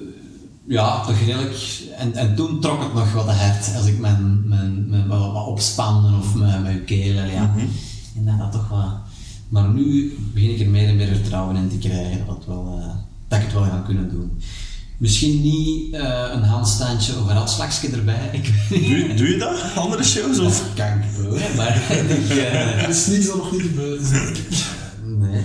ja, 0.64 1.04
toch 1.04 1.18
redelijk. 1.18 1.56
En, 1.98 2.14
en 2.14 2.34
toen 2.34 2.60
trok 2.60 2.82
het 2.82 2.94
nog 2.94 3.12
wat 3.12 3.30
hard 3.30 3.74
als 3.76 3.86
ik 3.86 3.98
mijn, 3.98 4.48
mijn, 4.48 4.88
mijn 4.88 5.06
wat, 5.08 5.32
wat 5.32 5.46
opspannen 5.46 6.18
of 6.18 6.34
mijn, 6.34 6.62
mijn 6.62 6.84
keel. 6.84 7.14
Ja. 7.14 7.54
En 8.16 8.24
dan 8.24 8.38
dat 8.38 8.52
toch 8.52 8.68
wat. 8.68 8.94
Maar 9.48 9.68
nu 9.68 10.16
begin 10.34 10.50
ik 10.50 10.60
er 10.60 10.68
meer 10.68 10.88
en 10.88 10.96
meer 10.96 11.06
vertrouwen 11.06 11.56
in 11.56 11.68
te 11.68 11.88
krijgen 11.88 12.26
dat, 12.26 12.44
wel, 12.46 12.78
eh, 12.80 12.94
dat 13.28 13.38
ik 13.38 13.44
het 13.44 13.54
wel 13.54 13.62
ga 13.62 13.82
kunnen 13.86 14.10
doen. 14.10 14.40
Misschien 14.98 15.42
niet 15.42 15.94
eh, 15.94 16.24
een 16.32 16.42
handstandje 16.42 17.12
of 17.18 17.28
een 17.28 17.34
ratslagje 17.34 17.88
erbij. 17.88 18.28
Ik 18.32 18.52
weet 18.70 18.80
niet. 18.80 18.88
Doe, 19.08 19.14
doe 19.14 19.28
je 19.28 19.36
dat? 19.38 19.58
Andere 19.74 20.04
shows? 20.04 20.38
Of? 20.38 20.58
Dat 20.58 20.86
kan 20.86 21.02
gebeuren, 21.14 21.56
maar 21.56 21.76
ik, 21.90 22.28
eh, 22.28 22.82
Er 22.82 22.88
is 22.88 23.06
niets 23.06 23.26
dat 23.26 23.36
nog 23.36 23.52
niet 23.52 23.60
gebeurd 23.60 24.00
is. 24.00 24.64
Nee. 25.04 25.42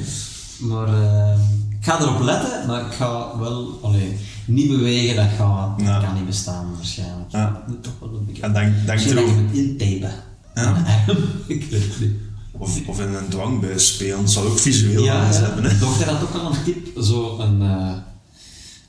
Maar 0.59 0.87
eh, 0.87 1.39
ik 1.79 1.85
ga 1.85 1.99
erop 2.01 2.19
letten, 2.21 2.67
maar 2.67 2.85
ik 2.85 2.91
ga 2.93 3.37
wel 3.39 3.79
allee, 3.83 4.17
niet 4.45 4.67
bewegen, 4.69 5.15
dat, 5.15 5.25
gaat, 5.37 5.77
dat 5.79 5.87
Ja. 5.87 5.99
kan 5.99 6.13
niet 6.13 6.25
bestaan 6.25 6.73
waarschijnlijk. 6.75 7.31
Ja. 7.31 7.63
Moet 7.67 7.83
toch 7.83 7.93
wel 7.99 8.09
een 8.19 8.25
beetje. 8.25 8.41
En 8.41 8.53
denk, 8.53 8.73
denk 8.85 8.87
Misschien 8.99 9.15
dat 9.15 9.23
ik 9.23 9.29
erover. 9.29 9.47
het 9.49 9.81
intapen. 9.81 10.15
Ja. 10.55 10.75
ik 11.55 11.63
weet 11.69 11.81
het 11.83 11.99
niet. 11.99 12.11
Of, 12.51 12.87
of 12.87 12.99
in 12.99 13.13
een 13.13 13.29
dwangbuis 13.29 13.87
spelen. 13.87 14.17
Dat 14.17 14.31
zal 14.31 14.43
ook 14.43 14.59
visueel 14.59 15.03
Ja, 15.03 15.25
hebben. 15.25 15.63
Hè. 15.63 15.77
Dochter 15.77 16.09
had 16.09 16.21
ook 16.21 16.33
al 16.33 16.51
een 16.51 16.63
tip, 16.63 17.03
zo 17.03 17.39
een, 17.39 17.61
eh 17.61 17.91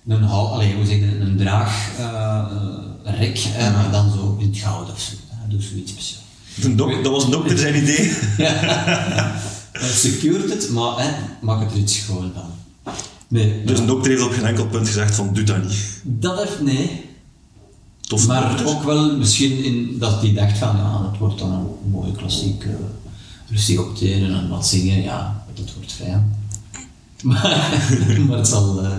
een, 0.07 0.25
allee, 0.25 0.75
hoe 0.75 0.87
zeg 0.87 0.97
je, 0.97 1.19
dat, 1.19 1.27
een 1.29 1.37
draag, 1.37 1.91
eh, 1.99 3.67
eh, 3.67 3.75
maar 3.75 3.91
dan 3.91 4.11
zo 4.13 4.37
in 4.41 4.47
het 4.49 4.59
gouden 4.59 4.95
of 4.95 5.01
zo. 5.01 5.13
Doe 5.49 5.61
zoiets 5.63 5.93
speciaal. 5.93 6.77
Dok- 6.77 7.05
dat 7.05 7.13
was 7.13 7.25
een 7.25 7.31
dokter 7.31 7.59
zijn 7.59 7.77
idee. 7.83 8.13
Het 9.73 9.93
secured 9.95 10.51
het, 10.51 10.71
maar 10.71 10.99
hè, 10.99 11.11
maak 11.41 11.61
het 11.63 11.73
er 11.73 11.79
iets 11.79 11.97
schoon 11.97 12.33
van. 12.35 12.95
Nee, 13.29 13.65
Dus 13.65 13.79
een 13.79 13.87
dokter 13.87 14.11
heeft 14.11 14.23
op 14.25 14.33
geen 14.33 14.45
enkel 14.45 14.67
punt 14.67 14.87
gezegd 14.87 15.15
van 15.15 15.35
doe 15.35 15.45
dat 15.45 15.63
niet. 15.63 16.01
Dat 16.03 16.39
heeft, 16.39 16.61
nee. 16.61 17.05
Tof 18.01 18.27
Maar 18.27 18.65
ook 18.67 18.83
wel 18.83 19.17
misschien 19.17 19.65
in, 19.65 19.99
dat 19.99 20.21
hij 20.21 20.33
dacht 20.35 20.59
van, 20.59 20.77
ja, 20.77 20.99
dat 21.03 21.19
wordt 21.19 21.39
dan 21.39 21.53
een 21.53 21.91
mooie 21.91 22.13
klassiek, 22.13 22.65
eh, 22.65 22.71
rustig 23.51 23.79
optreden 23.79 24.35
en 24.35 24.49
wat 24.49 24.67
zingen, 24.67 25.03
ja, 25.03 25.45
dat 25.55 25.75
wordt 25.75 25.93
fijn. 25.93 26.42
Maar, 27.31 27.81
maar 28.29 28.39
het 28.39 28.49
zal... 28.49 28.83
eh, 28.85 28.91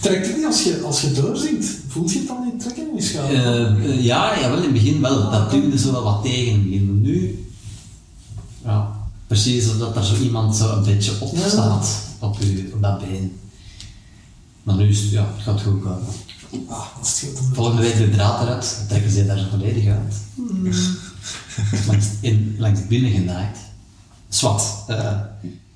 Trekt 0.00 0.26
het 0.26 0.36
niet 0.36 0.46
als 0.46 0.62
je, 0.62 0.80
als 0.84 1.00
je 1.00 1.12
doorzingt? 1.12 1.66
Voelt 1.88 2.12
je 2.12 2.18
het 2.18 2.28
dan 2.28 2.44
niet 2.44 2.60
trekken 2.60 2.88
in 2.90 2.94
je 2.96 3.02
schouder? 3.02 3.36
eh, 3.36 3.84
eh, 3.90 4.04
ja, 4.04 4.38
ja, 4.38 4.48
wel 4.48 4.56
in 4.56 4.62
het 4.62 4.72
begin 4.72 5.00
wel. 5.00 5.30
Dat 5.30 5.50
duwde 5.50 5.78
zo 5.78 5.92
wel 5.92 6.02
wat 6.02 6.22
tegen 6.22 6.52
in 6.52 6.58
het 6.60 6.64
begin. 6.70 6.86
Maar 6.86 6.94
nu, 7.02 7.44
ja, 8.64 8.96
precies 9.26 9.78
dat 9.78 9.96
er 9.96 10.04
zo 10.04 10.16
iemand 10.16 10.56
zo 10.56 10.76
een 10.76 10.84
beetje 10.84 11.12
op 11.20 11.36
Ja. 11.36 11.48
staat 11.48 11.88
op, 12.18 12.40
u, 12.40 12.70
op 12.74 12.82
dat 12.82 12.98
been. 12.98 13.38
Maar 14.62 14.74
nu 14.76 14.88
is 14.88 15.00
het, 15.00 15.10
ja, 15.10 15.28
het 15.34 15.42
gaat 15.42 15.62
goed 15.62 15.82
komen. 15.82 16.06
Ah. 16.68 16.86
Volgende 17.52 17.82
week 17.82 17.96
de 17.96 18.10
draad 18.10 18.42
eruit, 18.42 18.84
trekken 18.88 19.10
ze 19.10 19.26
daar 19.26 19.46
volledig 19.50 19.86
uit. 19.86 20.14
langs, 21.86 22.06
in, 22.20 22.54
langs 22.58 22.86
binnen 22.86 23.10
genaaid. 23.10 23.56
Zwat. 24.28 24.84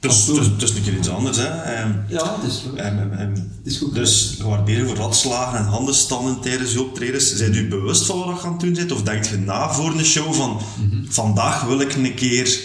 Dus, 0.09 0.25
dus, 0.25 0.59
dus 0.59 0.75
een 0.75 0.83
keer 0.83 0.97
iets 0.97 1.09
anders, 1.09 1.37
hè. 1.37 1.47
Ehm, 1.47 1.93
ja, 2.09 2.37
het 2.41 2.53
is 2.53 2.63
goed. 2.69 2.79
ehm, 2.79 3.37
is 3.63 3.79
goed. 3.79 3.95
Dus 3.95 4.37
bezig 4.65 4.87
voor 4.87 4.97
radslagen 4.97 5.59
en 5.59 5.65
handenstanden 5.65 6.41
tijdens 6.41 6.73
je 6.73 6.83
optredens. 6.83 7.35
Zijn 7.35 7.55
u 7.55 7.69
bewust 7.69 8.07
van 8.07 8.19
wat 8.19 8.41
je 8.41 8.47
aan 8.47 8.53
het 8.53 8.61
doen 8.61 8.73
bent? 8.73 8.93
Of 8.93 9.03
denkt 9.03 9.29
je 9.29 9.37
na 9.37 9.73
voor 9.73 9.93
een 9.93 10.05
show 10.05 10.33
van 10.33 10.61
vandaag 11.09 11.65
wil 11.65 11.81
ik 11.81 11.95
een 11.95 12.15
keer 12.15 12.61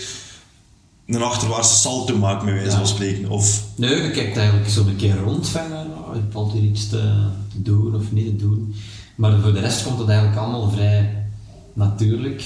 een 1.08 1.22
achterwaartse 1.24 1.76
salto 1.76 2.18
maken, 2.18 2.46
met 2.46 2.56
wijze 2.56 2.78
van 2.78 2.88
spreken? 2.88 3.30
Of 3.30 3.64
Nee, 3.76 4.02
je 4.02 4.12
kijkt 4.12 4.38
eigenlijk 4.38 4.70
zo 4.70 4.86
een 4.88 4.96
keer 4.96 5.18
rond 5.18 5.48
van, 5.50 5.72
uh, 5.72 5.80
oh, 5.80 6.16
valt 6.32 6.52
hier 6.54 6.64
iets 6.64 6.90
te, 6.90 7.14
te 7.52 7.62
doen 7.62 7.96
of 7.96 8.12
niet 8.12 8.26
te 8.26 8.36
doen. 8.36 8.76
Maar 9.16 9.40
voor 9.42 9.54
de 9.54 9.60
rest 9.60 9.84
komt 9.84 10.00
het 10.00 10.08
eigenlijk 10.10 10.40
allemaal 10.40 10.72
vrij 10.72 11.26
natuurlijk. 11.74 12.44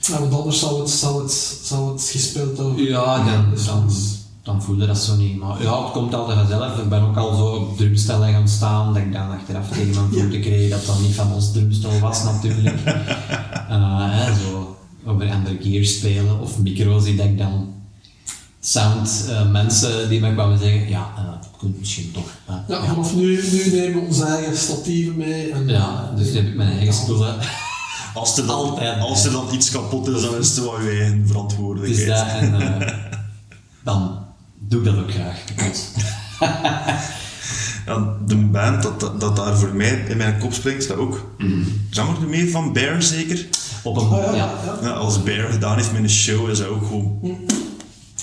Ja, 0.00 0.20
want 0.20 0.34
anders 0.34 0.58
zou 0.58 0.80
het, 0.80 0.90
zou 0.90 1.22
het, 1.22 1.58
zou 1.62 1.92
het 1.92 2.02
gespeeld 2.02 2.56
worden. 2.58 2.84
Ja, 2.84 3.24
dan, 3.24 3.50
Dus 3.50 3.66
dan, 3.66 3.90
dan 4.44 4.62
voel 4.62 4.80
je 4.80 4.86
dat 4.86 4.98
zo 4.98 5.16
niet. 5.16 5.36
Maar 5.36 5.62
ja, 5.62 5.82
het 5.82 5.92
komt 5.92 6.14
altijd 6.14 6.38
vanzelf. 6.38 6.78
Ik 6.78 6.88
ben 6.88 7.02
ook 7.02 7.16
al 7.16 7.34
zo 7.34 7.46
op 7.46 7.76
drumstellen 7.76 8.32
gaan 8.32 8.48
staan, 8.48 8.94
dat 8.94 9.02
ik 9.02 9.12
dan 9.12 9.30
achteraf 9.30 9.68
tegen 9.68 9.94
mijn 9.94 10.12
voeten 10.22 10.40
kreeg 10.40 10.70
dat 10.70 10.86
dat 10.86 11.00
niet 11.00 11.14
van 11.14 11.32
ons 11.32 11.52
drumstel 11.52 11.98
was 11.98 12.24
natuurlijk. 12.24 12.78
Eh, 13.68 14.10
hè, 14.10 14.34
zo 14.34 14.76
over 15.06 15.30
andere 15.30 15.56
gear 15.60 15.84
spelen 15.84 16.40
of 16.40 16.58
micro's 16.58 17.04
die 17.04 17.14
dat 17.16 17.26
ik 17.26 17.38
dan 17.38 17.74
sound 18.60 19.26
eh, 19.28 19.50
mensen 19.50 20.08
die 20.08 20.20
mij 20.20 20.32
kwamen 20.32 20.58
zeggen, 20.58 20.88
ja, 20.88 21.12
eh, 21.16 21.24
dat 21.24 21.50
kunt 21.58 21.78
misschien 21.78 22.12
toch. 22.12 22.26
Ja, 22.48 22.64
ja. 22.68 22.84
vanaf 22.84 23.14
nu, 23.14 23.42
nu 23.52 23.70
nemen 23.70 24.00
we 24.00 24.06
onze 24.06 24.24
eigen 24.24 24.56
statieven 24.56 25.16
mee. 25.16 25.50
En, 25.52 25.68
Ja, 25.68 26.12
dus 26.16 26.26
nu 26.28 26.36
heb 26.36 26.46
ik 26.46 26.54
mijn 26.54 26.76
eigen 26.76 26.94
spullen. 26.94 27.36
als 28.14 28.38
er 28.38 28.46
dan, 28.46 28.56
Altijd. 28.56 29.00
als 29.00 29.24
er 29.24 29.32
dan 29.32 29.46
iets 29.52 29.70
kapot 29.70 30.08
is, 30.08 30.22
dan 30.22 30.36
is 30.36 30.48
het 30.56 30.64
wel 30.64 30.80
je 30.80 30.90
eigen 30.90 31.18
Dus 31.20 31.30
verantwoordelijkheid. 31.30 32.08
dat, 32.08 32.26
en 32.26 32.80
eh, 32.80 32.94
dan 33.84 34.23
doe 34.68 34.78
ik 34.78 34.84
dat 34.84 34.96
ook 34.98 35.10
graag. 35.10 35.44
Ja, 37.86 38.16
de 38.26 38.36
band 38.36 38.82
dat, 38.82 39.20
dat, 39.20 39.36
daar 39.36 39.56
voor 39.56 39.74
mij 39.74 40.04
in 40.08 40.16
mijn 40.16 40.38
kop 40.38 40.52
springt, 40.52 40.82
is 40.82 40.88
dat 40.88 40.96
ook 40.96 41.30
Zanger 41.90 42.20
de 42.20 42.26
meer 42.26 42.50
van 42.50 42.72
Bear 42.72 43.02
zeker? 43.02 43.46
Op 43.82 43.96
een, 43.96 44.08
Ah, 44.08 44.36
ja, 44.36 44.54
ja, 44.82 44.90
als 44.90 45.22
Bear 45.22 45.52
gedaan 45.52 45.76
heeft 45.76 45.92
met 45.92 46.02
een 46.02 46.10
show, 46.10 46.50
is 46.50 46.58
dat 46.58 46.66
ook 46.66 46.86
gewoon 46.86 47.38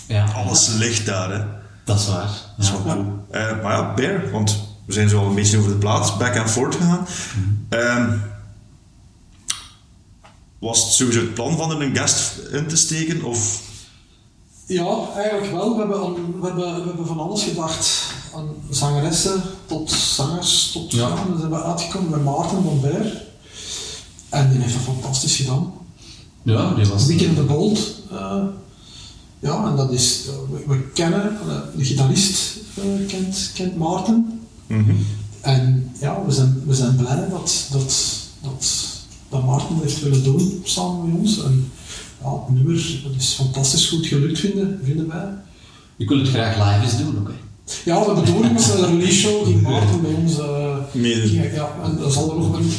ja, 0.07 0.25
alles 0.25 0.67
licht 0.67 1.05
daar. 1.05 1.31
Hè. 1.31 1.43
dat 1.83 1.99
is 1.99 2.07
waar. 2.07 2.29
Dat 2.57 2.65
is 2.65 2.71
wel 2.71 2.81
cool. 2.81 3.25
Eh, 3.31 3.61
maar 3.63 3.71
ja, 3.71 3.93
Bear, 3.93 4.31
want 4.31 4.63
we 4.85 4.93
zijn 4.93 5.09
zo 5.09 5.19
al 5.19 5.25
een 5.27 5.35
beetje 5.35 5.57
over 5.57 5.69
de 5.71 5.77
plaats, 5.77 6.17
back 6.17 6.37
and 6.37 6.49
forth 6.51 6.75
gegaan. 6.75 7.07
Ehm, 7.69 8.17
was 10.59 10.83
het 10.83 10.93
sowieso 10.93 11.19
het 11.19 11.33
plan 11.33 11.57
van 11.57 11.71
er 11.71 11.81
een 11.81 11.95
gast 11.95 12.37
in 12.51 12.67
te 12.67 12.77
steken? 12.77 13.23
Of 13.23 13.61
Ja, 14.71 15.09
eigenlijk 15.15 15.51
wel. 15.51 15.73
We 15.73 15.79
hebben, 15.79 16.13
we 16.39 16.45
hebben, 16.47 16.81
we 16.81 16.87
hebben 16.87 17.05
van 17.07 17.19
alles 17.19 17.43
gedacht. 17.43 18.03
Aan 18.35 18.47
zangeressen 18.69 19.41
tot 19.65 19.91
zangers, 19.91 20.71
tot 20.71 20.91
Ja. 20.91 21.13
we 21.33 21.39
zijn 21.39 21.53
uitgekomen 21.53 22.09
bij 22.09 22.19
Maarten 22.19 22.63
van 22.63 22.79
Beer. 22.81 23.23
En 24.29 24.51
die 24.51 24.61
heeft 24.61 24.73
dat 24.73 24.83
fantastisch 24.95 25.35
gedaan. 25.35 25.73
Ja, 26.43 26.73
die 26.73 26.85
was... 26.85 27.05
Weekend 27.05 27.35
the 27.35 27.43
Bold. 27.43 27.79
eh, 28.11 28.43
ja, 29.39 29.65
en 29.69 29.75
dat 29.75 29.91
is, 29.91 30.25
we, 30.51 30.63
we 30.67 30.81
kennen, 30.93 31.37
eh, 31.49 31.55
de 31.77 31.85
gitarist 31.85 32.57
eh, 32.75 33.07
kent, 33.07 33.51
kent 33.53 33.77
Maarten. 33.77 34.39
En 35.41 35.91
ja, 35.99 36.25
we 36.25 36.31
zijn, 36.31 36.63
we 36.65 36.75
zijn 36.75 36.95
blij 36.95 37.27
dat, 37.29 37.67
dat, 37.71 37.95
dat, 38.41 38.67
dat 39.29 39.45
Maarten 39.45 39.77
heeft 39.81 40.01
willen 40.01 40.23
doen 40.23 40.61
samen 40.63 41.07
met 41.11 41.19
ons. 41.19 41.43
En 41.43 41.71
ja, 42.23 42.31
het 42.45 42.55
nummer 42.55 42.99
dat 43.03 43.11
is 43.17 43.33
fantastisch 43.33 43.87
goed 43.87 44.05
gelukt, 44.05 44.39
vinden, 44.39 44.79
vinden 44.83 45.07
wij. 45.07 45.27
Ik 45.97 46.09
wil 46.09 46.17
het 46.19 46.29
graag 46.29 46.55
live 46.55 46.83
eens 46.83 46.97
doen 47.03 47.19
ook. 47.19 47.27
Hè. 47.27 47.33
Ja, 47.85 48.05
de 48.05 48.21
bedoeling 48.21 48.53
was 48.53 48.69
een 48.69 48.85
release 48.85 49.13
show, 49.19 49.45
ging 49.45 49.61
Maarten 49.61 50.01
bij 50.01 50.13
ons. 50.13 50.37
ging- 51.27 51.53
ja, 51.53 51.75
en 51.83 51.99
er 52.05 52.11
zal 52.11 52.29
er 52.31 52.37
nog 52.37 52.57
een, 52.57 52.69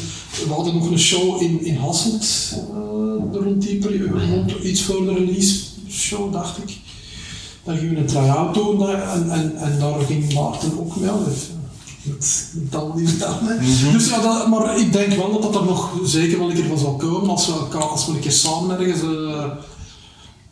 we 0.46 0.52
hadden 0.54 0.74
nog 0.74 0.90
een 0.90 0.98
show 0.98 1.42
in, 1.42 1.64
in 1.64 1.76
Hasselt 1.76 2.26
eh, 2.52 3.40
rond 3.42 3.62
die 3.62 3.76
periode, 3.78 4.26
rond 4.30 4.52
iets 4.62 4.82
voor 4.82 5.04
de 5.04 5.14
release 5.14 5.60
show, 5.90 6.32
dacht 6.32 6.58
ik. 6.58 6.76
Daar 7.64 7.76
gingen 7.76 7.94
we 7.94 8.00
een 8.00 8.06
try-out 8.06 8.54
doen 8.54 8.82
eh, 8.88 9.12
en, 9.14 9.30
en, 9.30 9.56
en 9.56 9.78
daar 9.78 10.00
ging 10.00 10.32
Maarten 10.34 10.78
ook 10.80 10.96
mee. 10.96 11.10
Met 12.02 12.74
al 12.74 12.94
die 12.94 13.08
vertellen. 13.08 13.60
Dus 13.92 14.08
ja, 14.08 14.20
dat, 14.20 14.48
maar 14.48 14.78
ik 14.78 14.92
denk 14.92 15.12
wel 15.12 15.32
dat 15.32 15.42
dat 15.52 15.54
er 15.62 15.66
nog 15.66 15.90
zeker 16.04 16.38
wel 16.38 16.48
een 16.50 16.54
keer 16.56 16.66
van 16.66 16.78
zal 16.78 16.96
komen 16.96 17.30
als 17.30 17.46
we, 17.46 17.52
elkaar, 17.52 17.82
als 17.82 18.06
we 18.06 18.12
een 18.12 18.20
keer 18.20 18.32
samen 18.32 18.80
ergens, 18.80 19.00
eh, 19.02 19.44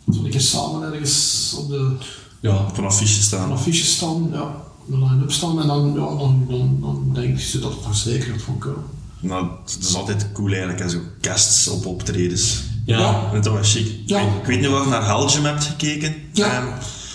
als 0.07 0.19
we 0.19 0.25
een 0.25 0.31
keer 0.31 0.41
samen 0.41 0.93
ergens 0.93 1.55
op 1.59 1.69
de 1.69 1.97
Ja. 2.41 2.57
op 2.69 2.79
een 2.79 2.85
affiche 2.85 3.17
een 3.17 3.23
staan? 3.23 3.53
affiche 3.53 3.85
staan, 3.85 4.29
ja, 4.33 4.55
de 4.87 4.97
line-up 4.99 5.33
staan 5.33 5.61
en 5.61 5.67
dan, 5.67 5.87
ja, 5.93 6.17
dan, 6.17 6.47
dan, 6.49 6.79
dan 6.81 7.11
denk 7.15 7.39
je 7.39 7.59
dat 7.59 7.75
het 7.75 7.85
er 7.85 7.95
zeker 7.95 8.33
gaat 8.33 8.43
van 8.43 8.59
komen. 8.59 8.85
Nou, 9.21 9.49
het 9.65 9.79
is 9.81 9.95
altijd 9.95 10.33
cool 10.33 10.53
eigenlijk, 10.53 10.91
zo 10.91 10.99
guests 11.21 11.69
op 11.69 11.87
optredens. 11.87 12.63
Ja. 12.87 12.99
Ja. 12.99 13.31
Dat 13.41 13.47
was 13.47 13.73
chic. 13.73 13.93
Ja. 14.07 14.21
Ik, 14.21 14.27
ik 14.41 14.45
weet 14.47 14.61
niet 14.61 14.69
of 14.69 14.85
je 14.85 14.91
naar 14.91 15.07
Belgium 15.07 15.45
hebt 15.45 15.65
gekeken. 15.65 16.15
Ja. 16.33 16.51
Ehm, 16.57 16.67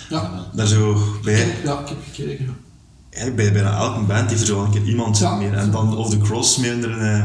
Ja, 0.10 0.46
daar 0.54 0.68
zo 0.68 0.98
bij, 1.24 1.56
ja 1.64 1.80
ik 1.80 1.88
heb 1.88 1.98
gekeken. 2.14 2.56
Eigenlijk 3.16 3.36
bij 3.36 3.52
bijna 3.64 3.78
elke 3.78 4.00
band 4.00 4.30
heeft 4.30 4.42
er 4.42 4.48
zo 4.48 4.56
wel 4.56 4.66
een 4.66 4.72
keer 4.72 4.84
iemand 4.84 5.18
Ja. 5.18 5.36
meer. 5.36 5.54
En 5.54 5.72
dan 5.72 5.98
Of 5.98 6.10
The 6.10 6.18
Cross 6.18 6.58
met 6.58 6.84
een 6.84 7.00
eh, 7.00 7.24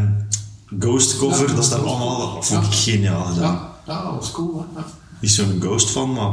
ghost 0.79 1.19
cover, 1.19 1.49
Ja, 1.49 1.55
dat 1.55 1.65
is 1.65 1.71
daar 1.71 1.81
allemaal, 1.81 2.35
dat 2.35 2.47
vond 2.47 2.65
ik 2.67 2.73
geniaal 2.73 3.25
gedaan. 3.25 3.53
Ja, 3.87 3.95
ja, 3.95 4.03
dat 4.03 4.15
was 4.15 4.31
cool. 4.31 4.67
Hè. 4.75 4.83
Niet 5.21 5.31
zo'n 5.31 5.57
ghost 5.61 5.91
van, 5.91 6.13
maar 6.13 6.31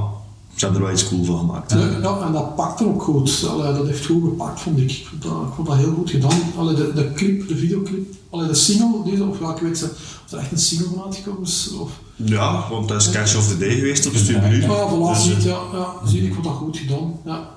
ze 0.55 0.63
hebben 0.65 0.81
er 0.81 0.87
wel 0.87 0.95
iets 0.95 1.07
cool 1.09 1.23
van 1.23 1.37
gemaakt. 1.39 1.71
Ja. 1.71 1.77
ja, 2.01 2.19
en 2.25 2.31
dat 2.33 2.55
pakte 2.55 2.85
ook 2.87 3.03
goed. 3.03 3.45
Allee, 3.49 3.73
dat 3.73 3.87
heeft 3.87 4.05
goed 4.05 4.23
gepakt, 4.23 4.59
vond 4.59 4.77
ik. 4.79 4.91
Ik 4.91 5.07
vond 5.09 5.21
dat, 5.23 5.31
ik 5.47 5.53
vond 5.55 5.67
dat 5.67 5.77
heel 5.77 5.93
goed 5.93 6.09
gedaan. 6.09 6.39
Allee, 6.57 6.75
de, 6.75 6.93
de 6.93 7.11
clip, 7.13 7.47
de 7.47 7.57
videoclip, 7.57 8.13
allee, 8.29 8.47
de 8.47 8.53
single, 8.55 9.03
die, 9.03 9.23
of 9.23 9.35
ik 9.35 9.61
weet 9.61 9.61
niet 9.71 9.83
of 10.25 10.31
er 10.31 10.37
echt 10.39 10.51
een 10.51 10.57
single 10.59 10.87
van 10.95 11.03
uitgekomen 11.03 11.41
is. 11.41 11.71
Of, 11.79 11.91
Ja, 12.15 12.69
want 12.69 12.87
dat 12.87 13.01
is 13.01 13.09
Cash 13.11 13.35
of 13.35 13.47
the 13.47 13.57
Day 13.57 13.69
geweest 13.75 14.05
op 14.07 14.15
Studio 14.15 14.47
ja, 14.47 14.89
voilà, 14.89 15.13
Dus, 15.15 15.23
zie 15.23 15.35
eh, 15.35 15.43
ja, 15.43 15.59
ja, 15.73 15.93
zie 16.05 16.21
je, 16.21 16.27
ik 16.27 16.33
vond 16.33 16.45
dat 16.45 16.55
goed 16.55 16.77
gedaan. 16.77 17.13
Ja. 17.25 17.49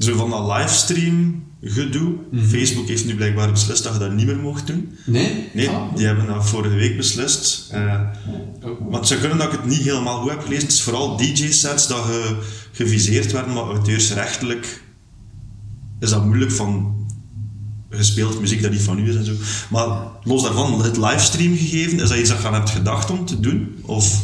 Zo 0.00 0.16
van 0.16 0.30
dat 0.30 0.56
livestream 0.56 1.42
gedoe. 1.62 2.12
Facebook 2.48 2.88
heeft 2.88 3.06
nu 3.06 3.14
blijkbaar 3.14 3.50
beslist 3.50 3.82
dat 3.84 3.92
je 3.92 3.98
dat 3.98 4.12
niet 4.14 4.26
meer 4.26 4.36
mocht 4.38 4.66
doen. 4.66 4.96
Nee? 5.06 5.48
Nee, 5.54 5.68
Ah. 5.70 5.96
die 5.96 6.06
hebben 6.06 6.26
dat 6.26 6.48
vorige 6.48 6.74
week 6.74 6.96
beslist. 6.96 7.68
Maar 8.90 8.98
het 8.98 9.06
zou 9.08 9.20
kunnen 9.20 9.38
dat 9.38 9.46
ik 9.52 9.58
het 9.60 9.64
niet 9.70 9.82
helemaal 9.82 10.20
goed 10.20 10.30
heb 10.30 10.40
gelezen. 10.42 10.62
Het 10.62 10.72
is 10.72 10.82
vooral 10.82 11.16
DJ-sets 11.16 11.86
dat 11.88 11.98
ge, 12.04 12.36
geviseerd 12.72 13.32
werden, 13.32 13.54
maar 13.54 13.62
auteursrechtelijk 13.64 14.82
is 16.00 16.10
dat 16.10 16.24
moeilijk 16.24 16.52
van 16.52 16.94
gespeeld 17.90 18.40
muziek 18.40 18.62
dat 18.62 18.70
niet 18.70 18.82
van 18.82 18.98
u 18.98 19.08
is 19.08 19.16
en 19.16 19.24
zo. 19.24 19.32
Maar 19.70 19.98
los 20.22 20.42
daarvan, 20.42 20.82
het 20.82 20.96
livestream 20.96 21.56
gegeven, 21.56 22.00
is 22.00 22.08
dat 22.08 22.18
iets 22.18 22.28
dat 22.28 22.40
je 22.40 22.46
aan 22.46 22.54
hebt 22.54 22.70
gedacht 22.70 23.10
om 23.10 23.24
te 23.26 23.40
doen? 23.40 23.74
Of, 23.82 24.22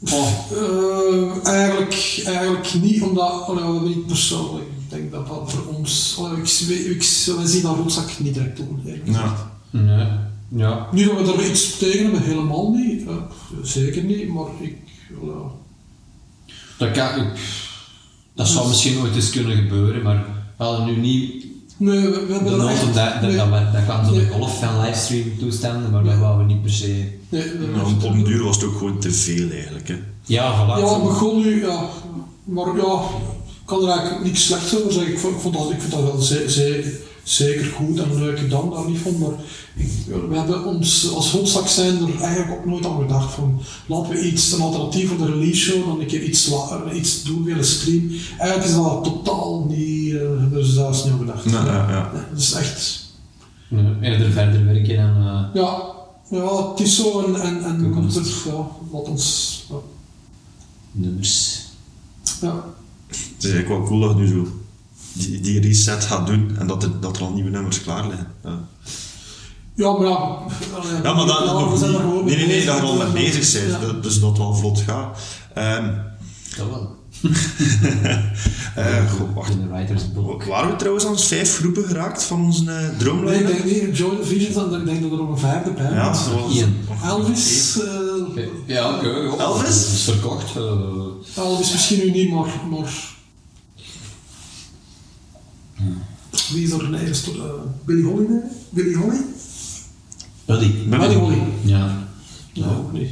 Oh, 0.00 0.28
Eh, 0.52 1.46
eigenlijk, 1.46 2.22
eigenlijk 2.26 2.74
niet, 2.74 3.02
omdat 3.02 3.42
allee, 3.46 3.80
niet 3.80 4.06
persoonlijk. 4.06 4.66
Ik 4.68 4.90
denk 4.90 5.12
dat 5.12 5.26
dat 5.28 5.52
voor 5.52 5.74
ons. 5.74 6.16
Allee, 6.18 6.36
ik, 6.38 6.48
ik, 6.48 6.86
ik, 6.90 7.34
wij 7.36 7.46
zien 7.46 7.62
dat 7.62 7.76
roodzak 7.76 8.18
niet 8.18 8.34
direct 8.34 8.56
doen. 8.56 8.80
ja. 9.04 9.50
nee. 9.70 10.06
Ja. 10.56 10.88
Niet 10.92 11.06
dat 11.06 11.36
we 11.36 11.42
er 11.42 11.50
iets 11.50 11.78
tegen 11.78 12.02
hebben, 12.02 12.22
helemaal 12.22 12.70
niet. 12.70 13.02
zeker 13.62 14.02
niet, 14.02 14.28
maar 14.28 14.46
ik. 14.60 14.76
allee, 15.20 15.34
Dat, 16.78 16.90
kan, 16.90 17.20
ik, 17.20 17.40
dat 18.34 18.48
zou 18.48 18.68
misschien 18.68 18.98
ooit 19.00 19.14
eens 19.14 19.30
kunnen 19.30 19.56
gebeuren, 19.56 20.02
maar 20.02 20.24
we 20.56 20.64
hadden 20.64 20.86
nu 20.86 20.96
niet 20.96 21.44
nee, 21.76 22.00
we, 22.00 22.32
hebben 22.32 22.52
er 22.52 22.58
dat, 22.58 22.94
dat, 22.94 23.20
nee, 23.20 23.36
dat, 23.36 23.50
dat, 23.50 23.72
dat 23.72 23.84
kwam 23.84 24.04
zo 24.04 24.12
de 24.12 24.28
golf 24.28 24.58
van 24.58 24.80
livestream 24.80 25.38
toestanden, 25.38 25.90
maar 25.90 26.04
dat 26.04 26.18
wouden 26.18 26.46
we 26.46 26.52
niet 26.52 26.62
per 26.62 26.72
se. 26.72 27.18
Nee, 27.30 27.44
Nou, 27.74 27.94
op 27.94 28.02
een 28.02 28.24
duur 28.24 28.42
was 28.44 28.56
het 28.56 28.64
ook 28.64 28.76
gewoon 28.76 28.98
te 28.98 29.12
veel 29.12 29.50
eigenlijk. 29.50 29.88
Hè. 29.88 29.98
Ja, 30.22 30.54
voilà. 30.54 30.80
Ja, 30.80 30.98
begon 31.02 31.40
nu, 31.40 31.60
ja. 31.66 31.88
Maar 32.44 32.76
ja, 32.76 33.00
ik 33.44 33.66
kan 33.66 33.82
er 33.82 33.88
eigenlijk 33.88 34.24
niks 34.24 34.46
slechts 34.46 34.76
over 34.76 34.92
zeggen. 34.92 35.12
Ik 35.12 35.18
vond, 35.18 35.34
ik 35.34 35.40
vond 35.40 35.54
dat, 35.54 35.70
ik 35.70 35.80
vond 35.80 35.92
dat 35.92 36.02
wel 36.02 36.20
zeker 37.22 37.64
goed 37.64 37.98
en 37.98 38.18
leuk 38.18 38.38
gedaan, 38.38 38.70
daar 38.70 38.88
niet 38.88 38.98
van. 38.98 39.18
Maar 39.18 39.32
ik, 39.76 39.90
we 40.28 40.36
hebben 40.36 40.64
ons 40.64 41.12
als 41.14 41.30
Holzak 41.30 41.68
zijn 41.68 41.96
er 41.96 42.22
eigenlijk 42.22 42.58
ook 42.58 42.64
nooit 42.66 42.86
aan 42.86 43.00
gedacht 43.00 43.34
van 43.34 43.60
laten 43.86 44.12
we 44.12 44.20
iets, 44.20 44.52
een 44.52 44.60
alternatief 44.60 45.08
voor 45.08 45.18
de 45.18 45.32
release 45.32 45.60
show, 45.60 45.86
dan 45.86 46.00
een 46.00 46.06
keer 46.06 46.22
iets, 46.22 46.50
iets 46.92 47.22
doen 47.22 47.44
via 47.44 47.56
de 47.56 47.62
stream. 47.62 48.10
Eigenlijk 48.38 48.70
is 48.70 48.74
dat 48.74 49.04
totaal 49.04 49.66
niet, 49.68 50.14
eh 50.14 50.20
hebben 50.20 50.64
ze 50.64 50.72
zelfs 50.72 51.04
niet 51.04 51.12
aan 51.12 51.18
gedacht. 51.18 51.50
Ja, 51.50 51.64
ja, 51.64 51.90
ja. 51.90 52.10
Nee, 52.12 52.22
dat 52.30 52.38
is 52.40 52.52
echt, 52.52 53.08
Ja, 53.68 53.96
eerder 54.00 54.30
verder 54.30 54.64
werken 54.64 54.98
en 54.98 55.16
eh, 55.16 55.62
ja, 55.62 55.82
ja 56.30 56.68
het 56.70 56.80
is 56.80 56.96
zo 56.96 57.24
en, 57.24 57.40
en, 57.40 57.64
en 57.64 57.78
Toekomst. 57.78 58.44
ja, 58.44 58.66
wat 58.90 59.08
ons, 59.08 59.64
ja. 59.70 59.76
nummers. 60.92 61.60
ja. 62.40 62.64
Het 63.06 63.18
is 63.38 63.50
eigenlijk 63.50 63.68
wel 63.68 63.88
cool 63.88 64.00
dat 64.00 64.10
je 64.10 64.22
nu 64.22 64.28
zo 64.28 64.46
die, 65.12 65.40
die 65.40 65.60
reset 65.60 66.04
gaat 66.04 66.26
doen 66.26 66.56
en 66.58 66.66
dat 66.66 66.82
er, 66.82 67.00
dat 67.00 67.16
er 67.16 67.22
al 67.22 67.32
nieuwe 67.32 67.50
nummers 67.50 67.82
klaar 67.82 68.06
liggen. 68.08 68.26
Ja, 68.44 68.58
Ja, 69.74 69.92
maar 69.92 70.06
ja. 70.08 70.16
allee, 70.16 71.02
ja 71.02 71.12
maar 71.14 71.26
dat 71.26 71.44
nog 71.44 71.70
we 71.72 71.78
zijn 71.78 71.94
er 71.94 72.04
niet. 72.04 72.24
Nee, 72.24 72.36
nee, 72.36 72.46
nee, 72.46 72.64
dat 72.66 72.74
je 72.76 72.80
er 72.82 72.86
al 72.88 72.96
mee 72.96 73.12
bezig 73.12 73.52
bent. 73.62 73.70
Ja. 73.72 73.78
dat- 73.86 74.02
Dus 74.02 74.20
dat 74.20 74.28
het 74.28 74.38
wel 74.38 74.54
vlot 74.54 74.80
gaat. 74.80 75.18
Ehm 75.54 75.94
Dat 76.56 76.66
wel. 76.68 76.98
Eh, 78.74 79.10
goh, 79.10 79.34
wacht. 79.34 79.50
In 79.50 79.60
de 79.60 79.68
writers 79.68 80.02
block. 80.14 80.44
Waren 80.44 80.70
we 80.70 80.76
trouwens 80.76 81.06
aan 81.06 81.18
vijf 81.18 81.56
groepen 81.56 81.84
geraakt 81.84 82.22
van 82.22 82.44
onze 82.44 82.64
uh, 83.02 83.22
Nee, 83.24 83.38
ik 83.38 83.46
denk 83.46 83.64
niet, 83.64 83.96
Joy 83.96 84.16
Divisions, 84.16 84.56
en 84.56 84.80
ik 84.80 84.84
denk 84.86 85.02
dat 85.02 85.10
er 85.10 85.16
nog 85.16 85.28
een 85.30 85.38
vijfde 85.38 85.70
bij 85.70 85.92
Ja, 85.92 86.14
zoals 86.14 86.54
Ian. 86.54 86.74
Elvis, 87.04 87.78
eh, 87.80 88.44
Ja, 88.66 88.96
oké. 88.96 89.08
Elvis? 89.38 89.64
Dat 89.66 89.92
is 89.92 90.02
verkocht. 90.02 90.56
eh. 90.56 91.42
Elvis 91.44 91.72
misschien 91.72 91.98
nu 91.98 92.10
niet, 92.10 92.30
maar, 92.30 92.48
maar 92.70 93.08
wie 96.52 96.64
is 96.64 96.70
er 96.70 96.90
nee, 96.90 97.04
is 97.10 97.28
uh, 97.28 97.42
Billy 97.84 98.02
Holiday? 98.02 98.42
Billy 98.70 98.94
Holly? 98.94 99.20
Buddy. 100.44 100.88
Buddy 100.88 101.14
Holly. 101.14 101.42
Ja. 101.62 102.08
Ja, 102.52 102.66
ook 102.66 102.92
niet. 102.92 103.10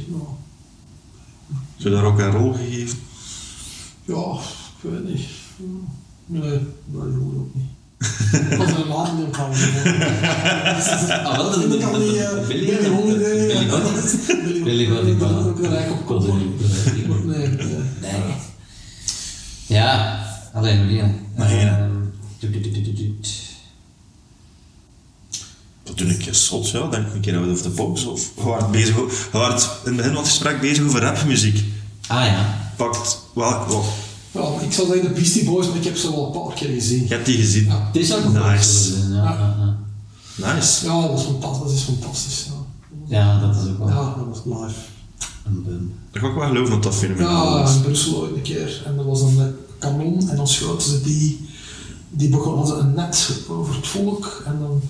Je 1.75 1.89
daar 1.89 2.03
ook 2.03 2.19
een 2.19 2.31
rol 2.31 2.53
gegeven? 2.53 2.97
Ja, 4.09 4.39
ik 4.81 4.89
weet 4.89 5.03
niet. 5.03 5.25
Nee, 6.25 6.59
Buddy 6.85 7.17
Holly 7.17 7.37
ook 7.37 7.53
niet. 7.53 7.69
Dat 8.57 8.67
is 8.67 8.73
een 8.73 8.87
niet 9.17 9.35
gaan. 9.35 9.51
Ah, 11.25 11.37
wel, 11.37 11.51
dat 11.51 11.73
Ik 11.73 11.79
kan 11.79 11.99
niet, 11.99 12.15
eh, 12.15 12.47
Billy. 12.47 12.65
Billy 12.65 13.67
dat 13.67 14.03
is 14.03 14.25
Billy 14.63 14.87
Billy 14.89 15.17
Dat 15.17 15.29
is 15.29 15.45
ook 15.45 15.59
een 15.59 15.69
rijk 15.69 15.91
op 15.91 16.05
niet. 16.33 17.25
Nee, 17.25 17.47
nee. 18.01 18.21
Ja, 19.65 20.19
alleen 20.53 20.87
doet, 22.73 22.97
doet. 22.97 23.27
Dat 25.83 25.97
doe 25.97 26.07
ik 26.07 26.27
zot, 26.31 26.69
ja. 26.69 26.87
Denk 26.87 27.07
ik 27.07 27.13
een 27.13 27.21
keer 27.21 27.37
out 27.37 27.51
of 27.51 27.61
the 27.61 27.69
box. 27.69 28.05
Of 28.05 28.31
je 28.35 28.43
waart 28.43 28.71
bezig, 28.71 28.95
je 28.95 29.27
waart 29.31 29.61
in 29.61 29.87
het 29.87 29.95
begin 29.95 30.11
van 30.11 30.21
het 30.21 30.29
gesprek 30.29 30.61
bezig 30.61 30.85
over 30.85 31.01
rapmuziek. 31.01 31.63
Ah 32.07 32.25
ja. 32.25 32.68
Pakt? 32.79 33.19
Ja, 33.35 33.65
maar 34.31 34.63
ik 34.63 34.71
zou 34.71 34.87
zeggen 34.87 35.07
de 35.07 35.13
Beastie 35.13 35.43
Boys, 35.45 35.67
maar 35.67 35.77
ik 35.77 35.83
heb 35.83 35.97
ze 35.97 36.11
wel 36.11 36.25
een 36.25 36.41
paar 36.41 36.53
keer 36.55 36.69
gezien. 36.69 37.01
Je 37.07 37.07
hebt 37.13 37.25
die 37.25 37.37
gezien. 37.37 37.65
Ja. 37.65 37.85
Het 37.93 37.95
is 38.01 38.13
ook 38.15 38.23
Nice. 38.33 39.07
wel 39.09 39.17
Ja. 39.17 39.77
Nice. 40.35 40.85
Ja, 40.85 41.07
dat 41.07 41.19
is 41.19 41.25
fantastisch. 41.25 41.61
Dat 41.67 41.71
is 41.75 41.81
fantastisch. 41.83 42.47
Ja, 43.05 43.17
ja, 43.19 43.39
dat 43.39 43.55
is 43.55 43.69
ook 43.71 43.77
wel 43.77 43.87
ja 43.87 44.15
dat 44.17 44.25
was 44.27 44.41
live. 44.45 44.79
een 45.45 45.63
boom. 45.63 45.91
Dat 46.11 46.21
kan 46.21 46.31
ik 46.31 46.37
wel 46.37 46.47
geloven 46.47 46.71
dat 46.71 46.83
dat 46.83 46.95
fenomenaal 46.95 47.57
Ja, 47.57 47.69
in 47.69 47.81
Brussel 47.81 48.15
ooit 48.21 48.35
een 48.35 48.41
keer. 48.41 48.83
En 48.85 48.97
er 48.97 49.05
was 49.05 49.21
een 49.21 49.39
eh, 49.39 49.45
kanon 49.79 50.29
en 50.29 50.35
dan 50.35 50.47
schoten 50.47 50.89
ze 50.89 51.01
die, 51.01 51.49
die 52.09 52.29
begonnen 52.29 52.65
hadden 52.65 52.85
een 52.85 52.93
net 52.93 53.39
over 53.49 53.75
het 53.75 53.87
volk 53.87 54.43
en 54.45 54.57
dan 54.59 54.81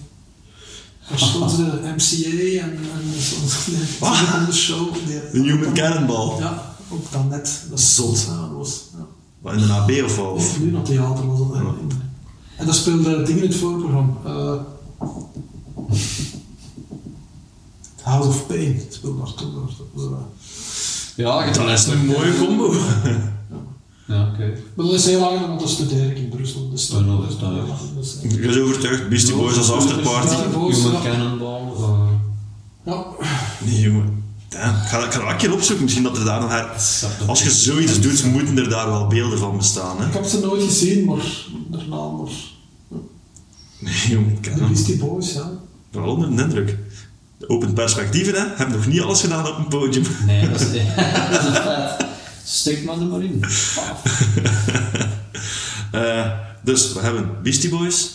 schoten 1.15 1.49
ze 1.55 1.63
de 1.63 1.93
MCA 1.95 2.63
en, 2.63 2.71
en 2.71 3.21
zo, 3.21 3.35
de, 3.71 3.95
Wat? 3.99 4.45
de 4.47 4.53
show. 4.53 4.93
Die, 5.05 5.19
De 5.43 5.49
Human 5.51 5.73
Cannonball. 5.73 6.39
Ja, 6.39 6.68
ook 6.91 7.11
dat 7.11 7.29
net. 7.29 7.65
Dat 7.69 7.79
is- 7.79 7.95
Zot. 7.95 8.25
Ja, 8.29 8.41
dat 8.41 8.57
was, 8.57 8.81
ja. 8.97 9.05
Wat, 9.41 9.53
In 9.53 9.59
de 9.67 9.73
AB 9.73 9.91
of 10.05 10.15
wat? 10.17 10.31
Of 10.33 10.59
nu 10.59 10.71
naar 10.71 10.83
theater 10.83 11.27
was 11.27 11.37
dat. 11.39 11.47
Ja. 11.57 11.73
En 12.55 12.65
dat 12.65 12.75
speelde 12.75 13.23
dingen 13.23 13.43
in 13.43 13.49
het 13.49 13.57
voorprogramma. 13.57 14.13
Eh, 14.25 14.53
House 18.01 18.27
of 18.29 18.47
Pain 18.47 18.81
speelde 18.89 19.17
daar 19.17 19.33
toen. 19.33 19.53
Dat 19.53 19.63
was, 19.93 20.03
eh, 20.05 20.11
Ja, 21.15 21.43
je 21.45 21.53
Dat 21.53 21.69
is 21.69 21.85
een 21.85 22.05
mooie 22.05 22.37
combo. 22.37 22.73
Ja, 24.07 24.27
oké. 24.33 24.53
Maar 24.75 24.85
dat 24.85 24.95
is 24.95 25.05
heel 25.05 25.19
lang, 25.19 25.39
want 25.47 25.59
dat 25.59 25.69
studeer 25.69 26.11
ik 26.11 26.17
in 26.17 26.29
Brussel. 26.29 26.69
Dus 26.69 26.91
Oh, 26.91 27.07
dat 27.21 27.29
is 28.03 28.17
eh, 28.23 28.31
Ik 28.31 28.41
ben 28.41 28.63
overtuigd, 28.63 29.09
Beastie 29.09 29.35
Boys 29.35 29.57
als 29.57 29.71
afterparty. 29.71 30.35
Human 30.35 30.91
ja. 30.91 31.01
Cannonball. 31.01 31.61
eh, 31.77 32.07
ja. 32.85 33.05
Nee, 33.65 33.79
jongen. 33.79 34.18
Damn, 34.49 34.75
ik 34.81 34.87
ga, 34.87 35.05
ik 35.05 35.11
ga 35.11 35.19
dat 35.19 35.29
een 35.29 35.37
keer 35.37 35.53
opzoeken. 35.53 35.83
Misschien 35.83 36.03
dat 36.03 36.17
er 36.17 36.25
daar 36.25 36.41
nog... 36.41 36.49
her- 36.49 36.69
Als 37.27 37.43
je 37.43 37.51
zoiets 37.51 37.99
doet, 38.01 38.23
moeten 38.23 38.57
er 38.57 38.69
daar 38.69 38.85
wel 38.89 39.07
beelden 39.07 39.39
van 39.39 39.57
bestaan. 39.57 39.97
Ik 39.97 40.03
Hè? 40.03 40.19
heb 40.19 40.25
ze 40.25 40.39
nooit 40.39 40.63
gezien, 40.63 41.05
maar 41.05 41.25
daarna 41.69 42.07
maar 42.09 42.31
Nee, 43.79 44.07
jongen. 44.09 44.31
Ik 44.31 44.41
ken. 44.41 44.67
Beastie 44.67 44.97
Boys, 44.97 45.33
ja. 45.33 45.49
Vooral 45.91 46.13
onder 46.13 46.35
de 46.35 46.41
indruk. 46.43 46.77
De 47.37 47.49
open 47.49 47.73
perspectieven, 47.73 48.33
hè. 48.33 48.47
Hebben 48.55 48.75
nog 48.77 48.87
niet 48.87 49.01
alles 49.01 49.21
gedaan 49.21 49.47
op 49.47 49.57
een 49.57 49.67
podium. 49.67 50.03
Nee, 50.25 50.49
dat 50.49 50.59
is, 50.61 50.67
dat 51.31 51.39
is 51.41 51.45
een 51.47 51.53
feit. 51.53 52.05
Stik 52.45 52.83
maar 52.85 52.95
er 52.99 53.05
maar 53.05 53.23
in. 53.23 53.43
Eh, 55.91 56.31
dus, 56.63 56.93
we 56.93 56.99
hebben 56.99 57.29
Beastie 57.43 57.69
Boys. 57.69 58.09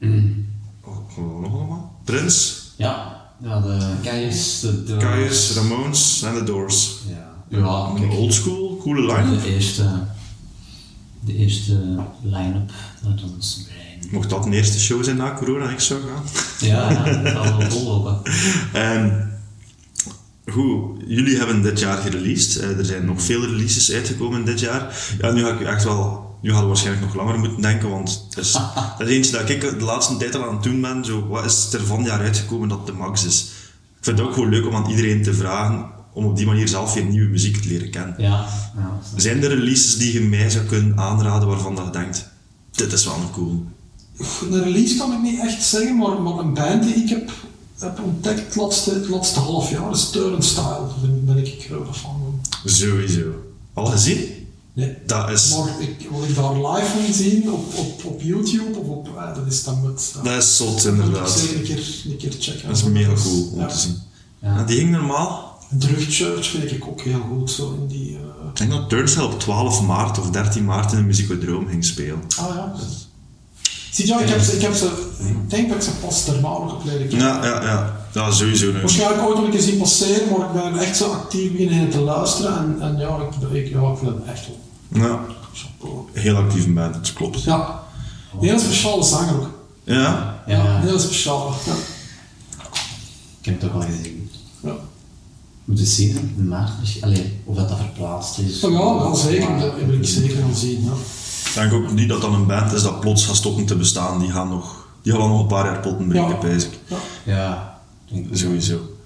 Mm. 0.00 0.46
Oh, 0.84 1.40
nog 1.40 1.52
allemaal? 1.54 2.00
Prince, 2.04 2.52
Ja, 2.76 3.21
ja 3.42 3.60
de 3.60 3.78
Kaius, 4.02 4.60
de 4.60 4.84
Doors. 4.84 5.04
Kaius, 5.04 5.52
Ramones 5.54 6.22
en 6.22 6.34
The 6.34 6.44
Doors. 6.44 6.90
Ja, 7.08 7.58
ja 7.58 7.88
Een 7.94 8.00
kijk. 8.00 8.12
oldschool, 8.12 8.76
coole 8.82 9.00
line-up. 9.14 9.42
De 9.42 9.54
eerste, 9.54 9.84
de 11.20 11.34
eerste 11.36 11.96
line-up 12.22 12.70
uit 13.06 13.22
ons 13.22 13.62
brein. 13.66 14.10
Mocht 14.10 14.30
dat 14.30 14.46
een 14.46 14.52
eerste 14.52 14.80
show 14.80 15.04
zijn 15.04 15.16
na 15.16 15.34
corona, 15.34 15.70
ik 15.70 15.80
zou 15.80 16.00
gaan. 16.00 16.22
Ja, 16.68 17.04
dat 17.22 17.32
zal 17.32 17.58
wel 17.58 17.70
vollopen. 17.78 18.20
Ehm, 18.72 19.10
goed, 20.46 21.00
jullie 21.06 21.36
hebben 21.36 21.62
dit 21.62 21.78
jaar 21.78 21.96
gereleased. 21.96 22.62
Eh, 22.62 22.78
er 22.78 22.84
zijn 22.84 23.04
nog 23.04 23.22
veel 23.22 23.40
releases 23.40 23.92
uitgekomen 23.92 24.44
dit 24.44 24.60
jaar. 24.60 24.96
Ja, 25.20 25.30
nu 25.30 25.42
ga 25.42 25.52
ik 25.52 25.60
u 25.60 25.64
echt 25.64 25.84
wel... 25.84 26.30
Nu 26.42 26.48
hadden 26.48 26.68
we 26.68 26.74
waarschijnlijk 26.74 27.06
nog 27.06 27.14
langer 27.14 27.38
moeten 27.38 27.62
denken, 27.62 27.90
want 27.90 28.26
het 28.28 28.38
is, 28.38 28.52
dat 28.98 29.08
is 29.08 29.14
eentje 29.14 29.32
dat 29.32 29.48
ik 29.48 29.60
de 29.60 29.84
laatste 29.84 30.16
tijd 30.16 30.34
al 30.34 30.44
aan 30.44 30.54
het 30.54 30.62
doen 30.62 30.80
ben. 30.80 31.04
Zo, 31.04 31.26
wat 31.28 31.44
is 31.44 31.72
er 31.72 31.86
van 31.86 32.04
jaar 32.04 32.20
uitgekomen 32.20 32.68
dat 32.68 32.86
de 32.86 32.92
max 32.92 33.24
is? 33.24 33.50
Ik 33.98 34.04
vind 34.04 34.18
het 34.18 34.26
ook 34.26 34.34
gewoon 34.34 34.48
leuk 34.48 34.66
om 34.66 34.74
aan 34.74 34.90
iedereen 34.90 35.22
te 35.22 35.34
vragen, 35.34 35.86
om 36.12 36.24
op 36.24 36.36
die 36.36 36.46
manier 36.46 36.68
zelf 36.68 36.94
weer 36.94 37.04
nieuwe 37.04 37.28
muziek 37.28 37.56
te 37.56 37.68
leren 37.68 37.90
kennen. 37.90 38.14
Ja, 38.18 38.46
ja. 38.76 39.00
Zijn 39.16 39.42
er 39.42 39.48
releases 39.48 39.96
die 39.96 40.12
je 40.12 40.20
mij 40.20 40.50
zou 40.50 40.64
kunnen 40.64 40.98
aanraden 40.98 41.48
waarvan 41.48 41.74
dat 41.74 41.84
je 41.84 41.90
denkt, 41.90 42.28
dit 42.70 42.92
is 42.92 43.04
wel 43.04 43.14
een 43.14 43.30
cool. 43.32 43.64
Een 44.50 44.62
release 44.62 44.96
kan 44.96 45.12
ik 45.12 45.22
niet 45.22 45.40
echt 45.40 45.62
zeggen, 45.62 45.96
maar, 45.96 46.22
maar 46.22 46.38
een 46.38 46.54
band 46.54 46.82
die 46.82 46.94
ik 46.94 47.08
heb, 47.08 47.30
heb 47.78 48.00
ontdekt 48.04 48.40
het 48.40 48.56
laatste, 48.56 48.94
het 48.94 49.08
laatste 49.08 49.40
half 49.40 49.70
jaar 49.70 49.90
is 49.90 50.10
Turnstile. 50.10 50.64
Daar 50.64 51.34
ben, 51.34 51.38
ik 51.38 51.64
groot 51.68 51.96
fan 51.96 52.20
van. 52.20 52.40
Sowieso. 52.64 53.22
Al 53.72 53.86
gezien? 53.86 54.41
Nee. 54.74 54.96
Dat 55.06 55.30
is, 55.30 55.50
Maar 55.56 55.80
ik, 55.80 56.08
wat 56.10 56.28
ik 56.28 56.34
daar 56.34 56.54
live 56.54 56.98
wil 57.04 57.12
zien 57.14 57.52
op, 57.52 57.74
op, 57.78 58.04
op 58.04 58.20
YouTube 58.22 58.78
of 58.78 58.86
op, 58.86 59.08
eh, 59.16 59.34
dat 59.34 59.46
is 59.46 59.64
dan 59.64 59.82
met. 59.82 60.12
ja. 60.16 60.22
dat 60.22 60.42
is 60.42 60.56
zot 60.56 60.82
Dat 60.82 60.92
moet 60.92 61.00
ik 61.00 61.04
inderdaad. 61.06 61.30
zeker 61.30 61.56
een 61.56 61.62
keer, 61.62 62.00
een 62.10 62.16
keer 62.16 62.32
checken. 62.38 62.68
Dat 62.68 62.76
is 62.76 62.82
mega 62.84 63.12
cool 63.22 63.50
om 63.52 63.60
Ja. 63.60 63.66
te 63.66 63.78
zien. 63.78 63.96
Ja. 64.42 64.62
Die 64.64 64.76
ging 64.78 64.90
normaal. 64.90 65.50
Drug 65.78 66.06
Church 66.08 66.46
vind 66.50 66.70
ik 66.70 66.86
ook 66.86 67.00
heel 67.00 67.20
goed, 67.30 67.50
zo 67.50 67.72
in 67.80 67.86
die... 67.86 68.14
eh, 68.16 68.20
Ik 68.52 68.56
denk 68.58 68.70
dat 68.70 68.88
Turnstile 68.88 69.24
op 69.26 69.40
12 69.40 69.82
maart 69.82 70.18
of 70.18 70.30
13 70.30 70.64
maart 70.64 70.92
in 70.92 70.98
de 70.98 71.04
Musicodroom 71.04 71.66
ging 71.68 71.84
spelen. 71.84 72.22
Ah 72.38 72.54
ja. 72.54 72.72
Zie 73.90 74.06
je, 74.06 74.14
ik 74.14 74.28
heb, 74.28 74.40
ze, 74.40 74.52
ik 74.56 74.62
heb 74.62 74.74
ze... 74.74 74.86
Ik 75.18 75.50
denk 75.50 75.68
dat 75.68 75.76
ik 75.76 75.82
ze 75.82 75.90
pas 75.90 76.24
daarna 76.24 76.40
nog 76.48 76.72
heb 76.72 76.92
leren 76.92 77.08
kennen. 77.08 77.26
Ja, 77.26 77.44
ja, 77.44 77.62
ja. 77.62 78.01
Ja, 78.14 78.30
sowieso. 78.30 78.72
Dus. 78.72 78.80
Waarschijnlijk 78.80 79.22
ooit 79.22 79.36
nog 79.36 79.44
een 79.44 79.50
keer 79.50 79.60
zien 79.60 79.78
passeren, 79.78 80.28
maar 80.38 80.46
ik 80.46 80.52
ben 80.72 80.78
echt 80.82 80.96
zo 80.96 81.10
actief 81.12 81.52
beginnen 81.52 81.90
te 81.90 82.00
luisteren 82.00 82.56
en, 82.58 82.76
en 82.80 82.96
ja, 82.96 83.16
ik, 83.16 83.50
ik, 83.52 83.68
ja, 83.72 83.80
ik 83.90 83.98
vind 83.98 84.10
het 84.14 84.24
echt 84.26 84.46
wel 84.46 85.02
Ja, 85.02 85.20
heel 86.12 86.36
actieve 86.36 86.70
band, 86.70 86.94
dat 86.94 87.12
klopt. 87.12 87.42
Ja, 87.42 87.82
hele 88.40 88.58
speciale 88.58 89.02
zanger 89.02 89.34
ook. 89.34 89.50
Ja? 89.84 90.42
Ja, 90.46 90.80
hele 90.80 90.98
speciale. 90.98 91.50
Ja. 91.66 91.72
Ik 93.40 93.44
heb 93.48 93.60
het 93.60 93.70
ook 93.70 93.74
al 93.74 93.88
gezien. 93.88 94.30
Ja. 94.60 94.72
Moet 95.64 95.78
je 95.78 95.84
zien, 95.86 96.34
in 96.36 96.48
maart 96.48 96.70
misschien. 96.80 97.02
Allee, 97.02 97.40
of 97.44 97.56
dat 97.56 97.68
dat 97.68 97.78
verplaatst 97.78 98.38
is. 98.38 98.64
Oh 98.64 98.70
ja, 98.70 98.78
wel 98.78 99.14
zeker. 99.14 99.58
Dat 99.58 99.74
wil 99.86 99.94
ik 99.94 100.04
zeker 100.06 100.36
wel 100.46 100.54
zien. 100.54 100.84
Ja. 100.84 100.92
Ik 101.48 101.52
denk 101.54 101.72
ook 101.72 101.92
niet 101.92 102.08
dat 102.08 102.20
dat 102.20 102.32
een 102.32 102.46
band 102.46 102.72
is 102.72 102.82
dat 102.82 103.00
plots 103.00 103.26
gaat 103.26 103.36
stoppen 103.36 103.66
te 103.66 103.76
bestaan. 103.76 104.18
Die 104.20 104.30
gaan 104.30 104.48
nog, 104.48 104.86
die 105.02 105.12
gaan 105.12 105.20
wel 105.20 105.30
nog 105.30 105.40
een 105.40 105.46
paar 105.46 105.64
jaar 105.64 105.80
potten 105.80 106.08
breken, 106.08 106.48
Ja. 106.50 106.56
ik. 106.56 106.68
Ja. 106.86 106.96
Ja. 107.24 107.71
Sowieso. 108.32 108.96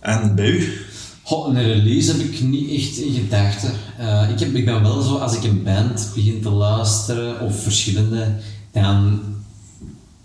En 0.00 0.34
bij 0.34 0.50
u? 0.50 0.80
Een 1.24 1.62
release 1.62 2.12
heb 2.12 2.20
ik 2.20 2.40
niet 2.40 2.70
echt 2.70 2.96
in 2.96 3.14
gedachten. 3.14 3.72
Eh, 3.98 4.30
ik, 4.30 4.40
heb, 4.40 4.54
ik 4.54 4.64
ben 4.64 4.82
wel 4.82 5.02
zo, 5.02 5.16
als 5.16 5.36
ik 5.36 5.44
een 5.44 5.62
band 5.62 6.10
begin 6.14 6.42
te 6.42 6.50
luisteren, 6.50 7.40
of 7.40 7.62
verschillende, 7.62 8.36
dan 8.70 9.20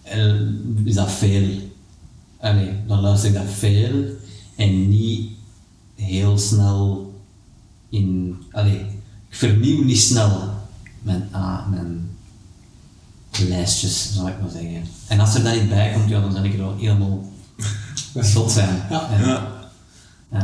eh, 0.02 0.42
is 0.84 0.96
dat 0.96 1.12
veel. 1.12 1.50
Allee, 2.40 2.72
dan 2.88 3.00
luister 3.00 3.30
ik 3.30 3.36
dat 3.36 3.54
veel 3.58 4.06
en 4.56 4.90
niet 4.90 5.30
heel 5.96 6.38
snel 6.38 7.14
in... 7.90 8.38
Allee, 8.52 8.80
ik 9.30 9.36
vernieuw 9.36 9.84
niet 9.84 10.00
snel 10.00 10.50
mijn, 11.02 11.28
ah, 11.32 11.68
mijn 11.70 12.10
lijstjes, 13.48 14.14
zal 14.14 14.28
ik 14.28 14.42
maar 14.42 14.52
zeggen. 14.52 14.84
En 15.08 15.20
als 15.20 15.36
er 15.36 15.44
dan 15.44 15.54
niet 15.54 15.70
bij 15.70 15.94
komt, 15.94 16.10
ja, 16.10 16.22
dan 16.22 16.34
ben 16.34 16.44
ik 16.44 16.54
er 16.54 16.60
wel 16.60 16.76
helemaal 16.78 17.24
zot 18.26 18.52
zijn. 18.52 18.82
Ja. 18.90 19.10
En, 19.12 19.26
Ja. 19.28 19.52
eh, 20.30 20.42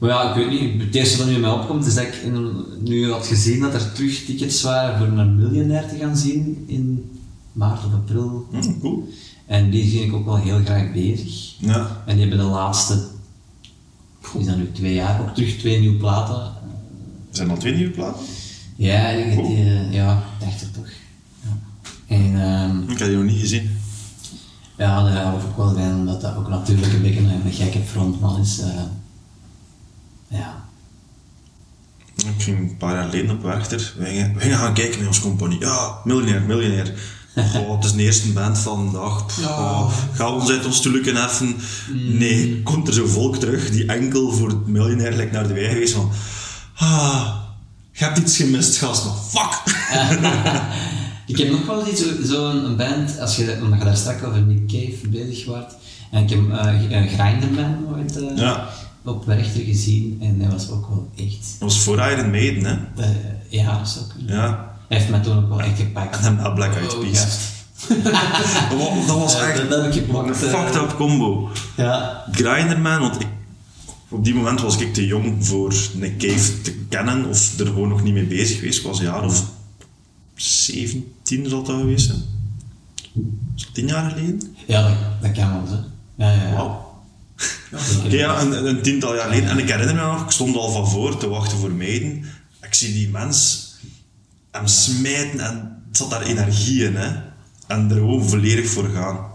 maar 0.00 0.10
ja, 0.10 0.28
ik 0.28 0.34
weet 0.34 0.60
niet, 0.60 0.82
het 0.82 0.94
eerste 0.94 1.16
dat 1.18 1.26
nu 1.26 1.32
in 1.34 1.40
mij 1.40 1.50
opkomt 1.50 1.86
is 1.86 1.94
dat 1.94 2.04
ik 2.04 2.14
in- 2.14 2.64
nu 2.84 3.10
had 3.10 3.26
gezien 3.26 3.60
dat 3.60 3.74
er 3.74 3.92
terug 3.92 4.24
tickets 4.24 4.62
waren 4.62 4.98
voor 4.98 5.18
een 5.18 5.36
miljonair 5.36 5.88
te 5.88 5.96
gaan 5.96 6.16
zien 6.16 6.64
in 6.66 7.10
maart 7.52 7.84
of 7.86 7.92
april. 7.92 8.46
Hm, 8.50 8.78
cool. 8.80 9.08
En 9.46 9.70
die 9.70 9.90
zie 9.90 10.00
ik 10.04 10.14
ook 10.14 10.24
wel 10.24 10.36
heel 10.36 10.60
graag 10.64 10.92
bezig. 10.92 11.54
Ja. 11.58 12.02
En 12.06 12.16
die 12.16 12.26
hebben 12.26 12.44
de 12.46 12.50
laatste, 12.52 12.98
is 14.38 14.46
dat 14.46 14.56
nu 14.56 14.70
twee 14.72 14.94
jaar, 14.94 15.20
ook 15.20 15.34
terug 15.34 15.56
twee 15.58 15.80
nieuwe 15.80 15.96
platen. 15.96 16.52
Zijn 17.30 17.48
er 17.48 17.54
al 17.54 17.60
twee 17.60 17.74
nieuwe 17.74 17.90
platen? 17.90 18.24
Ja, 18.76 19.08
ik, 19.08 19.34
Cool. 19.34 19.48
die, 19.48 19.56
eh, 19.64 19.92
ja, 19.92 20.22
dacht 20.40 20.60
het 20.60 20.74
toch. 20.74 20.88
Ja. 21.42 21.58
En 22.16 22.40
ehm, 22.42 22.90
Ik 22.90 22.98
heb 22.98 23.08
die 23.08 23.16
nog 23.16 23.26
niet 23.26 23.40
gezien. 23.40 23.70
Ja, 24.78 25.02
daar 25.02 25.22
hou 25.22 25.38
ik 25.38 25.44
ook 25.46 25.56
wel 25.56 25.72
bij, 25.74 25.90
omdat 25.92 26.20
dat 26.20 26.36
ook 26.36 26.48
natuurlijk 26.48 26.92
een 26.92 27.02
beetje 27.02 27.20
een, 27.20 27.52
gekke 27.52 27.80
frontman 27.90 28.40
is. 28.40 28.58
eh. 28.60 28.68
ja. 30.28 30.66
Ik 32.16 32.42
ging 32.42 32.58
een 32.58 32.76
paar 32.76 32.94
jaar 32.94 33.04
geleden 33.04 33.30
op 33.30 33.42
Werchter. 33.42 33.94
We 33.98 34.04
gingen, 34.04 34.34
we 34.34 34.40
gaan 34.40 34.74
kijken 34.74 34.98
met 34.98 35.08
onze 35.08 35.20
compagnie. 35.20 35.60
Ja, 35.60 35.98
miljonair, 36.04 36.42
miljonair. 36.42 36.94
Goh, 37.52 37.74
het 37.76 37.84
is 37.84 37.92
de 37.92 38.02
eerste 38.02 38.32
band 38.32 38.58
van 38.58 38.86
de 38.86 38.92
dag. 38.92 39.26
Pff, 39.26 39.38
oh, 39.48 39.92
ga 40.14 40.30
ons 40.32 40.50
uit 40.50 40.66
ons 40.66 40.76
stoelken 40.76 41.16
heffen. 41.16 41.56
Nee, 41.92 42.62
komt 42.62 42.88
er 42.88 42.94
zo 42.94 43.06
volk 43.06 43.36
terug 43.36 43.70
die 43.70 43.86
enkel 43.86 44.32
voor 44.32 44.48
het 44.48 44.66
miljonair 44.66 45.16
lijkt 45.16 45.32
naar 45.32 45.48
de 45.48 45.54
wei 45.54 45.68
geweest 45.68 45.94
van... 45.94 46.10
Ah, 46.76 47.34
je 47.92 48.04
hebt 48.04 48.18
iets 48.18 48.36
gemist, 48.36 48.76
gast. 48.76 49.04
Maar 49.04 49.14
fuck! 49.14 49.62
Ik 51.28 51.38
heb 51.38 51.50
nog 51.50 51.66
wel 51.66 51.86
eens 51.86 51.98
zo'n 52.00 52.24
zo 52.24 52.50
een 52.50 52.76
band, 52.76 53.18
als 53.20 53.36
je, 53.36 53.58
omdat 53.62 53.78
je 53.78 53.84
daar 53.84 53.96
straks 53.96 54.22
over 54.22 54.42
Nick 54.42 54.66
Cave 54.68 55.08
bezig 55.08 55.46
was. 55.46 55.64
En 56.10 56.22
ik 56.22 56.30
heb 56.30 56.38
uh, 56.38 56.90
een 56.90 57.08
Grinderman 57.08 57.76
ooit 57.96 58.16
eh, 58.16 58.36
Ja, 58.36 58.68
op 59.04 59.26
Werchter 59.26 59.60
gezien 59.64 60.18
en 60.22 60.38
dat 60.38 60.52
was 60.52 60.70
ook 60.70 60.88
wel 60.88 61.10
echt. 61.16 61.56
dat 61.58 61.68
was 61.68 61.78
voor 61.78 61.98
Iron 62.10 62.30
Maiden, 62.30 62.64
hè. 62.64 63.02
eh, 63.02 63.08
ja, 63.48 63.78
dat 63.78 63.88
zou 63.88 64.04
kunnen. 64.16 64.34
Ja. 64.36 64.76
Hij 64.88 64.98
heeft 64.98 65.10
mij 65.10 65.20
toen 65.20 65.36
ook 65.38 65.48
wel 65.48 65.60
echt 65.60 65.78
gepakt. 65.78 66.24
En 66.24 66.36
dan 66.42 66.54
Black 66.54 66.74
Eyed 66.74 66.94
Oh, 66.94 67.00
Peas. 67.00 67.26
Dat 68.70 68.78
was, 68.78 69.06
dat 69.06 69.18
was 69.18 69.32
Ja, 69.32 69.48
echt 69.48 69.68
dat 69.70 69.78
ik 69.78 69.84
een 69.86 69.92
gepakt, 69.92 70.42
eh. 70.42 70.48
fucked 70.50 70.74
up 70.74 70.94
combo. 70.96 71.48
Ja, 71.76 72.24
Grinderman, 72.32 73.00
want 73.00 73.20
ik, 73.20 73.26
op 74.08 74.24
die 74.24 74.34
moment 74.34 74.60
was 74.60 74.78
ik 74.78 74.94
te 74.94 75.06
jong 75.06 75.46
voor 75.46 75.74
Nick 75.94 76.18
Cave 76.18 76.60
te 76.62 76.74
kennen 76.88 77.28
of 77.28 77.58
er 77.58 77.66
gewoon 77.66 77.88
nog 77.88 78.02
niet 78.02 78.14
mee 78.14 78.24
bezig 78.26 78.58
geweest. 78.58 78.78
Ik 78.78 78.86
was 78.86 78.98
een 78.98 79.04
jaar 79.04 79.24
of 79.24 79.44
17 80.42 81.48
zal 81.48 81.62
dat 81.62 81.76
geweest 81.76 82.06
zijn. 82.06 82.22
Is 83.56 83.64
dat 83.64 83.74
10 83.74 83.86
jaar 83.86 84.10
geleden? 84.10 84.56
ja 84.66 84.88
dat, 84.88 84.96
dat 85.22 85.32
kan 85.32 85.50
wel, 85.52 85.72
hè. 85.72 85.76
Ja, 86.24 86.32
ja, 86.32 86.48
ja. 86.48 86.52
Wauw. 86.54 86.86
Een, 88.10 88.66
een 88.66 88.82
tiental 88.82 89.14
jaar 89.14 89.24
geleden. 89.24 89.50
En 89.50 89.58
ik 89.58 89.68
herinner 89.68 89.94
me 89.94 90.00
nog, 90.00 90.24
ik 90.24 90.30
stond 90.30 90.56
al 90.56 90.70
van 90.70 90.88
voor 90.88 91.16
te 91.16 91.28
wachten 91.28 91.58
voor 91.58 91.70
meiden. 91.72 92.24
Ik 92.62 92.74
zie 92.74 92.92
die 92.92 93.08
mens 93.08 93.66
hem 94.50 94.66
smijten 94.66 95.40
en 95.40 95.82
het 95.88 95.96
zat 95.96 96.10
daar 96.10 96.22
energie 96.22 96.84
in. 96.84 96.96
Hè? 96.96 97.08
En 97.66 97.90
er 97.90 97.96
gewoon 97.96 98.28
volledig 98.28 98.70
voor 98.70 98.88
gaan. 98.88 99.26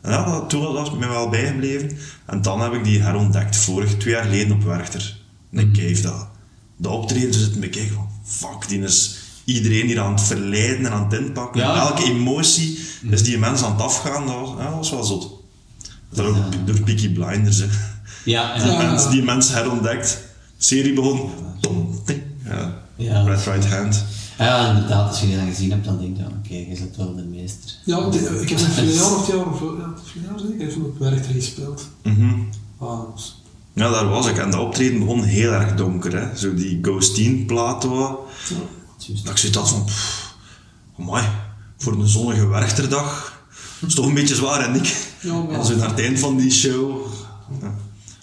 En 0.00 0.10
ja, 0.10 0.24
dat, 0.24 0.50
toen 0.50 0.72
was 0.72 0.88
het 0.88 0.98
mij 0.98 1.08
wel 1.08 1.28
bijgebleven. 1.28 1.98
En 2.26 2.42
dan 2.42 2.60
heb 2.60 2.72
ik 2.72 2.84
die 2.84 3.02
herontdekt, 3.02 3.56
vorig 3.56 3.96
twee 3.96 4.14
jaar 4.14 4.24
geleden 4.24 4.52
op 4.52 4.62
Werchter. 4.62 5.16
Nick 5.48 5.72
Cave, 5.72 6.00
dat. 6.00 6.28
De 6.76 6.88
optreden, 6.88 7.32
ze 7.32 7.40
zitten 7.40 7.60
bekijken 7.60 7.94
van, 7.94 8.08
fuck, 8.24 8.68
die 8.68 8.80
is 8.80 9.18
iedereen 9.48 9.86
hier 9.86 10.00
aan 10.00 10.12
het 10.12 10.22
verleiden 10.22 10.86
en 10.86 10.92
aan 10.92 11.04
het 11.08 11.20
inpakken. 11.20 11.60
Ja. 11.60 11.74
En 11.74 11.80
elke 11.80 12.04
emotie 12.04 12.78
is 13.10 13.22
die 13.22 13.38
mens 13.38 13.62
aan 13.62 13.72
het 13.72 13.80
afgaan, 13.80 14.26
dat 14.26 14.34
was, 14.40 14.50
ja, 14.58 14.64
dat 14.64 14.74
was 14.74 14.90
wel 14.90 15.04
zot. 15.04 15.42
Dat 16.10 16.26
ook 16.26 16.36
door 16.66 16.80
Peaky 16.80 17.12
Blinders, 17.12 17.58
hè. 17.58 17.66
Ja, 18.24 18.54
ja. 18.56 18.64
Ja. 18.66 19.04
En 19.04 19.10
die 19.10 19.22
mens 19.22 19.52
herontdekt. 19.52 20.18
Serie 20.58 20.92
begon. 20.92 21.30
Tom, 21.60 22.00
ting. 22.04 22.22
Ja. 22.44 22.82
Ja. 22.96 23.22
Red 23.22 23.44
Right 23.44 23.66
Hand. 23.68 24.04
Ja, 24.38 24.68
inderdaad, 24.70 25.08
als 25.08 25.20
je 25.20 25.26
die 25.26 25.36
dan 25.36 25.46
gezien 25.46 25.70
hebt, 25.70 25.84
dan 25.84 25.98
denk 26.00 26.16
je, 26.16 26.22
oké, 26.24 26.54
je 26.70 26.76
bent 26.78 26.96
wel 26.96 27.14
de 27.16 27.22
meester. 27.22 27.70
Ja, 27.84 28.10
die- 28.10 28.40
ik 28.40 28.48
heb 28.48 28.58
een 28.58 28.64
vier 28.84 28.94
jaar 28.94 29.14
of 29.16 29.24
twee 29.24 29.36
jaar, 29.36 29.46
of 29.46 29.60
ja, 29.60 29.94
vier 30.12 30.22
jaar 30.22 30.38
zeker, 30.38 30.66
even 30.68 30.84
op 30.84 30.98
Werchter 30.98 31.32
gespeeld. 31.34 31.88
Mhm. 32.02 32.30
Ah, 32.78 33.00
Ja, 33.72 33.90
daar 33.90 34.08
was 34.08 34.26
ik. 34.26 34.38
En 34.38 34.50
de 34.50 34.58
optreden 34.58 34.98
begon 34.98 35.22
heel 35.22 35.52
erg 35.52 35.74
donker. 35.74 36.20
Hè. 36.20 36.36
Zo 36.36 36.54
die 36.54 36.78
Ghosteen 36.82 37.46
plaat. 37.46 37.84
wat. 37.84 38.18
Juist. 39.08 39.22
Dat 39.24 39.32
ik 39.32 39.38
zoiets 39.38 39.58
had 39.58 39.68
van... 39.68 39.84
Pff, 39.84 40.34
amai, 40.98 41.24
voor 41.78 41.92
een 41.92 42.08
zonnige 42.08 42.46
werchterdag. 42.46 43.32
Dat 43.80 43.88
is 43.88 43.94
toch 43.94 44.06
een 44.06 44.14
beetje 44.14 44.34
zwaar, 44.34 44.60
en 44.60 44.74
ik. 44.74 44.96
Ja, 45.20 45.32
maar- 45.34 45.58
En 45.58 45.64
zo 45.64 45.76
naar 45.76 45.88
het 45.88 46.00
eind 46.00 46.18
van 46.18 46.36
die 46.36 46.50
show... 46.50 47.06
Ja. 47.60 47.74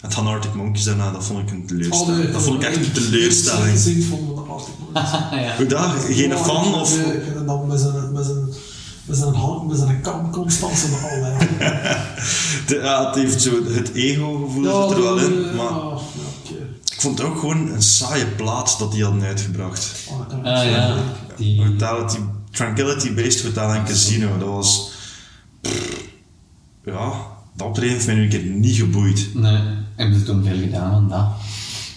Het 0.02 0.14
Han 0.14 0.28
Arctic 0.28 0.53
Monkeys 0.53 0.84
daarna, 0.84 1.12
dat 1.12 1.24
vond 1.24 1.40
ik 1.40 1.52
een 1.52 1.62
Oh, 1.62 1.68
teleurstelling. 1.68 2.18
nee, 2.24 2.32
dat 2.32 2.41
vond 2.41 2.62
ik 2.64 2.68
echt 2.68 2.76
een 2.78 2.84
Ik 2.84 2.94
teleurstelling. 2.94 3.70
gezien 3.72 4.03
van 4.03 4.20
de 4.36 4.41
Arctic 4.52 4.74
Monkeys. 4.80 5.12
ja. 5.45 5.56
Hoe 5.57 5.66
dat? 5.66 5.91
Geen 6.06 6.30
Ja, 6.30 6.38
fan? 6.38 6.66
ik- 6.68 6.74
Of... 6.76 6.98
Ik 6.99 7.45
dat 7.45 7.68
met 7.68 7.80
zijn, 7.80 8.12
met 8.12 8.26
zijn, 8.26 8.53
met 9.06 9.18
zijn 9.18 9.34
hand, 9.34 9.68
met 9.68 9.78
zijn 9.78 10.02
kam 10.02 10.32
constant 10.32 10.78
zo 10.78 10.88
nogal. 10.90 11.18
Ja, 11.18 11.38
De- 12.68 12.80
ja, 12.84 13.06
het 13.06 13.16
heeft 13.16 13.41
zo 13.41 13.52
het 13.74 13.91
ego-gevoel 13.94 14.64
zit 14.90 14.98
er 14.98 15.03
wel 15.03 15.18
in. 15.20 15.41
ja, 15.41 15.52
Maar 15.53 15.66
ja. 15.66 15.98
Ik 16.95 17.01
vond 17.01 17.17
het 17.17 17.27
ook 17.27 17.39
gewoon 17.39 17.69
een 17.72 17.81
saaie 17.81 18.26
plaat 18.26 18.76
dat 18.80 18.91
die 18.91 19.03
hadden 19.03 19.23
uitgebracht. 19.23 19.95
Oh, 20.09 20.45
Ah 20.45 20.59
zo 20.59 20.63
ja, 20.69 20.97
die... 21.38 21.61
Hotality, 21.65 22.17
Tranquility 22.51 23.13
Based 23.13 23.43
Hotel 23.43 23.73
en 23.73 23.85
Casino. 23.85 24.38
Dat 24.38 24.47
was... 24.47 24.91
pff, 25.61 26.03
ja, 26.85 27.11
dat 27.55 27.67
optreden 27.67 27.93
heeft 27.93 28.05
mij 28.05 28.15
nu 28.15 28.23
een 28.23 28.30
keer 28.30 28.43
niet 28.43 28.76
geboeid. 28.76 29.27
Nee, 29.34 29.59
hebben 29.95 30.19
ze 30.19 30.26
toen 30.26 30.43
veel 30.43 30.59
gedaan 30.59 30.91
aan 30.93 31.09
dat? 31.09 31.27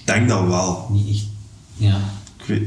Ik 0.00 0.14
denk 0.14 0.28
dat 0.28 0.46
wel. 0.46 0.86
Niet 0.90 1.08
echt. 1.14 1.24
Ja. 1.76 1.96
Ik 2.36 2.44
weet... 2.46 2.62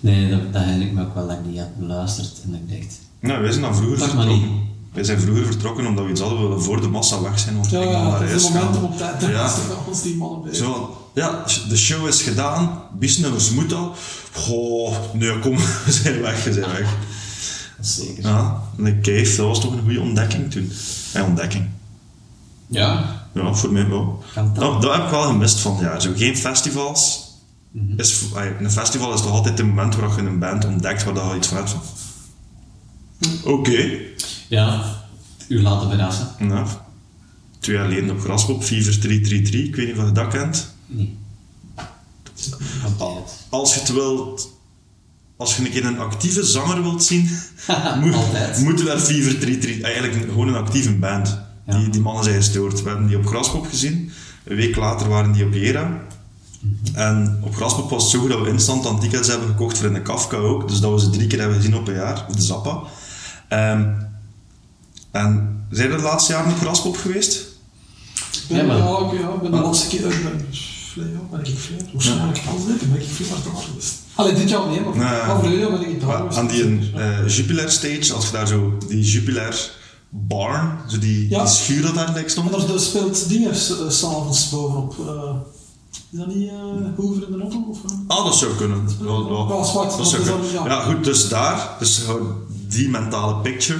Nee, 0.00 0.30
dat, 0.30 0.52
dat 0.52 0.62
herinner 0.62 0.86
ik 0.86 0.92
me 0.92 1.02
ook 1.02 1.14
wel 1.14 1.26
dat 1.28 1.36
ik 1.36 1.50
die 1.50 1.58
had 1.60 1.76
beluisterd 1.78 2.32
en 2.44 2.50
dat 2.50 2.60
ik 2.66 2.80
dacht... 2.80 2.98
Nou, 3.20 3.42
wij 3.42 3.50
zijn 3.50 3.62
dan 3.62 3.76
vroeger 3.76 3.98
maar 3.98 4.08
vertrokken. 4.08 4.38
niet. 4.40 4.50
Wij 4.92 5.04
zijn 5.04 5.20
vroeger 5.20 5.46
vertrokken 5.46 5.86
omdat 5.86 6.04
we 6.04 6.10
iets 6.10 6.20
hadden 6.20 6.40
willen 6.40 6.62
voor 6.62 6.80
de 6.80 6.88
massa 6.88 7.22
weg 7.22 7.38
zijn. 7.38 7.54
Want 7.56 7.70
Ja, 7.70 7.78
ik 7.80 7.84
dan 7.84 7.92
ja, 8.02 8.02
naar 8.08 8.20
het 8.20 8.22
is 8.22 8.30
huis 8.30 8.44
een 8.44 8.52
moment 8.52 8.74
gaan. 8.74 8.84
om 8.84 8.90
op 8.92 8.98
tijd 8.98 9.20
Ja. 9.20 9.28
ja. 9.30 9.50
als 9.88 10.02
die 10.02 10.16
mannen 10.16 10.54
Zo, 10.54 10.96
ja, 11.16 11.44
de 11.68 11.76
show 11.76 12.06
is 12.06 12.22
gedaan. 12.22 12.82
Biesnummers 12.98 13.50
moet 13.50 13.70
dat. 13.70 13.98
Goh, 14.32 14.96
nee, 15.14 15.38
kom, 15.38 15.56
we 15.84 15.92
zijn 15.92 16.20
weg, 16.20 16.44
we 16.44 16.52
zijn 16.52 16.70
weg. 16.70 16.96
Dat 17.76 17.86
is 17.86 17.94
zeker. 17.94 18.22
Ja, 18.22 18.62
en 18.78 18.84
de 18.84 19.00
Cave, 19.00 19.36
dat 19.36 19.46
was 19.46 19.60
toch 19.60 19.72
een 19.72 19.82
goede 19.82 20.00
ontdekking 20.00 20.50
toen. 20.50 20.72
Ja, 21.12 21.24
ontdekking. 21.24 21.68
Ja. 22.66 23.24
Ja, 23.34 23.54
voor 23.54 23.72
mij 23.72 23.88
wel. 23.88 24.24
Dat. 24.34 24.82
Dat, 24.82 24.94
heb 24.94 25.04
ik 25.04 25.10
wel 25.10 25.22
gemist 25.22 25.58
van 25.58 25.72
het 25.72 25.80
jaar. 25.80 26.02
Zo, 26.02 26.12
geen 26.16 26.36
festivals. 26.36 27.24
Is, 27.96 28.24
ay, 28.34 28.56
een 28.60 28.70
festival 28.70 29.14
is 29.14 29.20
toch 29.20 29.30
altijd 29.30 29.58
het 29.58 29.66
moment 29.66 29.96
waar 29.96 30.16
je 30.16 30.28
een 30.28 30.38
band 30.38 30.64
ontdekt 30.64 31.04
waar 31.04 31.30
je 31.30 31.36
iets 31.36 31.48
van 31.48 31.56
hebt. 31.56 31.70
van, 31.70 31.80
Oké. 33.52 33.90
Ja. 34.48 34.84
U 35.48 35.62
laten 35.62 35.88
verrassen. 35.88 36.28
Nou, 36.38 36.66
twee 37.58 37.76
jaar 37.76 37.84
geleden 37.84 38.10
op 38.10 38.20
Graspop, 38.20 38.62
Fever 38.62 39.00
333. 39.00 39.60
Ik 39.60 39.76
weet 39.76 39.86
niet 39.86 39.98
of 39.98 40.04
je 40.04 40.12
dat 40.12 40.28
kent. 40.28 40.74
Nee. 40.86 41.16
Als 43.48 43.74
je 43.74 43.80
het 43.80 43.92
wilt... 43.92 44.54
Als 45.36 45.56
je 45.56 45.64
een 45.64 45.70
keer 45.70 45.84
een 45.84 45.98
actieve 45.98 46.44
zanger 46.44 46.82
wilt 46.82 47.04
zien, 47.04 47.30
moet, 48.00 48.14
Altijd. 48.14 48.58
moeten 48.58 48.84
we 48.84 48.90
naar 48.90 49.00
Fever 49.00 49.38
333... 49.38 49.80
Eigenlijk 49.80 50.14
een- 50.14 50.28
gewoon 50.28 50.48
een 50.48 50.54
actieve 50.56 50.92
band. 50.94 51.38
Ja. 51.66 51.78
Die, 51.78 51.88
die 51.88 52.00
mannen 52.00 52.24
zijn 52.24 52.36
gestoord. 52.36 52.82
We 52.82 52.88
hebben 52.88 53.06
die 53.06 53.16
op 53.18 53.26
Graspop 53.26 53.66
gezien. 53.66 54.10
Een 54.44 54.56
week 54.56 54.76
later 54.76 55.08
waren 55.08 55.32
die 55.32 55.44
op 55.44 55.52
Jera. 55.52 56.00
En 56.94 57.38
op 57.42 57.54
Graspop 57.56 57.90
was 57.90 58.02
het 58.02 58.12
zo 58.12 58.18
goed 58.20 58.30
dat 58.30 58.40
we 58.40 58.48
instant 58.48 58.82
dan 58.82 59.00
tickets 59.00 59.28
hebben 59.28 59.48
gekocht 59.48 59.78
voor 59.78 59.86
in 59.86 59.92
de 59.94 60.02
Kafka 60.02 60.36
ook. 60.36 60.68
Dus 60.68 60.80
dat 60.80 60.92
we 60.92 61.00
ze 61.00 61.10
drie 61.10 61.26
keer 61.26 61.38
hebben 61.38 61.56
gezien 61.56 61.76
op 61.76 61.88
een 61.88 61.94
jaar. 61.94 62.26
Of 62.28 62.34
de 62.36 62.42
Zappa. 62.42 62.80
Ehm, 63.48 63.88
en 65.10 65.64
zijn 65.70 65.90
er 65.90 65.96
de 65.96 66.02
laatste 66.02 66.32
jaren 66.32 66.52
op 66.52 66.58
Graspop 66.58 66.96
geweest? 66.96 67.44
Ja, 68.48 68.62
maar- 68.64 68.76
ja, 68.76 69.32
ik 69.34 69.40
ben 69.42 69.50
de 69.50 69.56
laatste 69.60 69.88
keer... 69.88 70.12
Ik 70.96 71.02
ben, 71.02 71.10
vle- 71.10 71.36
ja, 71.36 71.36
ben 71.42 71.52
ik 71.52 71.58
veel. 71.58 71.76
Waarschijnlijk 71.92 72.42
pas 72.44 72.66
dit, 72.66 72.92
ben 72.92 73.00
ik 73.00 73.06
veel 73.08 73.26
daar 73.52 73.62
geweest. 73.62 73.94
Allee, 74.14 74.34
dit 74.34 74.48
jaar 74.50 74.66
nee, 74.68 74.80
maar 74.80 74.96
Nee. 74.96 75.26
maar 75.26 75.38
verleden 75.40 75.60
jaar 75.68 75.78
ben 75.78 75.88
ik 75.90 76.02
Maar 76.02 76.16
geweest. 76.16 76.38
aan 76.38 76.46
die 76.46 76.90
eh, 76.94 77.28
Jupiler 77.28 77.70
stage, 77.70 78.12
als 78.14 78.26
je 78.26 78.32
daar 78.32 78.46
zo 78.46 78.78
die 78.88 79.02
Jupiler 79.02 79.70
barn, 80.10 80.78
zo 80.88 80.98
die, 80.98 81.28
Ja. 81.28 81.40
die 81.42 81.52
schuur 81.52 81.82
dat 81.82 81.94
daar 81.94 82.12
lijkt 82.12 82.24
En 82.24 82.30
stond. 82.30 82.68
daar 82.68 82.80
speelt 82.80 83.28
dingen 83.28 83.56
s- 83.56 83.70
eh, 83.70 83.88
s'avonds 83.90 84.48
bovenop. 84.50 84.94
eh, 85.08 85.34
is 86.12 86.18
dat 86.18 86.26
niet 86.34 86.50
uh, 86.50 86.52
Hoover 86.96 87.22
in 87.22 87.30
de 87.30 87.36
Notto? 87.36 87.64
Of? 87.70 87.78
Ah, 88.06 88.24
dat 88.24 88.34
zou 88.36 88.54
kunnen. 88.54 88.78
Ja, 89.00 89.04
ja. 89.06 89.56
Ja, 89.56 89.64
zwart, 89.64 89.88
Dat 89.88 89.98
dat 89.98 90.08
zou 90.08 90.22
kunnen. 90.22 90.40
dan- 90.54 90.64
Ja. 90.64 90.68
ja. 90.76 90.82
goed, 90.82 91.04
dus 91.04 91.28
daar, 91.28 91.70
dus 91.78 91.98
gewoon 91.98 92.36
die 92.68 92.88
mentale 92.88 93.36
picture. 93.36 93.78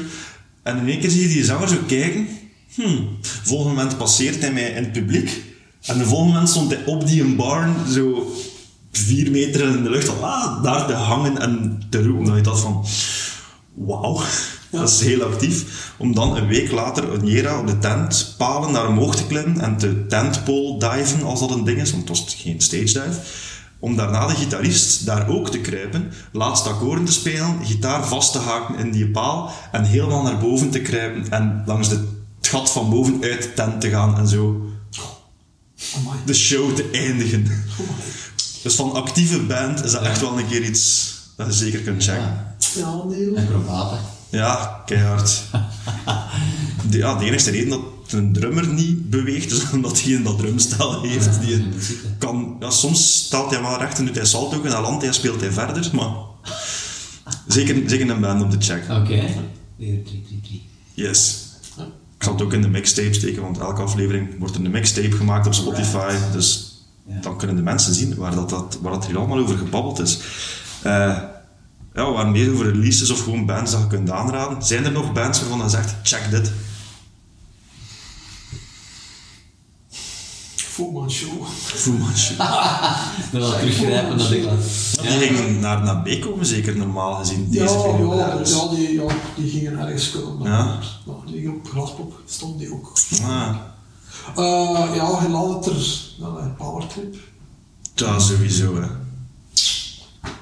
En 0.63 0.77
in 0.79 0.89
één 0.89 1.01
keer 1.01 1.11
zie 1.11 1.23
je 1.23 1.29
die 1.35 1.45
zanger 1.45 1.69
zo 1.69 1.77
kijken. 1.87 2.29
Hmm. 2.75 3.09
Volgende 3.21 3.75
moment 3.75 3.99
passeert 3.99 4.41
hij 4.41 4.53
mij 4.53 4.71
in 4.71 4.83
het 4.85 4.93
publiek. 4.93 5.43
En 5.87 5.99
de 5.99 6.05
volgende 6.05 6.33
moment 6.33 6.49
stond 6.49 6.71
hij 6.71 6.85
op 6.85 7.07
die 7.07 7.23
een 7.23 7.37
barn 7.37 7.75
zo 7.89 8.33
vier 8.93 9.31
meter 9.31 9.61
in 9.61 9.83
de 9.83 9.91
lucht 9.91 10.23
ah, 10.23 10.63
daar 10.63 10.87
te 10.87 10.93
hangen 10.93 11.39
en 11.39 11.83
te 11.91 12.03
roepen. 12.03 12.25
Dat 12.25 12.37
je 12.37 12.43
dacht 12.43 12.61
van, 12.61 12.85
wauw, 13.75 14.21
dat 14.71 14.89
is 14.89 15.01
heel 15.01 15.23
actief. 15.23 15.93
Om 15.99 16.15
dan 16.15 16.37
een 16.37 16.47
week 16.47 16.71
later 16.71 17.13
een 17.13 17.27
Jera 17.27 17.59
op 17.59 17.67
de 17.67 17.79
tent 17.79 18.35
palen 18.39 18.73
naar 18.73 18.89
omhoog 18.89 19.17
te 19.17 19.27
klimmen 19.27 19.61
en 19.61 19.77
te 19.77 20.07
tentpole 20.07 20.79
diven, 20.79 21.23
als 21.23 21.41
dat 21.41 21.51
een 21.51 21.65
ding 21.65 21.81
is, 21.81 21.91
want 21.91 22.09
het 22.09 22.19
was 22.19 22.37
geen 22.39 22.61
stage 22.61 22.83
dive. 22.83 23.21
Om 23.79 23.97
daarna 23.97 24.27
de 24.27 24.35
gitarist 24.35 25.07
daar 25.07 25.29
ook 25.29 25.51
te 25.51 25.61
kruipen, 25.61 26.13
laatste 26.33 26.69
akkoorden 26.69 27.05
te 27.05 27.13
spelen, 27.13 27.65
gitaar 27.65 28.07
vast 28.07 28.33
te 28.33 28.39
haken 28.39 28.79
in 28.79 28.91
die 28.91 29.11
paal 29.11 29.51
en 29.73 29.85
helemaal 29.85 30.23
naar 30.23 30.39
boven 30.39 30.71
te 30.71 30.81
kruipen 30.81 31.31
en 31.31 31.63
langs 31.67 31.89
de, 31.89 31.95
het 32.37 32.49
gat 32.49 32.71
van 32.71 32.91
boven 32.91 33.23
uit 33.23 33.43
de 33.43 33.53
tent 33.55 33.81
te 33.81 33.89
gaan 33.89 34.19
en 34.19 34.29
zo 34.29 34.66
Amai. 35.97 36.19
de 36.27 36.35
show 36.35 36.75
te 36.77 36.89
eindigen. 36.93 37.47
Dus 38.63 38.75
van 38.75 38.93
actieve 38.93 39.39
band 39.39 39.85
is 39.85 39.91
dat 39.93 40.03
echt 40.03 40.21
wel 40.21 40.39
een 40.39 40.49
keer 40.49 40.63
iets 40.63 41.15
dat 41.37 41.47
je 41.47 41.53
zeker 41.53 41.81
kunt 41.81 42.03
checken. 42.05 42.23
Ja. 42.23 42.57
Ja, 42.77 43.03
nee. 43.05 43.39
Acrobaten. 43.39 43.99
Ja, 44.31 44.83
keihard. 44.87 45.43
De, 46.91 46.99
ja, 46.99 47.15
de 47.15 47.25
enige 47.25 47.51
reden 47.51 47.69
dat 47.69 47.81
een 48.09 48.33
drummer 48.33 48.67
niet 48.69 49.11
beweegt, 49.11 49.53
is 49.53 49.71
omdat 49.73 50.03
hij 50.03 50.15
een 50.15 50.23
dat 50.23 50.39
drumstel 50.39 51.03
heeft. 51.03 51.41
Die 51.41 51.55
een- 51.55 51.75
kan, 52.19 52.57
ja, 52.61 52.71
soms 52.71 53.25
staat 53.25 53.51
hij 53.51 53.61
wel 53.61 53.79
recht 53.79 53.99
en 53.99 54.05
doet 54.05 54.15
hij 54.17 54.25
salto 54.25 54.63
en 54.65 54.71
dan 54.71 54.83
landt 54.83 54.99
hij 54.99 55.09
en 55.09 55.15
speelt 55.15 55.41
hij 55.41 55.53
verder, 55.53 55.91
maar 55.93 56.11
zeker, 57.49 57.83
zeker 57.91 58.11
een 58.11 58.21
band 58.21 58.43
om 58.43 58.51
te 58.51 58.57
checken. 58.61 58.97
Oké. 59.03 59.15
Weer 59.77 60.05
3, 60.05 60.23
3, 60.27 60.41
3. 60.43 60.63
Yes. 60.95 61.45
Zal 62.27 62.35
het 62.35 62.45
ook 62.45 62.53
in 62.53 62.63
de 62.63 62.69
mixtape 62.69 63.13
steken, 63.13 63.43
want 63.43 63.59
elke 63.59 63.83
aflevering 63.83 64.39
wordt 64.39 64.55
er 64.55 64.65
een 64.65 64.71
mixtape 64.71 65.17
gemaakt 65.17 65.47
op 65.47 65.55
Spotify. 65.55 66.15
Dus 66.33 66.81
dan 67.05 67.39
kunnen 67.39 67.57
de 67.57 67.63
mensen 67.63 67.95
zien 67.95 68.15
waar, 68.15 68.35
dat, 68.35 68.51
dat, 68.51 68.79
waar 68.83 68.93
dat 68.93 69.07
hier 69.07 69.19
allemaal 69.19 69.39
over 69.39 69.59
gebabbeld 69.59 69.99
is. 69.99 70.21
Eh 70.83 71.19
ja, 71.95 72.13
waar 72.13 72.29
meer 72.29 72.53
over 72.53 72.73
releases 72.73 73.11
of 73.11 73.23
gewoon 73.23 73.47
bands 73.47 73.71
dat 73.71 73.81
je 73.81 73.87
kunt 73.87 74.11
aanraden. 74.11 74.63
Zijn 74.63 74.85
er 74.85 74.93
nog 74.93 75.13
bands 75.13 75.41
waarvan 75.41 75.59
je 75.59 75.69
zegt, 75.69 75.95
check 76.03 76.31
dit? 76.31 76.53
Fullman 80.77 81.11
Show. 81.11 81.47
Fullman 81.65 82.17
Show. 82.17 82.39
Dan 83.33 83.41
wel 83.41 83.51
teruggrijpen 83.59 84.17
naar 84.17 84.27
klas. 84.35 84.97
Die 85.01 85.11
gingen 85.11 85.61
naar, 85.61 85.83
naar 85.83 86.03
B 86.03 86.21
komen, 86.21 86.47
zeker 86.47 86.77
normaal 86.77 87.15
gezien. 87.15 87.47
Ja, 87.51 87.63
Deze 87.63 87.75
periode. 87.77 88.17
ja, 88.17 88.41
ja, 88.45 88.69
die, 88.75 88.93
ja, 88.93 89.05
die 89.37 89.51
gingen 89.51 89.79
ergens 89.79 90.11
komen. 90.11 90.51
Ja. 90.51 90.79
Ja, 91.07 91.13
die 91.27 91.35
gingen 91.35 91.55
op 91.55 91.69
Graspop, 91.69 92.21
stond 92.27 92.59
die 92.59 92.73
ook. 92.73 92.93
Ah, 93.23 93.57
Eh 94.37 94.95
ja, 94.95 95.19
je 95.23 95.29
laat 95.29 95.65
het 95.65 95.75
er, 95.75 95.87
nou, 96.19 96.41
een 96.41 96.57
powertrip. 96.57 97.17
dat 97.95 98.23
sowieso. 98.23 98.75
Hè. 98.75 98.87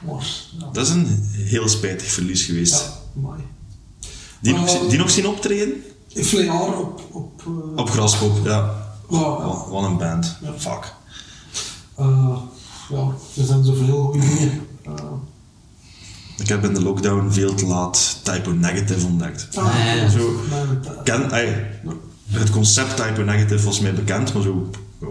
Maar, 0.06 0.26
ja. 0.58 0.68
Dat 0.72 0.86
is 0.86 0.92
een 0.92 1.28
heel 1.32 1.68
spijtig 1.68 2.08
verlies 2.10 2.42
geweest. 2.44 2.74
Ja, 2.74 3.20
mooi. 3.20 3.40
Die, 4.40 4.54
nog, 4.54 4.66
Eh, 4.66 4.88
die 4.88 4.98
nog 4.98 5.10
zien 5.10 5.26
optreden? 5.28 5.82
Flear 6.14 6.78
op... 6.78 7.02
op, 7.12 7.42
eh, 7.46 7.76
Op 7.76 7.90
Graspop, 7.90 8.44
ja. 8.44 8.82
Ja. 9.10 9.18
Wat, 9.70 9.84
een 9.84 9.96
band. 9.96 10.38
Ja. 10.42 10.52
Fuck. 10.58 10.94
Eh, 11.96 12.36
ja, 12.90 13.06
er 13.36 13.44
zijn 13.46 13.64
zoveel 13.64 14.02
goede 14.02 14.18
dingen. 14.18 14.66
Eh, 14.84 14.92
Ik 16.36 16.48
heb 16.48 16.64
in 16.64 16.74
de 16.74 16.82
lockdown 16.82 17.30
veel 17.30 17.54
te 17.54 17.66
laat 17.66 18.20
Typo 18.22 18.50
Negative 18.50 19.06
ontdekt. 19.06 19.48
ah, 19.56 19.74
Nee, 19.74 20.10
zo. 20.10 20.40
Ken, 21.04 21.30
ey, 21.30 21.70
het 22.30 22.50
concept 22.50 22.96
Typo 22.96 23.22
Negative 23.22 23.64
was 23.64 23.80
mij 23.80 23.94
bekend, 23.94 24.34
maar 24.34 24.42
zo... 24.42 24.70
Ja, 25.00 25.06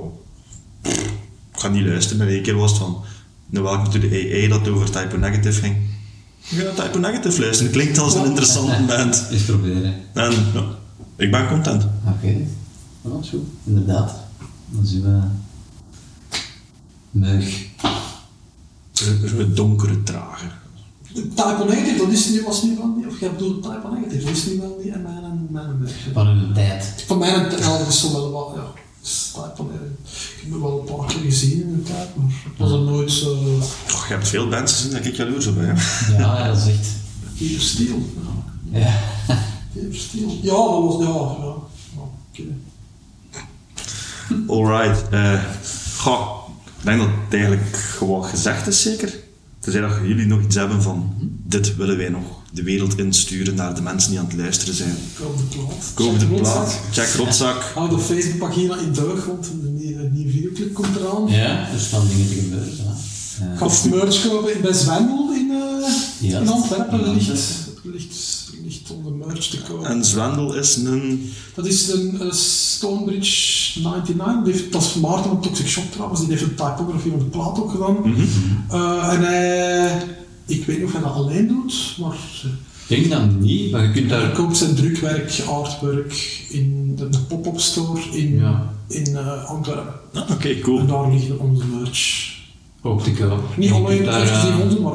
ik 1.53 1.59
ga 1.59 1.67
niet 1.67 1.85
luisteren, 1.85 2.17
maar 2.17 2.27
één 2.27 2.43
keer 2.43 2.55
was 2.55 2.69
het 2.71 2.79
van... 2.79 3.03
Nou, 3.49 3.65
welkom 3.65 3.89
to 3.89 3.99
de 3.99 4.41
AA 4.45 4.57
dat 4.57 4.67
over 4.67 4.91
Typo 4.91 5.17
Negative 5.17 5.61
ging. 5.61 5.75
Ik 6.49 6.57
ga 6.75 6.83
Typo 6.83 6.99
Negative 6.99 7.41
luisteren, 7.41 7.71
klinkt 7.71 7.97
als 7.97 8.13
een 8.15 8.25
interessante 8.25 8.83
band. 8.87 9.25
Eens 9.31 9.43
proberen. 9.43 9.93
En 10.13 10.31
ja, 10.53 10.63
ik 11.17 11.31
ben 11.31 11.47
content. 11.47 11.83
Oké. 12.07 12.47
Dat 13.11 13.23
is 13.23 13.29
goed. 13.29 13.47
Inderdaad. 13.63 14.13
Dan 14.69 14.85
zien 14.85 15.01
we... 15.01 15.21
Meug. 17.11 17.65
Een 19.37 19.55
donkere 19.55 20.03
trage. 20.03 20.45
Type 21.13 21.65
Negative, 21.67 21.97
dat 21.97 22.11
is 22.11 22.29
nu, 22.29 22.43
was 22.43 22.63
nu 22.63 22.75
wel 22.77 22.87
niet, 22.87 23.07
of 23.07 23.19
jij 23.19 23.31
bedoelt 23.31 23.63
Type 23.63 23.87
Negative, 23.93 24.25
dat 24.25 24.35
is 24.35 24.45
nu 24.45 24.59
wel 24.59 24.79
niet 24.83 24.93
in 24.93 25.01
mijn, 25.01 25.47
mijn 25.49 25.79
werk. 25.79 25.93
Van 26.13 26.27
hun 26.27 26.53
tijd. 26.53 27.03
Van 27.07 27.17
mijn 27.17 27.49
tijd, 27.49 27.63
dat 27.63 27.87
is 27.87 27.99
zo 27.99 28.11
wel 28.11 28.31
wat, 28.31 28.51
ja. 28.55 28.61
dat 28.61 28.73
is 29.03 29.31
Type 29.33 29.63
Negative. 29.63 30.35
Ik 30.35 30.41
heb 30.41 30.51
het 30.51 30.61
wel 30.61 30.79
een 30.79 30.95
paar 30.95 31.07
keer 31.07 31.21
gezien 31.21 31.61
in 31.61 31.75
de 31.75 31.83
tijd, 31.83 32.15
maar 32.15 32.25
het 32.43 32.57
was 32.57 32.71
er 32.71 32.79
nooit 32.79 33.11
zo... 33.11 33.35
Je 33.87 34.13
hebt 34.13 34.27
veel 34.27 34.49
bands 34.49 34.73
gezien 34.73 34.91
dat 34.91 35.05
ik 35.05 35.15
jaloers 35.15 35.47
op 35.47 35.55
ben. 35.55 35.75
hè. 35.75 36.13
Ja, 36.17 36.37
ja, 36.37 36.47
dat 36.47 36.57
is 36.57 36.67
echt... 36.67 36.87
Hier 37.33 37.59
Steel. 37.59 38.09
Ja. 38.71 38.79
Ja. 38.79 38.99
Hier 39.73 39.93
Steel. 39.93 40.37
Ja, 40.41 40.51
dat 40.51 40.83
was, 40.83 40.99
ja, 40.99 41.45
ja. 41.45 41.55
Alright. 44.47 45.09
eh 45.09 45.39
goh, 45.97 46.47
ik 46.79 46.85
denk 46.85 46.99
dat 46.99 47.07
het 47.25 47.33
eigenlijk 47.33 47.75
gewoon 47.77 48.23
gezegd 48.25 48.67
is, 48.67 48.81
zeker. 48.81 49.13
Tenzij 49.59 49.81
dat 49.81 49.91
jullie 50.05 50.25
nog 50.25 50.41
iets 50.41 50.55
hebben 50.55 50.81
van 50.81 51.13
dit 51.47 51.75
willen 51.75 51.97
wij 51.97 52.09
nog 52.09 52.23
de 52.51 52.63
wereld 52.63 52.97
insturen 52.97 53.55
naar 53.55 53.75
de 53.75 53.81
mensen 53.81 54.09
die 54.09 54.19
aan 54.19 54.25
het 54.25 54.35
luisteren 54.35 54.73
zijn. 54.73 54.95
Koop 55.19 55.37
de 55.37 55.43
plaat. 55.43 55.91
Koop 55.93 56.19
de 56.19 56.25
plaat, 56.25 56.79
check 56.91 57.13
rotzak. 57.13 57.61
Hou 57.75 57.89
de 57.89 57.99
Facebookpagina 57.99 58.77
in 58.77 58.93
deug, 58.93 59.25
want 59.25 59.49
een 59.63 59.75
nieuwe, 59.75 60.09
nieuwe 60.13 60.31
videoclip 60.31 60.73
komt 60.73 60.95
eraan. 60.95 61.27
Ja, 61.27 61.69
er 61.71 61.79
staan 61.79 62.07
dingen 62.07 62.27
te 62.27 62.33
gebeuren. 62.33 62.67
Ja. 62.77 63.65
Ik 63.65 63.71
ga 63.71 63.87
merch 63.89 64.27
kopen 64.27 64.61
bij 64.61 64.73
Zwendel 64.73 65.33
in, 65.33 65.51
eh 65.51 66.29
Ja, 66.29 66.39
in 66.39 66.47
Antwerpen. 66.47 67.05
in 67.05 67.13
Ligt, 67.83 68.42
Ligt, 68.63 68.75
ligt 68.89 68.91
onder 68.91 69.11
merch 69.27 69.47
te 69.47 69.61
kopen. 69.61 69.85
En 69.89 70.05
Zwendel 70.05 70.53
is 70.55 70.75
een... 70.75 71.31
Dat 71.55 71.65
is 71.65 71.89
een 71.89 72.21
eh, 72.21 72.31
Stonebridge 72.31 73.79
99. 73.79 74.43
Die 74.43 74.53
heeft, 74.53 74.71
dat 74.71 74.81
is 74.81 74.93
Maarten 74.93 75.29
van 75.31 75.41
Toxic 75.41 75.67
Shock 75.67 75.91
trouwens. 75.91 76.19
Die 76.19 76.29
heeft 76.29 76.41
een 76.41 76.55
typografie 76.55 77.11
van 77.11 77.19
de 77.19 77.25
plaat 77.25 77.59
ook 77.59 77.71
gedaan. 77.71 77.97
Eh, 78.69 79.13
en 79.13 79.21
hij... 79.23 80.03
Ik 80.45 80.65
weet 80.65 80.77
niet 80.77 80.85
of 80.85 80.91
hij 80.93 81.01
dat 81.01 81.13
alleen 81.13 81.47
doet, 81.47 81.95
maar 81.99 82.15
Ik 82.87 83.09
denk 83.09 83.09
dat 83.09 83.39
niet, 83.39 83.71
maar 83.71 83.83
je 83.83 83.91
kunt 83.91 84.09
hij 84.09 84.19
daar... 84.19 84.31
koopt 84.31 84.57
zijn 84.57 84.75
drukwerk, 84.75 85.41
artwork 85.47 86.45
in 86.49 86.93
de, 86.95 87.09
de 87.09 87.19
pop-up 87.19 87.59
store 87.59 88.01
in, 88.11 88.35
Ja. 88.35 88.73
in 88.87 89.17
eh, 89.17 89.45
Antwerpen. 89.45 89.93
Ah, 90.13 90.29
Oké, 90.31 90.49
En 90.49 90.61
cool. 90.61 90.85
daar 90.85 91.11
liggen 91.11 91.39
onze 91.39 91.63
merch. 91.65 92.31
Ook 92.81 93.03
te 93.03 93.11
koop. 93.11 93.57
Niet 93.57 93.71
alleen 93.71 94.03
daar, 94.05 94.27
eh, 94.27 94.59
onze, 94.63 94.79
maar 94.81 94.93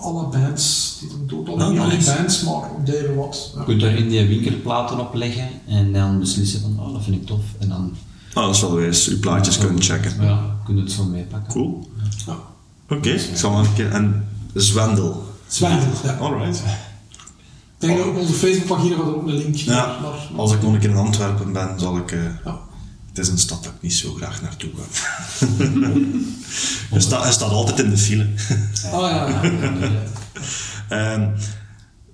alle 0.00 0.26
bands 0.26 0.96
die 1.00 1.38
Ah, 1.58 1.68
niet 1.70 1.78
alle 1.78 1.98
bands, 2.16 2.42
maar 2.42 2.54
op 2.54 2.86
delen 2.86 3.14
wat. 3.16 3.52
Je 3.58 3.64
kunt 3.64 3.80
daar 3.80 3.94
in 3.94 4.08
die 4.08 4.26
winkelplaten 4.26 5.00
op 5.00 5.14
leggen 5.14 5.48
en 5.66 5.92
dan 5.92 6.18
beslissen 6.18 6.60
van, 6.60 6.76
oh, 6.86 6.92
dat 6.92 7.02
vind 7.02 7.16
ik 7.16 7.26
tof. 7.26 7.40
En 7.58 7.68
dan 7.68 7.92
Ah, 8.34 8.44
dat 8.44 8.54
is 8.54 8.60
wel 8.60 8.74
wijs. 8.74 9.08
Uw 9.08 9.18
plaatjes 9.18 9.58
kunnen 9.58 9.82
checken. 9.82 10.12
ja, 10.20 10.56
kun 10.64 10.76
je 10.76 10.82
het 10.82 10.92
zo 10.92 11.04
meepakken. 11.04 11.52
Cool. 11.52 11.88
Ja. 12.26 12.36
Oké, 12.96 13.08
ik 13.08 13.36
zal 13.36 13.50
wel 13.50 13.60
een 13.60 13.74
keer... 13.74 13.90
En 13.90 14.28
Zwendel. 14.54 15.26
Zwendel, 15.46 15.88
ja. 16.04 16.12
Alright. 16.16 16.56
Ik 16.58 17.86
denk 17.86 17.98
dat 17.98 18.06
op 18.06 18.16
onze 18.16 18.32
Facebookpagina 18.32 18.96
gaat 18.96 19.06
er 19.06 19.16
ook 19.16 19.26
een 19.26 19.34
link 19.36 19.54
Ja, 19.56 19.96
als 20.36 20.52
ik 20.52 20.62
nog 20.62 20.72
een 20.72 20.78
keer 20.78 20.90
in 20.90 20.96
Antwerpen 20.96 21.52
ben, 21.52 21.80
zal 21.80 21.96
ik... 21.96 22.12
eh, 22.12 22.18
Ja. 22.44 22.58
Het 23.18 23.26
is 23.26 23.32
een 23.32 23.38
stad 23.38 23.64
dat 23.64 23.72
ik 23.72 23.82
niet 23.82 23.94
zo 23.94 24.14
graag 24.14 24.42
naartoe 24.42 24.70
ga. 24.76 24.82
hij, 26.90 27.00
staat, 27.00 27.22
hij 27.22 27.32
staat 27.32 27.50
altijd 27.50 27.78
in 27.78 27.90
de 27.90 27.98
file. 27.98 28.26
Ah 28.92 29.00
ja. 29.10 29.42
Ehm, 30.88 31.28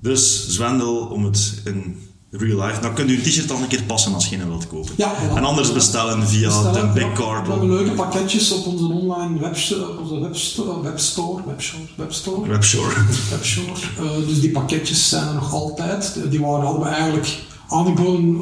dus 0.00 0.48
Zwendel, 0.48 0.96
om 0.96 1.24
het 1.24 1.60
in 1.64 2.08
real 2.30 2.66
life... 2.66 2.80
Dan 2.80 2.94
kunt 2.94 3.10
u 3.10 3.16
een 3.16 3.22
t-shirt 3.22 3.48
dan 3.48 3.62
een 3.62 3.68
keer 3.68 3.82
passen 3.82 4.14
als 4.14 4.28
je 4.28 4.36
een 4.36 4.48
wilt 4.48 4.66
kopen. 4.66 4.94
Ja. 4.96 5.12
En 5.34 5.44
anders 5.44 5.72
bestellen 5.72 6.28
via 6.28 6.46
Bestellen, 6.46 6.94
de. 6.94 7.00
Big 7.00 7.18
We 7.18 7.50
hebben 7.50 7.70
leuke 7.70 7.90
pakketjes 7.90 8.52
op 8.52 8.66
onze 8.66 8.84
online 8.84 9.38
webstore, 9.40 9.88
op 9.88 9.98
onze 9.98 10.20
webstore, 10.20 10.82
webstore, 10.82 11.42
webstore, 11.46 12.48
webstore. 12.48 12.94
webstore. 13.30 13.80
Eh, 13.98 14.26
dus 14.28 14.40
die 14.40 14.50
pakketjes 14.50 15.08
zijn 15.08 15.26
er 15.26 15.34
nog 15.34 15.52
altijd. 15.52 16.20
Die 16.30 16.40
waren, 16.40 16.64
hadden 16.64 16.82
we 16.82 16.88
eigenlijk 16.88 17.42
aangeboden 17.68 18.36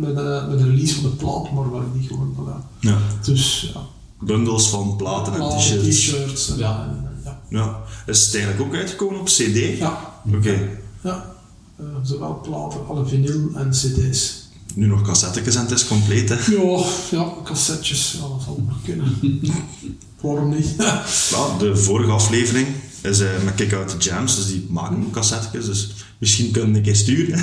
met 0.00 0.16
de, 0.16 0.46
met 0.48 0.58
de 0.58 0.64
release 0.64 0.94
van 1.00 1.10
de 1.10 1.16
plaat, 1.16 1.52
maar 1.52 1.62
hebben 1.64 1.92
die 1.98 2.08
gewoon 2.08 2.34
gedaan. 2.38 2.64
Ja. 2.80 2.98
Dus 3.24 3.70
ja, 3.74 3.80
Bundels 4.20 4.68
van 4.70 4.96
platen 4.96 5.34
en 5.34 5.58
t-shirts. 5.58 5.96
t-shirts. 5.98 6.50
en- 6.50 6.58
Ja. 6.58 6.94
ja. 7.24 7.40
Ja. 7.48 7.78
Is 8.06 8.24
het 8.24 8.34
eigenlijk 8.34 8.64
ook 8.64 8.74
uitgekomen 8.74 9.20
op 9.20 9.26
CD? 9.26 9.78
Ja, 9.78 10.12
Oké. 10.34 10.68
ja. 11.02 11.34
Eh, 11.76 11.84
zowel 12.02 12.40
platen, 12.42 12.80
alle 12.88 13.06
vinyl 13.06 13.50
en 13.54 13.70
cd's. 13.70 14.48
Nu 14.74 14.86
nog 14.86 15.02
cassettekes 15.02 15.54
en 15.54 15.60
het 15.62 15.70
is 15.70 15.86
compleet, 15.86 16.28
hè. 16.28 16.34
Ja, 16.34 16.84
ja, 17.10 17.32
cassettes, 17.44 18.12
ja, 18.20 18.28
dat 18.28 18.42
zal 18.44 18.62
maar 18.66 18.74
kunnen. 18.84 19.14
Waarom 20.20 20.48
niet? 20.48 20.74
Ja, 21.30 21.58
de 21.58 21.76
vorige 21.76 22.10
aflevering 22.10 22.66
is 23.02 23.20
uh, 23.20 23.28
met 23.44 23.54
Kick 23.54 23.72
Out 23.72 23.88
the 23.88 23.96
Jams, 23.96 24.36
dus 24.36 24.46
die 24.46 24.66
maken 24.68 25.10
cassettes, 25.10 25.66
dus 25.66 25.90
misschien 26.18 26.50
kunnen 26.50 26.70
we 26.70 26.76
een 26.76 26.84
keer 26.84 26.96
sturen. 26.96 27.38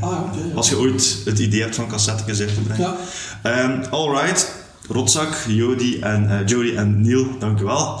Ah, 0.00 0.10
ja. 0.10 0.54
Als 0.54 0.68
je 0.68 0.78
ooit 0.78 1.16
het 1.24 1.38
idee 1.38 1.60
hebt 1.60 1.74
van 1.74 1.88
cassettes 1.88 2.40
uit 2.40 2.54
te 2.54 2.60
brengen. 2.60 2.80
Ja. 2.80 2.96
Ehm, 3.42 3.84
alright, 3.90 4.52
Rotzak, 4.88 5.36
Jody 5.48 5.98
en, 6.00 6.30
eh, 6.30 6.46
Jody 6.46 6.76
en 6.76 7.00
Neil, 7.00 7.38
dank 7.38 7.60
u 7.60 7.64
wel. 7.64 8.00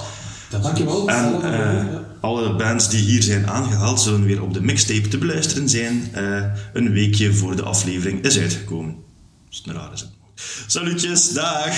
Dankjewel. 0.50 1.08
En 1.08 1.42
eh, 1.42 1.50
ja. 1.52 2.04
alle 2.20 2.56
bands 2.56 2.88
die 2.88 3.00
hier 3.00 3.22
zijn 3.22 3.48
aangehaald 3.50 4.00
zullen 4.00 4.24
weer 4.24 4.42
op 4.42 4.54
de 4.54 4.62
mixtape 4.62 5.08
te 5.08 5.18
beluisteren 5.18 5.68
zijn. 5.68 6.10
een 6.72 6.92
weekje 6.92 7.34
voor 7.34 7.56
de 7.56 7.62
aflevering 7.62 8.24
is 8.24 8.38
uitgekomen. 8.38 8.94
Dat 8.94 9.50
is 9.50 9.62
een 9.66 9.74
rare 9.74 9.96
zin. 9.96 10.08
Salutjes, 10.66 11.32
dag! 11.32 11.74